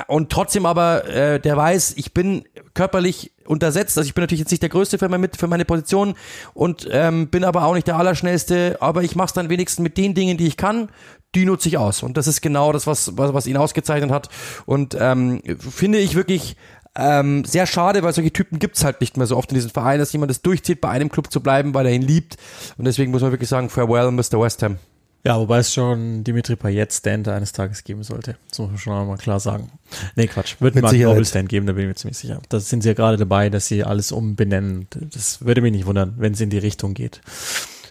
und 0.06 0.30
trotzdem 0.30 0.66
aber, 0.66 1.06
äh, 1.08 1.40
der 1.40 1.56
weiß, 1.56 1.94
ich 1.96 2.12
bin 2.12 2.44
körperlich 2.74 3.32
untersetzt. 3.50 3.98
Also 3.98 4.06
ich 4.06 4.14
bin 4.14 4.22
natürlich 4.22 4.40
jetzt 4.40 4.50
nicht 4.50 4.62
der 4.62 4.70
Größte 4.70 4.98
für, 4.98 5.08
mein, 5.08 5.28
für 5.36 5.48
meine 5.48 5.64
Position 5.64 6.14
und 6.54 6.88
ähm, 6.90 7.28
bin 7.28 7.44
aber 7.44 7.64
auch 7.64 7.74
nicht 7.74 7.86
der 7.86 7.96
Allerschnellste, 7.96 8.78
aber 8.80 9.02
ich 9.02 9.16
mache 9.16 9.26
es 9.26 9.32
dann 9.32 9.50
wenigstens 9.50 9.82
mit 9.82 9.98
den 9.98 10.14
Dingen, 10.14 10.38
die 10.38 10.46
ich 10.46 10.56
kann, 10.56 10.88
die 11.34 11.44
nutze 11.44 11.68
ich 11.68 11.76
aus. 11.76 12.02
Und 12.02 12.16
das 12.16 12.26
ist 12.26 12.40
genau 12.40 12.72
das, 12.72 12.86
was, 12.86 13.16
was, 13.18 13.34
was 13.34 13.46
ihn 13.46 13.56
ausgezeichnet 13.56 14.10
hat. 14.10 14.28
Und 14.66 14.96
ähm, 14.98 15.42
finde 15.58 15.98
ich 15.98 16.14
wirklich 16.14 16.56
ähm, 16.96 17.44
sehr 17.44 17.66
schade, 17.66 18.02
weil 18.02 18.12
solche 18.12 18.32
Typen 18.32 18.58
gibt's 18.58 18.84
halt 18.84 19.00
nicht 19.00 19.16
mehr 19.16 19.26
so 19.26 19.36
oft 19.36 19.50
in 19.50 19.56
diesem 19.56 19.70
Verein, 19.70 19.98
dass 19.98 20.12
jemand 20.12 20.30
das 20.30 20.42
durchzieht, 20.42 20.80
bei 20.80 20.88
einem 20.88 21.10
Club 21.10 21.32
zu 21.32 21.40
bleiben, 21.40 21.74
weil 21.74 21.86
er 21.86 21.92
ihn 21.92 22.02
liebt. 22.02 22.36
Und 22.78 22.84
deswegen 22.84 23.10
muss 23.10 23.22
man 23.22 23.32
wirklich 23.32 23.48
sagen, 23.48 23.68
farewell, 23.68 24.10
Mr. 24.10 24.40
West 24.40 24.62
Ham. 24.62 24.78
Ja, 25.22 25.38
wobei 25.38 25.58
es 25.58 25.74
schon 25.74 26.24
Dimitri 26.24 26.56
Payet 26.56 26.92
Stand 26.92 27.28
eines 27.28 27.52
Tages 27.52 27.84
geben 27.84 28.02
sollte. 28.02 28.36
Das 28.48 28.58
muss 28.58 28.70
man 28.70 28.78
schon 28.78 28.92
einmal 28.94 29.18
klar 29.18 29.38
sagen. 29.38 29.70
Nee, 30.16 30.26
Quatsch. 30.26 30.56
Wird 30.60 30.76
ein 30.76 30.82
Mark 30.82 30.96
Noble 30.96 31.24
Stand 31.26 31.50
geben, 31.50 31.66
da 31.66 31.74
bin 31.74 31.82
ich 31.82 31.88
mir 31.88 31.94
ziemlich 31.94 32.16
sicher. 32.16 32.40
Da 32.48 32.58
sind 32.58 32.82
sie 32.82 32.88
ja 32.88 32.94
gerade 32.94 33.18
dabei, 33.18 33.50
dass 33.50 33.66
sie 33.66 33.84
alles 33.84 34.12
umbenennen. 34.12 34.86
Das 34.90 35.44
würde 35.44 35.60
mich 35.60 35.72
nicht 35.72 35.86
wundern, 35.86 36.14
wenn 36.16 36.32
es 36.32 36.40
in 36.40 36.48
die 36.48 36.58
Richtung 36.58 36.94
geht. 36.94 37.20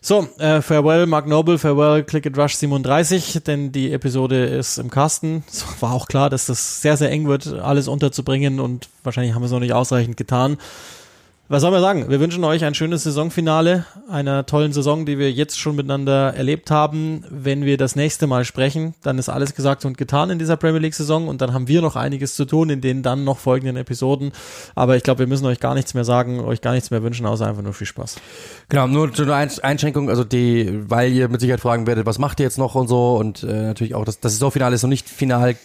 So, 0.02 0.28
äh, 0.38 0.62
Farewell 0.62 1.06
Mark 1.06 1.28
Noble, 1.28 1.60
Farewell 1.60 2.04
Click 2.04 2.26
and 2.26 2.38
Rush 2.38 2.56
37, 2.56 3.42
denn 3.46 3.72
die 3.72 3.92
Episode 3.92 4.46
ist 4.46 4.78
im 4.78 4.90
Kasten. 4.90 5.44
Es 5.52 5.66
war 5.82 5.92
auch 5.92 6.08
klar, 6.08 6.30
dass 6.30 6.46
das 6.46 6.82
sehr, 6.82 6.98
sehr 6.98 7.12
eng 7.12 7.28
wird, 7.28 7.48
alles 7.48 7.88
unterzubringen 7.88 8.60
und 8.60 8.90
wahrscheinlich 9.04 9.36
haben 9.36 9.42
wir 9.42 9.48
es 9.48 9.52
noch 9.52 9.60
nicht 9.60 9.74
ausreichend 9.74 10.18
getan. 10.18 10.58
Was 11.52 11.64
soll 11.64 11.72
man 11.72 11.82
sagen? 11.82 12.12
Wir 12.12 12.20
wünschen 12.20 12.44
euch 12.44 12.64
ein 12.64 12.76
schönes 12.76 13.02
Saisonfinale 13.02 13.84
einer 14.08 14.46
tollen 14.46 14.72
Saison, 14.72 15.08
die 15.08 15.18
wir 15.18 15.32
jetzt 15.32 15.58
schon 15.60 15.76
miteinander 15.76 16.36
erlebt 16.36 16.70
haben. 16.70 17.26
Wenn 17.28 17.66
wir 17.66 17.76
das 17.76 17.96
nächste 17.96 18.28
Mal 18.28 18.46
sprechen, 18.46 18.94
dann 19.02 19.18
ist 19.18 19.30
alles 19.30 19.56
gesagt 19.56 19.84
und 19.84 19.98
getan 19.98 20.30
in 20.30 20.38
dieser 20.38 20.58
Premier 20.58 20.78
League 20.78 20.94
Saison 20.94 21.28
und 21.28 21.42
dann 21.42 21.52
haben 21.52 21.68
wir 21.68 21.82
noch 21.82 21.96
einiges 21.96 22.36
zu 22.36 22.46
tun 22.46 22.70
in 22.70 22.82
den 22.82 23.02
dann 23.02 23.24
noch 23.24 23.40
folgenden 23.40 23.78
Episoden. 23.78 24.32
Aber 24.76 24.96
ich 24.96 25.02
glaube, 25.02 25.22
wir 25.22 25.28
müssen 25.28 25.48
euch 25.48 25.60
gar 25.60 25.74
nichts 25.74 25.96
mehr 25.96 26.04
sagen, 26.04 26.40
euch 26.40 26.62
gar 26.62 26.74
nichts 26.74 26.92
mehr 26.92 27.02
wünschen, 27.02 27.26
außer 27.26 27.48
einfach 27.48 27.64
nur 27.64 27.74
viel 27.74 27.88
Spaß. 27.88 28.18
Genau, 28.70 28.86
nur 28.86 29.12
zu 29.12 29.24
einer 29.24 29.34
Einschränkung, 29.64 30.12
also 30.12 30.24
die, 30.24 30.88
weil 30.88 31.12
ihr 31.12 31.30
mit 31.30 31.42
Sicherheit 31.42 31.62
fragen 31.62 31.88
werdet, 31.88 32.06
was 32.06 32.20
macht 32.20 32.40
ihr 32.40 32.44
jetzt 32.44 32.60
noch 32.60 32.76
und 32.76 32.88
so 32.88 33.18
und 33.18 33.42
äh, 33.42 33.48
natürlich 33.48 33.96
auch 33.96 34.06
das, 34.06 34.20
das 34.20 34.34
Saisonfinale 34.34 34.76
ist 34.76 34.84
noch 34.84 34.90
nicht 34.90 35.10
final 35.10 35.56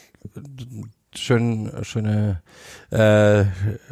schön, 1.18 1.70
schöne 1.82 2.43
äh, 2.95 3.45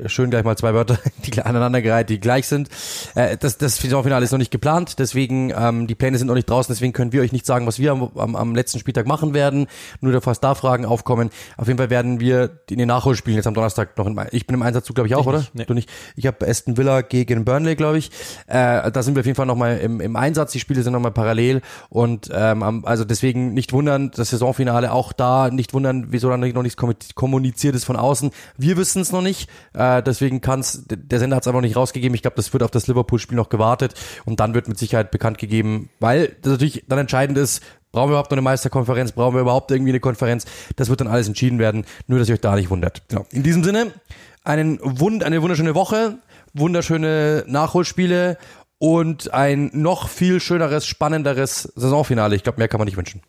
schön 0.07 0.31
gleich 0.31 0.45
mal 0.45 0.57
zwei 0.57 0.75
Wörter 0.75 0.99
die 1.25 1.41
aneinandergereiht, 1.43 2.09
die 2.09 2.21
gleich 2.21 2.47
sind. 2.47 2.69
Äh, 3.15 3.37
das 3.37 3.59
das 3.59 3.77
Saisonfinale 3.77 4.25
ist 4.25 4.33
noch 4.33 4.39
nicht 4.39 4.51
geplant, 4.51 4.99
deswegen 4.99 5.51
ähm, 5.51 5.87
die 5.87 5.95
Pläne 5.95 6.19
sind 6.19 6.29
noch 6.29 6.35
nicht 6.35 6.49
draußen, 6.49 6.73
deswegen 6.73 6.93
können 6.93 7.13
wir 7.13 7.23
euch 7.23 7.33
nicht 7.33 7.47
sagen, 7.47 7.67
was 7.67 7.79
wir 7.79 7.93
am, 7.93 8.11
am, 8.17 8.37
am 8.37 8.55
letzten 8.55 8.79
Spieltag 8.79 9.07
machen 9.07 9.35
werden. 9.35 9.67
Nur 10.01 10.21
falls 10.21 10.41
da 10.41 10.55
Fragen 10.55 10.85
aufkommen. 10.85 11.31
Auf 11.57 11.67
jeden 11.67 11.79
Fall 11.79 11.91
werden 11.91 12.21
wir 12.21 12.51
in 12.71 12.79
den 12.79 12.89
Nachholspielen 12.89 13.37
jetzt 13.37 13.47
am 13.47 13.55
Donnerstag 13.55 13.97
noch 13.99 14.07
in, 14.07 14.19
ich 14.31 14.47
bin 14.47 14.55
im 14.55 14.63
Einsatzzug, 14.63 14.95
glaube 14.95 15.09
ich, 15.09 15.15
auch, 15.15 15.23
ich 15.23 15.27
oder? 15.27 15.39
Nicht, 15.39 15.55
nee. 15.55 15.65
Du 15.65 15.75
nicht? 15.75 15.91
Ich 16.17 16.27
habe 16.27 16.47
Aston 16.47 16.77
Villa 16.77 17.03
gegen 17.03 17.45
Burnley, 17.45 17.75
glaube 17.77 17.99
ich. 17.99 18.11
Äh, 18.47 18.91
da 18.91 19.03
sind 19.03 19.15
wir 19.17 19.21
auf 19.21 19.27
jeden 19.27 19.37
Fall 19.37 19.47
nochmal 19.47 19.79
im, 19.79 20.01
im 20.01 20.17
Einsatz. 20.17 20.53
Die 20.53 20.61
Spiele 20.61 20.83
sind 20.83 20.93
nochmal 20.93 21.13
parallel 21.13 21.63
und 21.89 22.31
ähm, 22.33 22.85
also 22.85 23.05
deswegen 23.05 23.55
nicht 23.55 23.73
wundern, 23.73 24.11
das 24.15 24.31
Saisonfinale 24.31 24.93
auch 24.93 25.13
da, 25.13 25.51
nicht 25.51 25.75
wundern, 25.75 26.07
wieso 26.11 26.29
dann 26.29 26.41
noch 26.41 26.63
nichts 26.63 26.77
kommuniziert 27.15 27.75
ist 27.75 27.85
von 27.85 27.97
außen. 27.97 28.31
Wir 28.57 28.77
wissen 28.77 28.92
wissen 28.93 29.03
es 29.03 29.13
noch 29.13 29.23
nicht. 29.23 29.49
Äh, 29.73 30.03
deswegen 30.03 30.43
kann's, 30.43 30.85
der 30.87 31.19
Sender 31.19 31.37
hat 31.37 31.45
es 31.45 31.49
einfach 31.49 31.63
nicht 31.63 31.77
rausgegeben. 31.77 32.15
Ich 32.15 32.21
glaube, 32.21 32.37
das 32.37 32.53
wird 32.53 32.63
auf 32.63 32.71
das 32.71 32.87
Liverpool-Spiel 32.87 33.37
noch 33.37 33.49
gewartet 33.49 33.95
und 34.27 34.39
dann 34.39 34.53
wird 34.55 34.69
mit 34.69 34.79
Sicherheit 34.79 35.11
bekannt 35.11 35.39
gegeben, 35.39 35.89
weil 35.99 36.37
das 36.43 36.53
natürlich 36.53 36.85
dann 36.89 36.99
entscheidend 36.99 37.39
ist, 37.39 37.63
Brauchen 37.93 38.09
wir 38.09 38.13
überhaupt 38.13 38.31
noch 38.31 38.39
eine 38.39 38.43
Meisterkonferenz? 38.43 39.13
Brauchen 39.13 39.35
wir 39.35 39.43
überhaupt 39.43 39.71
irgendwie 39.71 39.91
eine 39.91 40.01
Konferenz? 40.01 40.47
Das 40.77 40.89
wird 40.89 41.03
dann 41.03 41.09
alles 41.09 41.29
entschieden 41.29 41.59
werden. 41.59 41.85
Nur, 42.07 42.19
dass 42.19 42.27
ihr 42.31 42.37
euch 42.37 42.41
da 42.41 42.57
nicht 42.57 42.71
wundert. 42.71 43.07
Genau. 43.09 43.27
In 43.31 43.43
diesem 43.43 43.63
Sinne, 43.63 43.93
einen 44.45 44.79
Wund, 44.83 45.23
eine 45.23 45.43
wunderschöne 45.43 45.75
Woche, 45.75 46.17
wunderschöne 46.55 47.45
Nachholspiele 47.47 48.39
und 48.79 49.35
ein 49.35 49.71
noch 49.75 50.09
viel 50.09 50.41
schöneres, 50.41 50.87
spannenderes 50.87 51.71
Saisonfinale. 51.77 52.35
Ich 52.35 52.45
glaube, 52.45 52.61
mehr 52.61 52.69
kann 52.69 52.79
man 52.79 52.87
nicht 52.87 52.97
wünschen. 52.97 53.21